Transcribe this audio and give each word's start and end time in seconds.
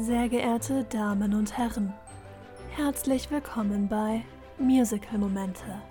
Sehr 0.00 0.28
geehrte 0.28 0.84
Damen 0.84 1.34
und 1.34 1.58
Herren, 1.58 1.92
herzlich 2.76 3.30
willkommen 3.32 3.88
bei 3.88 4.24
Musical 4.56 5.18
Momente. 5.18 5.82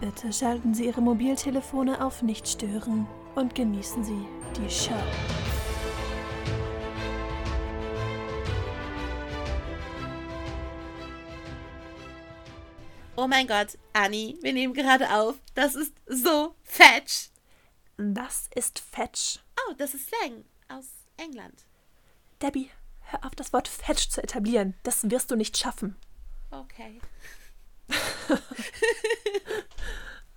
Bitte 0.00 0.30
schalten 0.32 0.74
Sie 0.74 0.86
Ihre 0.86 1.00
Mobiltelefone 1.00 2.04
auf 2.04 2.20
Nicht 2.20 2.46
stören 2.46 3.06
und 3.34 3.54
genießen 3.54 4.04
Sie 4.04 4.26
die 4.56 4.68
Show. 4.68 4.92
Oh 13.16 13.26
mein 13.26 13.46
Gott, 13.46 13.78
Anni, 13.94 14.36
wir 14.42 14.52
nehmen 14.52 14.74
gerade 14.74 15.10
auf. 15.10 15.36
Das 15.54 15.74
ist 15.74 15.94
so 16.06 16.54
fetch. 16.64 17.30
Das 17.96 18.50
ist 18.54 18.78
Fetch. 18.78 19.38
Oh, 19.56 19.74
das 19.78 19.94
ist 19.94 20.08
Slang 20.08 20.44
aus 20.68 20.88
England. 21.16 21.64
Debbie, 22.42 22.70
hör 23.12 23.24
auf, 23.24 23.34
das 23.34 23.52
Wort 23.52 23.68
Fetch 23.68 24.08
zu 24.08 24.22
etablieren. 24.22 24.74
Das 24.82 25.10
wirst 25.10 25.30
du 25.30 25.36
nicht 25.36 25.56
schaffen. 25.56 25.96
Okay. 26.50 27.00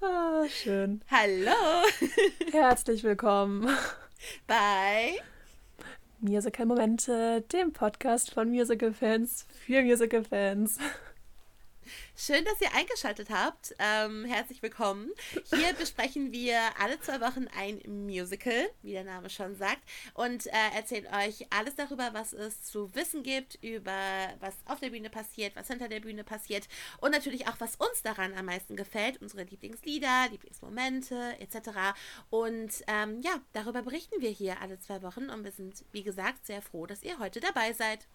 Ah, 0.02 0.44
schön. 0.48 1.02
Hallo 1.10 1.52
Herzlich 2.52 3.04
willkommen. 3.04 3.68
bei 4.46 5.16
Musical 6.20 6.68
Momente, 6.68 7.42
dem 7.52 7.74
Podcast 7.74 8.32
von 8.32 8.50
Musical-Fans 8.52 9.48
für 9.66 9.82
Musical-Fans. 9.82 10.78
Schön, 12.16 12.44
dass 12.46 12.62
ihr 12.62 12.74
eingeschaltet 12.74 13.30
habt. 13.30 13.76
Ähm, 13.78 14.26
herzlich 14.26 14.62
willkommen. 14.62 15.12
Hier 15.54 15.74
besprechen 15.74 16.32
wir 16.32 16.60
alle 16.80 17.00
zwei 17.00 17.22
Wochen 17.22 17.48
ein 17.56 17.82
Musical, 17.86 18.70
wie 18.82 18.94
der 18.94 19.04
Name 19.04 19.30
schon 19.30 19.56
sagt, 19.56 19.82
und 20.14 20.48
äh, 20.48 20.52
erzählen 20.76 21.08
euch 21.14 21.46
alles 21.52 21.76
darüber, 21.76 22.14
was 22.14 22.34
es 22.34 22.64
zu 22.64 22.94
wissen 22.96 23.24
gibt, 23.24 23.56
über 23.64 23.94
was 24.40 24.56
auf 24.66 24.80
der 24.80 24.90
Bühne 24.90 25.10
passiert, 25.10 25.56
was 25.56 25.68
hinter 25.68 25.88
der 25.88 26.00
Bühne 26.00 26.24
passiert 26.24 26.68
und 27.00 27.12
natürlich 27.12 27.48
auch, 27.48 27.60
was 27.60 27.76
uns 27.76 28.02
daran 28.02 28.34
am 28.34 28.46
meisten 28.46 28.76
gefällt, 28.76 29.22
unsere 29.22 29.44
Lieblingslieder, 29.44 30.28
Lieblingsmomente 30.32 31.36
etc. 31.40 31.96
Und 32.30 32.84
ähm, 32.88 33.22
ja, 33.22 33.40
darüber 33.54 33.84
berichten 33.84 34.22
wir 34.22 34.30
hier 34.32 34.62
alle 34.62 34.80
zwei 34.80 35.02
Wochen 35.02 35.30
und 35.30 35.44
wir 35.44 35.52
sind, 35.52 35.86
wie 35.92 36.04
gesagt, 36.04 36.46
sehr 36.46 36.62
froh, 36.62 36.86
dass 36.86 37.04
ihr 37.04 37.20
heute 37.20 37.40
dabei 37.40 37.74
seid. 37.74 38.08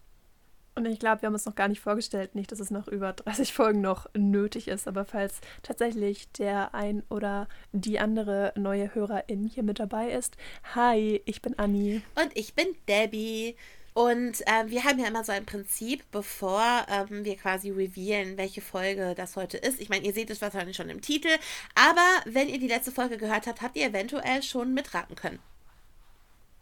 Und 0.74 0.86
ich 0.86 0.98
glaube, 0.98 1.22
wir 1.22 1.26
haben 1.26 1.34
uns 1.34 1.46
noch 1.46 1.56
gar 1.56 1.68
nicht 1.68 1.80
vorgestellt, 1.80 2.34
nicht, 2.34 2.52
dass 2.52 2.60
es 2.60 2.70
noch 2.70 2.88
über 2.88 3.12
30 3.12 3.52
Folgen 3.52 3.80
noch 3.80 4.06
nötig 4.14 4.68
ist, 4.68 4.86
aber 4.86 5.04
falls 5.04 5.40
tatsächlich 5.62 6.30
der 6.32 6.74
ein 6.74 7.02
oder 7.10 7.48
die 7.72 7.98
andere 7.98 8.52
neue 8.56 8.94
Hörerin 8.94 9.44
hier 9.44 9.62
mit 9.62 9.80
dabei 9.80 10.10
ist, 10.12 10.36
hi, 10.74 11.20
ich 11.24 11.42
bin 11.42 11.58
Anni. 11.58 12.02
Und 12.14 12.30
ich 12.34 12.54
bin 12.54 12.66
Debbie. 12.88 13.56
Und 13.92 14.42
ähm, 14.46 14.70
wir 14.70 14.84
haben 14.84 15.00
ja 15.00 15.08
immer 15.08 15.24
so 15.24 15.32
ein 15.32 15.44
Prinzip, 15.44 16.04
bevor 16.12 16.62
ähm, 16.88 17.24
wir 17.24 17.36
quasi 17.36 17.70
revealen, 17.70 18.38
welche 18.38 18.60
Folge 18.60 19.14
das 19.16 19.36
heute 19.36 19.58
ist. 19.58 19.80
Ich 19.80 19.88
meine, 19.88 20.06
ihr 20.06 20.12
seht 20.12 20.30
es 20.30 20.40
wahrscheinlich 20.40 20.76
schon 20.76 20.90
im 20.90 21.00
Titel, 21.00 21.28
aber 21.74 22.06
wenn 22.24 22.48
ihr 22.48 22.60
die 22.60 22.68
letzte 22.68 22.92
Folge 22.92 23.16
gehört 23.18 23.48
habt, 23.48 23.62
habt 23.62 23.76
ihr 23.76 23.88
eventuell 23.88 24.42
schon 24.42 24.72
mitraten 24.72 25.16
können. 25.16 25.40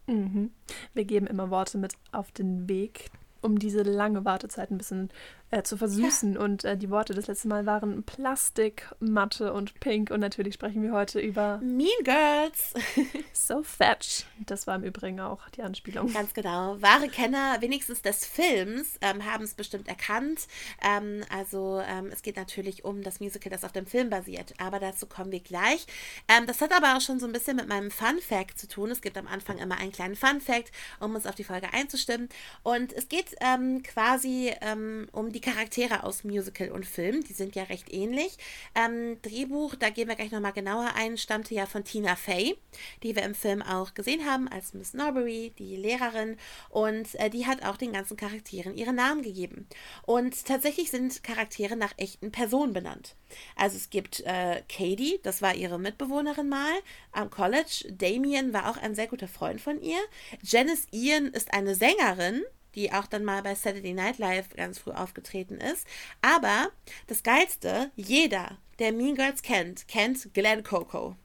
Mhm. 0.07 0.51
Wir 0.95 1.05
geben 1.05 1.27
immer 1.27 1.51
Worte 1.51 1.77
mit 1.77 1.93
auf 2.11 2.31
den 2.31 2.67
Weg, 2.67 3.11
um 3.41 3.59
diese 3.59 3.83
lange 3.83 4.25
Wartezeit 4.25 4.71
ein 4.71 4.77
bisschen 4.77 5.09
äh, 5.51 5.63
zu 5.63 5.77
versüßen. 5.77 6.37
Und 6.37 6.63
äh, 6.63 6.77
die 6.77 6.89
Worte 6.89 7.13
des 7.13 7.27
letzten 7.27 7.49
Mal 7.49 7.65
waren 7.65 8.03
Plastik, 8.03 8.87
Matte 8.99 9.53
und 9.53 9.79
Pink. 9.79 10.11
Und 10.11 10.19
natürlich 10.19 10.53
sprechen 10.53 10.83
wir 10.83 10.91
heute 10.91 11.19
über 11.19 11.57
Mean 11.57 11.89
Girls. 12.03 12.73
So 13.33 13.63
Fetch. 13.63 14.25
Das 14.45 14.67
war 14.67 14.75
im 14.75 14.83
Übrigen 14.83 15.19
auch 15.19 15.49
die 15.49 15.63
Anspielung. 15.63 16.11
Ganz 16.13 16.33
genau. 16.33 16.79
Wahre 16.81 17.07
Kenner, 17.07 17.57
wenigstens 17.61 18.01
des 18.01 18.25
Films, 18.25 18.97
ähm, 19.01 19.25
haben 19.25 19.43
es 19.43 19.53
bestimmt 19.53 19.87
erkannt. 19.87 20.47
Ähm, 20.83 21.23
also 21.35 21.81
ähm, 21.87 22.09
es 22.11 22.21
geht 22.21 22.35
natürlich 22.35 22.85
um 22.85 23.01
das 23.01 23.19
Musical, 23.19 23.49
das 23.49 23.63
auf 23.63 23.71
dem 23.71 23.85
Film 23.85 24.09
basiert. 24.09 24.53
Aber 24.59 24.79
dazu 24.79 25.07
kommen 25.07 25.31
wir 25.31 25.39
gleich. 25.39 25.87
Ähm, 26.27 26.45
das 26.45 26.61
hat 26.61 26.73
aber 26.75 26.95
auch 26.95 27.01
schon 27.01 27.19
so 27.19 27.25
ein 27.25 27.31
bisschen 27.31 27.55
mit 27.55 27.67
meinem 27.67 27.91
Fun 27.91 28.19
Fact 28.19 28.59
zu 28.59 28.67
tun. 28.67 28.91
Es 28.91 29.01
gibt 29.01 29.17
am 29.17 29.27
Anfang 29.27 29.57
immer 29.57 29.77
einen 29.77 29.91
kleinen 29.91 30.15
Fun 30.15 30.41
Fact, 30.41 30.71
um 30.99 31.15
uns 31.15 31.25
auf 31.25 31.35
die 31.35 31.43
Folge 31.43 31.73
einzustimmen. 31.73 32.29
Und 32.61 32.93
es 32.93 33.07
geht 33.07 33.35
ähm, 33.41 33.81
quasi 33.83 34.53
ähm, 34.61 35.07
um 35.11 35.31
die 35.31 35.38
Charaktere 35.41 36.03
aus 36.03 36.23
Musical 36.23 36.71
und 36.71 36.85
Film. 36.85 37.23
Die 37.23 37.33
sind 37.33 37.55
ja 37.55 37.63
recht 37.63 37.93
ähnlich. 37.93 38.37
Ähm, 38.75 39.21
Drehbuch, 39.21 39.75
da 39.75 39.89
gehen 39.89 40.07
wir 40.07 40.15
gleich 40.15 40.31
nochmal 40.31 40.53
genauer 40.53 40.91
ein, 40.95 41.17
stammte 41.17 41.53
ja 41.53 41.65
von 41.65 41.83
Tina 41.83 42.15
Fey, 42.15 42.57
die 43.03 43.15
wir 43.15 43.23
im 43.23 43.35
Film 43.35 43.61
auch 43.61 43.93
gesehen 43.93 44.25
haben 44.25 44.47
als 44.47 44.73
Miss 44.73 44.93
Norbury, 44.93 45.53
die 45.57 45.75
Lehrerin. 45.75 46.37
Und 46.69 47.15
äh, 47.15 47.29
die 47.29 47.45
hat 47.45 47.63
auch 47.63 47.77
den 47.77 47.93
ganzen 47.93 48.17
Charakteren 48.17 48.75
ihre 48.75 48.93
Namen 48.93 49.21
gegeben. 49.21 49.67
Und 50.03 50.45
tatsächlich 50.45 50.91
sind 50.91 51.23
Charaktere 51.23 51.75
nach 51.75 51.93
echten 51.97 52.31
Personen 52.31 52.73
benannt. 52.73 53.15
Also 53.55 53.77
es 53.77 53.89
gibt 53.89 54.21
äh, 54.21 54.61
Katie, 54.67 55.19
das 55.23 55.41
war 55.41 55.55
ihre 55.55 55.79
Mitbewohnerin 55.79 56.49
mal 56.49 56.73
am 57.11 57.29
College. 57.29 57.85
Damien 57.91 58.53
war 58.53 58.69
auch 58.69 58.77
ein 58.77 58.95
sehr 58.95 59.07
guter 59.07 59.27
Freund 59.27 59.61
von 59.61 59.81
ihr. 59.81 59.99
Janice 60.41 60.87
Ian 60.91 61.27
ist 61.27 61.53
eine 61.53 61.75
Sängerin, 61.75 62.43
die 62.75 62.91
auch 62.91 63.07
dann 63.07 63.23
mal 63.23 63.41
bei 63.41 63.55
Saturday 63.55 63.93
Night 63.93 64.17
Live 64.17 64.49
ganz 64.55 64.79
früh 64.79 64.91
aufgetreten 64.91 65.57
ist. 65.57 65.87
Aber 66.21 66.69
das 67.07 67.23
Geilste, 67.23 67.91
jeder, 67.95 68.57
der 68.79 68.91
Mean 68.91 69.15
Girls 69.15 69.41
kennt, 69.41 69.87
kennt 69.87 70.33
Glenn 70.33 70.63
Coco. 70.63 71.15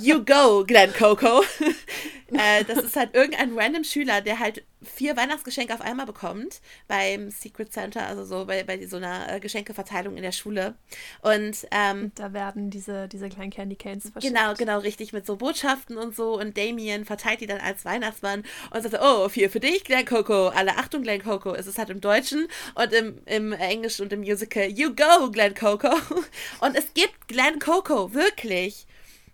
You 0.00 0.24
go, 0.24 0.64
Glenn 0.64 0.92
Coco. 0.92 1.42
äh, 2.32 2.64
das 2.64 2.78
ist 2.78 2.96
halt 2.96 3.14
irgendein 3.14 3.58
random 3.58 3.84
Schüler, 3.84 4.20
der 4.20 4.38
halt 4.38 4.62
vier 4.82 5.16
Weihnachtsgeschenke 5.16 5.74
auf 5.74 5.80
einmal 5.80 6.06
bekommt 6.06 6.60
beim 6.88 7.30
Secret 7.30 7.72
Center, 7.72 8.06
also 8.06 8.24
so 8.24 8.46
bei, 8.46 8.62
bei 8.62 8.86
so 8.86 8.96
einer 8.96 9.34
äh, 9.34 9.40
Geschenkeverteilung 9.40 10.16
in 10.16 10.22
der 10.22 10.32
Schule. 10.32 10.74
Und 11.22 11.66
ähm, 11.70 12.12
Da 12.14 12.32
werden 12.32 12.70
diese, 12.70 13.08
diese 13.08 13.28
kleinen 13.28 13.50
Candy 13.50 13.76
Canes 13.76 14.10
verschickt. 14.10 14.34
Genau, 14.34 14.54
genau, 14.54 14.78
richtig, 14.78 15.12
mit 15.12 15.26
so 15.26 15.36
Botschaften 15.36 15.98
und 15.98 16.14
so. 16.14 16.38
Und 16.38 16.56
Damien 16.56 17.04
verteilt 17.04 17.40
die 17.40 17.46
dann 17.46 17.60
als 17.60 17.84
Weihnachtsmann 17.84 18.44
und 18.70 18.82
sagt, 18.82 18.98
oh, 19.02 19.28
vier 19.28 19.50
für 19.50 19.60
dich, 19.60 19.84
Glenn 19.84 20.06
Coco. 20.06 20.48
Alle 20.48 20.78
Achtung, 20.78 21.02
Glenn 21.02 21.22
Coco. 21.22 21.54
Es 21.54 21.66
ist 21.66 21.78
halt 21.78 21.90
im 21.90 22.00
Deutschen 22.00 22.48
und 22.74 22.92
im, 22.92 23.18
im 23.26 23.52
Englischen 23.52 24.02
und 24.02 24.12
im 24.12 24.20
Musical, 24.20 24.64
you 24.70 24.94
go, 24.94 25.30
Glenn 25.30 25.54
Coco. 25.54 25.90
Und 26.60 26.76
es 26.76 26.92
gibt 26.94 27.28
Glenn 27.28 27.58
Coco, 27.58 28.12
wirklich. 28.14 28.86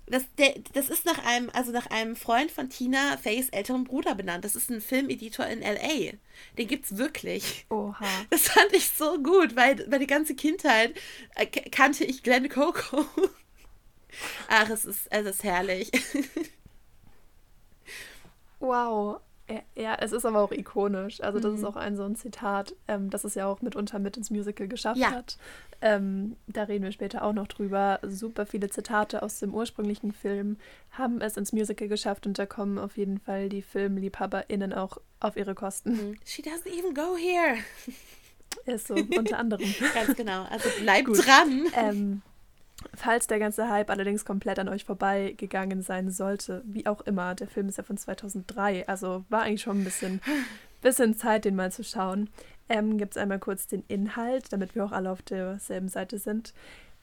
Das, 0.09 0.22
der, 0.39 0.55
das 0.72 0.89
ist 0.89 1.05
nach 1.05 1.25
einem, 1.25 1.50
also 1.53 1.72
nach 1.72 1.87
einem 1.89 2.15
Freund 2.15 2.50
von 2.50 2.71
Tina 2.71 3.17
Fays 3.17 3.49
älterem 3.49 3.84
Bruder 3.84 4.15
benannt. 4.15 4.44
Das 4.44 4.55
ist 4.55 4.71
ein 4.71 4.81
Filmeditor 4.81 5.47
in 5.47 5.62
L.A. 5.62 6.17
Den 6.56 6.69
gibt's 6.69 6.97
wirklich. 6.97 7.67
Oha. 7.71 8.06
Das 8.31 8.49
fand 8.49 8.72
ich 8.72 8.89
so 8.91 9.21
gut, 9.21 9.56
weil, 9.56 9.75
die 9.77 10.06
ganze 10.06 10.37
Kindheit 10.37 10.94
äh, 11.34 11.47
kannte 11.47 12.05
ich 12.05 12.22
Glenn 12.22 12.49
Coco. 12.49 13.05
Ach, 14.49 14.71
es 14.71 14.84
ist, 14.84 15.09
es 15.11 15.27
ist 15.27 15.43
herrlich. 15.43 15.91
Wow. 18.59 19.21
Ja, 19.76 19.94
es 20.00 20.10
ist 20.12 20.24
aber 20.24 20.40
auch 20.40 20.50
ikonisch. 20.50 21.20
Also 21.20 21.38
das 21.38 21.54
ist 21.54 21.60
Mhm. 21.60 21.66
auch 21.66 21.76
ein 21.76 21.96
so 21.96 22.02
ein 22.02 22.16
Zitat, 22.16 22.74
ähm, 22.88 23.10
das 23.10 23.22
es 23.24 23.34
ja 23.36 23.46
auch 23.46 23.62
mitunter 23.62 23.98
mit 24.00 24.16
ins 24.16 24.30
Musical 24.30 24.66
geschafft 24.66 24.98
Ja. 24.98 25.12
hat. 25.12 25.38
Ähm, 25.80 26.36
da 26.48 26.64
reden 26.64 26.82
wir 26.84 26.90
später 26.90 27.22
auch 27.22 27.32
noch 27.32 27.46
drüber. 27.46 28.00
Super 28.02 28.44
viele 28.46 28.70
Zitate 28.70 29.22
aus 29.22 29.38
dem 29.38 29.54
ursprünglichen 29.54 30.10
Film 30.12 30.56
haben 30.90 31.20
es 31.20 31.36
ins 31.36 31.52
Musical 31.52 31.86
geschafft 31.86 32.26
und 32.26 32.38
da 32.38 32.46
kommen 32.46 32.78
auf 32.78 32.96
jeden 32.96 33.18
Fall 33.20 33.48
die 33.48 33.62
FilmliebhaberInnen 33.62 34.72
auch 34.72 34.98
auf 35.20 35.36
ihre 35.36 35.54
Kosten. 35.54 36.18
She 36.24 36.42
doesn't 36.42 36.66
even 36.76 36.92
go 36.94 37.16
here. 37.16 37.56
Ist 38.64 38.88
so, 38.88 38.94
unter 39.16 39.38
anderem. 39.38 39.74
Ganz 39.94 40.16
genau. 40.16 40.44
Also 40.50 40.70
bleibt 40.80 41.06
Gut. 41.06 41.24
dran. 41.24 41.66
Ähm, 41.75 42.22
falls 42.94 43.26
der 43.26 43.38
ganze 43.38 43.69
Hype 43.69 43.90
allerdings 43.90 44.25
komplett 44.25 44.58
an 44.58 44.69
euch 44.69 44.84
vorbeigegangen 44.84 45.82
sein 45.82 46.11
sollte, 46.11 46.62
wie 46.67 46.87
auch 46.87 47.00
immer, 47.02 47.34
der 47.34 47.49
Film 47.49 47.69
ist 47.69 47.78
ja 47.78 47.84
von 47.84 47.96
2003, 47.96 48.88
also 48.88 49.25
war 49.28 49.43
eigentlich 49.43 49.62
schon 49.62 49.81
ein 49.81 49.84
bisschen, 49.84 50.20
bisschen 50.82 51.17
Zeit, 51.17 51.44
den 51.44 51.56
mal 51.56 51.73
zu 51.73 51.84
schauen. 51.84 52.28
Ähm, 52.69 52.99
Gibt 52.99 53.12
es 53.12 53.17
einmal 53.17 53.38
kurz 53.38 53.67
den 53.67 53.84
Inhalt, 53.87 54.52
damit 54.52 54.75
wir 54.75 54.84
auch 54.84 54.93
alle 54.93 55.11
auf 55.11 55.23
derselben 55.23 55.88
Seite 55.88 56.19
sind. 56.19 56.52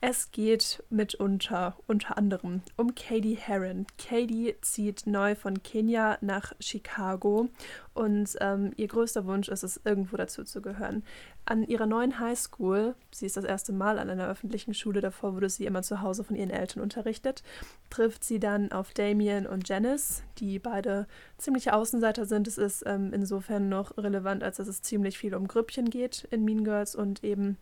Es 0.06 0.32
geht 0.32 0.84
mitunter, 0.90 1.78
unter 1.88 2.18
anderem, 2.18 2.62
um 2.76 2.94
Katie 2.94 3.38
Heron. 3.38 3.88
Katie 3.98 4.54
zieht 4.60 5.08
neu 5.08 5.34
von 5.34 5.64
Kenia 5.64 6.18
nach 6.20 6.52
Chicago 6.60 7.48
und 7.94 8.36
ähm, 8.42 8.74
ihr 8.76 8.90
größter 8.90 9.26
Wunsch 9.26 9.48
ist 9.48 9.64
es, 9.64 9.80
irgendwo 9.86 10.18
dazu 10.18 10.44
zu 10.44 10.62
gehören. 10.62 11.06
An 11.46 11.64
ihrer 11.64 11.86
neuen 11.86 12.20
Highschool, 12.20 12.96
sie 13.12 13.28
ist 13.28 13.38
das 13.38 13.46
erste 13.46 13.72
Mal 13.72 13.98
an 13.98 14.10
einer 14.10 14.28
öffentlichen 14.28 14.74
Schule, 14.74 15.00
davor 15.00 15.36
wurde 15.36 15.50
sie 15.50 15.66
immer 15.66 15.84
zu 15.84 16.02
Hause 16.02 16.26
von 16.26 16.36
ihren 16.36 16.50
Eltern 16.50 16.84
unterrichtet, 16.84 17.42
trifft 17.90 18.26
sie 18.26 18.42
dann 18.42 18.74
auf 18.74 18.94
Damien 18.94 19.48
und 19.48 19.70
Janice, 19.70 20.24
die 20.38 20.60
beide 20.60 21.08
ziemliche 21.38 21.74
Außenseiter 21.74 22.26
sind. 22.26 22.50
Es 22.50 22.58
ist 22.58 22.84
ähm, 22.86 23.14
insofern 23.14 23.70
noch 23.70 23.96
relevant, 23.98 24.44
als 24.44 24.58
dass 24.58 24.68
es 24.68 24.82
ziemlich 24.82 25.18
viel 25.18 25.34
um 25.34 25.48
Grüppchen 25.48 25.90
geht 25.90 26.28
in 26.30 26.44
Mean 26.44 26.66
Girls 26.66 26.94
und 26.94 27.24
eben 27.24 27.56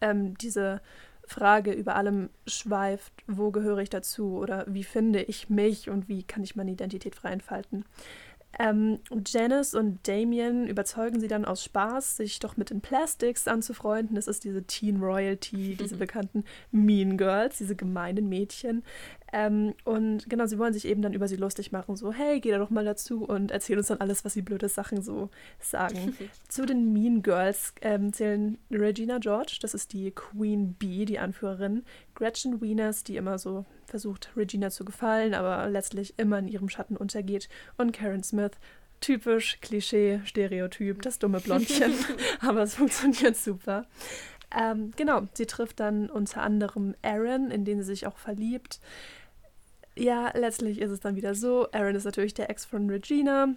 ähm, 0.00 0.38
diese 0.38 0.80
Frage 1.26 1.72
über 1.72 1.96
allem 1.96 2.30
schweift, 2.46 3.12
wo 3.26 3.50
gehöre 3.50 3.78
ich 3.78 3.90
dazu 3.90 4.36
oder 4.36 4.64
wie 4.68 4.84
finde 4.84 5.22
ich 5.22 5.48
mich 5.48 5.90
und 5.90 6.08
wie 6.08 6.22
kann 6.22 6.42
ich 6.42 6.56
meine 6.56 6.72
Identität 6.72 7.14
frei 7.14 7.32
entfalten. 7.32 7.84
Ähm, 8.58 9.00
Janice 9.26 9.74
und 9.74 10.06
Damien 10.06 10.66
überzeugen 10.66 11.20
sie 11.20 11.28
dann 11.28 11.44
aus 11.44 11.64
Spaß, 11.64 12.16
sich 12.16 12.38
doch 12.38 12.56
mit 12.56 12.70
den 12.70 12.80
Plastics 12.80 13.48
anzufreunden. 13.48 14.14
Das 14.14 14.28
ist 14.28 14.44
diese 14.44 14.64
Teen 14.64 15.00
Royalty, 15.00 15.76
diese 15.76 15.96
bekannten 15.98 16.44
Mean 16.70 17.16
Girls, 17.16 17.58
diese 17.58 17.76
gemeinen 17.76 18.28
Mädchen. 18.28 18.82
Ähm, 19.32 19.74
und 19.84 20.30
genau, 20.30 20.46
sie 20.46 20.58
wollen 20.58 20.72
sich 20.72 20.86
eben 20.86 21.02
dann 21.02 21.12
über 21.12 21.26
sie 21.26 21.34
lustig 21.34 21.72
machen, 21.72 21.96
so, 21.96 22.12
hey, 22.12 22.38
geh 22.38 22.52
da 22.52 22.58
doch 22.58 22.70
mal 22.70 22.84
dazu 22.84 23.24
und 23.24 23.50
erzähl 23.50 23.76
uns 23.76 23.88
dann 23.88 23.98
alles, 23.98 24.24
was 24.24 24.34
sie 24.34 24.42
blöde 24.42 24.68
Sachen 24.68 25.02
so 25.02 25.28
sagen. 25.58 26.16
Zu 26.48 26.66
den 26.66 26.92
Mean 26.92 27.22
Girls 27.22 27.74
ähm, 27.80 28.12
zählen 28.12 28.58
Regina 28.70 29.18
George, 29.18 29.58
das 29.60 29.74
ist 29.74 29.92
die 29.92 30.12
Queen 30.12 30.74
Bee, 30.74 31.04
die 31.04 31.18
Anführerin, 31.18 31.82
Gretchen 32.14 32.60
Wieners, 32.60 33.02
die 33.02 33.16
immer 33.16 33.38
so 33.38 33.64
versucht, 33.94 34.30
Regina 34.36 34.70
zu 34.70 34.84
gefallen, 34.84 35.34
aber 35.34 35.68
letztlich 35.68 36.14
immer 36.18 36.40
in 36.40 36.48
ihrem 36.48 36.68
Schatten 36.68 36.96
untergeht, 36.96 37.48
und 37.76 37.92
Karen 37.92 38.24
Smith, 38.24 38.52
typisch 39.00 39.60
Klischee, 39.60 40.20
Stereotyp, 40.24 41.00
das 41.02 41.20
dumme 41.20 41.38
Blondchen, 41.38 41.92
aber 42.40 42.62
es 42.62 42.74
funktioniert 42.74 43.36
super. 43.36 43.86
Ähm, 44.56 44.90
genau, 44.96 45.28
sie 45.34 45.46
trifft 45.46 45.78
dann 45.78 46.10
unter 46.10 46.42
anderem 46.42 46.94
Aaron, 47.02 47.52
in 47.52 47.64
den 47.64 47.82
sie 47.82 47.86
sich 47.86 48.06
auch 48.06 48.18
verliebt 48.18 48.80
ja, 49.96 50.30
letztlich 50.34 50.80
ist 50.80 50.90
es 50.90 51.00
dann 51.00 51.16
wieder 51.16 51.34
so. 51.34 51.68
Aaron 51.72 51.94
ist 51.94 52.04
natürlich 52.04 52.34
der 52.34 52.50
Ex 52.50 52.64
von 52.64 52.90
Regina. 52.90 53.54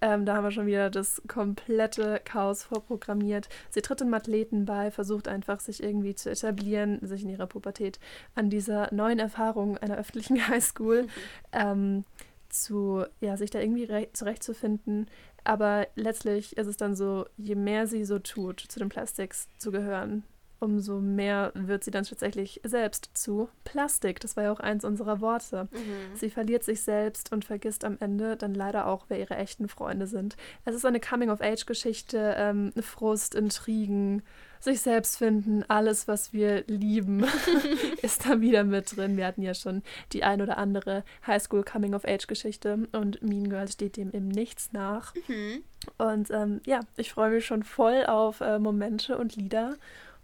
Ähm, 0.00 0.26
da 0.26 0.36
haben 0.36 0.44
wir 0.44 0.50
schon 0.50 0.66
wieder 0.66 0.90
das 0.90 1.22
komplette 1.28 2.20
Chaos 2.24 2.62
vorprogrammiert. 2.62 3.48
Sie 3.70 3.82
tritt 3.82 4.02
Athleten 4.14 4.64
bei, 4.64 4.90
versucht 4.90 5.28
einfach, 5.28 5.60
sich 5.60 5.82
irgendwie 5.82 6.14
zu 6.14 6.30
etablieren, 6.30 6.98
sich 7.02 7.22
in 7.22 7.30
ihrer 7.30 7.46
Pubertät 7.46 7.98
an 8.34 8.50
dieser 8.50 8.92
neuen 8.92 9.18
Erfahrung 9.18 9.78
einer 9.78 9.96
öffentlichen 9.96 10.36
Highschool 10.48 11.06
ähm, 11.52 12.04
zu, 12.48 13.04
ja, 13.20 13.36
sich 13.36 13.50
da 13.50 13.60
irgendwie 13.60 14.08
zurechtzufinden. 14.12 15.08
Aber 15.42 15.86
letztlich 15.94 16.56
ist 16.56 16.66
es 16.66 16.76
dann 16.76 16.94
so, 16.94 17.26
je 17.36 17.54
mehr 17.54 17.86
sie 17.86 18.04
so 18.04 18.18
tut, 18.18 18.60
zu 18.60 18.78
den 18.78 18.88
Plastics 18.88 19.48
zu 19.58 19.70
gehören, 19.70 20.24
umso 20.64 21.00
mehr 21.00 21.52
wird 21.54 21.84
sie 21.84 21.90
dann 21.90 22.04
tatsächlich 22.04 22.60
selbst 22.64 23.10
zu 23.14 23.48
Plastik. 23.64 24.18
Das 24.20 24.36
war 24.36 24.44
ja 24.44 24.52
auch 24.52 24.60
eins 24.60 24.84
unserer 24.84 25.20
Worte. 25.20 25.68
Mhm. 25.70 26.16
Sie 26.16 26.30
verliert 26.30 26.64
sich 26.64 26.82
selbst 26.82 27.32
und 27.32 27.44
vergisst 27.44 27.84
am 27.84 27.98
Ende 28.00 28.36
dann 28.36 28.54
leider 28.54 28.86
auch, 28.86 29.04
wer 29.08 29.20
ihre 29.20 29.36
echten 29.36 29.68
Freunde 29.68 30.06
sind. 30.06 30.36
Es 30.64 30.74
ist 30.74 30.86
eine 30.86 31.00
Coming-of-Age-Geschichte, 31.00 32.34
ähm, 32.38 32.72
Frust, 32.80 33.34
Intrigen, 33.34 34.22
sich 34.64 34.80
selbst 34.80 35.18
finden, 35.18 35.62
alles, 35.68 36.08
was 36.08 36.32
wir 36.32 36.64
lieben, 36.66 37.24
ist 38.02 38.26
da 38.26 38.40
wieder 38.40 38.64
mit 38.64 38.96
drin. 38.96 39.18
Wir 39.18 39.26
hatten 39.26 39.42
ja 39.42 39.52
schon 39.52 39.82
die 40.12 40.24
ein 40.24 40.40
oder 40.40 40.56
andere 40.56 41.04
Highschool 41.26 41.64
Coming-of-Age-Geschichte 41.64 42.88
und 42.92 43.22
Mean 43.22 43.50
Girls 43.50 43.74
steht 43.74 43.98
dem 43.98 44.10
im 44.10 44.28
Nichts 44.28 44.72
nach. 44.72 45.14
Mhm. 45.28 45.62
Und 45.98 46.30
ähm, 46.30 46.62
ja, 46.64 46.80
ich 46.96 47.12
freue 47.12 47.30
mich 47.30 47.44
schon 47.44 47.62
voll 47.62 48.06
auf 48.06 48.40
äh, 48.40 48.58
Momente 48.58 49.18
und 49.18 49.36
Lieder 49.36 49.76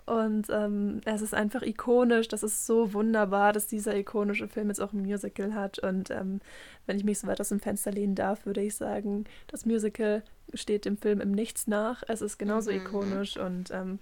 und 0.06 0.46
ähm, 0.50 1.00
es 1.04 1.22
ist 1.22 1.34
einfach 1.34 1.62
ikonisch. 1.62 2.28
Das 2.28 2.42
ist 2.42 2.66
so 2.66 2.92
wunderbar, 2.92 3.52
dass 3.52 3.66
dieser 3.66 3.96
ikonische 3.96 4.48
Film 4.48 4.68
jetzt 4.68 4.80
auch 4.80 4.92
ein 4.92 5.02
Musical 5.02 5.54
hat. 5.54 5.78
Und 5.78 6.10
ähm, 6.10 6.40
wenn 6.86 6.96
ich 6.96 7.04
mich 7.04 7.18
so 7.18 7.26
weit 7.26 7.40
aus 7.40 7.50
dem 7.50 7.60
Fenster 7.60 7.92
lehnen 7.92 8.14
darf, 8.14 8.46
würde 8.46 8.62
ich 8.62 8.74
sagen, 8.74 9.24
das 9.46 9.66
Musical 9.66 10.22
steht 10.54 10.84
dem 10.84 10.96
Film 10.96 11.20
im 11.20 11.32
Nichts 11.32 11.66
nach. 11.66 12.02
Es 12.08 12.22
ist 12.22 12.38
genauso 12.38 12.70
mhm. 12.70 12.78
ikonisch 12.78 13.36
und 13.36 13.70
ähm, 13.70 13.98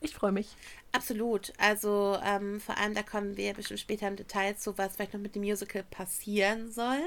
ich 0.00 0.14
freue 0.14 0.32
mich. 0.32 0.54
Absolut. 0.92 1.52
Also 1.58 2.18
ähm, 2.24 2.60
vor 2.60 2.78
allem, 2.78 2.94
da 2.94 3.02
kommen 3.02 3.36
wir 3.36 3.52
bestimmt 3.54 3.80
später 3.80 4.06
im 4.06 4.14
Detail 4.14 4.56
zu, 4.56 4.78
was 4.78 4.94
vielleicht 4.94 5.12
noch 5.12 5.20
mit 5.20 5.34
dem 5.34 5.42
Musical 5.42 5.82
passieren 5.82 6.70
soll. 6.70 7.00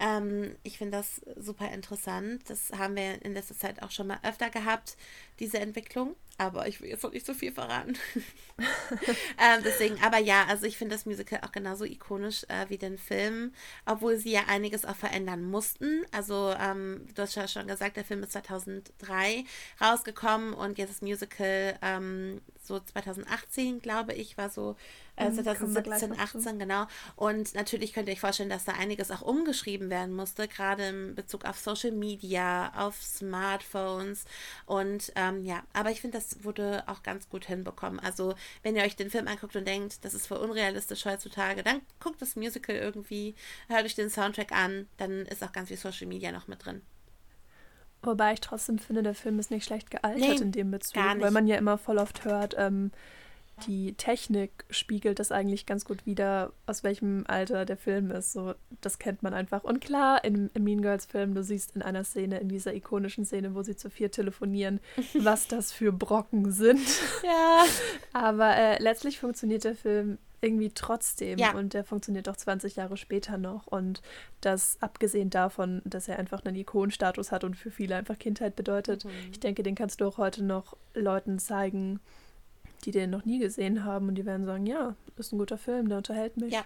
Ähm, 0.00 0.56
ich 0.64 0.78
finde 0.78 0.98
das 0.98 1.20
super 1.36 1.70
interessant. 1.70 2.42
Das 2.48 2.72
haben 2.76 2.96
wir 2.96 3.22
in 3.24 3.34
letzter 3.34 3.56
Zeit 3.56 3.82
auch 3.82 3.92
schon 3.92 4.08
mal 4.08 4.18
öfter 4.24 4.50
gehabt, 4.50 4.96
diese 5.38 5.58
Entwicklung. 5.58 6.16
Aber 6.36 6.66
ich 6.66 6.80
will 6.80 6.88
jetzt 6.88 7.04
noch 7.04 7.12
nicht 7.12 7.26
so 7.26 7.32
viel 7.32 7.52
verraten. 7.52 7.96
ähm, 8.58 9.62
deswegen, 9.64 10.02
aber 10.02 10.18
ja, 10.18 10.44
also 10.48 10.66
ich 10.66 10.76
finde 10.76 10.96
das 10.96 11.06
Musical 11.06 11.40
auch 11.42 11.52
genauso 11.52 11.84
ikonisch 11.84 12.44
äh, 12.48 12.68
wie 12.68 12.78
den 12.78 12.98
Film, 12.98 13.52
obwohl 13.86 14.16
sie 14.16 14.32
ja 14.32 14.42
einiges 14.48 14.84
auch 14.84 14.96
verändern 14.96 15.44
mussten. 15.44 16.04
Also, 16.10 16.54
ähm, 16.58 17.06
du 17.14 17.22
hast 17.22 17.36
ja 17.36 17.46
schon 17.46 17.68
gesagt, 17.68 17.96
der 17.96 18.04
Film 18.04 18.22
ist 18.22 18.32
2003 18.32 19.44
rausgekommen 19.80 20.54
und 20.54 20.78
jetzt 20.78 20.90
das 20.90 21.02
Musical 21.02 21.78
ähm, 21.82 22.40
so 22.66 22.80
2018, 22.80 23.80
glaube 23.80 24.14
ich, 24.14 24.36
war 24.36 24.50
so 24.50 24.76
äh, 25.16 25.30
2017, 25.30 26.10
mhm, 26.10 26.18
18, 26.18 26.58
genau. 26.58 26.86
Und 27.16 27.54
natürlich 27.54 27.92
könnt 27.92 28.08
ihr 28.08 28.14
euch 28.14 28.20
vorstellen, 28.20 28.48
dass 28.48 28.64
da 28.64 28.72
einiges 28.72 29.10
auch 29.10 29.22
umgeschrieben 29.22 29.90
werden 29.90 30.14
musste, 30.14 30.48
gerade 30.48 30.88
in 30.88 31.14
Bezug 31.14 31.44
auf 31.44 31.58
Social 31.58 31.92
Media, 31.92 32.72
auf 32.76 33.00
Smartphones 33.02 34.24
und 34.66 35.12
ähm, 35.16 35.44
ja, 35.44 35.62
aber 35.72 35.90
ich 35.90 36.00
finde, 36.00 36.18
das 36.18 36.44
wurde 36.44 36.84
auch 36.86 37.02
ganz 37.02 37.28
gut 37.28 37.44
hinbekommen. 37.46 38.00
Also, 38.00 38.34
wenn 38.62 38.76
ihr 38.76 38.82
euch 38.82 38.96
den 38.96 39.10
Film 39.10 39.28
anguckt 39.28 39.56
und 39.56 39.66
denkt, 39.66 40.04
das 40.04 40.14
ist 40.14 40.26
voll 40.26 40.38
unrealistisch 40.38 41.04
heutzutage, 41.04 41.62
dann 41.62 41.82
guckt 42.00 42.20
das 42.20 42.36
Musical 42.36 42.76
irgendwie, 42.76 43.34
hört 43.68 43.84
euch 43.84 43.94
den 43.94 44.10
Soundtrack 44.10 44.52
an, 44.52 44.88
dann 44.96 45.26
ist 45.26 45.42
auch 45.42 45.52
ganz 45.52 45.68
viel 45.68 45.76
Social 45.76 46.06
Media 46.06 46.32
noch 46.32 46.48
mit 46.48 46.64
drin. 46.64 46.82
Wobei 48.06 48.34
ich 48.34 48.40
trotzdem 48.40 48.78
finde, 48.78 49.02
der 49.02 49.14
Film 49.14 49.38
ist 49.38 49.50
nicht 49.50 49.64
schlecht 49.64 49.90
gealtert 49.90 50.20
nee, 50.20 50.36
in 50.36 50.52
dem 50.52 50.70
Bezug, 50.70 51.02
weil 51.18 51.30
man 51.30 51.46
ja 51.46 51.56
immer 51.56 51.78
voll 51.78 51.98
oft 51.98 52.24
hört, 52.24 52.54
ähm, 52.58 52.90
die 53.66 53.94
Technik 53.94 54.64
spiegelt 54.68 55.18
das 55.18 55.30
eigentlich 55.30 55.64
ganz 55.64 55.84
gut 55.84 56.06
wider, 56.06 56.52
aus 56.66 56.82
welchem 56.82 57.24
Alter 57.28 57.64
der 57.64 57.76
Film 57.76 58.10
ist. 58.10 58.32
So, 58.32 58.54
das 58.80 58.98
kennt 58.98 59.22
man 59.22 59.32
einfach. 59.32 59.62
Und 59.62 59.80
klar, 59.80 60.24
im, 60.24 60.50
im 60.54 60.64
Mean 60.64 60.82
Girls 60.82 61.06
Film, 61.06 61.34
du 61.34 61.42
siehst 61.42 61.76
in 61.76 61.82
einer 61.82 62.04
Szene, 62.04 62.38
in 62.40 62.48
dieser 62.48 62.74
ikonischen 62.74 63.24
Szene, 63.24 63.54
wo 63.54 63.62
sie 63.62 63.76
zu 63.76 63.90
vier 63.90 64.10
telefonieren, 64.10 64.80
was 65.14 65.46
das 65.46 65.72
für 65.72 65.92
Brocken 65.92 66.50
sind. 66.50 66.86
Ja. 67.22 67.64
Aber 68.12 68.56
äh, 68.56 68.82
letztlich 68.82 69.20
funktioniert 69.20 69.64
der 69.64 69.76
Film 69.76 70.18
irgendwie 70.44 70.70
trotzdem. 70.74 71.38
Ja. 71.38 71.54
Und 71.54 71.74
der 71.74 71.84
funktioniert 71.84 72.28
auch 72.28 72.36
20 72.36 72.76
Jahre 72.76 72.96
später 72.96 73.38
noch. 73.38 73.66
Und 73.66 74.02
das 74.40 74.76
abgesehen 74.80 75.30
davon, 75.30 75.82
dass 75.84 76.08
er 76.08 76.18
einfach 76.18 76.44
einen 76.44 76.56
Ikonenstatus 76.56 77.32
hat 77.32 77.44
und 77.44 77.56
für 77.56 77.70
viele 77.70 77.96
einfach 77.96 78.18
Kindheit 78.18 78.54
bedeutet. 78.56 79.04
Mhm. 79.04 79.10
Ich 79.32 79.40
denke, 79.40 79.62
den 79.62 79.74
kannst 79.74 80.00
du 80.00 80.06
auch 80.06 80.18
heute 80.18 80.44
noch 80.44 80.76
Leuten 80.94 81.38
zeigen, 81.38 82.00
die 82.84 82.90
den 82.90 83.10
noch 83.10 83.24
nie 83.24 83.38
gesehen 83.38 83.84
haben. 83.84 84.08
Und 84.08 84.14
die 84.16 84.26
werden 84.26 84.44
sagen, 84.44 84.66
ja, 84.66 84.94
ist 85.16 85.32
ein 85.32 85.38
guter 85.38 85.58
Film, 85.58 85.88
der 85.88 85.98
unterhält 85.98 86.36
mich. 86.36 86.52
Ja. 86.52 86.64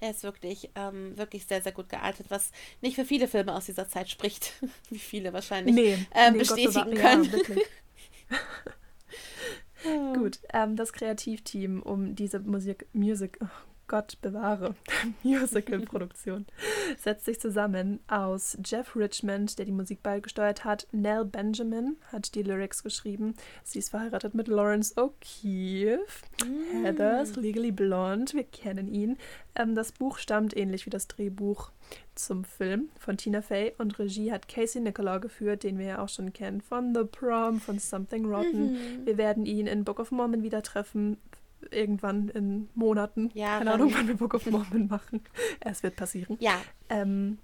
Er 0.00 0.10
ist 0.10 0.22
wirklich, 0.22 0.70
ähm, 0.74 1.16
wirklich 1.16 1.46
sehr, 1.46 1.62
sehr 1.62 1.72
gut 1.72 1.88
gealtert, 1.88 2.26
was 2.28 2.50
nicht 2.82 2.96
für 2.96 3.04
viele 3.04 3.28
Filme 3.28 3.54
aus 3.54 3.66
dieser 3.66 3.88
Zeit 3.88 4.10
spricht, 4.10 4.52
wie 4.90 4.98
viele 4.98 5.32
wahrscheinlich 5.32 5.74
nee, 5.74 5.98
ähm, 6.14 6.32
nee, 6.32 6.40
bestätigen 6.40 6.94
können. 6.94 7.24
Ja, 7.24 8.38
Gut, 10.14 10.40
ähm, 10.52 10.76
das 10.76 10.92
Kreativteam 10.92 11.82
um 11.82 12.14
diese 12.14 12.40
Musik, 12.40 12.86
Music, 12.92 13.38
oh 13.42 13.73
Gott 13.86 14.20
bewahre, 14.22 14.74
Musical-Produktion 15.22 16.46
setzt 16.98 17.24
sich 17.26 17.40
zusammen 17.40 18.00
aus 18.08 18.56
Jeff 18.64 18.96
Richmond, 18.96 19.58
der 19.58 19.66
die 19.66 19.72
Musik 19.72 20.02
beigesteuert 20.02 20.64
hat, 20.64 20.86
Nell 20.92 21.24
Benjamin 21.24 21.96
hat 22.12 22.34
die 22.34 22.42
Lyrics 22.42 22.82
geschrieben, 22.82 23.34
sie 23.62 23.78
ist 23.78 23.90
verheiratet 23.90 24.34
mit 24.34 24.48
Lawrence 24.48 24.94
O'Keefe, 24.96 25.98
mm. 26.44 26.84
Heather's 26.84 27.36
Legally 27.36 27.72
Blonde, 27.72 28.32
wir 28.32 28.44
kennen 28.44 28.88
ihn. 28.88 29.16
Ähm, 29.54 29.74
das 29.74 29.92
Buch 29.92 30.18
stammt 30.18 30.56
ähnlich 30.56 30.86
wie 30.86 30.90
das 30.90 31.06
Drehbuch 31.06 31.70
zum 32.14 32.44
Film 32.44 32.88
von 32.98 33.16
Tina 33.16 33.42
Fey 33.42 33.74
und 33.78 33.98
Regie 33.98 34.32
hat 34.32 34.48
Casey 34.48 34.80
Nicolau 34.80 35.20
geführt, 35.20 35.62
den 35.62 35.78
wir 35.78 35.86
ja 35.86 35.98
auch 36.02 36.08
schon 36.08 36.32
kennen 36.32 36.60
von 36.60 36.94
The 36.94 37.04
Prom, 37.04 37.60
von 37.60 37.78
Something 37.78 38.26
Rotten. 38.26 38.72
Mhm. 38.72 39.06
Wir 39.06 39.18
werden 39.18 39.46
ihn 39.46 39.66
in 39.66 39.84
Book 39.84 39.98
of 39.98 40.10
Mormon 40.10 40.42
wieder 40.42 40.62
treffen, 40.62 41.18
irgendwann 41.70 42.28
in 42.28 42.68
Monaten. 42.74 43.30
Ja, 43.34 43.58
Keine 43.58 43.72
Ahnung, 43.72 43.92
wann 43.94 44.08
wir 44.08 44.16
Book 44.16 44.34
of 44.34 44.46
Mormon 44.50 44.88
machen. 44.88 45.22
Es 45.60 45.82
wird 45.82 45.96
passieren. 45.96 46.36
Ja. 46.40 46.60
Ähm, 46.88 47.38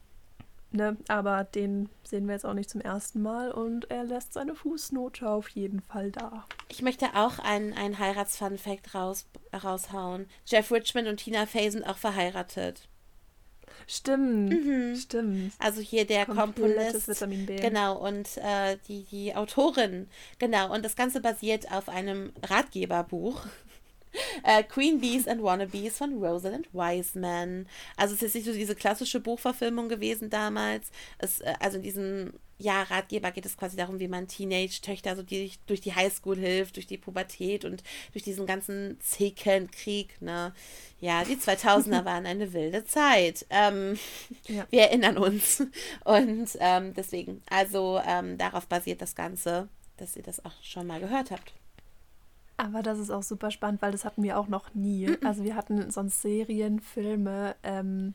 ne, 0.73 0.97
aber 1.09 1.45
den 1.45 1.89
sehen 2.03 2.27
wir 2.27 2.35
jetzt 2.35 2.47
auch 2.47 2.55
nicht 2.55 2.71
zum 2.71 2.81
ersten 2.81 3.23
Mal 3.23 3.51
und 3.53 3.91
er 3.91 4.05
lässt 4.05 4.33
seine 4.33 4.55
Fußnote 4.55 5.29
auf 5.29 5.49
jeden 5.51 5.81
Fall 5.81 6.11
da. 6.11 6.47
Ich 6.69 6.83
möchte 6.83 7.07
auch 7.15 7.39
einen, 7.39 7.73
einen 7.73 7.99
Heirats-Fun-Fact 7.99 8.95
raus, 8.95 9.27
raushauen. 9.53 10.27
Jeff 10.47 10.71
Richmond 10.71 11.09
und 11.09 11.19
Tina 11.19 11.47
Fey 11.47 11.71
sind 11.71 11.85
auch 11.85 11.99
verheiratet. 11.99 12.89
Stimmt, 13.87 14.51
mhm. 14.51 14.97
stimmt. 14.97 15.53
Also 15.59 15.81
hier 15.81 16.07
der 16.07 16.27
Komponist. 16.27 17.09
Vitamin 17.09 17.47
B. 17.47 17.57
Genau, 17.57 17.97
und 17.97 18.37
äh, 18.37 18.77
die, 18.87 19.05
die 19.05 19.35
Autorin. 19.35 20.09
Genau, 20.39 20.73
und 20.73 20.85
das 20.85 20.97
Ganze 20.97 21.21
basiert 21.21 21.73
auf 21.73 21.89
einem 21.89 22.33
Ratgeberbuch 22.43 23.47
äh, 24.43 24.63
Queen 24.63 25.01
Bees 25.01 25.27
and 25.27 25.43
Wannabes 25.43 25.99
von 25.99 26.23
Rosalind 26.23 26.69
Wiseman. 26.73 27.67
Also 27.97 28.15
es 28.15 28.23
ist 28.23 28.35
nicht 28.35 28.47
so 28.47 28.53
diese 28.53 28.75
klassische 28.75 29.21
Buchverfilmung 29.21 29.89
gewesen 29.89 30.31
damals. 30.31 30.91
Es, 31.19 31.41
äh, 31.41 31.55
also 31.61 31.77
in 31.77 31.83
diesem 31.83 32.33
ja, 32.61 32.83
Ratgeber 32.83 33.31
geht 33.31 33.47
es 33.47 33.57
quasi 33.57 33.77
darum, 33.77 33.99
wie 34.01 34.09
man 34.09 34.29
Teenage-Töchter 34.29 35.17
so 35.17 35.23
die, 35.23 35.51
durch 35.67 35.81
die 35.81 35.95
Highschool 35.95 36.37
hilft, 36.37 36.77
durch 36.77 36.87
die 36.87 36.99
Pubertät 36.99 37.65
und 37.65 37.83
durch 38.13 38.23
diesen 38.23 38.47
ganzen 38.47 39.01
Zickenkrieg, 39.01 40.21
ne? 40.21 40.53
Ja, 41.01 41.25
die 41.25 41.37
2000er 41.37 42.05
waren 42.05 42.27
eine 42.27 42.53
wilde 42.53 42.85
Zeit. 42.85 43.47
Ähm, 43.49 43.99
ja. 44.47 44.67
Wir 44.69 44.83
erinnern 44.83 45.17
uns. 45.17 45.63
Und 46.05 46.51
ähm, 46.61 46.93
deswegen, 46.95 47.43
also 47.49 47.99
ähm, 48.07 48.37
darauf 48.37 48.67
basiert 48.67 49.01
das 49.01 49.15
Ganze, 49.15 49.69
dass 49.97 50.17
ihr 50.17 50.23
das 50.23 50.45
auch 50.45 50.53
schon 50.63 50.87
mal 50.87 51.01
gehört 51.01 51.31
habt. 51.31 51.55
Aber 52.61 52.83
das 52.83 52.99
ist 52.99 53.11
auch 53.11 53.23
super 53.23 53.51
spannend, 53.51 53.81
weil 53.81 53.93
das 53.93 54.05
hatten 54.05 54.23
wir 54.23 54.39
auch 54.39 54.49
noch 54.49 54.75
nie. 54.75 55.09
Also 55.25 55.45
wir 55.45 55.55
hatten 55.57 55.91
sonst 55.91 56.21
Serien, 56.21 56.81
Filme, 56.81 57.55
ähm, 57.63 58.15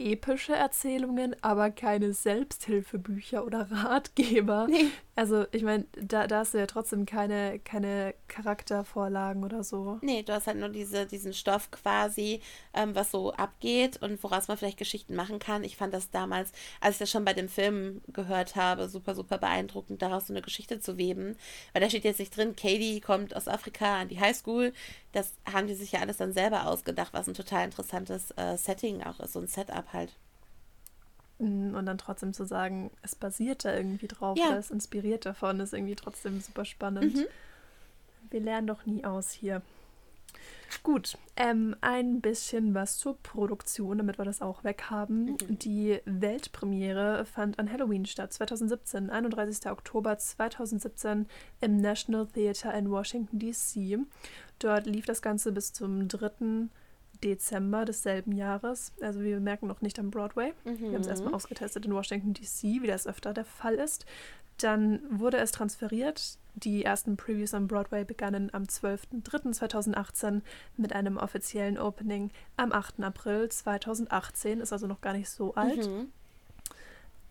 epische 0.00 0.54
Erzählungen, 0.54 1.36
aber 1.42 1.70
keine 1.70 2.12
Selbsthilfebücher 2.12 3.44
oder 3.44 3.70
Ratgeber. 3.70 4.66
Nee. 4.80 4.90
Also 5.20 5.44
ich 5.52 5.64
meine, 5.64 5.84
da, 6.00 6.26
da 6.26 6.38
hast 6.38 6.54
du 6.54 6.58
ja 6.58 6.66
trotzdem 6.66 7.04
keine, 7.04 7.58
keine 7.58 8.14
Charaktervorlagen 8.28 9.44
oder 9.44 9.62
so. 9.62 9.98
Nee, 10.00 10.22
du 10.22 10.32
hast 10.32 10.46
halt 10.46 10.56
nur 10.56 10.70
diese, 10.70 11.04
diesen 11.04 11.34
Stoff 11.34 11.70
quasi, 11.70 12.40
ähm, 12.72 12.94
was 12.94 13.10
so 13.10 13.30
abgeht 13.34 14.00
und 14.02 14.22
woraus 14.22 14.48
man 14.48 14.56
vielleicht 14.56 14.78
Geschichten 14.78 15.14
machen 15.14 15.38
kann. 15.38 15.62
Ich 15.62 15.76
fand 15.76 15.92
das 15.92 16.10
damals, 16.10 16.52
als 16.80 16.94
ich 16.94 17.00
das 17.00 17.10
schon 17.10 17.26
bei 17.26 17.34
dem 17.34 17.50
Film 17.50 18.00
gehört 18.08 18.56
habe, 18.56 18.88
super, 18.88 19.14
super 19.14 19.36
beeindruckend, 19.36 20.00
daraus 20.00 20.28
so 20.28 20.32
eine 20.32 20.40
Geschichte 20.40 20.80
zu 20.80 20.96
weben. 20.96 21.36
Weil 21.74 21.82
da 21.82 21.90
steht 21.90 22.04
jetzt 22.04 22.20
nicht 22.20 22.34
drin, 22.34 22.56
Katie 22.56 23.02
kommt 23.02 23.36
aus 23.36 23.46
Afrika 23.46 24.00
an 24.00 24.08
die 24.08 24.20
Highschool. 24.20 24.72
Das 25.12 25.34
haben 25.52 25.66
die 25.66 25.74
sich 25.74 25.92
ja 25.92 26.00
alles 26.00 26.16
dann 26.16 26.32
selber 26.32 26.66
ausgedacht, 26.66 27.12
was 27.12 27.26
ein 27.28 27.34
total 27.34 27.66
interessantes 27.66 28.30
äh, 28.38 28.56
Setting 28.56 29.02
auch 29.02 29.20
ist, 29.20 29.34
so 29.34 29.40
ein 29.40 29.48
Setup 29.48 29.89
halt. 29.92 30.16
Mm, 31.38 31.74
und 31.74 31.86
dann 31.86 31.98
trotzdem 31.98 32.32
zu 32.32 32.44
sagen, 32.44 32.90
es 33.02 33.14
basiert 33.14 33.64
da 33.64 33.74
irgendwie 33.74 34.08
drauf, 34.08 34.38
ja. 34.38 34.56
es 34.56 34.70
inspiriert 34.70 35.26
davon, 35.26 35.60
ist 35.60 35.72
irgendwie 35.72 35.96
trotzdem 35.96 36.40
super 36.40 36.64
spannend. 36.64 37.16
Mhm. 37.16 37.26
Wir 38.30 38.40
lernen 38.40 38.66
doch 38.66 38.86
nie 38.86 39.04
aus 39.04 39.30
hier. 39.30 39.62
Gut, 40.82 41.18
ähm, 41.36 41.74
ein 41.80 42.20
bisschen 42.20 42.74
was 42.74 42.98
zur 42.98 43.16
Produktion, 43.22 43.98
damit 43.98 44.18
wir 44.18 44.24
das 44.24 44.40
auch 44.40 44.62
weghaben. 44.64 45.32
Mhm. 45.32 45.58
Die 45.58 46.00
Weltpremiere 46.04 47.24
fand 47.24 47.58
an 47.58 47.70
Halloween 47.70 48.06
statt, 48.06 48.32
2017, 48.32 49.10
31. 49.10 49.70
Oktober 49.70 50.16
2017 50.16 51.26
im 51.60 51.76
National 51.80 52.26
Theatre 52.26 52.72
in 52.78 52.90
Washington, 52.90 53.38
D.C. 53.38 53.98
Dort 54.58 54.86
lief 54.86 55.06
das 55.06 55.22
Ganze 55.22 55.52
bis 55.52 55.72
zum 55.72 56.06
3. 56.06 56.68
Dezember 57.22 57.84
desselben 57.84 58.32
Jahres. 58.32 58.92
Also 59.00 59.20
wir 59.20 59.40
merken 59.40 59.66
noch 59.66 59.80
nicht 59.80 59.98
am 59.98 60.10
Broadway. 60.10 60.52
Mhm. 60.64 60.80
Wir 60.80 60.92
haben 60.92 61.00
es 61.00 61.06
erstmal 61.06 61.34
ausgetestet 61.34 61.86
in 61.86 61.94
Washington, 61.94 62.34
D.C., 62.34 62.82
wie 62.82 62.86
das 62.86 63.06
öfter 63.06 63.32
der 63.32 63.44
Fall 63.44 63.74
ist. 63.74 64.06
Dann 64.58 65.00
wurde 65.10 65.38
es 65.38 65.52
transferiert. 65.52 66.38
Die 66.54 66.84
ersten 66.84 67.16
Previews 67.16 67.54
am 67.54 67.68
Broadway 67.68 68.04
begannen 68.04 68.50
am 68.52 68.64
12.03.2018 68.64 70.42
mit 70.76 70.92
einem 70.92 71.16
offiziellen 71.16 71.78
Opening 71.78 72.30
am 72.56 72.72
8. 72.72 73.02
April 73.02 73.48
2018. 73.48 74.60
Ist 74.60 74.72
also 74.72 74.86
noch 74.86 75.00
gar 75.00 75.12
nicht 75.12 75.30
so 75.30 75.54
alt. 75.54 75.88
Mhm. 75.88 76.12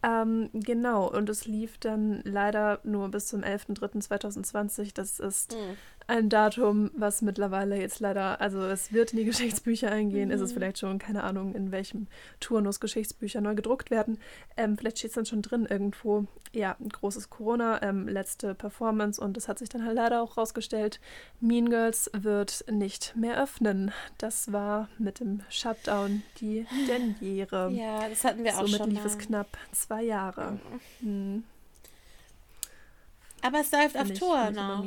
Ähm, 0.02 0.50
genau, 0.54 1.12
und 1.12 1.30
es 1.30 1.46
lief 1.46 1.78
dann 1.78 2.22
leider 2.24 2.80
nur 2.84 3.10
bis 3.10 3.28
zum 3.28 3.42
11.03.2020. 3.42 4.94
Das 4.94 5.20
ist 5.20 5.54
mhm 5.54 5.76
ein 6.10 6.30
Datum, 6.30 6.90
was 6.96 7.22
mittlerweile 7.22 7.80
jetzt 7.80 8.00
leider, 8.00 8.42
also 8.42 8.64
es 8.64 8.92
wird 8.92 9.14
in 9.14 9.20
die 9.20 9.26
Geschichtsbücher 9.32 9.92
eingehen, 9.92 10.30
mhm. 10.30 10.34
ist 10.34 10.42
es 10.42 10.52
mhm. 10.52 10.56
vielleicht 10.56 10.80
schon, 10.80 11.00
keine 11.00 11.24
Ahnung, 11.24 11.54
in 11.56 11.72
welchem 11.72 12.08
Turnus 12.40 12.80
Geschichtsbücher 12.80 13.42
neu 13.42 13.56
gedruckt 13.56 13.92
werden. 13.92 14.20
Ähm, 14.58 14.78
vielleicht 14.78 15.00
steht 15.00 15.12
es 15.12 15.16
dann 15.16 15.26
schon 15.26 15.42
drin 15.42 15.66
irgendwo, 15.70 16.26
ja, 16.52 16.76
ein 16.80 16.90
großes 16.90 17.30
Corona, 17.30 17.82
ähm, 17.84 18.08
letzte 18.08 18.56
Performance 18.56 19.22
und 19.22 19.38
es 19.38 19.48
hat 19.48 19.60
sich 19.60 19.70
dann 19.70 19.86
halt 19.86 19.96
leider 19.96 20.22
auch 20.22 20.38
rausgestellt, 20.38 21.00
Mean 21.40 21.70
Girls 21.70 22.10
wird 22.14 22.66
nicht 22.70 23.16
mehr 23.16 23.42
öffnen. 23.42 23.92
Das 24.18 24.52
war 24.52 24.90
mit 24.98 25.20
dem 25.20 25.42
Shutdown 25.50 26.24
die 26.42 26.66
Derniere. 26.88 27.70
Ja, 27.80 28.10
das 28.10 28.24
hatten 28.24 28.44
wir 28.44 28.54
auch 28.56 28.66
Somit 28.66 28.78
schon 28.78 28.90
lief 28.90 29.00
mal. 29.00 29.06
es 29.06 29.18
knapp 29.18 29.58
zwei 29.72 30.04
Jahre. 30.04 30.60
Mhm. 31.02 31.10
Hm. 31.10 31.44
Aber 33.42 33.60
es 33.60 33.72
läuft 33.72 33.98
auf 33.98 34.12
Tour 34.12 34.52
noch. 34.52 34.84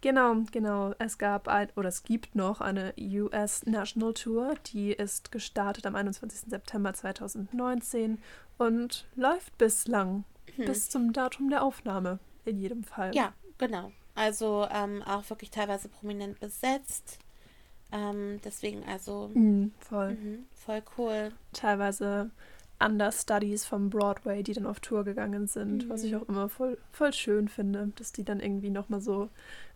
Genau, 0.00 0.36
genau. 0.50 0.94
Es 0.98 1.18
gab 1.18 1.48
ein, 1.48 1.68
oder 1.76 1.88
es 1.88 2.02
gibt 2.02 2.34
noch 2.34 2.60
eine 2.60 2.94
US 2.98 3.66
National 3.66 4.14
Tour, 4.14 4.54
die 4.72 4.92
ist 4.92 5.30
gestartet 5.30 5.86
am 5.86 5.94
21. 5.94 6.50
September 6.50 6.94
2019 6.94 8.18
und 8.56 9.06
läuft 9.14 9.56
bislang, 9.58 10.24
hm. 10.56 10.64
bis 10.64 10.88
zum 10.88 11.12
Datum 11.12 11.50
der 11.50 11.62
Aufnahme 11.62 12.18
in 12.44 12.58
jedem 12.58 12.82
Fall. 12.82 13.14
Ja, 13.14 13.34
genau. 13.58 13.92
Also 14.14 14.66
ähm, 14.70 15.02
auch 15.02 15.28
wirklich 15.28 15.50
teilweise 15.50 15.88
prominent 15.88 16.40
besetzt. 16.40 17.18
Ähm, 17.92 18.40
deswegen 18.44 18.84
also 18.84 19.30
mhm, 19.34 19.72
voll. 19.78 20.14
Mhm, 20.14 20.44
voll 20.52 20.82
cool. 20.96 21.32
Teilweise 21.52 22.30
Understudies 22.82 23.66
vom 23.66 23.90
Broadway, 23.90 24.42
die 24.42 24.54
dann 24.54 24.66
auf 24.66 24.80
Tour 24.80 25.04
gegangen 25.04 25.46
sind, 25.46 25.84
mhm. 25.84 25.90
was 25.90 26.02
ich 26.02 26.16
auch 26.16 26.28
immer 26.28 26.48
voll, 26.48 26.78
voll 26.92 27.12
schön 27.12 27.48
finde, 27.48 27.92
dass 27.96 28.12
die 28.12 28.24
dann 28.24 28.40
irgendwie 28.40 28.70
nochmal 28.70 29.00
so 29.00 29.28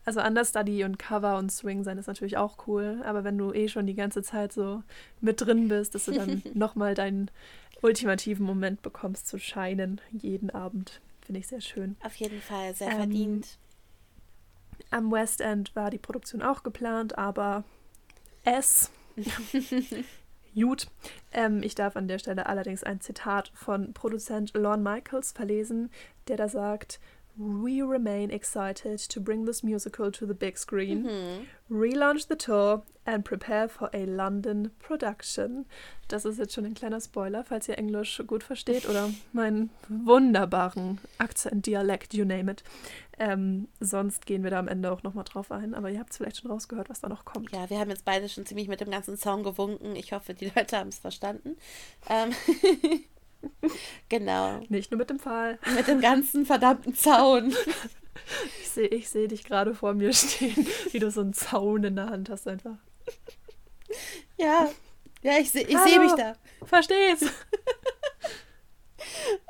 also 0.05 0.21
Understudy 0.21 0.85
und 0.85 0.99
Cover 0.99 1.39
und 1.39 1.51
Swing 1.51 1.83
sein 1.83 1.99
ist 1.99 2.07
natürlich 2.07 2.37
auch 2.37 2.67
cool, 2.67 3.03
aber 3.05 3.25
wenn 3.25 3.39
du 3.39 3.53
eh 3.53 3.69
schon 3.69 3.87
die 3.87 3.95
ganze 3.95 4.23
Zeit 4.23 4.53
so 4.53 4.83
mit 5.21 5.41
drin 5.41 5.69
bist, 5.69 5.95
dass 5.95 6.05
du 6.05 6.13
dann 6.13 6.43
nochmal 6.55 6.95
deinen 6.95 7.31
ultimativen 7.83 8.45
Moment 8.45 8.83
bekommst 8.83 9.27
zu 9.27 9.39
scheinen, 9.39 10.01
jeden 10.11 10.51
Abend. 10.51 11.01
Finde 11.23 11.41
ich 11.41 11.47
sehr 11.47 11.61
schön. 11.61 11.97
Auf 12.03 12.15
jeden 12.17 12.41
Fall, 12.41 12.75
sehr 12.75 12.91
ähm, 12.91 12.97
verdient. 12.97 13.59
Am 14.91 15.11
West 15.11 15.41
End 15.41 15.75
war 15.75 15.91
die 15.91 15.99
Produktion 15.99 16.43
auch 16.43 16.63
geplant, 16.63 17.17
aber 17.19 17.65
es. 18.45 18.91
Gut. 20.55 20.89
Ähm, 21.33 21.63
ich 21.63 21.75
darf 21.75 21.97
an 21.97 22.09
der 22.09 22.19
Stelle 22.19 22.47
allerdings 22.47 22.85
ein 22.85 23.01
Zitat 23.01 23.51
von 23.55 23.93
Produzent 23.93 24.55
Lorne 24.55 24.83
Michaels 24.83 25.33
verlesen, 25.33 25.91
der 26.29 26.37
da 26.37 26.49
sagt, 26.49 27.01
We 27.37 27.83
remain 27.83 28.31
excited 28.31 28.99
to 29.09 29.21
bring 29.21 29.45
this 29.45 29.65
musical 29.65 30.13
to 30.13 30.27
the 30.27 30.35
big 30.35 30.57
screen, 30.57 31.05
mhm. 31.05 31.47
relaunch 31.69 32.29
the 32.29 32.37
tour 32.37 32.83
and 33.05 33.25
prepare 33.25 33.69
for 33.69 33.91
a 33.93 34.05
London 34.05 34.71
production. 34.79 35.67
Das 36.07 36.25
ist 36.25 36.39
jetzt 36.39 36.55
schon 36.55 36.65
ein 36.65 36.75
kleiner 36.75 37.01
Spoiler, 37.01 37.43
falls 37.43 37.69
ihr 37.69 37.77
Englisch 37.77 38.23
gut 38.27 38.45
versteht 38.45 38.89
oder 38.89 39.11
meinen 39.33 39.71
wunderbaren 39.89 41.01
Akzent, 41.19 41.67
Dialekt, 41.67 42.15
you 42.15 42.25
name 42.25 42.53
it. 42.53 42.63
Ähm, 43.19 43.67
sonst 43.81 44.27
gehen 44.27 44.45
wir 44.45 44.51
da 44.51 44.61
am 44.61 44.69
Ende 44.69 44.93
auch 44.93 45.03
nochmal 45.03 45.25
drauf 45.25 45.51
ein, 45.51 45.75
aber 45.75 45.91
ihr 45.91 45.99
habt 45.99 46.11
es 46.11 46.19
vielleicht 46.19 46.39
schon 46.39 46.51
rausgehört, 46.51 46.89
was 46.89 47.01
da 47.01 47.09
noch 47.09 47.25
kommt. 47.25 47.51
Ja, 47.51 47.69
wir 47.69 47.81
haben 47.81 47.91
jetzt 47.91 48.05
beide 48.05 48.29
schon 48.29 48.47
ziemlich 48.47 48.69
mit 48.69 48.81
dem 48.81 48.91
ganzen 48.91 49.17
Song 49.17 49.43
gewunken. 49.43 49.97
Ich 49.97 50.13
hoffe, 50.13 50.35
die 50.35 50.53
Leute 50.55 50.79
haben 50.79 50.89
es 50.89 50.99
verstanden. 50.99 51.57
Ähm 52.09 52.31
genau. 54.09 54.61
Nicht 54.69 54.91
nur 54.91 54.99
mit 54.99 55.11
dem 55.11 55.19
Pfahl. 55.19 55.59
Mit 55.75 55.87
dem 55.87 56.01
ganzen 56.01 56.47
verdammten 56.47 56.95
Zaun. 56.95 57.55
Ich 58.63 58.71
sehe 58.71 58.87
ich 58.87 59.11
seh 59.11 59.29
dich 59.29 59.45
gerade 59.45 59.75
vor 59.75 59.93
mir 59.93 60.13
stehen, 60.15 60.67
wie 60.93 60.99
du 60.99 61.11
so 61.11 61.21
einen 61.21 61.35
Zaun 61.35 61.85
in 61.85 61.97
der 61.97 62.09
Hand 62.09 62.31
hast 62.31 62.49
einfach. 62.49 62.77
Ja, 64.39 64.71
ja, 65.23 65.39
ich 65.39 65.51
sehe 65.51 65.67
ich 65.67 65.77
seh 65.79 65.99
mich 65.99 66.13
da. 66.13 66.35
Versteh's. 66.65 67.23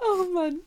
oh 0.01 0.25
Mann. 0.33 0.61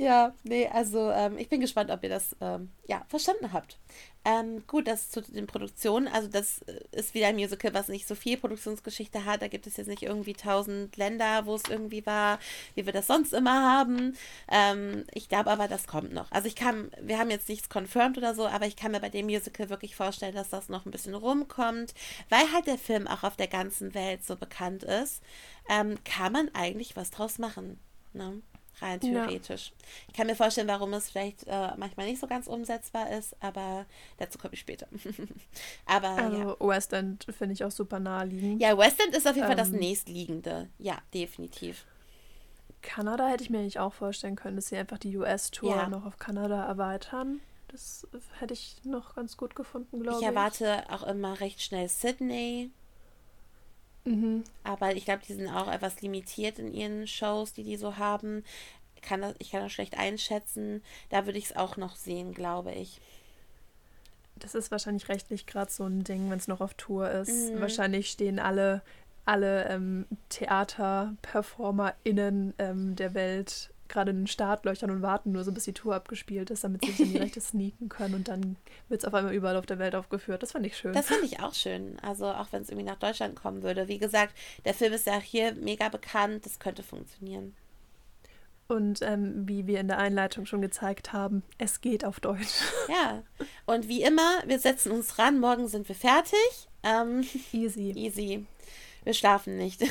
Ja, 0.00 0.32
nee, 0.44 0.66
also 0.66 1.10
ähm, 1.10 1.36
ich 1.36 1.50
bin 1.50 1.60
gespannt, 1.60 1.90
ob 1.90 2.02
ihr 2.02 2.08
das 2.08 2.34
ähm, 2.40 2.70
ja, 2.86 3.04
verstanden 3.08 3.52
habt. 3.52 3.78
Ähm, 4.24 4.66
gut, 4.66 4.86
das 4.88 5.10
zu 5.10 5.20
den 5.20 5.46
Produktionen. 5.46 6.08
Also, 6.08 6.26
das 6.26 6.62
äh, 6.62 6.80
ist 6.92 7.12
wieder 7.12 7.26
ein 7.26 7.36
Musical, 7.36 7.74
was 7.74 7.88
nicht 7.88 8.08
so 8.08 8.14
viel 8.14 8.38
Produktionsgeschichte 8.38 9.26
hat. 9.26 9.42
Da 9.42 9.48
gibt 9.48 9.66
es 9.66 9.76
jetzt 9.76 9.88
nicht 9.88 10.02
irgendwie 10.02 10.32
tausend 10.32 10.96
Länder, 10.96 11.44
wo 11.44 11.54
es 11.54 11.64
irgendwie 11.68 12.06
war, 12.06 12.38
wie 12.74 12.86
wir 12.86 12.94
das 12.94 13.08
sonst 13.08 13.34
immer 13.34 13.62
haben. 13.62 14.16
Ähm, 14.50 15.04
ich 15.12 15.28
glaube 15.28 15.50
aber, 15.50 15.68
das 15.68 15.86
kommt 15.86 16.14
noch. 16.14 16.32
Also, 16.32 16.48
ich 16.48 16.56
kann, 16.56 16.90
wir 17.02 17.18
haben 17.18 17.30
jetzt 17.30 17.50
nichts 17.50 17.68
confirmed 17.68 18.16
oder 18.16 18.34
so, 18.34 18.46
aber 18.46 18.66
ich 18.66 18.76
kann 18.76 18.92
mir 18.92 19.00
bei 19.00 19.10
dem 19.10 19.26
Musical 19.26 19.68
wirklich 19.68 19.96
vorstellen, 19.96 20.34
dass 20.34 20.48
das 20.48 20.70
noch 20.70 20.86
ein 20.86 20.92
bisschen 20.92 21.14
rumkommt, 21.14 21.92
weil 22.30 22.50
halt 22.54 22.66
der 22.66 22.78
Film 22.78 23.06
auch 23.06 23.22
auf 23.22 23.36
der 23.36 23.48
ganzen 23.48 23.92
Welt 23.92 24.24
so 24.24 24.36
bekannt 24.36 24.82
ist. 24.82 25.22
Ähm, 25.68 25.98
kann 26.04 26.32
man 26.32 26.48
eigentlich 26.54 26.96
was 26.96 27.10
draus 27.10 27.38
machen. 27.38 27.78
Ne? 28.14 28.40
Rein 28.82 29.00
theoretisch. 29.00 29.68
Ja. 29.68 29.86
Ich 30.08 30.14
kann 30.14 30.26
mir 30.26 30.34
vorstellen, 30.34 30.68
warum 30.68 30.92
es 30.92 31.10
vielleicht 31.10 31.46
äh, 31.46 31.68
manchmal 31.76 32.06
nicht 32.06 32.20
so 32.20 32.26
ganz 32.26 32.46
umsetzbar 32.46 33.10
ist, 33.10 33.36
aber 33.40 33.86
dazu 34.18 34.38
komme 34.38 34.54
ich 34.54 34.60
später. 34.60 34.86
aber 35.86 36.08
also 36.08 36.56
ja. 36.60 36.68
West 36.68 36.92
End 36.92 37.26
finde 37.36 37.54
ich 37.54 37.64
auch 37.64 37.70
super 37.70 38.00
naheliegend. 38.00 38.60
Ja, 38.60 38.76
West 38.76 39.00
End 39.00 39.14
ist 39.14 39.26
auf 39.26 39.34
jeden 39.34 39.44
ähm, 39.44 39.48
Fall 39.48 39.56
das 39.56 39.70
ähm, 39.70 39.78
nächstliegende. 39.78 40.68
Ja, 40.78 40.98
definitiv. 41.14 41.86
Kanada 42.82 43.28
hätte 43.28 43.44
ich 43.44 43.50
mir 43.50 43.58
eigentlich 43.58 43.78
auch 43.78 43.92
vorstellen 43.92 44.36
können, 44.36 44.56
dass 44.56 44.68
sie 44.68 44.76
einfach 44.76 44.98
die 44.98 45.16
US-Tour 45.16 45.76
ja. 45.76 45.88
noch 45.88 46.06
auf 46.06 46.18
Kanada 46.18 46.64
erweitern. 46.64 47.40
Das 47.68 48.06
hätte 48.38 48.54
ich 48.54 48.76
noch 48.84 49.14
ganz 49.14 49.36
gut 49.36 49.54
gefunden, 49.54 50.02
glaube 50.02 50.18
ich. 50.18 50.22
Ich 50.22 50.28
erwarte 50.28 50.84
auch 50.90 51.04
immer 51.04 51.40
recht 51.40 51.62
schnell 51.62 51.88
Sydney. 51.88 52.70
Mhm. 54.04 54.44
Aber 54.64 54.94
ich 54.94 55.04
glaube, 55.04 55.20
die 55.26 55.34
sind 55.34 55.48
auch 55.48 55.70
etwas 55.70 56.00
limitiert 56.00 56.58
in 56.58 56.72
ihren 56.72 57.06
Shows, 57.06 57.52
die 57.52 57.64
die 57.64 57.76
so 57.76 57.98
haben. 57.98 58.44
kann 59.02 59.20
das, 59.22 59.34
ich 59.38 59.50
kann 59.50 59.62
das 59.62 59.72
schlecht 59.72 59.98
einschätzen. 59.98 60.82
Da 61.08 61.26
würde 61.26 61.38
ich 61.38 61.46
es 61.46 61.56
auch 61.56 61.76
noch 61.76 61.96
sehen, 61.96 62.34
glaube 62.34 62.72
ich. 62.72 63.00
Das 64.36 64.54
ist 64.54 64.70
wahrscheinlich 64.70 65.08
rechtlich 65.08 65.46
gerade 65.46 65.70
so 65.70 65.84
ein 65.84 66.04
Ding, 66.04 66.30
wenn 66.30 66.38
es 66.38 66.48
noch 66.48 66.60
auf 66.60 66.74
Tour 66.74 67.10
ist. 67.10 67.52
Mhm. 67.52 67.60
Wahrscheinlich 67.60 68.10
stehen 68.10 68.38
alle, 68.38 68.82
alle 69.26 69.68
ähm, 69.68 70.06
Theater-PerformerInnen 70.30 72.54
ähm, 72.58 72.96
der 72.96 73.14
Welt 73.14 73.70
gerade 73.90 74.10
in 74.12 74.18
den 74.18 74.26
Startlöchern 74.26 74.90
und 74.90 75.02
warten 75.02 75.32
nur 75.32 75.44
so, 75.44 75.52
bis 75.52 75.64
die 75.64 75.74
Tour 75.74 75.94
abgespielt 75.94 76.50
ist, 76.50 76.64
damit 76.64 76.84
sie 76.84 76.92
sich 76.92 77.00
in 77.00 77.12
die 77.12 77.18
Rechte 77.18 77.40
sneaken 77.40 77.88
können 77.88 78.14
und 78.14 78.28
dann 78.28 78.56
wird 78.88 79.02
es 79.02 79.04
auf 79.04 79.14
einmal 79.14 79.34
überall 79.34 79.56
auf 79.56 79.66
der 79.66 79.78
Welt 79.78 79.94
aufgeführt. 79.94 80.42
Das 80.42 80.52
fand 80.52 80.66
ich 80.66 80.76
schön. 80.76 80.92
Das 80.92 81.08
fand 81.08 81.22
ich 81.24 81.40
auch 81.40 81.54
schön. 81.54 81.98
Also 82.00 82.26
auch 82.26 82.48
wenn 82.52 82.62
es 82.62 82.70
irgendwie 82.70 82.88
nach 82.88 82.98
Deutschland 82.98 83.36
kommen 83.36 83.62
würde. 83.62 83.88
Wie 83.88 83.98
gesagt, 83.98 84.34
der 84.64 84.74
Film 84.74 84.92
ist 84.92 85.06
ja 85.06 85.18
hier 85.18 85.54
mega 85.54 85.88
bekannt, 85.88 86.46
das 86.46 86.58
könnte 86.58 86.82
funktionieren. 86.82 87.54
Und 88.70 89.02
ähm, 89.02 89.48
wie 89.48 89.66
wir 89.66 89.80
in 89.80 89.88
der 89.88 89.98
Einleitung 89.98 90.46
schon 90.46 90.62
gezeigt 90.62 91.12
haben, 91.12 91.42
es 91.58 91.80
geht 91.80 92.04
auf 92.04 92.20
Deutsch. 92.20 92.62
Ja, 92.88 93.24
und 93.66 93.88
wie 93.88 94.02
immer, 94.02 94.42
wir 94.46 94.60
setzen 94.60 94.92
uns 94.92 95.18
ran, 95.18 95.40
morgen 95.40 95.66
sind 95.66 95.88
wir 95.88 95.96
fertig. 95.96 96.68
Ähm, 96.84 97.26
easy. 97.52 97.92
Easy. 97.96 98.46
Wir 99.02 99.14
schlafen 99.14 99.56
nicht. 99.56 99.82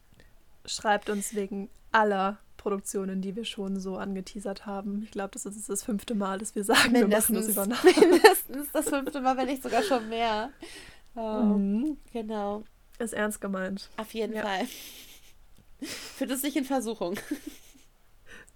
Schreibt 0.64 1.10
uns 1.10 1.34
wegen 1.34 1.70
aller 1.92 2.38
Produktionen, 2.58 3.22
die 3.22 3.34
wir 3.34 3.46
schon 3.46 3.80
so 3.80 3.96
angeteasert 3.96 4.66
haben. 4.66 5.02
Ich 5.02 5.10
glaube, 5.10 5.30
das 5.32 5.46
ist 5.46 5.70
das 5.70 5.82
fünfte 5.82 6.14
Mal, 6.14 6.38
dass 6.38 6.54
wir 6.54 6.64
sagen, 6.64 6.92
mindestens, 6.92 7.56
wir 7.56 7.64
machen 7.64 7.70
das 7.70 7.84
über 7.84 7.94
Nacht. 7.94 8.10
Mindestens 8.10 8.72
das 8.72 8.88
fünfte 8.90 9.20
Mal, 9.22 9.36
wenn 9.38 9.46
nicht 9.46 9.62
sogar 9.62 9.82
schon 9.82 10.08
mehr. 10.10 10.50
Oh, 11.14 11.42
mhm. 11.42 11.96
Genau. 12.12 12.64
Ist 12.98 13.14
ernst 13.14 13.40
gemeint. 13.40 13.88
Auf 13.96 14.12
jeden 14.12 14.34
ja. 14.34 14.42
Fall. 14.42 14.66
Führt 15.80 16.30
es 16.30 16.42
nicht 16.42 16.56
in 16.56 16.64
Versuchung. 16.64 17.18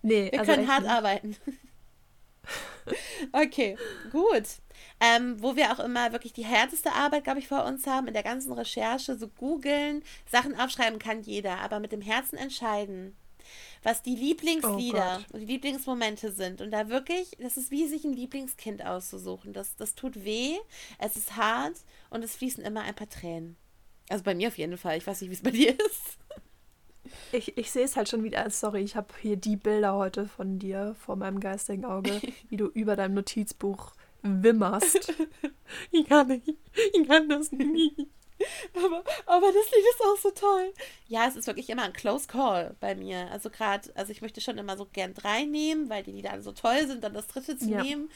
Nee, 0.02 0.30
wir 0.32 0.40
also 0.40 0.52
können 0.52 0.68
hart 0.68 0.82
nicht. 0.82 0.90
arbeiten. 0.90 1.36
okay, 3.32 3.76
gut. 4.10 4.42
Ähm, 5.00 5.40
wo 5.40 5.54
wir 5.54 5.72
auch 5.72 5.78
immer 5.78 6.12
wirklich 6.12 6.32
die 6.32 6.44
härteste 6.44 6.92
Arbeit, 6.92 7.24
glaube 7.24 7.38
ich, 7.38 7.46
vor 7.46 7.64
uns 7.64 7.86
haben, 7.86 8.08
in 8.08 8.14
der 8.14 8.24
ganzen 8.24 8.52
Recherche, 8.52 9.16
so 9.16 9.28
googeln, 9.28 10.02
Sachen 10.30 10.58
aufschreiben 10.58 10.98
kann 10.98 11.22
jeder, 11.22 11.58
aber 11.60 11.78
mit 11.78 11.92
dem 11.92 12.00
Herzen 12.00 12.36
entscheiden 12.36 13.16
was 13.82 14.02
die 14.02 14.14
Lieblingslieder 14.14 15.20
oh 15.20 15.34
und 15.34 15.40
die 15.40 15.46
Lieblingsmomente 15.46 16.32
sind. 16.32 16.60
Und 16.60 16.70
da 16.70 16.88
wirklich, 16.88 17.32
das 17.38 17.56
ist 17.56 17.70
wie 17.70 17.86
sich 17.86 18.04
ein 18.04 18.12
Lieblingskind 18.12 18.84
auszusuchen. 18.84 19.52
Das, 19.52 19.76
das 19.76 19.94
tut 19.94 20.24
weh, 20.24 20.56
es 20.98 21.16
ist 21.16 21.36
hart 21.36 21.76
und 22.10 22.22
es 22.22 22.36
fließen 22.36 22.64
immer 22.64 22.82
ein 22.82 22.94
paar 22.94 23.08
Tränen. 23.08 23.56
Also 24.08 24.24
bei 24.24 24.34
mir 24.34 24.48
auf 24.48 24.58
jeden 24.58 24.76
Fall. 24.76 24.98
Ich 24.98 25.06
weiß 25.06 25.20
nicht, 25.20 25.30
wie 25.30 25.34
es 25.34 25.42
bei 25.42 25.50
dir 25.52 25.70
ist. 25.70 26.18
Ich, 27.32 27.56
ich 27.56 27.70
sehe 27.70 27.84
es 27.84 27.96
halt 27.96 28.08
schon 28.08 28.24
wieder. 28.24 28.48
Sorry, 28.50 28.82
ich 28.82 28.96
habe 28.96 29.08
hier 29.20 29.36
die 29.36 29.56
Bilder 29.56 29.94
heute 29.94 30.26
von 30.28 30.58
dir 30.58 30.94
vor 30.98 31.16
meinem 31.16 31.40
geistigen 31.40 31.84
Auge, 31.84 32.20
wie 32.48 32.56
du 32.56 32.66
über 32.66 32.96
deinem 32.96 33.14
Notizbuch 33.14 33.92
wimmerst. 34.22 35.12
ich 35.90 36.06
kann 36.06 36.28
nicht. 36.28 36.54
Ich 36.92 37.08
kann 37.08 37.28
das 37.28 37.52
nicht. 37.52 38.06
Aber, 38.74 39.04
aber 39.26 39.46
das 39.46 39.70
Lied 39.70 39.84
ist 39.90 40.00
auch 40.04 40.16
so 40.16 40.30
toll. 40.30 40.72
Ja, 41.06 41.26
es 41.28 41.36
ist 41.36 41.46
wirklich 41.46 41.68
immer 41.70 41.82
ein 41.82 41.92
Close 41.92 42.26
Call 42.26 42.74
bei 42.80 42.94
mir. 42.94 43.30
Also 43.30 43.50
gerade, 43.50 43.90
also 43.94 44.12
ich 44.12 44.22
möchte 44.22 44.40
schon 44.40 44.58
immer 44.58 44.76
so 44.76 44.86
gern 44.92 45.14
drei 45.14 45.44
nehmen, 45.44 45.88
weil 45.88 46.02
die 46.02 46.12
Lieder 46.12 46.42
so 46.42 46.52
toll 46.52 46.86
sind, 46.86 47.04
dann 47.04 47.14
das 47.14 47.26
dritte 47.26 47.56
zu 47.56 47.68
ja. 47.68 47.82
nehmen. 47.82 48.10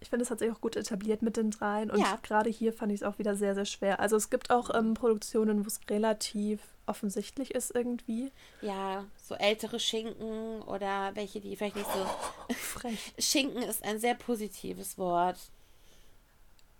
Ich 0.00 0.10
finde, 0.10 0.24
es 0.24 0.30
hat 0.30 0.40
sich 0.40 0.50
auch 0.50 0.60
gut 0.60 0.76
etabliert 0.76 1.22
mit 1.22 1.36
den 1.36 1.50
dreien. 1.50 1.90
Und 1.90 2.00
ja. 2.00 2.18
gerade 2.22 2.50
hier 2.50 2.72
fand 2.72 2.92
ich 2.92 3.00
es 3.00 3.06
auch 3.06 3.18
wieder 3.18 3.36
sehr, 3.36 3.54
sehr 3.54 3.64
schwer. 3.64 4.00
Also 4.00 4.16
es 4.16 4.30
gibt 4.30 4.50
auch 4.50 4.74
ähm, 4.74 4.94
Produktionen, 4.94 5.64
wo 5.64 5.68
es 5.68 5.80
relativ 5.88 6.60
offensichtlich 6.86 7.54
ist 7.54 7.74
irgendwie. 7.74 8.32
Ja, 8.60 9.04
so 9.22 9.34
ältere 9.34 9.78
Schinken 9.78 10.60
oder 10.62 11.12
welche, 11.14 11.40
die 11.40 11.56
vielleicht 11.56 11.76
nicht 11.76 11.90
so. 11.92 12.06
Oh, 12.48 12.52
frech. 12.54 13.12
Schinken 13.18 13.62
ist 13.62 13.84
ein 13.84 13.98
sehr 13.98 14.14
positives 14.14 14.98
Wort. 14.98 15.38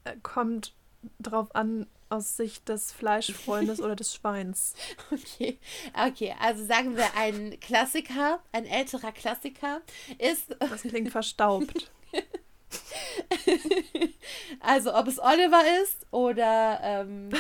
Äh, 0.05 0.17
kommt 0.23 0.73
drauf 1.19 1.55
an, 1.55 1.87
aus 2.13 2.37
Sicht 2.37 2.69
des 2.69 2.93
Fleischfreundes 2.93 3.81
oder 3.81 3.97
des 3.97 4.15
Schweins. 4.15 4.75
Okay, 5.11 5.59
okay, 5.95 6.35
also 6.41 6.65
sagen 6.65 6.97
wir 6.97 7.17
ein 7.17 7.59
Klassiker, 7.61 8.41
ein 8.53 8.67
älterer 8.67 9.13
Klassiker 9.13 9.81
ist. 10.19 10.55
Das 10.61 10.83
klingt 10.83 11.11
verstaubt. 11.11 11.91
also 14.61 14.95
ob 14.95 15.07
es 15.09 15.19
Oliver 15.19 15.63
ist 15.83 16.07
oder 16.11 16.81
ähm, 16.83 17.31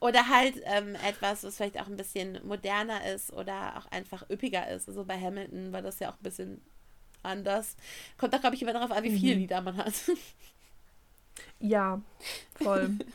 oder 0.00 0.28
halt 0.28 0.54
ähm, 0.64 0.94
etwas, 1.06 1.44
was 1.44 1.56
vielleicht 1.56 1.80
auch 1.80 1.86
ein 1.86 1.96
bisschen 1.96 2.38
moderner 2.46 3.04
ist 3.06 3.32
oder 3.32 3.76
auch 3.78 3.86
einfach 3.90 4.28
üppiger 4.30 4.68
ist. 4.70 4.88
Also 4.88 5.04
bei 5.04 5.20
Hamilton 5.20 5.72
war 5.72 5.82
das 5.82 5.98
ja 5.98 6.10
auch 6.10 6.16
ein 6.16 6.22
bisschen 6.22 6.60
anders. 7.22 7.76
Kommt 8.16 8.32
da, 8.32 8.38
glaube 8.38 8.56
ich, 8.56 8.62
immer 8.62 8.72
darauf 8.72 8.90
an, 8.92 9.04
wie 9.04 9.18
viele 9.18 9.34
mhm. 9.34 9.40
Lieder 9.40 9.60
man 9.60 9.76
hat. 9.76 9.92
Ja, 11.60 12.00
voll. 12.54 12.98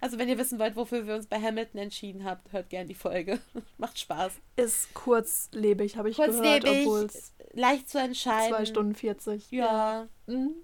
Also, 0.00 0.18
wenn 0.18 0.28
ihr 0.28 0.38
wissen 0.38 0.58
wollt, 0.58 0.76
wofür 0.76 1.06
wir 1.06 1.14
uns 1.14 1.26
bei 1.26 1.40
Hamilton 1.40 1.80
entschieden 1.80 2.24
haben, 2.24 2.40
hört 2.50 2.68
gerne 2.68 2.86
die 2.88 2.94
Folge. 2.94 3.40
Macht 3.78 3.98
Spaß. 3.98 4.34
Ist 4.56 4.92
kurzlebig, 4.94 5.96
habe 5.96 6.10
ich 6.10 6.16
kurzlebig, 6.16 6.84
gehört, 6.84 7.14
es 7.14 7.32
leicht 7.52 7.88
zu 7.88 7.98
entscheiden. 7.98 8.54
2 8.54 8.66
Stunden 8.66 8.94
40. 8.94 9.50
Ja. 9.50 9.64
Ja, 9.64 10.08
mhm. 10.26 10.54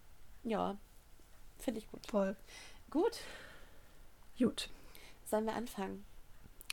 ja. 0.45 0.77
finde 1.59 1.81
ich 1.81 1.91
gut. 1.91 2.07
Voll. 2.07 2.37
Gut. 2.91 3.19
Gut. 4.39 4.69
Sollen 5.25 5.47
wir 5.47 5.55
anfangen? 5.55 6.05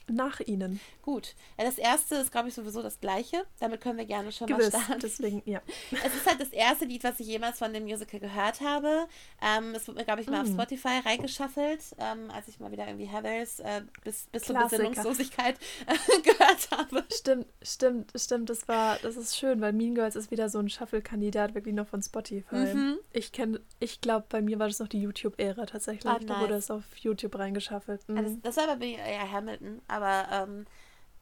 Nach 0.08 0.40
ihnen. 0.40 0.80
Gut. 1.02 1.36
Das 1.58 1.78
erste 1.78 2.16
ist, 2.16 2.32
glaube 2.32 2.50
ich, 2.50 2.54
sowieso 2.54 2.82
das 2.82 3.00
gleiche. 3.00 3.46
Damit 3.60 3.82
können 3.82 3.98
wir 3.98 4.06
gerne 4.06 4.32
schon 4.32 4.48
Gewiss, 4.48 4.74
mal 4.74 4.82
starten. 4.82 5.02
Deswegen, 5.02 5.42
ja. 5.46 5.62
Es 6.06 6.16
ist 6.16 6.26
halt 6.26 6.40
das 6.40 6.50
erste 6.50 6.86
Lied, 6.86 7.04
was 7.04 7.20
ich 7.20 7.28
jemals 7.28 7.60
von 7.60 7.74
dem 7.74 7.84
Musical 7.84 8.20
gehört 8.20 8.62
habe. 8.62 9.08
Ähm, 9.42 9.74
es 9.76 9.88
wurde 9.88 10.00
mir, 10.00 10.06
glaube 10.06 10.22
ich, 10.22 10.28
mal 10.28 10.44
mm. 10.44 10.48
auf 10.48 10.54
Spotify 10.54 11.00
reingeschaffelt, 11.04 11.82
ähm, 12.00 12.30
als 12.32 12.48
ich 12.48 12.60
mal 12.60 12.72
wieder 12.72 12.88
irgendwie 12.88 13.06
Heathers 13.06 13.60
äh, 13.60 13.82
bis, 14.04 14.28
bis 14.32 14.44
zur 14.44 14.58
Besinnungslosigkeit 14.58 15.58
äh, 15.88 16.22
gehört 16.22 16.70
habe. 16.72 17.06
Stimmt, 17.14 17.48
stimmt, 17.62 18.12
stimmt. 18.16 18.50
Das 18.50 18.68
war, 18.68 18.98
das 19.02 19.18
ist 19.18 19.38
schön, 19.38 19.62
weil 19.62 19.74
Mean 19.74 19.96
Girls 19.96 20.16
ist 20.16 20.32
wieder 20.32 20.50
so 20.50 20.60
ein 20.60 20.70
Shuffle-Kandidat, 20.70 21.56
wirklich 21.56 21.76
noch 21.76 21.88
von 21.88 22.02
Spotify. 22.02 22.56
Mhm. 22.56 22.98
Ich 23.14 23.32
kenne, 23.32 23.62
ich 23.80 24.02
glaube, 24.02 24.26
bei 24.30 24.42
mir 24.42 24.60
war 24.60 24.68
das 24.68 24.80
noch 24.80 24.88
die 24.88 25.02
YouTube-Ära 25.02 25.66
tatsächlich. 25.66 26.06
Ah, 26.06 26.18
nice. 26.18 26.28
Da 26.28 26.42
wurde 26.42 26.54
es 26.56 26.72
auf 26.72 26.84
YouTube 26.98 27.38
reingeschaffelt. 27.38 28.08
Mhm. 28.08 28.18
Also 28.18 28.38
das, 28.44 28.58
war 28.58 28.68
bei 28.68 28.76
mir 28.78 28.98
eher 28.98 29.32
Hamilton, 29.32 29.82
aber 29.88 29.95
ähm, 30.32 30.66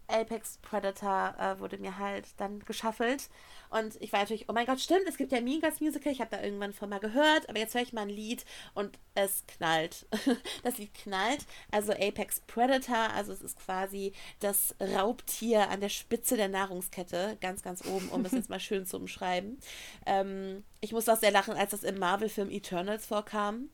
Apex 0.07 0.59
Predator 0.61 1.35
äh, 1.39 1.59
wurde 1.59 1.77
mir 1.77 1.97
halt 1.97 2.27
dann 2.37 2.59
geschaffelt. 2.59 3.29
Und 3.69 3.99
ich 4.01 4.13
war 4.13 4.19
natürlich, 4.19 4.47
oh 4.49 4.53
mein 4.53 4.67
Gott, 4.67 4.79
stimmt, 4.79 5.07
es 5.07 5.17
gibt 5.17 5.31
ja 5.31 5.41
Mean 5.41 5.59
Girls 5.59 5.81
Musical. 5.81 6.11
Ich 6.11 6.19
habe 6.19 6.29
da 6.29 6.43
irgendwann 6.43 6.73
von 6.73 6.89
mal 6.89 6.99
gehört, 6.99 7.49
aber 7.49 7.57
jetzt 7.57 7.73
höre 7.73 7.81
ich 7.81 7.93
mal 7.93 8.01
ein 8.01 8.09
Lied 8.09 8.45
und 8.75 8.99
es 9.15 9.43
knallt. 9.47 10.05
das 10.63 10.77
Lied 10.77 10.93
knallt. 10.93 11.45
Also 11.71 11.93
Apex 11.93 12.41
Predator, 12.41 13.09
also 13.15 13.31
es 13.33 13.41
ist 13.41 13.59
quasi 13.59 14.13
das 14.39 14.75
Raubtier 14.79 15.69
an 15.69 15.81
der 15.81 15.89
Spitze 15.89 16.37
der 16.37 16.49
Nahrungskette, 16.49 17.37
ganz, 17.41 17.63
ganz 17.63 17.85
oben, 17.85 18.09
um 18.09 18.23
es 18.25 18.33
jetzt 18.33 18.49
mal 18.49 18.59
schön 18.59 18.85
zu 18.85 18.97
umschreiben. 18.97 19.59
Ähm, 20.05 20.63
ich 20.81 20.91
muss 20.91 21.09
auch 21.09 21.17
sehr 21.17 21.31
lachen, 21.31 21.55
als 21.55 21.71
das 21.71 21.83
im 21.83 21.97
Marvel-Film 21.97 22.51
Eternals 22.51 23.05
vorkam. 23.05 23.69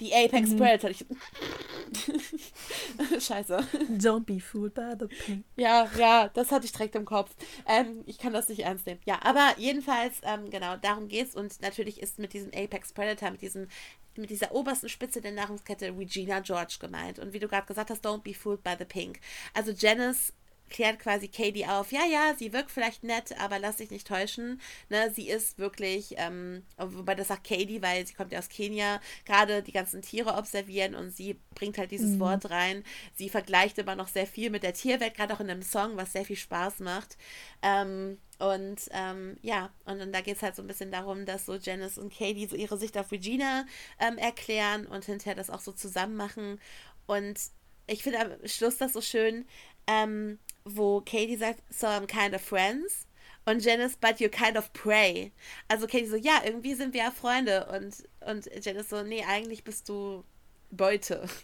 Die 0.00 0.14
Apex 0.14 0.50
mhm. 0.50 0.56
Predator. 0.56 0.90
Ich, 0.90 1.04
Scheiße. 3.20 3.58
Don't 3.98 4.24
be 4.24 4.40
fooled 4.40 4.74
by 4.74 4.94
the 4.98 5.06
pink. 5.06 5.44
Ja, 5.56 5.88
ja, 5.98 6.28
das 6.28 6.50
hatte 6.50 6.66
ich 6.66 6.72
direkt 6.72 6.94
im 6.94 7.04
Kopf. 7.04 7.34
Ähm, 7.66 8.02
ich 8.06 8.18
kann 8.18 8.32
das 8.32 8.48
nicht 8.48 8.60
ernst 8.60 8.86
nehmen. 8.86 9.00
Ja, 9.04 9.20
aber 9.22 9.54
jedenfalls, 9.58 10.20
ähm, 10.22 10.50
genau, 10.50 10.76
darum 10.76 11.08
geht's. 11.08 11.34
Und 11.34 11.60
natürlich 11.60 12.00
ist 12.00 12.18
mit 12.18 12.32
diesem 12.32 12.50
Apex 12.54 12.92
Predator, 12.92 13.30
mit 13.30 13.42
diesem 13.42 13.68
mit 14.16 14.30
dieser 14.30 14.52
obersten 14.52 14.88
Spitze 14.88 15.20
der 15.20 15.32
Nahrungskette 15.32 15.96
Regina 15.96 16.40
George 16.40 16.76
gemeint. 16.80 17.18
Und 17.18 17.32
wie 17.32 17.38
du 17.38 17.48
gerade 17.48 17.66
gesagt 17.66 17.90
hast, 17.90 18.04
don't 18.04 18.22
be 18.22 18.34
fooled 18.34 18.62
by 18.62 18.74
the 18.78 18.84
pink. 18.84 19.20
Also 19.54 19.70
Janice 19.70 20.32
klärt 20.70 21.00
quasi 21.00 21.28
Katie 21.28 21.66
auf, 21.66 21.92
ja, 21.92 22.04
ja, 22.06 22.34
sie 22.38 22.52
wirkt 22.52 22.70
vielleicht 22.70 23.04
nett, 23.04 23.38
aber 23.38 23.58
lass 23.58 23.76
dich 23.76 23.90
nicht 23.90 24.06
täuschen. 24.06 24.60
Ne, 24.88 25.12
sie 25.14 25.28
ist 25.28 25.58
wirklich, 25.58 26.14
ähm, 26.16 26.62
wobei 26.78 27.14
das 27.14 27.28
sagt 27.28 27.44
Katie, 27.44 27.82
weil 27.82 28.06
sie 28.06 28.14
kommt 28.14 28.32
ja 28.32 28.38
aus 28.38 28.48
Kenia, 28.48 29.00
gerade 29.24 29.62
die 29.62 29.72
ganzen 29.72 30.02
Tiere 30.02 30.34
observieren 30.34 30.94
und 30.94 31.10
sie 31.10 31.38
bringt 31.54 31.76
halt 31.78 31.90
dieses 31.90 32.12
mhm. 32.12 32.20
Wort 32.20 32.50
rein. 32.50 32.84
Sie 33.14 33.28
vergleicht 33.28 33.78
immer 33.78 33.96
noch 33.96 34.08
sehr 34.08 34.26
viel 34.26 34.50
mit 34.50 34.62
der 34.62 34.74
Tierwelt, 34.74 35.14
gerade 35.14 35.34
auch 35.34 35.40
in 35.40 35.50
einem 35.50 35.62
Song, 35.62 35.96
was 35.96 36.12
sehr 36.12 36.24
viel 36.24 36.36
Spaß 36.36 36.80
macht. 36.80 37.16
Ähm, 37.62 38.18
und 38.38 38.88
ähm, 38.92 39.36
ja, 39.42 39.70
und 39.84 39.98
dann 39.98 40.12
da 40.12 40.22
geht 40.22 40.36
es 40.36 40.42
halt 40.42 40.56
so 40.56 40.62
ein 40.62 40.66
bisschen 40.66 40.90
darum, 40.90 41.26
dass 41.26 41.44
so 41.44 41.56
Janice 41.56 41.98
und 41.98 42.12
Katie 42.12 42.46
so 42.46 42.56
ihre 42.56 42.78
Sicht 42.78 42.96
auf 42.96 43.12
Regina 43.12 43.66
ähm, 43.98 44.16
erklären 44.16 44.86
und 44.86 45.04
hinterher 45.04 45.34
das 45.34 45.50
auch 45.50 45.60
so 45.60 45.72
zusammen 45.72 46.16
machen. 46.16 46.58
Und 47.06 47.38
ich 47.86 48.02
finde 48.02 48.20
am 48.20 48.48
Schluss 48.48 48.78
das 48.78 48.94
so 48.94 49.02
schön, 49.02 49.44
ähm, 49.86 50.38
wo 50.64 51.00
Katie 51.00 51.36
sagt, 51.36 51.62
so 51.70 51.86
I'm 51.86 52.06
kind 52.06 52.34
of 52.34 52.40
friends. 52.40 53.06
Und 53.46 53.64
Janice, 53.64 53.96
but 53.96 54.20
you're 54.20 54.28
kind 54.28 54.56
of 54.56 54.72
prey. 54.72 55.32
Also 55.68 55.86
Katie 55.86 56.06
so, 56.06 56.16
ja, 56.16 56.42
irgendwie 56.44 56.74
sind 56.74 56.92
wir 56.94 57.04
ja 57.04 57.10
Freunde. 57.10 57.66
Und, 57.66 58.04
und 58.28 58.48
Janice 58.64 58.90
so, 58.90 59.02
nee, 59.02 59.24
eigentlich 59.26 59.64
bist 59.64 59.88
du 59.88 60.24
Beute. 60.70 61.26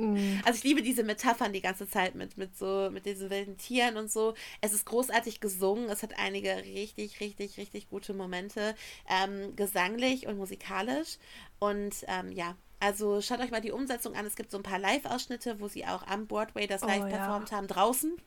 Mm. 0.00 0.40
Also 0.44 0.56
ich 0.56 0.64
liebe 0.64 0.82
diese 0.82 1.04
Metaphern 1.04 1.52
die 1.52 1.60
ganze 1.60 1.86
Zeit 1.86 2.14
mit, 2.14 2.38
mit 2.38 2.56
so, 2.56 2.88
mit 2.90 3.04
diesen 3.04 3.28
wilden 3.28 3.58
Tieren 3.58 3.98
und 3.98 4.10
so. 4.10 4.34
Es 4.62 4.72
ist 4.72 4.86
großartig 4.86 5.40
gesungen. 5.40 5.90
Es 5.90 6.02
hat 6.02 6.18
einige 6.18 6.56
richtig, 6.56 7.20
richtig, 7.20 7.58
richtig 7.58 7.90
gute 7.90 8.14
Momente. 8.14 8.74
Ähm, 9.08 9.54
gesanglich 9.56 10.26
und 10.26 10.38
musikalisch. 10.38 11.18
Und 11.58 11.94
ähm, 12.08 12.32
ja, 12.32 12.56
also 12.80 13.20
schaut 13.20 13.40
euch 13.40 13.50
mal 13.50 13.60
die 13.60 13.72
Umsetzung 13.72 14.16
an. 14.16 14.26
Es 14.26 14.36
gibt 14.36 14.50
so 14.50 14.56
ein 14.56 14.62
paar 14.62 14.78
Live-Ausschnitte, 14.78 15.60
wo 15.60 15.68
sie 15.68 15.86
auch 15.86 16.06
am 16.06 16.26
Broadway 16.26 16.66
das 16.66 16.80
live 16.80 17.04
oh, 17.04 17.08
performt 17.08 17.50
ja. 17.50 17.56
haben, 17.56 17.66
draußen. 17.66 18.12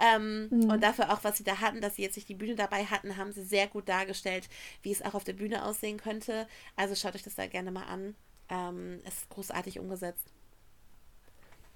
Ähm, 0.00 0.46
mhm. 0.50 0.70
Und 0.70 0.84
dafür 0.84 1.12
auch, 1.12 1.24
was 1.24 1.36
sie 1.36 1.42
da 1.42 1.60
hatten, 1.60 1.80
dass 1.80 1.96
sie 1.96 2.02
jetzt 2.02 2.14
nicht 2.14 2.28
die 2.28 2.34
Bühne 2.36 2.54
dabei 2.54 2.84
hatten, 2.84 3.16
haben 3.16 3.32
sie 3.32 3.42
sehr 3.42 3.66
gut 3.66 3.88
dargestellt, 3.88 4.48
wie 4.82 4.92
es 4.92 5.02
auch 5.02 5.14
auf 5.14 5.24
der 5.24 5.32
Bühne 5.32 5.64
aussehen 5.64 5.98
könnte. 5.98 6.46
Also 6.76 6.94
schaut 6.94 7.16
euch 7.16 7.24
das 7.24 7.34
da 7.34 7.48
gerne 7.48 7.72
mal 7.72 7.82
an. 7.82 8.14
Ähm, 8.48 9.00
es 9.04 9.14
ist 9.14 9.28
großartig 9.30 9.80
umgesetzt. 9.80 10.32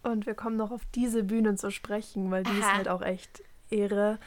Und 0.04 0.26
wir 0.26 0.34
kommen 0.34 0.56
noch 0.56 0.70
auf 0.70 0.82
diese 0.94 1.24
Bühne 1.24 1.56
zu 1.56 1.72
sprechen, 1.72 2.30
weil 2.30 2.44
die 2.44 2.50
Aha. 2.50 2.58
ist 2.58 2.72
halt 2.72 2.88
auch 2.88 3.02
echt 3.02 3.42
Ehre. 3.70 4.18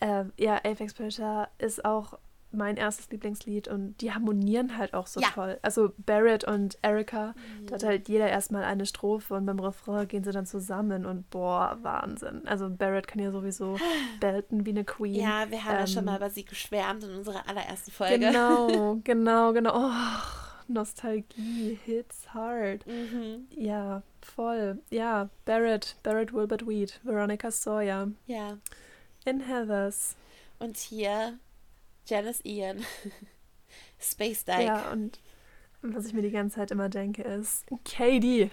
Äh, 0.00 0.24
ja, 0.36 0.56
Apex 0.56 0.94
Predator 0.94 1.48
ist 1.58 1.84
auch 1.84 2.18
mein 2.50 2.76
erstes 2.76 3.10
Lieblingslied 3.10 3.68
und 3.68 4.00
die 4.00 4.12
harmonieren 4.12 4.78
halt 4.78 4.94
auch 4.94 5.06
so 5.06 5.20
ja. 5.20 5.28
toll. 5.28 5.58
Also 5.62 5.92
Barrett 5.98 6.44
und 6.44 6.78
Erika, 6.82 7.34
mhm. 7.60 7.66
da 7.66 7.74
hat 7.74 7.84
halt 7.84 8.08
jeder 8.08 8.28
erstmal 8.28 8.64
eine 8.64 8.86
Strophe 8.86 9.34
und 9.34 9.46
beim 9.46 9.60
Refrain 9.60 10.08
gehen 10.08 10.24
sie 10.24 10.32
dann 10.32 10.46
zusammen 10.46 11.04
und 11.04 11.28
boah, 11.30 11.78
Wahnsinn. 11.82 12.46
Also 12.46 12.70
Barrett 12.70 13.06
kann 13.06 13.22
ja 13.22 13.30
sowieso 13.30 13.76
belten 14.20 14.64
wie 14.64 14.70
eine 14.70 14.84
Queen. 14.84 15.14
Ja, 15.14 15.50
wir 15.50 15.64
haben 15.64 15.74
ähm, 15.74 15.80
ja 15.80 15.86
schon 15.86 16.04
mal 16.04 16.16
über 16.16 16.30
sie 16.30 16.44
geschwärmt 16.44 17.04
in 17.04 17.14
unserer 17.14 17.48
allerersten 17.48 17.90
Folge. 17.90 18.18
Genau, 18.18 18.98
genau, 19.04 19.52
genau. 19.52 19.72
Oh, 19.74 20.68
Nostalgie 20.68 21.78
hits 21.84 22.32
hard. 22.32 22.86
Mhm. 22.86 23.46
Ja, 23.50 24.02
voll. 24.22 24.78
Ja, 24.90 25.28
Barrett, 25.44 25.96
Barrett 26.02 26.32
Wilbert 26.32 26.66
Weed, 26.66 27.00
Veronica 27.02 27.50
Sawyer. 27.50 28.08
Ja. 28.26 28.56
In 29.24 29.40
Heathers. 29.40 30.16
Und 30.58 30.76
hier 30.76 31.38
Janice 32.08 32.40
Ian. 32.44 32.84
Space 34.00 34.44
Dyke. 34.44 34.64
Ja, 34.64 34.90
und 34.92 35.20
was 35.82 36.06
ich 36.06 36.12
mir 36.12 36.22
die 36.22 36.30
ganze 36.30 36.56
Zeit 36.56 36.70
immer 36.70 36.88
denke, 36.88 37.22
ist, 37.22 37.66
Katie, 37.84 38.50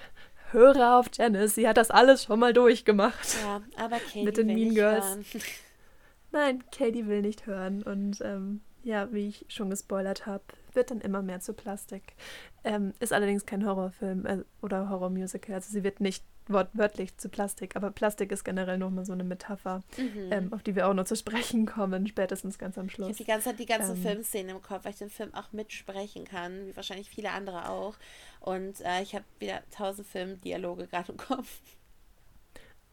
höre 0.52 0.98
auf 0.98 1.08
Janice, 1.14 1.56
sie 1.56 1.68
hat 1.68 1.78
das 1.78 1.92
alles 1.92 2.24
schon 2.24 2.40
mal 2.40 2.54
durchgemacht. 2.54 3.36
Ja, 3.44 3.62
aber 3.78 3.98
Katie 4.00 4.24
Mit 4.24 4.38
den 4.38 4.48
will 4.48 4.56
Mean 4.56 4.68
nicht 4.68 4.76
Girls. 4.76 5.06
Hören. 5.06 5.26
Nein, 6.32 6.64
Katie 6.72 7.08
will 7.08 7.22
nicht 7.22 7.46
hören. 7.46 7.84
Und 7.84 8.22
ähm, 8.22 8.62
ja, 8.84 9.12
wie 9.14 9.30
ich 9.30 9.46
schon 9.48 9.70
gespoilert 9.70 10.26
habe, 10.26 10.44
wird 10.76 10.92
dann 10.92 11.02
immer 11.02 11.22
mehr 11.22 11.40
zu 11.40 11.54
Plastik. 11.54 12.16
Ähm, 12.64 12.94
ist 13.00 13.14
allerdings 13.14 13.46
kein 13.46 13.66
Horrorfilm 13.66 14.26
äh, 14.26 14.44
oder 14.62 14.90
Horrormusical. 14.90 15.56
Also 15.56 15.72
sie 15.72 15.84
wird 15.84 16.02
nicht 16.02 16.24
wortwörtlich 16.48 17.18
zu 17.18 17.30
Plastik, 17.30 17.76
aber 17.76 17.92
Plastik 17.92 18.32
ist 18.32 18.44
generell 18.44 18.78
nochmal 18.78 19.06
so 19.06 19.14
eine 19.14 19.24
Metapher, 19.24 19.82
mhm. 19.98 20.32
ähm, 20.32 20.54
auf 20.54 20.62
die 20.64 20.76
wir 20.76 20.88
auch 20.88 20.94
noch 20.94 21.06
zu 21.06 21.16
sprechen 21.16 21.66
kommen, 21.66 22.08
spätestens 22.08 22.60
ganz 22.60 22.78
am 22.78 22.90
Schluss. 22.90 23.10
Ich 23.10 23.14
habe 23.14 23.24
die 23.24 23.32
ganze 23.32 23.50
Zeit 23.50 23.60
die 23.60 23.66
ganzen 23.66 23.96
ähm, 23.96 24.02
Filmszenen 24.02 24.56
im 24.56 24.62
Kopf, 24.62 24.86
weil 24.86 24.92
ich 24.92 25.00
den 25.00 25.10
Film 25.10 25.34
auch 25.34 25.52
mitsprechen 25.54 26.26
kann, 26.26 26.68
wie 26.68 26.76
wahrscheinlich 26.76 27.10
viele 27.10 27.32
andere 27.32 27.70
auch. 27.70 27.96
Und 28.40 28.82
äh, 28.82 29.02
ich 29.02 29.16
habe 29.16 29.26
wieder 29.40 29.62
tausend 29.72 30.08
Filmdialoge 30.08 30.88
gerade 30.88 31.12
im 31.12 31.18
Kopf. 31.18 31.62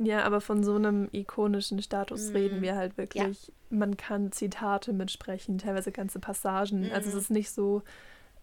Ja, 0.05 0.25
aber 0.25 0.41
von 0.41 0.65
so 0.65 0.75
einem 0.75 1.09
ikonischen 1.13 1.81
Status 1.83 2.31
mm. 2.31 2.37
reden 2.37 2.63
wir 2.63 2.77
halt 2.77 2.97
wirklich. 2.97 3.49
Ja. 3.49 3.55
Man 3.71 3.97
kann 3.97 4.33
Zitate 4.33 4.93
mitsprechen, 4.93 5.59
teilweise 5.59 5.93
ganze 5.93 6.19
Passagen. 6.19 6.89
Mm. 6.89 6.93
Also 6.93 7.09
es 7.09 7.15
mhm. 7.15 7.21
ist 7.21 7.31
nicht 7.31 7.51
so 7.51 7.83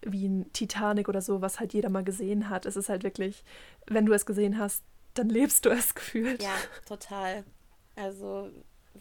wie 0.02 0.26
ein 0.26 0.52
Titanic 0.52 1.08
oder 1.08 1.20
so, 1.20 1.42
was 1.42 1.60
halt 1.60 1.74
jeder 1.74 1.90
mal 1.90 2.04
gesehen 2.04 2.48
hat. 2.48 2.66
Es 2.66 2.76
ist 2.76 2.88
halt 2.88 3.04
wirklich, 3.04 3.44
wenn 3.86 4.06
du 4.06 4.12
es 4.12 4.26
gesehen 4.26 4.58
hast, 4.58 4.82
dann 5.14 5.28
lebst 5.28 5.66
du 5.66 5.70
es 5.70 5.94
gefühlt. 5.94 6.42
Ja, 6.42 6.54
total. 6.86 7.44
Also 7.96 8.50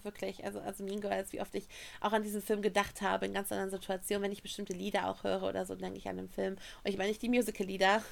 wirklich, 0.04 0.44
also, 0.46 0.60
also 0.60 0.84
Mean 0.84 1.02
Girls, 1.02 1.34
wie 1.34 1.42
oft 1.42 1.54
ich 1.56 1.68
auch 2.02 2.14
an 2.14 2.24
diesen 2.24 2.42
Film 2.42 2.62
gedacht 2.62 3.02
habe, 3.02 3.26
in 3.26 3.34
ganz 3.34 3.52
anderen 3.52 3.72
Situationen, 3.72 4.24
wenn 4.24 4.32
ich 4.32 4.44
bestimmte 4.44 4.74
Lieder 4.74 5.08
auch 5.08 5.24
höre 5.24 5.44
oder 5.44 5.66
so, 5.66 5.76
denke 5.76 5.98
ich 5.98 6.08
an 6.08 6.18
den 6.18 6.30
Film. 6.30 6.54
Und 6.84 6.90
ich 6.90 6.98
meine 6.98 7.10
nicht 7.10 7.22
die 7.22 7.30
Musical-Lieder. 7.30 8.04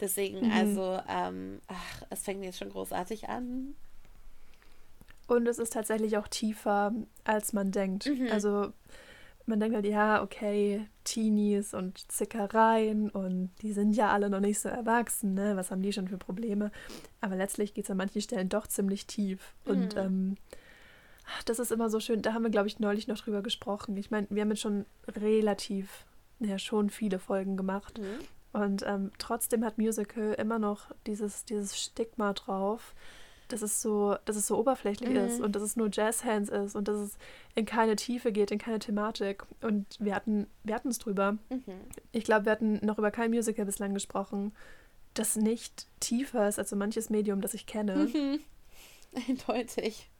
Deswegen, 0.00 0.46
mhm. 0.46 0.52
also, 0.52 1.00
ähm, 1.08 1.60
ach, 1.66 2.02
es 2.10 2.22
fängt 2.22 2.44
jetzt 2.44 2.58
schon 2.58 2.70
großartig 2.70 3.28
an. 3.28 3.74
Und 5.26 5.46
es 5.46 5.58
ist 5.58 5.74
tatsächlich 5.74 6.16
auch 6.16 6.28
tiefer, 6.28 6.92
als 7.24 7.52
man 7.52 7.70
denkt. 7.70 8.06
Mhm. 8.06 8.28
Also 8.32 8.72
man 9.48 9.60
denkt 9.60 9.74
halt, 9.74 9.86
ja, 9.86 10.22
okay, 10.22 10.86
Teenies 11.04 11.74
und 11.74 12.10
Zickereien 12.10 13.10
und 13.10 13.50
die 13.62 13.72
sind 13.72 13.92
ja 13.94 14.10
alle 14.10 14.30
noch 14.30 14.40
nicht 14.40 14.60
so 14.60 14.68
erwachsen, 14.68 15.34
ne? 15.34 15.56
Was 15.56 15.70
haben 15.70 15.82
die 15.82 15.92
schon 15.92 16.08
für 16.08 16.18
Probleme? 16.18 16.70
Aber 17.20 17.34
letztlich 17.34 17.74
geht 17.74 17.84
es 17.84 17.90
an 17.90 17.96
manchen 17.96 18.20
Stellen 18.20 18.48
doch 18.48 18.66
ziemlich 18.66 19.06
tief. 19.06 19.54
Mhm. 19.64 19.70
Und 19.70 19.96
ähm, 19.96 20.36
das 21.46 21.58
ist 21.58 21.72
immer 21.72 21.90
so 21.90 21.98
schön. 22.00 22.22
Da 22.22 22.34
haben 22.34 22.42
wir, 22.42 22.50
glaube 22.50 22.68
ich, 22.68 22.78
neulich 22.78 23.08
noch 23.08 23.18
drüber 23.18 23.42
gesprochen. 23.42 23.96
Ich 23.96 24.10
meine, 24.10 24.26
wir 24.30 24.42
haben 24.42 24.50
jetzt 24.50 24.60
schon 24.60 24.86
relativ, 25.08 26.04
ja, 26.40 26.58
schon 26.58 26.90
viele 26.90 27.18
Folgen 27.18 27.56
gemacht. 27.56 27.98
Mhm. 27.98 28.20
Und 28.52 28.84
ähm, 28.86 29.10
trotzdem 29.18 29.64
hat 29.64 29.78
Musical 29.78 30.34
immer 30.34 30.58
noch 30.58 30.90
dieses, 31.06 31.44
dieses 31.44 31.78
Stigma 31.78 32.32
drauf, 32.32 32.94
dass 33.48 33.62
es 33.62 33.80
so, 33.82 34.16
dass 34.24 34.36
es 34.36 34.46
so 34.46 34.58
oberflächlich 34.58 35.10
mhm. 35.10 35.16
ist 35.16 35.40
und 35.40 35.54
dass 35.54 35.62
es 35.62 35.76
nur 35.76 35.88
Jazzhands 35.90 36.50
ist 36.50 36.76
und 36.76 36.88
dass 36.88 36.98
es 36.98 37.18
in 37.54 37.66
keine 37.66 37.96
Tiefe 37.96 38.32
geht, 38.32 38.50
in 38.50 38.58
keine 38.58 38.78
Thematik. 38.78 39.44
Und 39.62 39.86
wir 39.98 40.14
hatten, 40.14 40.46
wir 40.64 40.74
hatten 40.74 40.88
es 40.88 40.98
drüber. 40.98 41.32
Mhm. 41.50 41.62
Ich 42.12 42.24
glaube, 42.24 42.46
wir 42.46 42.52
hatten 42.52 42.84
noch 42.84 42.98
über 42.98 43.10
kein 43.10 43.30
Musical 43.30 43.64
bislang 43.64 43.94
gesprochen, 43.94 44.52
das 45.14 45.36
nicht 45.36 45.86
tiefer 46.00 46.48
ist 46.48 46.58
als 46.58 46.70
so 46.70 46.76
manches 46.76 47.10
Medium, 47.10 47.40
das 47.40 47.54
ich 47.54 47.66
kenne. 47.66 47.96
Mhm. 47.96 48.40
Eindeutig. 49.28 50.10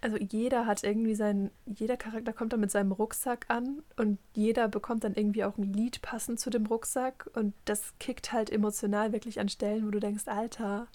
Also 0.00 0.16
jeder 0.16 0.66
hat 0.66 0.82
irgendwie 0.82 1.14
seinen, 1.14 1.50
jeder 1.66 1.96
Charakter 1.96 2.32
kommt 2.32 2.52
dann 2.52 2.60
mit 2.60 2.70
seinem 2.70 2.92
Rucksack 2.92 3.46
an 3.48 3.82
und 3.96 4.18
jeder 4.34 4.68
bekommt 4.68 5.04
dann 5.04 5.14
irgendwie 5.14 5.44
auch 5.44 5.58
ein 5.58 5.72
Lied 5.72 6.02
passend 6.02 6.40
zu 6.40 6.50
dem 6.50 6.66
Rucksack 6.66 7.28
und 7.34 7.54
das 7.64 7.94
kickt 7.98 8.32
halt 8.32 8.50
emotional 8.50 9.12
wirklich 9.12 9.40
an 9.40 9.48
Stellen, 9.48 9.86
wo 9.86 9.90
du 9.90 10.00
denkst, 10.00 10.26
Alter, 10.26 10.88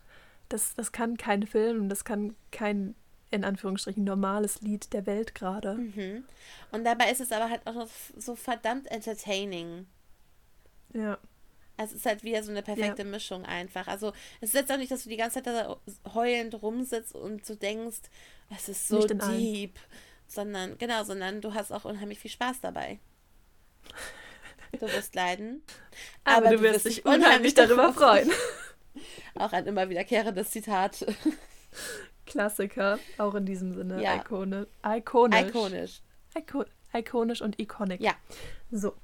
das, 0.49 0.73
das 0.75 0.91
kann 0.91 1.17
kein 1.17 1.43
Film, 1.43 1.89
das 1.89 2.05
kann 2.05 2.35
kein, 2.51 2.95
in 3.31 3.43
Anführungsstrichen, 3.43 4.03
normales 4.03 4.61
Lied 4.61 4.93
der 4.93 5.05
Welt 5.05 5.35
gerade. 5.35 5.75
Mhm. 5.75 6.23
Und 6.71 6.83
dabei 6.85 7.11
ist 7.11 7.21
es 7.21 7.31
aber 7.31 7.49
halt 7.49 7.65
auch 7.65 7.87
so 8.17 8.35
verdammt 8.35 8.89
entertaining. 8.91 9.87
Ja. 10.93 11.17
Es 11.77 11.91
ist 11.91 12.05
halt 12.05 12.23
wieder 12.23 12.41
so 12.41 12.51
eine 12.51 12.61
perfekte 12.61 13.03
ja. 13.03 13.07
Mischung 13.07 13.45
einfach. 13.45 13.87
Also 13.87 14.13
es 14.39 14.49
ist 14.49 14.55
jetzt 14.55 14.71
auch 14.71 14.77
nicht, 14.77 14.91
dass 14.91 15.03
du 15.03 15.09
die 15.09 15.17
ganze 15.17 15.43
Zeit 15.43 15.47
da 15.47 15.77
heulend 16.13 16.61
rumsitzt 16.61 17.15
und 17.15 17.47
du 17.47 17.55
denkst, 17.55 17.99
es 18.55 18.69
ist 18.69 18.87
so 18.87 19.05
deep. 19.05 19.77
Sondern, 20.27 20.77
genau, 20.77 21.03
sondern 21.03 21.41
du 21.41 21.53
hast 21.53 21.71
auch 21.71 21.85
unheimlich 21.85 22.19
viel 22.19 22.31
Spaß 22.31 22.61
dabei. 22.61 22.99
Du 24.71 24.81
wirst 24.81 25.15
leiden. 25.15 25.61
Aber, 26.23 26.47
aber 26.47 26.57
du, 26.57 26.61
wirst 26.63 26.85
dich 26.85 27.05
unheimlich 27.05 27.53
darüber 27.53 27.93
freuen. 27.93 28.29
Auch 29.35 29.51
ein 29.51 29.67
immer 29.67 29.89
wiederkehrendes 29.89 30.49
Zitat. 30.51 31.05
Klassiker, 32.25 32.99
auch 33.17 33.35
in 33.35 33.45
diesem 33.45 33.73
Sinne. 33.73 34.01
Ja. 34.01 34.15
Ikone, 34.15 34.67
ikonisch. 34.83 35.47
Ikonisch. 35.47 36.01
Iko 36.35 36.65
ikonisch 36.93 37.41
und 37.41 37.59
iconic. 37.59 38.01
Ja. 38.01 38.13
So. 38.71 38.95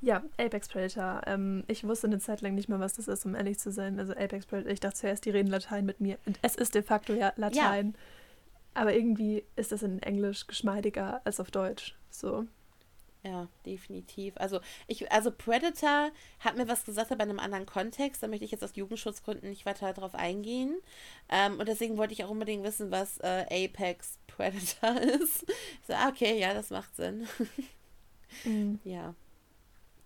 Ja, 0.00 0.22
Apex 0.36 0.68
Predator. 0.68 1.22
Ähm, 1.26 1.64
ich 1.66 1.84
wusste 1.84 2.06
eine 2.06 2.20
Zeit 2.20 2.40
lang 2.40 2.54
nicht 2.54 2.68
mehr, 2.68 2.78
was 2.78 2.94
das 2.94 3.08
ist, 3.08 3.26
um 3.26 3.34
ehrlich 3.34 3.58
zu 3.58 3.72
sein. 3.72 3.98
Also 3.98 4.12
Apex 4.12 4.46
Predator, 4.46 4.72
ich 4.72 4.80
dachte 4.80 4.96
zuerst, 4.96 5.24
die 5.24 5.30
reden 5.30 5.48
Latein 5.48 5.84
mit 5.84 6.00
mir. 6.00 6.18
Und 6.24 6.38
es 6.42 6.54
ist 6.54 6.74
de 6.74 6.82
facto 6.82 7.12
ja 7.14 7.32
Latein. 7.36 7.94
Ja. 7.94 7.98
Aber 8.74 8.94
irgendwie 8.94 9.44
ist 9.56 9.72
das 9.72 9.82
in 9.82 10.00
Englisch 10.02 10.46
geschmeidiger 10.46 11.20
als 11.24 11.40
auf 11.40 11.50
Deutsch. 11.50 11.96
So. 12.10 12.46
Ja, 13.24 13.48
definitiv. 13.66 14.34
Also 14.36 14.60
ich, 14.86 15.10
also 15.10 15.32
Predator 15.32 16.12
hat 16.38 16.56
mir 16.56 16.68
was 16.68 16.84
gesagt 16.84 17.10
bei 17.10 17.18
einem 17.18 17.40
anderen 17.40 17.66
Kontext. 17.66 18.22
Da 18.22 18.28
möchte 18.28 18.44
ich 18.44 18.52
jetzt 18.52 18.62
aus 18.62 18.76
Jugendschutzgründen 18.76 19.48
nicht 19.48 19.66
weiter 19.66 19.92
darauf 19.92 20.14
eingehen. 20.14 20.76
Ähm, 21.28 21.58
und 21.58 21.66
deswegen 21.66 21.96
wollte 21.98 22.12
ich 22.12 22.22
auch 22.22 22.30
unbedingt 22.30 22.62
wissen, 22.62 22.92
was 22.92 23.18
äh, 23.18 23.46
Apex 23.50 24.18
Predator 24.28 25.00
ist. 25.20 25.44
So, 25.88 25.94
ah, 25.94 26.08
okay, 26.08 26.38
ja, 26.38 26.54
das 26.54 26.70
macht 26.70 26.94
Sinn. 26.96 27.26
Mhm. 28.44 28.78
Ja. 28.84 29.14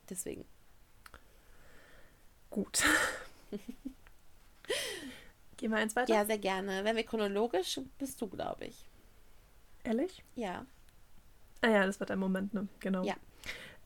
Deswegen. 0.09 0.45
Gut. 2.51 2.83
Gehen 5.57 5.71
wir 5.71 5.79
eins 5.79 5.97
weiter? 5.97 6.12
Ja, 6.12 6.25
sehr 6.25 6.38
gerne. 6.38 6.85
Wenn 6.85 6.97
wir 6.97 7.05
chronologisch, 7.05 7.81
bist 7.99 8.21
du, 8.21 8.27
glaube 8.27 8.67
ich. 8.67 8.85
Ehrlich? 9.85 10.25
Ja. 10.35 10.67
Ah 11.61 11.71
ja, 11.71 11.87
das 11.87 12.01
wird 12.01 12.11
ein 12.11 12.19
Moment, 12.19 12.53
ne? 12.53 12.69
Genau. 12.81 13.05
Ja. 13.05 13.15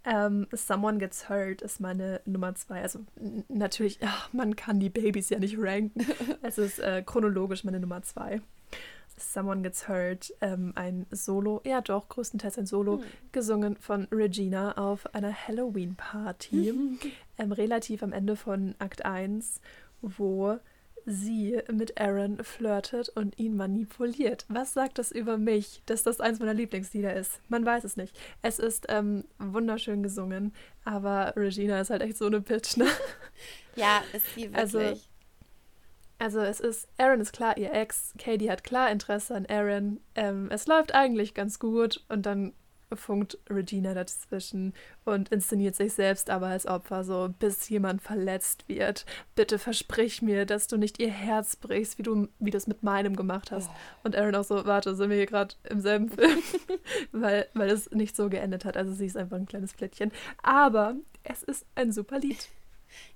Um, 0.04 0.12
ähm, 0.12 0.46
Someone 0.52 0.98
Gets 0.98 1.28
Hurt 1.28 1.62
ist 1.62 1.80
meine 1.80 2.20
Nummer 2.24 2.54
zwei. 2.54 2.80
Also 2.80 3.00
natürlich, 3.48 3.98
ach, 4.02 4.32
man 4.32 4.54
kann 4.54 4.78
die 4.78 4.88
Babys 4.88 5.30
ja 5.30 5.38
nicht 5.38 5.56
ranken. 5.58 6.06
es 6.42 6.58
ist 6.58 6.78
äh, 6.78 7.02
chronologisch 7.04 7.64
meine 7.64 7.80
Nummer 7.80 8.02
zwei. 8.02 8.40
Someone 9.16 9.62
Gets 9.62 9.88
Hurt, 9.88 10.34
ähm, 10.40 10.72
ein 10.74 11.06
Solo, 11.10 11.60
ja 11.64 11.80
doch, 11.80 12.08
größtenteils 12.08 12.58
ein 12.58 12.66
Solo, 12.66 12.98
mhm. 12.98 13.04
gesungen 13.32 13.76
von 13.76 14.08
Regina 14.12 14.76
auf 14.76 15.14
einer 15.14 15.32
Halloween-Party, 15.32 16.74
ähm, 17.38 17.52
relativ 17.52 18.02
am 18.02 18.12
Ende 18.12 18.36
von 18.36 18.74
Akt 18.78 19.04
1. 19.04 19.60
wo 20.02 20.58
sie 21.06 21.62
mit 21.72 22.00
Aaron 22.00 22.42
flirtet 22.42 23.08
und 23.10 23.38
ihn 23.38 23.56
manipuliert. 23.56 24.44
Was 24.48 24.74
sagt 24.74 24.98
das 24.98 25.12
über 25.12 25.38
mich, 25.38 25.82
dass 25.86 26.02
das 26.02 26.20
eins 26.20 26.40
meiner 26.40 26.52
Lieblingslieder 26.52 27.14
ist? 27.14 27.40
Man 27.48 27.64
weiß 27.64 27.84
es 27.84 27.96
nicht. 27.96 28.18
Es 28.42 28.58
ist 28.58 28.86
ähm, 28.88 29.24
wunderschön 29.38 30.02
gesungen, 30.02 30.52
aber 30.84 31.32
Regina 31.36 31.80
ist 31.80 31.90
halt 31.90 32.02
echt 32.02 32.18
so 32.18 32.26
eine 32.26 32.40
Bitch, 32.40 32.76
ne? 32.76 32.86
Ja, 33.76 34.02
ist 34.12 34.34
sie 34.34 34.50
Also, 34.52 34.80
wirklich. 34.80 34.90
also 34.98 35.15
es 36.18 36.60
ist, 36.60 36.88
Aaron 36.98 37.20
ist 37.20 37.32
klar 37.32 37.56
ihr 37.56 37.72
Ex, 37.72 38.14
Katie 38.18 38.50
hat 38.50 38.64
klar 38.64 38.90
Interesse 38.90 39.34
an 39.34 39.46
Aaron. 39.46 40.00
Ähm, 40.14 40.48
es 40.50 40.66
läuft 40.66 40.94
eigentlich 40.94 41.34
ganz 41.34 41.58
gut 41.58 42.04
und 42.08 42.24
dann 42.26 42.52
funkt 42.94 43.38
Regina 43.50 43.94
dazwischen 43.94 44.72
und 45.04 45.30
inszeniert 45.30 45.74
sich 45.74 45.92
selbst 45.92 46.30
aber 46.30 46.46
als 46.46 46.66
Opfer, 46.66 47.02
so 47.04 47.34
bis 47.38 47.68
jemand 47.68 48.00
verletzt 48.00 48.68
wird. 48.68 49.04
Bitte 49.34 49.58
versprich 49.58 50.22
mir, 50.22 50.46
dass 50.46 50.68
du 50.68 50.76
nicht 50.76 51.00
ihr 51.00 51.10
Herz 51.10 51.56
brichst, 51.56 51.98
wie 51.98 52.02
du 52.02 52.28
wie 52.38 52.50
du 52.50 52.56
es 52.56 52.66
mit 52.66 52.82
meinem 52.82 53.16
gemacht 53.16 53.50
hast. 53.50 53.70
Und 54.04 54.16
Aaron 54.16 54.36
auch 54.36 54.44
so, 54.44 54.64
warte, 54.66 54.94
sind 54.94 55.10
wir 55.10 55.16
hier 55.16 55.26
gerade 55.26 55.54
im 55.68 55.80
selben 55.80 56.08
Film? 56.08 56.38
weil, 57.12 57.48
weil 57.54 57.70
es 57.70 57.90
nicht 57.90 58.14
so 58.14 58.28
geendet 58.28 58.64
hat. 58.64 58.76
Also 58.76 58.92
sie 58.92 59.06
ist 59.06 59.16
einfach 59.16 59.36
ein 59.36 59.46
kleines 59.46 59.74
Plättchen. 59.74 60.12
Aber 60.42 60.94
es 61.24 61.42
ist 61.42 61.66
ein 61.74 61.92
super 61.92 62.18
Lied. 62.20 62.48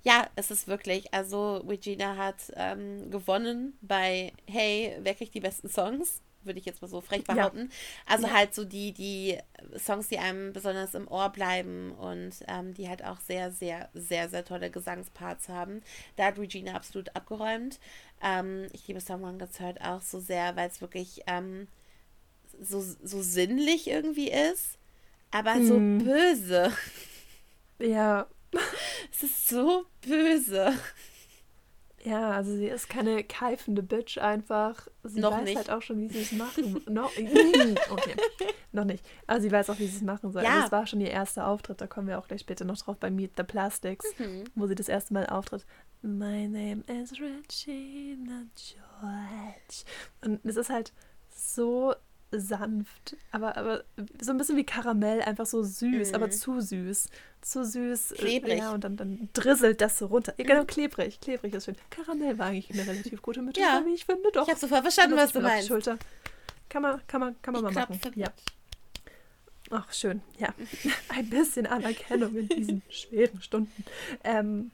Ja, 0.03 0.27
es 0.35 0.51
ist 0.51 0.67
wirklich. 0.67 1.13
Also, 1.13 1.57
Regina 1.57 2.17
hat 2.17 2.51
ähm, 2.55 3.09
gewonnen 3.11 3.77
bei 3.81 4.33
Hey, 4.47 4.97
wer 5.01 5.15
kriegt 5.15 5.33
die 5.33 5.39
besten 5.41 5.69
Songs? 5.69 6.21
Würde 6.43 6.57
ich 6.59 6.65
jetzt 6.65 6.81
mal 6.81 6.87
so 6.87 7.01
frech 7.01 7.25
Ja. 7.27 7.27
behaupten. 7.27 7.69
Also 8.07 8.27
Ja. 8.27 8.33
halt 8.33 8.55
so 8.55 8.65
die, 8.65 8.93
die 8.93 9.37
Songs, 9.77 10.07
die 10.07 10.17
einem 10.17 10.53
besonders 10.53 10.95
im 10.95 11.07
Ohr 11.07 11.29
bleiben 11.29 11.91
und 11.91 12.33
ähm, 12.47 12.73
die 12.73 12.89
halt 12.89 13.03
auch 13.05 13.19
sehr, 13.19 13.51
sehr, 13.51 13.89
sehr, 13.93 14.27
sehr 14.27 14.43
tolle 14.43 14.71
Gesangsparts 14.71 15.49
haben. 15.49 15.83
Da 16.15 16.25
hat 16.25 16.39
Regina 16.39 16.73
absolut 16.73 17.15
abgeräumt. 17.15 17.79
Ähm, 18.23 18.67
ich 18.73 18.87
liebe 18.87 19.01
Someone 19.01 19.37
Gets 19.37 19.59
Hurt 19.59 19.81
auch 19.81 20.01
so 20.01 20.19
sehr, 20.19 20.55
weil 20.55 20.67
es 20.67 20.81
wirklich 20.81 21.21
ähm, 21.27 21.67
so, 22.61 22.81
so 22.81 23.21
sinnlich 23.21 23.87
irgendwie 23.87 24.29
ist, 24.31 24.77
aber 25.31 25.61
so 25.61 25.81
Mhm. 25.81 25.97
böse. 25.97 26.71
Ja, 27.79 28.27
Es 29.11 29.23
ist 29.23 29.47
so 29.49 29.85
böse. 30.07 30.73
ja, 32.03 32.31
also 32.31 32.55
sie 32.55 32.67
ist 32.67 32.89
keine 32.89 33.23
keifende 33.23 33.83
Bitch 33.83 34.17
einfach. 34.17 34.87
Sie 35.03 35.19
Noch 35.19 35.31
weiß 35.33 35.43
nicht. 35.43 35.57
halt 35.57 35.69
auch 35.69 35.81
schon, 35.81 35.99
wie 36.01 36.07
sie 36.09 36.21
es 36.21 36.31
machen. 36.31 36.81
noch, 36.89 37.11
okay, 37.91 38.15
noch 38.71 38.85
nicht. 38.85 39.05
Aber 39.27 39.39
sie 39.41 39.51
weiß 39.51 39.69
auch, 39.69 39.77
wie 39.79 39.85
sie 39.87 39.97
es 39.97 40.01
machen 40.01 40.31
soll. 40.31 40.43
Ja. 40.43 40.49
Also 40.53 40.65
es 40.67 40.71
war 40.71 40.87
schon 40.87 41.01
ihr 41.01 41.11
erster 41.11 41.47
Auftritt, 41.47 41.79
da 41.81 41.87
kommen 41.87 42.07
wir 42.07 42.17
auch 42.17 42.27
gleich 42.27 42.41
später 42.41 42.65
noch 42.65 42.77
drauf 42.77 42.97
bei 42.97 43.09
Meet 43.11 43.33
the 43.37 43.43
Plastics, 43.43 44.05
Mhm. 44.17 44.45
wo 44.55 44.65
sie 44.67 44.75
das 44.75 44.89
erste 44.89 45.13
Mal 45.13 45.27
auftritt. 45.27 45.65
My 46.01 46.47
name 46.47 46.83
is 46.87 47.11
Regina 47.19 48.43
George. 48.55 49.83
Und 50.21 50.43
es 50.45 50.55
ist 50.55 50.69
halt 50.71 50.93
so 51.29 51.93
sanft, 52.31 53.15
aber, 53.31 53.57
aber 53.57 53.83
so 54.21 54.31
ein 54.31 54.37
bisschen 54.37 54.55
wie 54.57 54.63
Karamell, 54.63 55.21
einfach 55.21 55.45
so 55.45 55.63
süß, 55.63 56.09
Mhm. 56.09 56.15
aber 56.15 56.29
zu 56.29 56.59
süß. 56.61 57.09
Zu 57.41 57.65
süß. 57.65 58.11
äh, 58.13 58.15
Klebrig. 58.15 58.57
Ja, 58.59 58.71
und 58.71 58.83
dann, 58.83 58.95
dann 58.97 59.29
drisselt 59.33 59.81
das 59.81 59.97
so 59.97 60.05
runter. 60.07 60.33
Ja, 60.37 60.45
genau, 60.45 60.63
klebrig. 60.65 61.19
Klebrig 61.19 61.53
ist 61.53 61.65
schön. 61.65 61.75
Karamell 61.89 62.37
war 62.37 62.47
eigentlich 62.47 62.71
eine 62.71 62.87
relativ 62.89 63.21
gute 63.21 63.41
Metapher, 63.41 63.79
Ja. 63.79 63.85
wie 63.85 63.93
ich 63.95 64.05
finde. 64.05 64.29
Doch. 64.31 64.43
Ich 64.43 64.49
habe 64.49 64.59
sofort 64.59 64.81
verstanden, 64.81 65.17
was 65.17 65.33
du 65.33 65.41
meinst. 65.41 65.67
Schulter. 65.67 65.97
Kann 66.69 66.81
man, 66.83 67.01
kann 67.07 67.19
man, 67.19 67.35
kann 67.41 67.53
man 67.53 67.67
Ich 67.67 67.75
mal 67.75 67.87
machen. 67.89 67.99
Ja. 68.15 68.27
Ach, 69.71 69.91
schön. 69.93 70.21
Ja. 70.37 70.49
Ein 71.09 71.29
bisschen 71.29 71.65
Anerkennung 71.65 72.35
in 72.35 72.47
diesen 72.49 72.81
schweren 72.89 73.41
Stunden. 73.41 73.85
Ähm, 74.23 74.71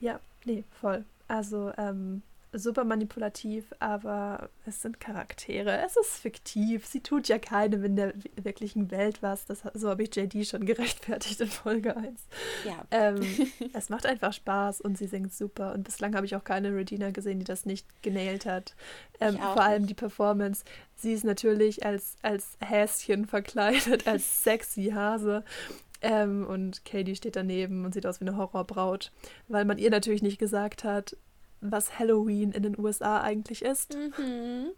ja, 0.00 0.20
nee, 0.44 0.64
voll. 0.80 1.04
Also, 1.28 1.72
ähm, 1.76 2.22
super 2.58 2.84
manipulativ, 2.84 3.72
aber 3.78 4.50
es 4.66 4.82
sind 4.82 5.00
Charaktere. 5.00 5.82
Es 5.84 5.96
ist 5.96 6.18
fiktiv. 6.18 6.86
Sie 6.86 7.00
tut 7.00 7.28
ja 7.28 7.38
keinem 7.38 7.84
in 7.84 7.96
der 7.96 8.14
wirklichen 8.36 8.90
Welt 8.90 9.22
was. 9.22 9.46
Das, 9.46 9.62
so 9.74 9.88
habe 9.88 10.02
ich 10.02 10.14
JD 10.14 10.46
schon 10.46 10.66
gerechtfertigt 10.66 11.40
in 11.40 11.48
Folge 11.48 11.96
1. 11.96 12.20
Ja. 12.64 12.84
Ähm, 12.90 13.22
es 13.72 13.88
macht 13.88 14.06
einfach 14.06 14.32
Spaß 14.32 14.80
und 14.80 14.98
sie 14.98 15.06
singt 15.06 15.32
super. 15.32 15.72
Und 15.74 15.84
bislang 15.84 16.14
habe 16.14 16.26
ich 16.26 16.36
auch 16.36 16.44
keine 16.44 16.74
Regina 16.74 17.10
gesehen, 17.10 17.38
die 17.38 17.44
das 17.44 17.66
nicht 17.66 17.86
genailt 18.02 18.46
hat. 18.46 18.74
Ähm, 19.20 19.38
vor 19.38 19.62
allem 19.62 19.82
nicht. 19.82 19.90
die 19.90 19.94
Performance. 19.94 20.64
Sie 20.94 21.12
ist 21.12 21.24
natürlich 21.24 21.84
als, 21.84 22.16
als 22.22 22.56
Häschen 22.60 23.26
verkleidet, 23.26 24.06
als 24.06 24.44
sexy 24.44 24.90
Hase. 24.94 25.44
Ähm, 26.02 26.46
und 26.46 26.84
Katie 26.84 27.16
steht 27.16 27.36
daneben 27.36 27.84
und 27.84 27.94
sieht 27.94 28.06
aus 28.06 28.20
wie 28.20 28.26
eine 28.26 28.36
Horrorbraut, 28.36 29.12
weil 29.48 29.64
man 29.64 29.78
ihr 29.78 29.90
natürlich 29.90 30.22
nicht 30.22 30.38
gesagt 30.38 30.84
hat, 30.84 31.16
was 31.60 31.98
Halloween 31.98 32.52
in 32.52 32.62
den 32.62 32.78
USA 32.78 33.20
eigentlich 33.20 33.62
ist. 33.62 33.94
Mhm. 33.94 34.70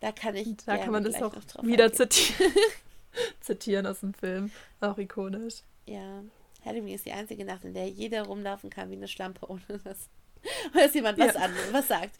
Da 0.00 0.12
kann 0.12 0.34
ich. 0.36 0.56
Da 0.66 0.76
kann 0.76 0.92
man 0.92 1.04
das 1.04 1.22
auch 1.22 1.34
wieder 1.62 1.92
zitieren. 1.92 2.52
zitieren 3.40 3.86
aus 3.86 4.00
dem 4.00 4.14
Film. 4.14 4.50
Auch 4.80 4.98
ikonisch. 4.98 5.62
Ja. 5.86 6.22
Halloween 6.64 6.94
ist 6.94 7.06
die 7.06 7.12
einzige 7.12 7.44
Nacht, 7.44 7.64
in 7.64 7.74
der 7.74 7.88
jeder 7.88 8.24
rumlaufen 8.24 8.70
kann 8.70 8.90
wie 8.90 8.96
eine 8.96 9.08
Schlampe, 9.08 9.48
ohne 9.48 9.62
dass, 9.84 10.08
ohne 10.74 10.84
dass 10.84 10.94
jemand 10.94 11.18
was, 11.18 11.34
Ja. 11.34 11.40
an, 11.40 11.52
was 11.72 11.88
sagt. 11.88 12.16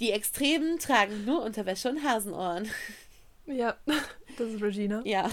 Die 0.00 0.10
Extremen 0.10 0.78
tragen 0.78 1.24
nur 1.24 1.42
Unterwäsche 1.42 1.90
und 1.90 2.02
Hasenohren. 2.02 2.68
Ja, 3.46 3.76
das 4.36 4.48
ist 4.48 4.62
Regina. 4.62 5.02
Ja. 5.04 5.30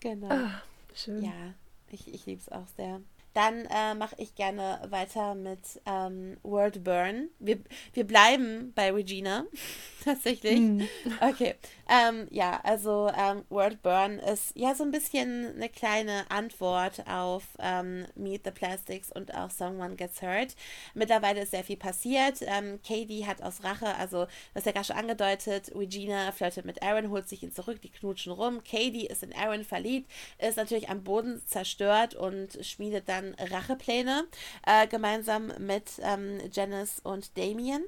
genau. 0.00 0.28
Ah, 0.28 0.62
schön. 0.94 1.22
Ja, 1.22 1.54
ich, 1.90 2.12
ich 2.12 2.26
liebe 2.26 2.40
es 2.40 2.48
auch 2.50 2.66
sehr. 2.76 3.00
Dann 3.36 3.66
äh, 3.66 3.94
mache 3.94 4.14
ich 4.16 4.34
gerne 4.34 4.80
weiter 4.88 5.34
mit 5.34 5.60
ähm, 5.84 6.38
Word 6.42 6.82
Burn. 6.82 7.28
Wir, 7.38 7.58
wir 7.92 8.06
bleiben 8.06 8.72
bei 8.74 8.90
Regina, 8.90 9.44
tatsächlich. 10.06 10.56
Hm. 10.56 10.88
Okay. 11.20 11.54
Ähm, 11.86 12.28
ja, 12.30 12.58
also 12.64 13.10
ähm, 13.14 13.44
Word 13.50 13.82
Burn 13.82 14.20
ist 14.20 14.52
ja 14.56 14.74
so 14.74 14.84
ein 14.84 14.90
bisschen 14.90 15.54
eine 15.54 15.68
kleine 15.68 16.24
Antwort 16.30 17.04
auf 17.06 17.44
ähm, 17.58 18.06
Meet 18.14 18.44
the 18.44 18.50
Plastics 18.52 19.12
und 19.12 19.34
auch 19.34 19.50
Someone 19.50 19.96
Gets 19.96 20.22
Hurt. 20.22 20.56
Mittlerweile 20.94 21.42
ist 21.42 21.50
sehr 21.50 21.62
viel 21.62 21.76
passiert. 21.76 22.38
Ähm, 22.40 22.80
Katie 22.82 23.26
hat 23.26 23.42
aus 23.42 23.62
Rache, 23.62 23.94
also 23.96 24.24
das 24.54 24.62
ist 24.62 24.66
ja 24.66 24.72
gerade 24.72 24.86
schon 24.86 24.96
angedeutet, 24.96 25.70
Regina 25.76 26.32
flirtet 26.32 26.64
mit 26.64 26.82
Aaron, 26.82 27.10
holt 27.10 27.28
sich 27.28 27.42
ihn 27.42 27.52
zurück, 27.52 27.82
die 27.82 27.90
knutschen 27.90 28.32
rum. 28.32 28.62
Katie 28.64 29.06
ist 29.06 29.22
in 29.22 29.34
Aaron 29.34 29.62
verliebt, 29.62 30.10
ist 30.38 30.56
natürlich 30.56 30.88
am 30.88 31.04
Boden 31.04 31.42
zerstört 31.46 32.14
und 32.14 32.64
schmiedet 32.64 33.08
dann 33.08 33.25
Rachepläne 33.38 34.26
äh, 34.66 34.86
gemeinsam 34.86 35.52
mit 35.58 35.92
ähm, 36.02 36.40
Janice 36.52 37.00
und 37.02 37.36
Damien. 37.36 37.84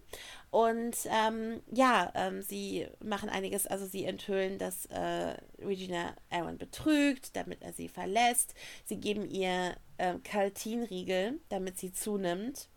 Und 0.51 0.96
ähm, 1.11 1.61
ja, 1.70 2.11
ähm, 2.14 2.42
sie 2.42 2.87
machen 3.05 3.29
einiges, 3.29 3.66
also 3.66 3.87
sie 3.87 4.05
enthüllen, 4.05 4.59
dass 4.59 4.87
äh, 4.87 5.35
Regina 5.59 6.14
Aaron 6.31 6.57
betrügt, 6.57 7.37
damit 7.37 7.62
er 7.62 7.72
sie 7.72 7.88
verlässt. 7.88 8.55
Sie 8.85 8.96
geben 8.96 9.29
ihr 9.29 9.77
ähm, 9.98 10.22
Kaltinriegel, 10.22 11.40
damit 11.51 11.79
sie 11.79 11.92
zunimmt. 11.92 12.68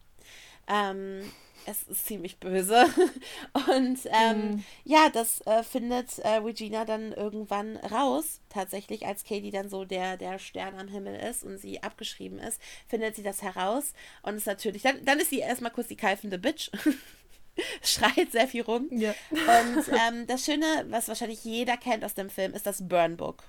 Ähm, 0.68 1.22
es 1.66 1.84
ist 1.84 2.06
ziemlich 2.06 2.40
böse. 2.40 2.86
Und 3.70 4.00
ähm, 4.06 4.52
Mhm. 4.52 4.64
ja, 4.84 5.10
das 5.10 5.42
äh, 5.46 5.64
findet 5.64 6.20
äh, 6.20 6.36
Regina 6.38 6.86
dann 6.86 7.12
irgendwann 7.14 7.78
raus. 7.78 8.42
Tatsächlich, 8.50 9.06
als 9.06 9.24
Katie 9.24 9.52
dann 9.52 9.70
so 9.70 9.86
der, 9.86 10.18
der 10.18 10.40
Stern 10.40 10.78
am 10.80 10.88
Himmel 10.88 11.16
ist 11.16 11.44
und 11.44 11.58
sie 11.58 11.82
abgeschrieben 11.84 12.40
ist, 12.40 12.62
findet 12.88 13.16
sie 13.16 13.24
das 13.24 13.42
heraus. 13.42 13.94
Und 14.24 14.36
ist 14.36 14.48
natürlich, 14.48 14.82
dann, 14.84 15.04
dann 15.06 15.20
ist 15.20 15.30
sie 15.30 15.40
erstmal 15.40 15.72
kurz 15.72 15.88
die 15.88 15.98
keifende 15.98 16.38
Bitch. 16.40 16.70
Schreit 17.84 18.32
sehr 18.32 18.48
viel 18.48 18.62
rum. 18.64 18.88
Ja. 18.92 19.14
Und 19.32 19.88
ähm, 19.90 20.28
das 20.28 20.46
Schöne, 20.46 20.86
was 20.90 21.08
wahrscheinlich 21.10 21.44
jeder 21.44 21.78
kennt 21.78 22.04
aus 22.06 22.14
dem 22.14 22.30
Film, 22.30 22.54
ist 22.54 22.66
das 22.66 22.88
Burn 22.88 23.18
Book. 23.18 23.44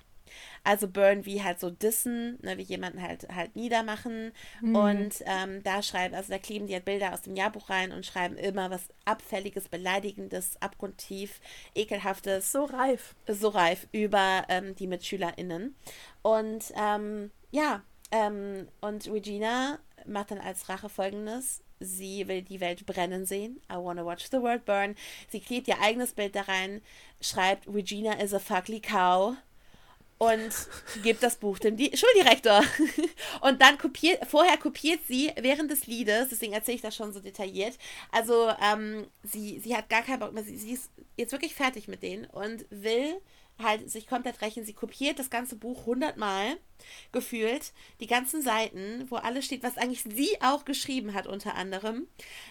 Also 0.63 0.87
Burn 0.87 1.25
wie 1.25 1.43
halt 1.43 1.59
so 1.59 1.69
dissen, 1.69 2.39
ne, 2.41 2.57
wie 2.57 2.63
jemanden 2.63 3.01
halt 3.01 3.27
halt 3.33 3.55
niedermachen. 3.55 4.31
Und 4.61 5.23
ähm, 5.25 5.63
da 5.63 5.81
schreiben, 5.81 6.15
also 6.15 6.31
da 6.31 6.39
kleben 6.39 6.67
die 6.67 6.73
halt 6.73 6.85
Bilder 6.85 7.13
aus 7.13 7.23
dem 7.23 7.35
Jahrbuch 7.35 7.69
rein 7.69 7.91
und 7.91 8.05
schreiben 8.05 8.37
immer 8.37 8.69
was 8.71 8.83
Abfälliges, 9.05 9.69
Beleidigendes, 9.69 10.61
abgrundtief, 10.61 11.39
Ekelhaftes 11.75 12.51
So 12.51 12.65
reif. 12.65 13.15
so 13.27 13.49
reif 13.49 13.87
über 13.91 14.45
ähm, 14.49 14.75
die 14.75 14.87
MitschülerInnen. 14.87 15.75
Und 16.21 16.71
ähm, 16.75 17.31
ja, 17.51 17.81
ähm, 18.11 18.67
und 18.81 19.07
Regina 19.07 19.79
macht 20.05 20.31
dann 20.31 20.39
als 20.39 20.69
Rache 20.69 20.89
folgendes. 20.89 21.61
Sie 21.79 22.27
will 22.27 22.41
die 22.41 22.61
Welt 22.61 22.85
brennen 22.85 23.25
sehen. 23.25 23.59
I 23.69 23.75
wanna 23.75 24.05
watch 24.05 24.27
the 24.31 24.41
world 24.41 24.63
burn. 24.65 24.95
Sie 25.29 25.41
klebt 25.41 25.67
ihr 25.67 25.81
eigenes 25.81 26.13
Bild 26.13 26.35
da 26.35 26.41
rein, 26.41 26.81
schreibt 27.19 27.67
Regina 27.67 28.13
is 28.21 28.33
a 28.33 28.39
fugly 28.39 28.79
cow 28.79 29.35
und 30.17 30.51
gibt 31.03 31.23
das 31.23 31.37
Buch 31.37 31.59
dem 31.59 31.75
Di 31.75 31.91
Schuldirektor. 31.95 32.61
Und 33.41 33.61
dann 33.61 33.77
kopiert, 33.77 34.25
vorher 34.27 34.57
kopiert 34.57 35.01
sie 35.07 35.31
während 35.39 35.69
des 35.71 35.87
Liedes, 35.87 36.29
deswegen 36.29 36.53
erzähle 36.53 36.75
ich 36.75 36.81
das 36.81 36.95
schon 36.95 37.13
so 37.13 37.19
detailliert. 37.19 37.77
Also, 38.11 38.49
ähm, 38.61 39.07
sie, 39.23 39.59
sie 39.59 39.75
hat 39.75 39.89
gar 39.89 40.01
keinen 40.01 40.19
Bock 40.19 40.33
mehr, 40.33 40.43
sie, 40.43 40.57
sie 40.57 40.71
ist 40.71 40.89
jetzt 41.17 41.31
wirklich 41.31 41.55
fertig 41.55 41.87
mit 41.87 42.03
denen 42.03 42.25
und 42.25 42.65
will 42.69 43.19
halt 43.61 43.89
sich 43.89 44.07
komplett 44.07 44.41
rächen. 44.41 44.65
Sie 44.65 44.73
kopiert 44.73 45.19
das 45.19 45.29
ganze 45.29 45.55
Buch 45.55 45.85
hundertmal 45.85 46.57
gefühlt, 47.11 47.71
die 47.99 48.07
ganzen 48.07 48.41
Seiten, 48.41 49.09
wo 49.09 49.15
alles 49.15 49.45
steht, 49.45 49.63
was 49.63 49.77
eigentlich 49.77 50.03
sie 50.03 50.29
auch 50.41 50.65
geschrieben 50.65 51.13
hat 51.13 51.27
unter 51.27 51.55
anderem, 51.55 52.07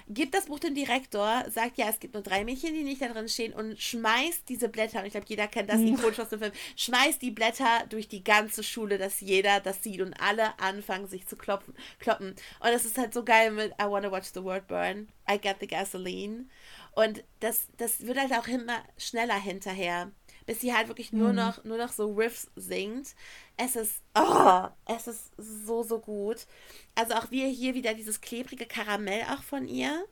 gibt 0.08 0.34
das 0.34 0.46
Buch 0.46 0.58
dem 0.58 0.74
Direktor, 0.74 1.44
sagt, 1.50 1.76
ja, 1.76 1.88
es 1.88 2.00
gibt 2.00 2.14
nur 2.14 2.22
drei 2.22 2.44
Mädchen, 2.44 2.72
die 2.72 2.82
nicht 2.82 3.02
da 3.02 3.08
drin 3.08 3.28
stehen 3.28 3.52
und 3.52 3.78
schmeißt 3.80 4.48
diese 4.48 4.68
Blätter, 4.68 5.00
und 5.00 5.06
ich 5.06 5.12
glaube, 5.12 5.26
jeder 5.28 5.48
kennt 5.48 5.70
das, 5.70 5.78
die 5.78 5.90
ikonisch 5.90 6.20
aus 6.20 6.30
dem 6.30 6.40
Film, 6.40 6.52
schmeißt 6.76 7.20
die 7.20 7.30
Blätter 7.30 7.84
durch 7.88 8.08
die 8.08 8.24
ganze 8.24 8.62
Schule, 8.62 8.98
dass 8.98 9.20
jeder 9.20 9.60
das 9.60 9.82
sieht 9.82 10.00
und 10.00 10.14
alle 10.14 10.58
anfangen, 10.58 11.08
sich 11.08 11.26
zu 11.26 11.36
klopfen, 11.36 11.74
kloppen. 11.98 12.30
Und 12.30 12.70
das 12.72 12.84
ist 12.84 12.98
halt 12.98 13.12
so 13.12 13.24
geil 13.24 13.50
mit 13.50 13.72
I 13.72 13.84
Wanna 13.84 14.10
Watch 14.10 14.30
the 14.32 14.42
World 14.42 14.66
Burn, 14.66 15.08
I 15.30 15.38
Got 15.38 15.56
the 15.60 15.66
Gasoline. 15.66 16.46
Und 16.94 17.24
das, 17.40 17.68
das 17.78 18.06
wird 18.06 18.18
halt 18.18 18.32
auch 18.32 18.48
immer 18.48 18.82
schneller 18.98 19.38
hinterher, 19.38 20.10
bis 20.46 20.60
sie 20.60 20.74
halt 20.74 20.88
wirklich 20.88 21.12
nur 21.12 21.30
mhm. 21.30 21.36
noch, 21.36 21.64
nur 21.64 21.78
noch 21.78 21.92
so 21.92 22.12
Riffs 22.12 22.50
singt. 22.56 23.14
Es 23.56 23.76
ist, 23.76 24.02
oh, 24.14 24.68
es 24.86 25.06
ist 25.06 25.32
so, 25.36 25.82
so 25.82 25.98
gut. 25.98 26.46
Also 26.94 27.14
auch 27.14 27.30
wir 27.30 27.46
hier 27.48 27.74
wieder 27.74 27.94
dieses 27.94 28.20
klebrige 28.20 28.66
Karamell 28.66 29.22
auch 29.30 29.42
von 29.42 29.68
ihr. 29.68 30.04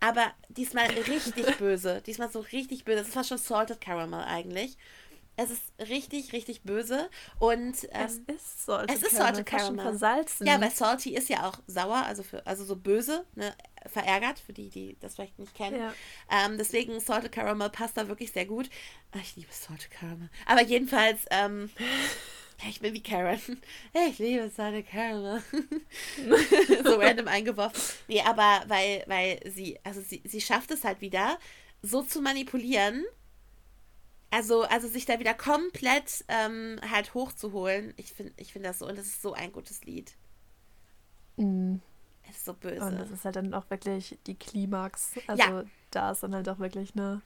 Aber 0.00 0.32
diesmal 0.48 0.86
richtig 1.08 1.58
böse. 1.58 2.02
Diesmal 2.06 2.30
so 2.30 2.40
richtig 2.40 2.84
böse. 2.84 3.00
Es 3.00 3.08
ist 3.08 3.14
fast 3.14 3.28
schon 3.28 3.38
Salted 3.38 3.80
Caramel 3.80 4.24
eigentlich. 4.24 4.76
Es 5.36 5.50
ist 5.50 5.62
richtig, 5.88 6.32
richtig 6.32 6.62
böse. 6.62 7.10
Und 7.38 7.84
ähm, 7.90 8.06
es 8.06 8.18
ist 8.18 8.66
Salted 8.66 8.96
es 8.96 9.02
ist 9.02 9.16
Salted 9.16 9.46
Caramel. 9.46 9.82
Versalzen. 9.82 10.46
Ja, 10.46 10.60
weil 10.60 10.70
Salty 10.70 11.14
ist 11.14 11.28
ja 11.28 11.48
auch 11.48 11.58
sauer, 11.66 12.04
also 12.06 12.22
für, 12.22 12.46
also 12.46 12.64
so 12.64 12.76
böse, 12.76 13.26
ne, 13.34 13.54
verärgert, 13.86 14.38
für 14.38 14.52
die, 14.52 14.70
die 14.70 14.96
das 15.00 15.16
vielleicht 15.16 15.38
nicht 15.38 15.54
kennen. 15.54 15.80
Ja. 15.80 15.94
Ähm, 16.30 16.56
deswegen 16.56 17.00
Salted 17.00 17.32
Caramel 17.32 17.70
passt 17.70 17.96
da 17.96 18.08
wirklich 18.08 18.32
sehr 18.32 18.46
gut. 18.46 18.70
Ach, 19.12 19.20
ich 19.20 19.36
liebe 19.36 19.52
Salted 19.52 19.90
Caramel. 19.90 20.30
Aber 20.46 20.62
jedenfalls, 20.62 21.22
ähm, 21.30 21.70
ich 22.68 22.80
bin 22.80 22.94
wie 22.94 23.02
Karen. 23.02 23.40
Ich 24.08 24.18
liebe 24.18 24.48
Salted 24.50 24.88
Caramel. 24.88 25.42
so 26.84 26.94
random 26.94 27.26
eingeworfen. 27.26 27.82
Nee, 28.06 28.22
aber 28.22 28.62
weil, 28.68 29.02
weil 29.06 29.40
sie, 29.50 29.80
also 29.82 30.00
sie, 30.00 30.22
sie 30.24 30.40
schafft 30.40 30.70
es 30.70 30.84
halt 30.84 31.00
wieder, 31.00 31.38
so 31.82 32.02
zu 32.02 32.22
manipulieren, 32.22 33.04
also, 34.30 34.62
also 34.62 34.88
sich 34.88 35.06
da 35.06 35.18
wieder 35.18 35.34
komplett 35.34 36.24
ähm, 36.28 36.80
halt 36.90 37.14
hochzuholen, 37.14 37.94
ich 37.96 38.12
finde 38.12 38.32
ich 38.36 38.52
find 38.52 38.64
das 38.64 38.80
so, 38.80 38.86
und 38.86 38.98
das 38.98 39.06
ist 39.06 39.22
so 39.22 39.32
ein 39.32 39.52
gutes 39.52 39.84
Lied. 39.84 40.16
Mm. 41.36 41.76
Es 42.28 42.38
ist 42.38 42.44
so 42.46 42.54
böse. 42.54 42.84
Und 42.84 42.98
das 42.98 43.10
ist 43.10 43.24
halt 43.24 43.36
dann 43.36 43.52
auch 43.54 43.68
wirklich 43.70 44.18
die 44.26 44.34
Klimax. 44.34 45.12
Also 45.26 45.42
ja. 45.42 45.64
da 45.90 46.12
ist 46.12 46.22
dann 46.22 46.34
halt 46.34 46.48
auch 46.48 46.58
wirklich 46.58 46.92
eine, 46.94 47.22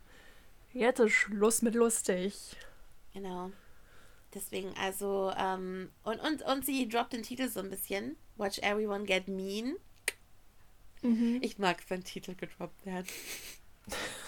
jetzt 0.73 0.99
ist 0.99 1.13
Schluss 1.13 1.63
mit 1.63 1.75
lustig. 1.75 2.57
Genau. 3.13 3.53
Deswegen, 4.35 4.75
also, 4.77 5.33
ähm, 5.39 5.91
und, 6.03 6.21
und, 6.21 6.43
und 6.43 6.67
sie 6.67 6.89
droppt 6.89 7.15
den 7.15 7.23
Titel 7.23 7.49
so 7.49 7.61
ein 7.61 7.71
bisschen. 7.71 8.17
Watch 8.37 8.59
Everyone 8.59 9.05
Get 9.05 9.29
Mean. 9.29 9.77
Mhm. 11.03 11.39
Ich 11.43 11.59
mag, 11.59 11.79
wenn 11.89 12.05
Titel 12.05 12.35
gedroppt 12.35 12.85
werden. 12.85 13.07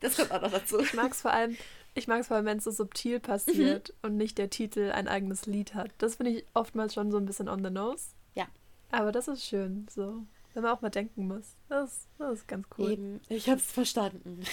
Das 0.00 0.16
kommt 0.16 0.32
auch 0.32 0.42
noch 0.42 0.50
dazu. 0.50 0.80
Ich 0.80 0.94
mag 0.94 1.12
es 1.12 1.20
vor 1.20 1.32
allem, 1.32 1.56
ich 1.94 2.08
mag 2.08 2.20
es 2.20 2.28
vor 2.28 2.36
allem, 2.36 2.46
wenn 2.46 2.58
es 2.58 2.64
so 2.64 2.70
subtil 2.70 3.20
passiert 3.20 3.90
mhm. 3.90 4.08
und 4.08 4.16
nicht 4.16 4.38
der 4.38 4.50
Titel 4.50 4.90
ein 4.92 5.08
eigenes 5.08 5.46
Lied 5.46 5.74
hat. 5.74 5.90
Das 5.98 6.16
finde 6.16 6.32
ich 6.32 6.44
oftmals 6.54 6.94
schon 6.94 7.10
so 7.10 7.18
ein 7.18 7.26
bisschen 7.26 7.48
on 7.48 7.62
the 7.62 7.70
nose. 7.70 8.10
Ja. 8.34 8.46
Aber 8.90 9.12
das 9.12 9.28
ist 9.28 9.44
schön, 9.44 9.86
so. 9.90 10.22
Wenn 10.54 10.62
man 10.62 10.72
auch 10.76 10.82
mal 10.82 10.90
denken 10.90 11.28
muss. 11.28 11.56
Das, 11.68 12.08
das 12.18 12.40
ist 12.40 12.48
ganz 12.48 12.66
cool. 12.76 12.92
Eben, 12.92 13.20
ich 13.28 13.48
habe 13.48 13.58
es 13.58 13.70
verstanden. 13.70 14.42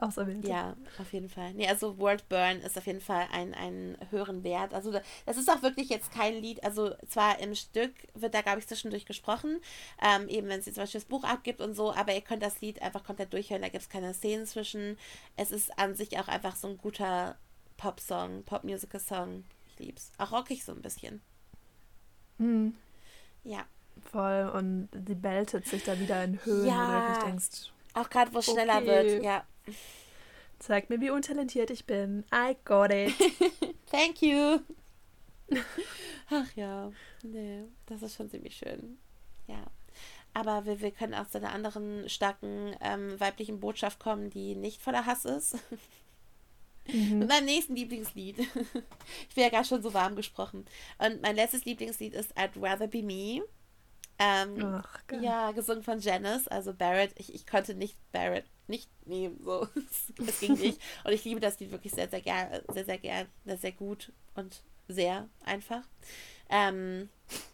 Auserwählt. 0.00 0.46
Ja, 0.46 0.76
auf 0.98 1.12
jeden 1.12 1.28
Fall. 1.28 1.54
Nee, 1.54 1.68
also 1.68 1.98
World 1.98 2.28
Burn 2.28 2.60
ist 2.60 2.76
auf 2.76 2.86
jeden 2.86 3.00
Fall 3.00 3.26
ein, 3.32 3.54
ein 3.54 3.96
höheren 4.10 4.44
Wert. 4.44 4.74
Also 4.74 4.92
das 5.24 5.36
ist 5.36 5.50
auch 5.50 5.62
wirklich 5.62 5.88
jetzt 5.88 6.12
kein 6.12 6.34
Lied, 6.34 6.62
also 6.64 6.94
zwar 7.08 7.38
im 7.40 7.54
Stück 7.54 7.92
wird 8.14 8.34
da, 8.34 8.42
glaube 8.42 8.58
ich, 8.58 8.66
zwischendurch 8.66 9.06
gesprochen, 9.06 9.58
ähm, 10.02 10.28
eben 10.28 10.48
wenn 10.48 10.60
es 10.60 10.66
zum 10.66 10.74
Beispiel 10.74 11.00
das 11.00 11.08
Buch 11.08 11.24
abgibt 11.24 11.60
und 11.60 11.74
so, 11.74 11.92
aber 11.92 12.14
ihr 12.14 12.20
könnt 12.20 12.42
das 12.42 12.60
Lied 12.60 12.82
einfach 12.82 13.04
komplett 13.04 13.32
durchhören, 13.32 13.62
da 13.62 13.68
gibt 13.68 13.82
es 13.82 13.88
keine 13.88 14.12
Szenen 14.12 14.46
zwischen. 14.46 14.98
Es 15.36 15.50
ist 15.50 15.78
an 15.78 15.94
sich 15.94 16.18
auch 16.18 16.28
einfach 16.28 16.56
so 16.56 16.68
ein 16.68 16.78
guter 16.78 17.36
Pop-Song, 17.76 18.42
Pop-Musical-Song. 18.44 19.44
Ich 19.68 19.78
lieb's. 19.78 20.12
Auch 20.18 20.32
rockig 20.32 20.64
so 20.64 20.72
ein 20.72 20.82
bisschen. 20.82 21.20
Mhm. 22.38 22.74
Ja. 23.44 23.64
Voll, 24.04 24.50
und 24.54 24.88
sie 25.06 25.14
beltet 25.14 25.66
sich 25.66 25.84
da 25.84 25.98
wieder 25.98 26.22
in 26.24 26.44
Höhen, 26.44 26.66
ja. 26.66 26.74
wo 26.74 26.92
du 26.92 27.06
wirklich 27.06 27.24
denkst, 27.24 27.72
auch 27.94 28.10
gerade, 28.10 28.32
wo 28.34 28.38
es 28.38 28.46
schneller 28.46 28.76
okay. 28.76 28.86
wird, 28.86 29.24
ja. 29.24 29.44
Zeig 30.58 30.90
mir, 30.90 31.00
wie 31.00 31.10
untalentiert 31.10 31.70
ich 31.70 31.86
bin. 31.86 32.24
I 32.32 32.56
got 32.64 32.90
it. 32.92 33.12
Thank 33.90 34.22
you. 34.22 34.60
Ach 36.30 36.56
ja, 36.56 36.92
nee, 37.22 37.64
das 37.86 38.02
ist 38.02 38.16
schon 38.16 38.30
ziemlich 38.30 38.56
schön. 38.56 38.98
Ja. 39.46 39.64
Aber 40.34 40.66
wir, 40.66 40.80
wir 40.80 40.90
können 40.90 41.14
auch 41.14 41.28
zu 41.28 41.38
einer 41.38 41.52
anderen 41.52 42.08
starken 42.10 42.76
ähm, 42.82 43.18
weiblichen 43.18 43.60
Botschaft 43.60 43.98
kommen, 43.98 44.28
die 44.28 44.54
nicht 44.54 44.82
voller 44.82 45.06
Hass 45.06 45.24
ist. 45.24 45.56
Mhm. 46.88 47.20
Mit 47.20 47.28
meinem 47.28 47.46
nächsten 47.46 47.74
Lieblingslied. 47.74 48.38
ich 49.28 49.34
bin 49.34 49.44
ja 49.44 49.48
gerade 49.48 49.66
schon 49.66 49.82
so 49.82 49.94
warm 49.94 50.16
gesprochen. 50.16 50.66
Und 50.98 51.22
mein 51.22 51.36
letztes 51.36 51.64
Lieblingslied 51.64 52.14
ist 52.14 52.36
I'd 52.36 52.50
Rather 52.60 52.86
Be 52.86 53.02
Me 53.02 53.42
ähm, 54.18 54.82
Ach, 54.82 55.02
ja, 55.20 55.52
gesungen 55.52 55.82
von 55.82 56.00
Janice, 56.00 56.48
also 56.48 56.72
Barrett. 56.72 57.12
Ich, 57.18 57.34
ich 57.34 57.46
konnte 57.46 57.74
nicht 57.74 57.96
Barrett 58.12 58.46
nicht 58.66 58.90
nehmen, 59.06 59.38
so. 59.42 59.68
Es 60.26 60.40
ging 60.40 60.54
nicht. 60.54 60.80
Und 61.04 61.12
ich 61.12 61.24
liebe 61.24 61.40
das 61.40 61.58
Lied 61.60 61.70
wirklich 61.70 61.92
sehr, 61.92 62.08
sehr 62.08 62.20
gern, 62.20 62.60
sehr, 62.72 62.84
sehr 62.84 62.98
gern, 62.98 63.26
sehr 63.44 63.72
gut 63.72 64.12
und 64.34 64.62
sehr 64.88 65.28
einfach. 65.44 65.82
Ähm, 66.48 67.08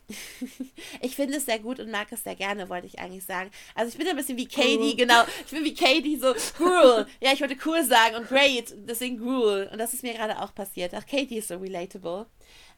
ich 1.01 1.17
finde 1.17 1.39
es 1.39 1.47
sehr 1.47 1.59
gut 1.59 1.81
und 1.81 1.91
mag 1.91 2.13
es 2.13 2.23
sehr 2.23 2.37
gerne, 2.37 2.69
wollte 2.69 2.87
ich 2.87 2.99
eigentlich 2.99 3.25
sagen. 3.25 3.51
Also 3.75 3.91
ich 3.91 3.99
bin 3.99 4.07
ein 4.07 4.17
bisschen 4.17 4.37
wie 4.37 4.47
Katie, 4.47 4.95
genau. 4.97 5.25
Ich 5.45 5.51
bin 5.51 5.65
wie 5.65 5.75
Katie, 5.75 6.17
so 6.17 6.35
cool. 6.61 7.07
Ja, 7.21 7.33
ich 7.33 7.41
wollte 7.41 7.57
cool 7.65 7.83
sagen 7.85 8.17
und 8.17 8.29
great, 8.29 8.75
deswegen 8.77 9.21
cool. 9.23 9.69
Und 9.73 9.79
das 9.79 9.95
ist 9.95 10.03
mir 10.03 10.15
gerade 10.15 10.41
auch 10.41 10.55
passiert. 10.55 10.93
Ach, 10.95 11.07
Katie 11.07 11.39
ist 11.39 11.49
so 11.49 11.57
relatable. 11.57 12.27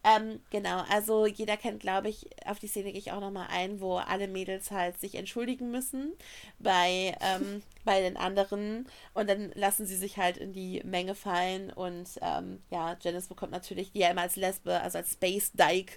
Ähm, 0.05 0.39
genau, 0.51 0.83
also 0.91 1.25
jeder 1.25 1.57
kennt, 1.57 1.79
glaube 1.79 2.09
ich, 2.09 2.29
auf 2.45 2.59
die 2.59 2.67
Szene 2.67 2.91
gehe 2.91 2.99
ich 2.99 3.11
auch 3.11 3.19
nochmal 3.21 3.47
ein, 3.49 3.81
wo 3.81 3.95
alle 3.97 4.27
Mädels 4.27 4.69
halt 4.69 4.99
sich 4.99 5.15
entschuldigen 5.15 5.71
müssen 5.71 6.13
bei, 6.59 7.17
ähm, 7.21 7.63
bei 7.85 8.01
den 8.01 8.15
anderen 8.15 8.87
und 9.15 9.27
dann 9.27 9.51
lassen 9.55 9.87
sie 9.87 9.95
sich 9.95 10.17
halt 10.17 10.37
in 10.37 10.53
die 10.53 10.81
Menge 10.85 11.15
fallen 11.15 11.71
und 11.71 12.07
ähm, 12.21 12.61
ja, 12.69 12.95
Janice 13.01 13.27
bekommt 13.27 13.51
natürlich, 13.51 13.93
die 13.93 13.99
ja 13.99 14.11
immer 14.11 14.21
als 14.21 14.35
Lesbe, 14.35 14.79
also 14.79 14.99
als 14.99 15.13
Space 15.13 15.51
Dyke, 15.53 15.93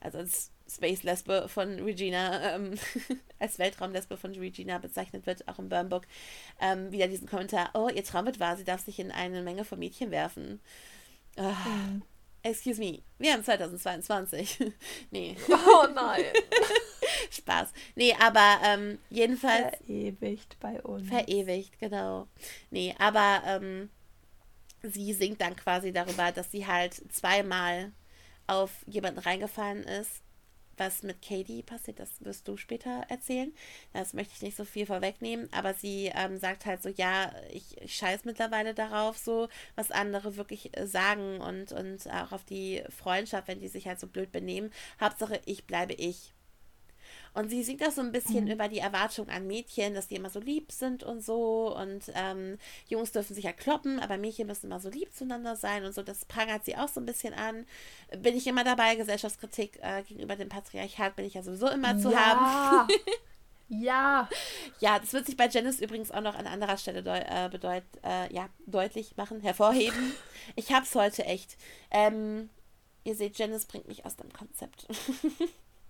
also 0.00 0.18
als 0.18 0.50
Space 0.68 1.04
Lesbe 1.04 1.48
von 1.48 1.78
Regina, 1.78 2.56
ähm, 2.56 2.74
als 3.38 3.60
Weltraumlesbe 3.60 4.16
von 4.16 4.32
Regina 4.32 4.78
bezeichnet 4.78 5.26
wird, 5.26 5.46
auch 5.46 5.60
im 5.60 5.68
Burnbook, 5.68 6.02
ähm, 6.60 6.90
wieder 6.90 7.06
diesen 7.06 7.28
Kommentar, 7.28 7.70
oh, 7.74 7.88
ihr 7.88 8.02
Traum 8.02 8.26
wird 8.26 8.40
wahr, 8.40 8.56
sie 8.56 8.64
darf 8.64 8.84
sich 8.84 8.98
in 8.98 9.12
eine 9.12 9.42
Menge 9.42 9.64
von 9.64 9.78
Mädchen 9.78 10.10
werfen. 10.10 10.60
Oh, 11.36 11.42
mhm. 11.42 12.02
Excuse 12.42 12.80
me, 12.80 13.02
wir 13.18 13.32
haben 13.32 13.44
2022. 13.44 14.72
nee. 15.10 15.36
Oh 15.48 15.86
nein. 15.94 16.24
Spaß. 17.30 17.72
Nee, 17.94 18.14
aber 18.18 18.58
ähm, 18.64 18.98
jedenfalls. 19.10 19.76
Verewigt 19.78 20.56
bei 20.60 20.80
uns. 20.82 21.08
Verewigt, 21.08 21.78
genau. 21.78 22.26
Nee, 22.70 22.94
aber 22.98 23.42
ähm, 23.46 23.90
sie 24.82 25.12
singt 25.12 25.40
dann 25.40 25.54
quasi 25.54 25.92
darüber, 25.92 26.32
dass 26.32 26.50
sie 26.50 26.66
halt 26.66 26.94
zweimal 27.12 27.92
auf 28.48 28.70
jemanden 28.86 29.20
reingefallen 29.20 29.84
ist 29.84 30.22
was 30.76 31.02
mit 31.02 31.22
Katie 31.22 31.62
passiert, 31.62 31.98
das 32.00 32.24
wirst 32.24 32.48
du 32.48 32.56
später 32.56 33.04
erzählen. 33.08 33.52
Das 33.92 34.14
möchte 34.14 34.34
ich 34.34 34.42
nicht 34.42 34.56
so 34.56 34.64
viel 34.64 34.86
vorwegnehmen, 34.86 35.48
aber 35.52 35.74
sie 35.74 36.10
ähm, 36.14 36.38
sagt 36.38 36.66
halt 36.66 36.82
so, 36.82 36.88
ja, 36.88 37.32
ich, 37.50 37.80
ich 37.80 37.96
scheiß 37.96 38.24
mittlerweile 38.24 38.74
darauf, 38.74 39.16
so, 39.18 39.48
was 39.74 39.90
andere 39.90 40.36
wirklich 40.36 40.76
äh, 40.76 40.86
sagen 40.86 41.40
und, 41.40 41.72
und 41.72 42.10
auch 42.10 42.32
auf 42.32 42.44
die 42.44 42.82
Freundschaft, 42.90 43.48
wenn 43.48 43.60
die 43.60 43.68
sich 43.68 43.86
halt 43.86 44.00
so 44.00 44.06
blöd 44.06 44.32
benehmen. 44.32 44.70
Hauptsache, 45.00 45.40
ich 45.46 45.66
bleibe 45.66 45.94
ich. 45.94 46.34
Und 47.34 47.48
sie 47.48 47.62
singt 47.62 47.82
auch 47.86 47.90
so 47.90 48.02
ein 48.02 48.12
bisschen 48.12 48.44
mhm. 48.44 48.50
über 48.50 48.68
die 48.68 48.78
Erwartung 48.78 49.28
an 49.28 49.46
Mädchen, 49.46 49.94
dass 49.94 50.08
die 50.08 50.16
immer 50.16 50.28
so 50.28 50.38
lieb 50.38 50.70
sind 50.70 51.02
und 51.02 51.24
so. 51.24 51.74
Und 51.74 52.12
ähm, 52.14 52.58
Jungs 52.88 53.12
dürfen 53.12 53.34
sich 53.34 53.44
ja 53.44 53.52
kloppen, 53.52 54.00
aber 54.00 54.18
Mädchen 54.18 54.46
müssen 54.46 54.66
immer 54.66 54.80
so 54.80 54.90
lieb 54.90 55.14
zueinander 55.14 55.56
sein 55.56 55.84
und 55.84 55.94
so. 55.94 56.02
Das 56.02 56.24
prangert 56.26 56.64
sie 56.64 56.76
auch 56.76 56.88
so 56.88 57.00
ein 57.00 57.06
bisschen 57.06 57.32
an. 57.32 57.66
Bin 58.18 58.36
ich 58.36 58.46
immer 58.46 58.64
dabei, 58.64 58.96
Gesellschaftskritik 58.96 59.78
äh, 59.82 60.02
gegenüber 60.02 60.36
dem 60.36 60.50
Patriarchat 60.50 61.16
bin 61.16 61.24
ich 61.24 61.34
ja 61.34 61.42
sowieso 61.42 61.68
immer 61.68 61.98
zu 61.98 62.10
ja. 62.12 62.18
haben. 62.18 62.88
ja. 63.68 64.28
Ja, 64.80 64.98
das 64.98 65.12
wird 65.12 65.26
sich 65.26 65.36
bei 65.36 65.48
Janice 65.48 65.80
übrigens 65.80 66.10
auch 66.10 66.20
noch 66.20 66.34
an 66.34 66.46
anderer 66.46 66.76
Stelle 66.76 67.02
deu 67.02 67.18
äh, 67.18 67.48
bedeut 67.50 67.84
äh, 68.04 68.32
ja, 68.32 68.48
deutlich 68.66 69.16
machen, 69.16 69.40
hervorheben. 69.40 70.12
ich 70.56 70.72
hab's 70.72 70.94
heute 70.94 71.24
echt. 71.24 71.56
Ähm, 71.90 72.50
ihr 73.04 73.14
seht, 73.14 73.38
Janice 73.38 73.64
bringt 73.66 73.88
mich 73.88 74.04
aus 74.04 74.16
dem 74.16 74.32
Konzept. 74.32 74.86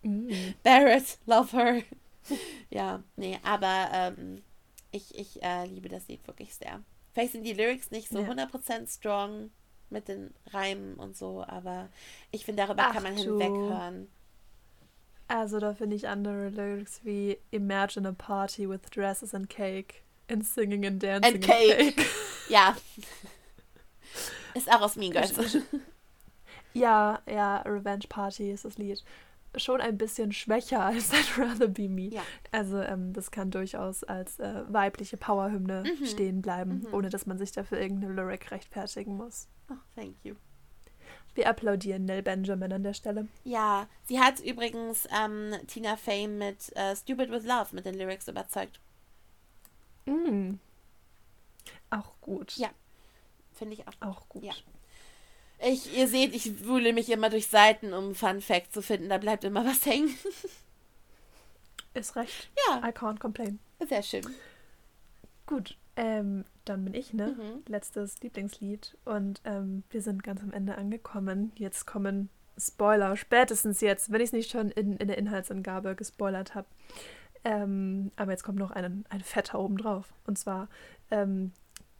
Mm. 0.02 0.54
Barrett, 0.62 1.18
love 1.26 1.52
her. 1.52 1.82
ja, 2.70 3.02
nee, 3.16 3.38
aber 3.42 3.88
ähm, 3.92 4.42
ich, 4.90 5.18
ich 5.18 5.42
äh, 5.42 5.66
liebe 5.66 5.88
das 5.88 6.08
Lied 6.08 6.26
wirklich 6.26 6.54
sehr. 6.54 6.82
Vielleicht 7.12 7.32
sind 7.32 7.44
die 7.44 7.52
Lyrics 7.52 7.90
nicht 7.90 8.08
so 8.08 8.20
ja. 8.20 8.28
100% 8.28 8.94
strong 8.94 9.50
mit 9.90 10.08
den 10.08 10.32
Reimen 10.50 10.94
und 10.94 11.16
so, 11.16 11.44
aber 11.46 11.88
ich 12.30 12.44
finde, 12.44 12.64
darüber 12.64 12.84
Ach, 12.86 12.94
kann 12.94 13.02
man 13.02 13.16
hinweghören. 13.16 14.08
Also 15.28 15.60
da 15.60 15.74
finde 15.74 15.96
ich 15.96 16.08
andere 16.08 16.48
Lyrics 16.48 17.00
wie 17.04 17.38
Imagine 17.50 18.08
a 18.08 18.12
party 18.12 18.68
with 18.68 18.80
dresses 18.90 19.34
and 19.34 19.48
cake 19.48 20.02
and 20.28 20.44
singing 20.44 20.84
and 20.84 21.02
dancing 21.02 21.34
and 21.34 21.44
cake. 21.44 21.78
And 21.78 21.96
cake. 21.96 22.06
ja. 22.48 22.76
Ist 24.54 24.70
auch 24.70 24.82
aus 24.82 24.96
Mean 24.96 25.12
Girls. 25.12 25.32
ja, 26.74 27.20
ja, 27.26 27.62
Revenge 27.62 28.06
Party 28.08 28.50
ist 28.50 28.64
das 28.64 28.78
Lied. 28.78 29.02
Schon 29.56 29.80
ein 29.80 29.98
bisschen 29.98 30.32
schwächer 30.32 30.80
als 30.84 31.12
I'd 31.12 31.38
Rather 31.38 31.68
Be 31.68 31.88
Me. 31.88 32.08
Ja. 32.08 32.22
Also 32.50 32.80
ähm, 32.80 33.12
das 33.12 33.30
kann 33.30 33.50
durchaus 33.50 34.04
als 34.04 34.38
äh, 34.38 34.62
weibliche 34.68 35.16
Powerhymne 35.16 35.84
mhm. 35.84 36.06
stehen 36.06 36.42
bleiben, 36.42 36.84
mhm. 36.86 36.94
ohne 36.94 37.10
dass 37.10 37.26
man 37.26 37.38
sich 37.38 37.52
dafür 37.52 37.80
irgendeine 37.80 38.14
Lyric 38.14 38.50
rechtfertigen 38.50 39.16
muss. 39.16 39.48
Oh, 39.70 39.74
thank 39.94 40.16
you. 40.24 40.34
Wir 41.34 41.48
applaudieren 41.48 42.04
Nell 42.04 42.22
Benjamin 42.22 42.72
an 42.72 42.82
der 42.82 42.92
Stelle. 42.92 43.26
Ja, 43.44 43.88
sie 44.04 44.20
hat 44.20 44.40
übrigens 44.40 45.08
ähm, 45.18 45.54
Tina 45.66 45.96
Fey 45.96 46.28
mit 46.28 46.74
äh, 46.76 46.94
Stupid 46.94 47.30
with 47.30 47.44
Love 47.44 47.68
mit 47.72 47.86
den 47.86 47.94
Lyrics 47.94 48.28
überzeugt. 48.28 48.80
Mm. 50.04 50.54
Auch 51.90 52.20
gut. 52.20 52.56
Ja, 52.56 52.68
finde 53.52 53.74
ich 53.74 53.88
auch. 53.88 53.92
Auch 54.00 54.28
gut. 54.28 54.44
Ja. 54.44 54.52
Ich, 55.64 55.96
ihr 55.96 56.08
seht, 56.08 56.34
ich 56.34 56.64
wühle 56.64 56.92
mich 56.92 57.10
immer 57.10 57.30
durch 57.30 57.46
Seiten, 57.46 57.92
um 57.92 58.14
Fun 58.14 58.40
Fact 58.40 58.72
zu 58.72 58.82
finden. 58.82 59.08
Da 59.08 59.18
bleibt 59.18 59.44
immer 59.44 59.64
was 59.64 59.86
hängen. 59.86 60.10
Ist 61.94 62.16
recht. 62.16 62.50
Ja. 62.68 62.78
I 62.78 62.92
can't 62.92 63.18
complain. 63.18 63.58
Sehr 63.86 64.02
schön. 64.02 64.24
Gut, 65.46 65.76
ähm, 65.96 66.44
dann 66.64 66.84
bin 66.84 66.94
ich, 66.94 67.12
ne? 67.12 67.36
Mhm. 67.38 67.62
Letztes 67.68 68.20
Lieblingslied. 68.22 68.96
Und 69.04 69.40
ähm, 69.44 69.84
wir 69.90 70.02
sind 70.02 70.22
ganz 70.22 70.42
am 70.42 70.52
Ende 70.52 70.76
angekommen. 70.76 71.52
Jetzt 71.56 71.86
kommen 71.86 72.30
Spoiler, 72.58 73.16
spätestens 73.16 73.80
jetzt, 73.80 74.12
wenn 74.12 74.20
ich 74.20 74.28
es 74.28 74.32
nicht 74.32 74.50
schon 74.50 74.70
in, 74.70 74.96
in 74.96 75.08
der 75.08 75.18
Inhaltsangabe 75.18 75.94
gespoilert 75.94 76.54
habe. 76.54 76.66
Ähm, 77.44 78.12
aber 78.16 78.32
jetzt 78.32 78.44
kommt 78.44 78.58
noch 78.58 78.70
ein, 78.70 79.04
ein 79.08 79.20
Fetter 79.20 79.58
oben 79.58 79.76
drauf. 79.76 80.12
Und 80.26 80.38
zwar 80.38 80.68
ähm, 81.10 81.52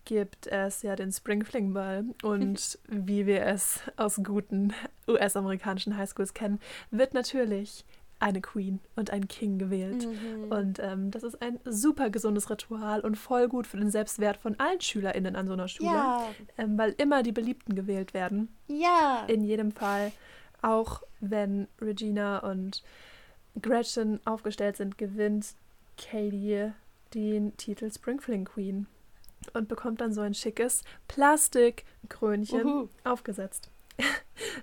gibt 0.04 0.46
es 0.46 0.82
ja 0.82 0.96
den 0.96 1.12
Spring 1.12 1.44
Fling 1.44 1.72
Ball 1.72 2.04
und 2.22 2.78
wie 2.88 3.26
wir 3.26 3.44
es 3.46 3.80
aus 3.96 4.20
guten 4.22 4.72
US-amerikanischen 5.08 5.96
Highschools 5.96 6.34
kennen, 6.34 6.60
wird 6.90 7.14
natürlich 7.14 7.84
eine 8.22 8.40
Queen 8.40 8.78
und 8.94 9.10
ein 9.10 9.26
King 9.26 9.58
gewählt. 9.58 10.06
Mhm. 10.06 10.52
Und 10.52 10.78
ähm, 10.78 11.10
das 11.10 11.24
ist 11.24 11.42
ein 11.42 11.58
super 11.64 12.08
gesundes 12.08 12.48
Ritual 12.50 13.00
und 13.00 13.16
voll 13.16 13.48
gut 13.48 13.66
für 13.66 13.76
den 13.76 13.90
Selbstwert 13.90 14.36
von 14.36 14.58
allen 14.60 14.80
SchülerInnen 14.80 15.34
an 15.34 15.48
so 15.48 15.54
einer 15.54 15.66
Schule, 15.66 15.90
ja. 15.90 16.28
ähm, 16.56 16.78
weil 16.78 16.94
immer 16.98 17.24
die 17.24 17.32
Beliebten 17.32 17.74
gewählt 17.74 18.14
werden. 18.14 18.54
Ja. 18.68 19.24
In 19.26 19.42
jedem 19.42 19.72
Fall, 19.72 20.12
auch 20.62 21.02
wenn 21.18 21.66
Regina 21.80 22.38
und 22.38 22.84
Gretchen 23.60 24.20
aufgestellt 24.24 24.76
sind, 24.76 24.98
gewinnt 24.98 25.54
Katie 25.98 26.72
den 27.14 27.56
Titel 27.56 27.90
Spring 27.90 28.20
Fling 28.20 28.44
Queen 28.44 28.86
und 29.54 29.68
bekommt 29.68 30.00
dann 30.00 30.12
so 30.12 30.20
ein 30.20 30.34
schickes 30.34 30.82
Plastikkrönchen 31.08 32.64
Uhu. 32.64 32.88
aufgesetzt. 33.04 33.70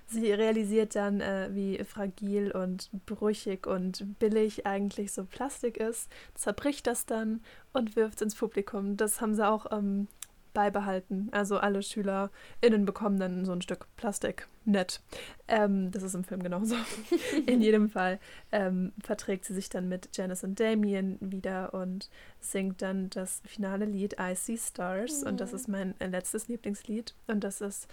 Sie 0.06 0.32
realisiert 0.32 0.94
dann, 0.94 1.20
äh, 1.20 1.50
wie 1.52 1.82
fragil 1.84 2.50
und 2.52 2.90
brüchig 3.06 3.66
und 3.66 4.18
billig 4.18 4.66
eigentlich 4.66 5.12
so 5.12 5.24
Plastik 5.24 5.76
ist, 5.76 6.10
zerbricht 6.34 6.86
das 6.86 7.06
dann 7.06 7.42
und 7.72 7.96
wirft 7.96 8.16
es 8.16 8.22
ins 8.22 8.34
Publikum. 8.34 8.96
Das 8.96 9.20
haben 9.20 9.34
sie 9.34 9.46
auch 9.46 9.66
ähm, 9.70 10.08
beibehalten. 10.52 11.28
Also 11.32 11.58
alle 11.58 11.82
SchülerInnen 11.82 12.84
bekommen 12.84 13.18
dann 13.18 13.44
so 13.44 13.52
ein 13.52 13.62
Stück 13.62 13.86
Plastik. 13.96 14.48
Nett. 14.64 15.00
Ähm, 15.48 15.90
das 15.90 16.02
ist 16.02 16.14
im 16.14 16.24
Film 16.24 16.42
genauso. 16.42 16.76
In 17.46 17.62
jedem 17.62 17.88
Fall 17.88 18.18
ähm, 18.52 18.92
verträgt 19.02 19.44
sie 19.44 19.54
sich 19.54 19.68
dann 19.68 19.88
mit 19.88 20.10
Janice 20.16 20.44
und 20.44 20.60
Damien 20.60 21.18
wieder 21.20 21.72
und 21.72 22.10
singt 22.40 22.82
dann 22.82 23.10
das 23.10 23.40
finale 23.46 23.86
Lied 23.86 24.16
I 24.20 24.34
See 24.34 24.58
Stars. 24.58 25.22
Mhm. 25.22 25.28
Und 25.28 25.40
das 25.40 25.52
ist 25.52 25.68
mein 25.68 25.98
äh, 26.00 26.06
letztes 26.06 26.48
Lieblingslied. 26.48 27.14
Und 27.26 27.42
das 27.42 27.60
ist 27.60 27.88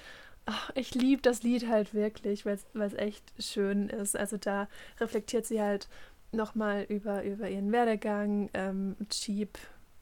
Ach, 0.50 0.72
ich 0.76 0.96
liebe 0.96 1.22
das 1.22 1.44
Lied 1.44 1.68
halt 1.68 1.94
wirklich, 1.94 2.46
weil 2.46 2.58
es 2.74 2.94
echt 2.94 3.34
schön 3.38 3.90
ist. 3.90 4.16
Also 4.16 4.38
da 4.38 4.70
reflektiert 4.98 5.46
sie 5.46 5.62
halt 5.62 5.90
nochmal 6.32 6.86
über, 6.88 7.24
über 7.24 7.50
ihren 7.50 7.74
Werdegang. 7.74 8.50
Ähm, 8.54 8.96
Cheap, 9.10 9.58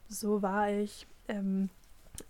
so 0.08 0.42
war 0.42 0.70
ich. 0.70 1.08
Ähm, 1.26 1.68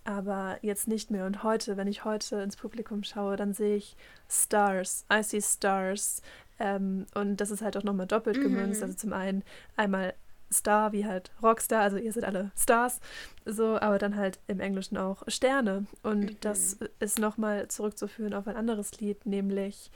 aber 0.05 0.59
jetzt 0.63 0.89
nicht 0.89 1.11
mehr. 1.11 1.27
Und 1.27 1.43
heute, 1.43 1.77
wenn 1.77 1.89
ich 1.89 2.05
heute 2.05 2.37
ins 2.41 2.57
Publikum 2.57 3.05
schaue, 3.05 3.37
dann 3.37 3.53
sehe 3.53 3.77
ich 3.77 3.97
Stars. 4.29 5.05
I 5.13 5.23
see 5.23 5.41
Stars. 5.41 6.23
Ähm, 6.59 7.07
und 7.15 7.37
das 7.37 7.51
ist 7.51 7.63
halt 7.63 7.77
auch 7.77 7.83
nochmal 7.83 8.07
doppelt 8.07 8.41
gemünzt. 8.41 8.81
Mhm. 8.81 8.85
Also 8.85 8.97
zum 8.97 9.13
einen 9.13 9.43
einmal 9.77 10.15
Star 10.53 10.93
wie 10.93 11.05
halt 11.05 11.33
Rockstar, 11.43 11.83
also 11.83 11.97
ihr 11.97 12.13
seid 12.13 12.25
alle 12.25 12.53
Stars, 12.57 13.01
so, 13.45 13.81
aber 13.81 13.99
dann 13.99 14.17
halt 14.17 14.39
im 14.47 14.61
Englischen 14.61 14.97
auch 14.97 15.23
Sterne. 15.29 15.87
Und 16.03 16.21
mhm. 16.21 16.37
das 16.41 16.79
ist 17.01 17.19
nochmal 17.19 17.69
zurückzuführen 17.69 18.35
auf 18.35 18.47
ein 18.47 18.57
anderes 18.57 19.01
Lied, 19.01 19.27
nämlich 19.27 19.91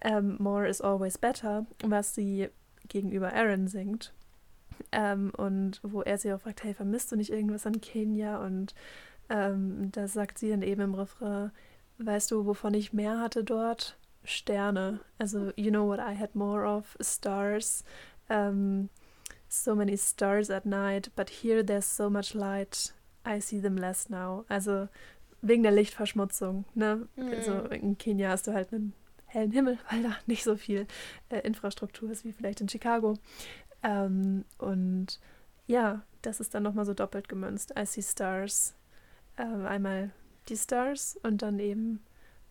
ähm, 0.00 0.36
More 0.38 0.68
is 0.68 0.80
Always 0.80 1.18
Better, 1.18 1.66
was 1.84 2.14
sie 2.14 2.48
gegenüber 2.88 3.32
Aaron 3.32 3.68
singt. 3.68 4.12
Ähm, 4.90 5.32
und 5.36 5.80
wo 5.82 6.02
er 6.02 6.18
sie 6.18 6.32
auch 6.32 6.40
fragt, 6.40 6.64
hey, 6.64 6.74
vermisst 6.74 7.12
du 7.12 7.16
nicht 7.16 7.30
irgendwas 7.30 7.66
an 7.66 7.80
Kenia? 7.80 8.44
Und 8.44 8.74
ähm, 9.28 9.90
da 9.92 10.08
sagt 10.08 10.38
sie 10.38 10.50
dann 10.50 10.62
eben 10.62 10.80
im 10.80 10.94
Refrain, 10.94 11.50
weißt 11.98 12.30
du, 12.30 12.46
wovon 12.46 12.74
ich 12.74 12.92
mehr 12.92 13.20
hatte 13.20 13.44
dort? 13.44 13.96
Sterne. 14.24 15.00
Also, 15.18 15.52
you 15.56 15.70
know 15.70 15.86
what 15.86 15.98
I 15.98 16.16
had 16.18 16.34
more 16.34 16.66
of? 16.66 16.96
Stars. 17.00 17.84
Ähm, 18.28 18.88
so 19.48 19.74
many 19.74 19.96
stars 19.96 20.50
at 20.50 20.66
night, 20.66 21.10
but 21.14 21.30
here 21.30 21.64
there's 21.64 21.86
so 21.86 22.10
much 22.10 22.34
light. 22.34 22.92
I 23.24 23.40
see 23.40 23.60
them 23.60 23.76
less 23.76 24.10
now. 24.10 24.44
Also 24.48 24.88
wegen 25.42 25.62
der 25.62 25.72
Lichtverschmutzung. 25.72 26.64
Ne? 26.74 27.08
Mhm. 27.16 27.28
Also 27.28 27.58
in 27.68 27.98
Kenia 27.98 28.30
hast 28.30 28.46
du 28.46 28.52
halt 28.52 28.72
einen 28.72 28.94
hellen 29.26 29.52
Himmel, 29.52 29.78
weil 29.90 30.02
da 30.02 30.16
nicht 30.26 30.44
so 30.44 30.56
viel 30.56 30.86
äh, 31.28 31.40
Infrastruktur 31.40 32.10
ist 32.10 32.24
wie 32.24 32.32
vielleicht 32.32 32.60
in 32.60 32.68
Chicago. 32.68 33.14
Ähm, 33.82 34.44
und 34.58 35.20
ja, 35.66 36.02
das 36.22 36.40
ist 36.40 36.54
dann 36.54 36.62
nochmal 36.62 36.86
so 36.86 36.94
doppelt 36.94 37.28
gemünzt. 37.28 37.72
I 37.78 37.86
see 37.86 38.02
stars. 38.02 38.74
Ähm, 39.36 39.66
einmal 39.66 40.10
die 40.48 40.56
Stars 40.56 41.18
und 41.22 41.42
dann 41.42 41.58
eben 41.58 42.04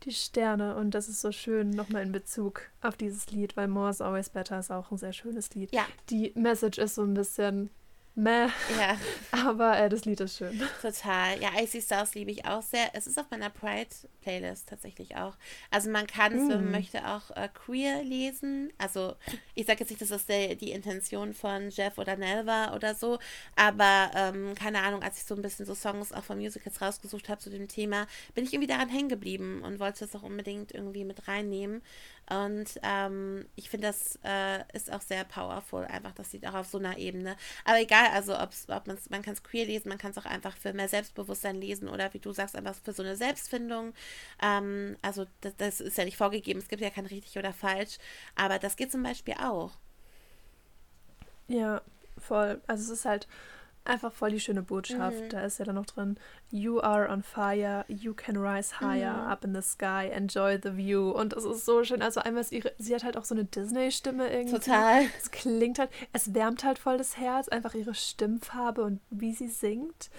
die 0.03 0.11
Sterne. 0.11 0.75
Und 0.75 0.91
das 0.91 1.07
ist 1.07 1.21
so 1.21 1.31
schön 1.31 1.69
nochmal 1.69 2.03
in 2.03 2.11
Bezug 2.11 2.69
auf 2.81 2.97
dieses 2.97 3.31
Lied, 3.31 3.55
weil 3.55 3.67
More 3.67 3.89
is 3.89 4.01
Always 4.01 4.29
Better 4.29 4.59
ist 4.59 4.71
auch 4.71 4.91
ein 4.91 4.97
sehr 4.97 5.13
schönes 5.13 5.53
Lied. 5.53 5.73
Ja. 5.73 5.85
Die 6.09 6.31
Message 6.35 6.77
ist 6.77 6.95
so 6.95 7.03
ein 7.03 7.13
bisschen 7.13 7.69
meh. 8.15 8.47
Ja. 8.77 8.97
Aber 9.31 9.77
äh, 9.77 9.89
das 9.89 10.05
Lied 10.05 10.19
ist 10.19 10.37
schön. 10.37 10.61
Total. 10.81 11.41
Ja, 11.41 11.49
Icy 11.59 11.81
Stars 11.81 12.15
liebe 12.15 12.31
ich 12.31 12.45
auch 12.45 12.61
sehr. 12.61 12.89
Es 12.93 13.07
ist 13.07 13.19
auf 13.19 13.29
meiner 13.31 13.49
Pride-Playlist 13.49 14.69
tatsächlich 14.69 15.15
auch. 15.15 15.35
Also 15.71 15.89
man 15.89 16.07
kann 16.07 16.33
es, 16.33 16.43
mm. 16.43 16.49
wenn 16.49 16.63
man 16.63 16.71
möchte, 16.71 17.07
auch 17.07 17.31
äh, 17.31 17.49
queer 17.53 18.03
lesen. 18.03 18.71
Also 18.77 19.15
ich 19.55 19.65
sage 19.65 19.79
jetzt 19.81 19.89
nicht, 19.89 20.01
dass 20.01 20.09
das 20.09 20.25
der, 20.25 20.55
die 20.55 20.71
Intention 20.71 21.33
von 21.33 21.69
Jeff 21.69 21.97
oder 21.97 22.15
Nell 22.15 22.45
war 22.45 22.75
oder 22.75 22.95
so, 22.95 23.19
aber 23.55 24.11
ähm, 24.15 24.53
keine 24.55 24.81
Ahnung, 24.81 25.03
als 25.03 25.17
ich 25.17 25.23
so 25.25 25.35
ein 25.35 25.41
bisschen 25.41 25.65
so 25.65 25.75
Songs 25.75 26.11
auch 26.11 26.23
von 26.23 26.37
Musicals 26.37 26.81
rausgesucht 26.81 27.29
habe 27.29 27.41
zu 27.41 27.49
dem 27.49 27.67
Thema, 27.67 28.07
bin 28.35 28.45
ich 28.45 28.53
irgendwie 28.53 28.71
daran 28.71 28.89
hängen 28.89 29.09
geblieben 29.09 29.61
und 29.63 29.79
wollte 29.79 30.05
es 30.05 30.15
auch 30.15 30.23
unbedingt 30.23 30.71
irgendwie 30.73 31.03
mit 31.03 31.27
reinnehmen. 31.27 31.81
Und 32.29 32.79
ähm, 32.83 33.45
ich 33.55 33.69
finde, 33.69 33.87
das 33.87 34.17
äh, 34.23 34.63
ist 34.73 34.91
auch 34.91 35.01
sehr 35.01 35.25
powerful, 35.25 35.85
einfach 35.85 36.13
das 36.13 36.31
Lied 36.31 36.47
auch 36.47 36.53
auf 36.53 36.67
so 36.67 36.77
einer 36.77 36.97
Ebene. 36.97 37.35
Aber 37.65 37.79
egal, 37.81 38.07
also 38.13 38.39
ob's, 38.39 38.67
ob 38.69 38.87
man's, 38.87 39.09
man 39.09 39.21
kann 39.21 39.33
es 39.33 39.43
queer 39.43 39.65
lesen, 39.65 39.89
man 39.89 39.97
kann 39.97 40.11
es 40.11 40.17
auch 40.17 40.25
einfach 40.25 40.55
für 40.55 40.73
mehr 40.73 40.87
Selbstbewusstsein 40.87 41.55
lesen 41.59 41.89
oder 41.89 42.13
wie 42.13 42.19
du 42.19 42.31
sagst, 42.31 42.55
einfach 42.55 42.75
für 42.75 42.93
so 42.93 43.03
eine 43.03 43.17
Selbstfindung. 43.17 43.93
Ähm, 44.41 44.95
also 45.01 45.25
das, 45.41 45.55
das 45.57 45.81
ist 45.81 45.97
ja 45.97 46.05
nicht 46.05 46.17
vorgegeben, 46.17 46.59
es 46.59 46.69
gibt 46.69 46.81
ja 46.81 46.89
kein 46.89 47.05
richtig 47.05 47.37
oder 47.37 47.53
falsch, 47.53 47.97
aber 48.35 48.57
das 48.57 48.77
geht 48.77 48.91
zum 48.91 49.03
Beispiel 49.03 49.35
auch. 49.35 49.71
Ja, 51.47 51.81
voll. 52.17 52.61
Also 52.67 52.83
es 52.93 52.99
ist 52.99 53.05
halt 53.05 53.27
einfach 53.85 54.11
voll 54.13 54.31
die 54.31 54.39
schöne 54.39 54.61
Botschaft. 54.61 55.19
Mhm. 55.19 55.29
Da 55.29 55.41
ist 55.41 55.59
ja 55.59 55.65
dann 55.65 55.75
noch 55.75 55.85
drin, 55.85 56.17
You 56.49 56.79
are 56.79 57.09
on 57.09 57.23
fire, 57.23 57.85
you 57.87 58.13
can 58.13 58.37
rise 58.37 58.79
higher, 58.79 59.13
mhm. 59.13 59.31
up 59.31 59.43
in 59.43 59.53
the 59.53 59.61
sky, 59.61 60.09
enjoy 60.11 60.59
the 60.61 60.75
view. 60.75 61.11
Und 61.11 61.33
es 61.33 61.45
ist 61.45 61.65
so 61.65 61.83
schön. 61.83 62.01
Also 62.01 62.21
einmal 62.21 62.41
ist 62.41 62.51
ihre, 62.51 62.71
sie 62.77 62.95
hat 62.95 63.03
halt 63.03 63.17
auch 63.17 63.25
so 63.25 63.35
eine 63.35 63.45
Disney-Stimme 63.45 64.31
irgendwie. 64.31 64.59
Total. 64.59 65.03
Es 65.19 65.31
klingt 65.31 65.79
halt, 65.79 65.89
es 66.13 66.33
wärmt 66.33 66.63
halt 66.63 66.79
voll 66.79 66.97
das 66.97 67.17
Herz, 67.17 67.47
einfach 67.47 67.73
ihre 67.73 67.93
Stimmfarbe 67.93 68.83
und 68.83 68.99
wie 69.09 69.33
sie 69.33 69.47
singt. 69.47 70.09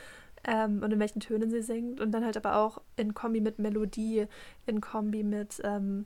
Ähm, 0.47 0.83
und 0.83 0.93
in 0.93 1.01
welchen 1.01 1.21
Tönen 1.21 1.51
sie 1.51 1.63
singt. 1.63 2.01
Und 2.01 2.13
dann 2.13 2.25
halt 2.25 2.37
aber 2.37 2.57
auch 2.57 2.83
in 2.97 3.15
Kombi 3.15 3.41
mit 3.41 3.59
Melodie, 3.59 4.27
in 4.67 4.83
Kombi 4.83 5.23
mit 5.23 5.61
ähm, 5.65 6.05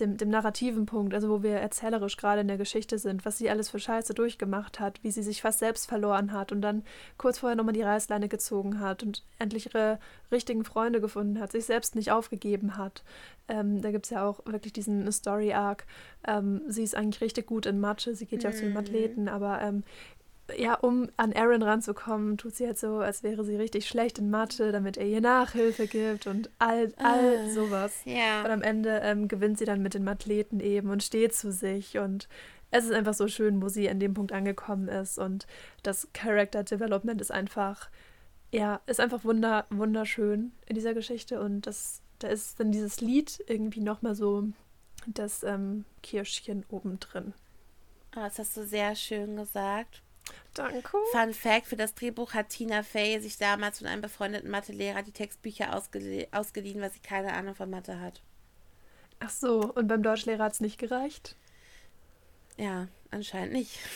dem, 0.00 0.16
dem 0.16 0.30
narrativen 0.30 0.86
Punkt, 0.86 1.14
also 1.14 1.28
wo 1.28 1.42
wir 1.42 1.56
erzählerisch 1.56 2.16
gerade 2.16 2.40
in 2.40 2.48
der 2.48 2.56
Geschichte 2.56 2.98
sind, 2.98 3.24
was 3.24 3.38
sie 3.38 3.50
alles 3.50 3.68
für 3.68 3.78
Scheiße 3.78 4.14
durchgemacht 4.14 4.80
hat, 4.80 5.02
wie 5.02 5.10
sie 5.10 5.22
sich 5.22 5.42
fast 5.42 5.58
selbst 5.58 5.86
verloren 5.86 6.32
hat 6.32 6.52
und 6.52 6.62
dann 6.62 6.82
kurz 7.18 7.38
vorher 7.38 7.56
nochmal 7.56 7.74
die 7.74 7.82
Reißleine 7.82 8.28
gezogen 8.28 8.80
hat 8.80 9.02
und 9.02 9.24
endlich 9.38 9.66
ihre 9.66 9.98
richtigen 10.32 10.64
Freunde 10.64 11.00
gefunden 11.00 11.40
hat, 11.40 11.52
sich 11.52 11.66
selbst 11.66 11.94
nicht 11.94 12.10
aufgegeben 12.10 12.76
hat. 12.76 13.04
Ähm, 13.48 13.82
da 13.82 13.90
gibt 13.90 14.06
es 14.06 14.10
ja 14.10 14.26
auch 14.26 14.44
wirklich 14.46 14.72
diesen 14.72 15.10
Story-Arc. 15.10 15.84
Ähm, 16.26 16.62
sie 16.68 16.82
ist 16.82 16.96
eigentlich 16.96 17.20
richtig 17.20 17.46
gut 17.46 17.66
in 17.66 17.80
Mathe, 17.80 18.14
sie 18.14 18.26
geht 18.26 18.42
ja 18.42 18.50
auch 18.50 18.54
zu 18.54 18.62
den 18.62 18.72
mhm. 18.72 18.78
Athleten, 18.78 19.28
aber 19.28 19.60
ähm, 19.60 19.82
ja, 20.56 20.74
um 20.74 21.08
an 21.16 21.32
Aaron 21.32 21.62
ranzukommen, 21.62 22.36
tut 22.36 22.54
sie 22.54 22.66
halt 22.66 22.78
so, 22.78 22.98
als 22.98 23.22
wäre 23.22 23.44
sie 23.44 23.56
richtig 23.56 23.88
schlecht 23.88 24.18
in 24.18 24.30
Mathe, 24.30 24.72
damit 24.72 24.96
er 24.96 25.06
ihr 25.06 25.20
Nachhilfe 25.20 25.86
gibt 25.86 26.26
und 26.26 26.50
all, 26.58 26.92
all 26.96 27.46
uh, 27.46 27.50
sowas. 27.50 28.02
Yeah. 28.06 28.44
Und 28.44 28.50
am 28.50 28.62
Ende 28.62 29.00
ähm, 29.02 29.28
gewinnt 29.28 29.58
sie 29.58 29.64
dann 29.64 29.82
mit 29.82 29.94
den 29.94 30.08
Athleten 30.08 30.60
eben 30.60 30.90
und 30.90 31.02
steht 31.02 31.34
zu 31.34 31.52
sich 31.52 31.98
und 31.98 32.28
es 32.70 32.84
ist 32.84 32.92
einfach 32.92 33.14
so 33.14 33.28
schön, 33.28 33.60
wo 33.62 33.68
sie 33.68 33.90
an 33.90 33.98
dem 33.98 34.14
Punkt 34.14 34.32
angekommen 34.32 34.88
ist 34.88 35.18
und 35.18 35.46
das 35.82 36.08
Character 36.12 36.62
Development 36.62 37.20
ist 37.20 37.32
einfach, 37.32 37.90
ja, 38.52 38.80
ist 38.86 39.00
einfach 39.00 39.24
wunder, 39.24 39.66
wunderschön 39.70 40.52
in 40.66 40.74
dieser 40.74 40.94
Geschichte 40.94 41.40
und 41.40 41.66
das, 41.66 42.00
da 42.20 42.28
ist 42.28 42.60
dann 42.60 42.70
dieses 42.70 43.00
Lied 43.00 43.42
irgendwie 43.48 43.80
nochmal 43.80 44.14
so 44.14 44.48
das 45.06 45.42
ähm, 45.42 45.84
Kirschchen 46.02 46.64
oben 46.68 47.00
drin. 47.00 47.34
Oh, 48.16 48.20
das 48.20 48.38
hast 48.38 48.56
du 48.56 48.64
sehr 48.64 48.94
schön 48.96 49.36
gesagt. 49.36 50.02
Danke. 50.54 50.96
Fun 51.12 51.32
Fact: 51.32 51.66
Für 51.66 51.76
das 51.76 51.94
Drehbuch 51.94 52.34
hat 52.34 52.50
Tina 52.50 52.82
Fey 52.82 53.20
sich 53.20 53.38
damals 53.38 53.78
von 53.78 53.86
einem 53.86 54.02
befreundeten 54.02 54.50
Mathelehrer 54.50 55.02
die 55.02 55.12
Textbücher 55.12 55.74
ausgelie 55.76 56.28
ausgeliehen, 56.32 56.80
weil 56.80 56.90
sie 56.90 57.00
keine 57.00 57.32
Ahnung 57.34 57.54
von 57.54 57.70
Mathe 57.70 58.00
hat. 58.00 58.22
Ach 59.20 59.30
so, 59.30 59.72
und 59.74 59.86
beim 59.86 60.02
Deutschlehrer 60.02 60.44
hat 60.44 60.52
es 60.52 60.60
nicht 60.60 60.78
gereicht? 60.78 61.36
Ja, 62.56 62.88
anscheinend 63.10 63.52
nicht. 63.52 63.78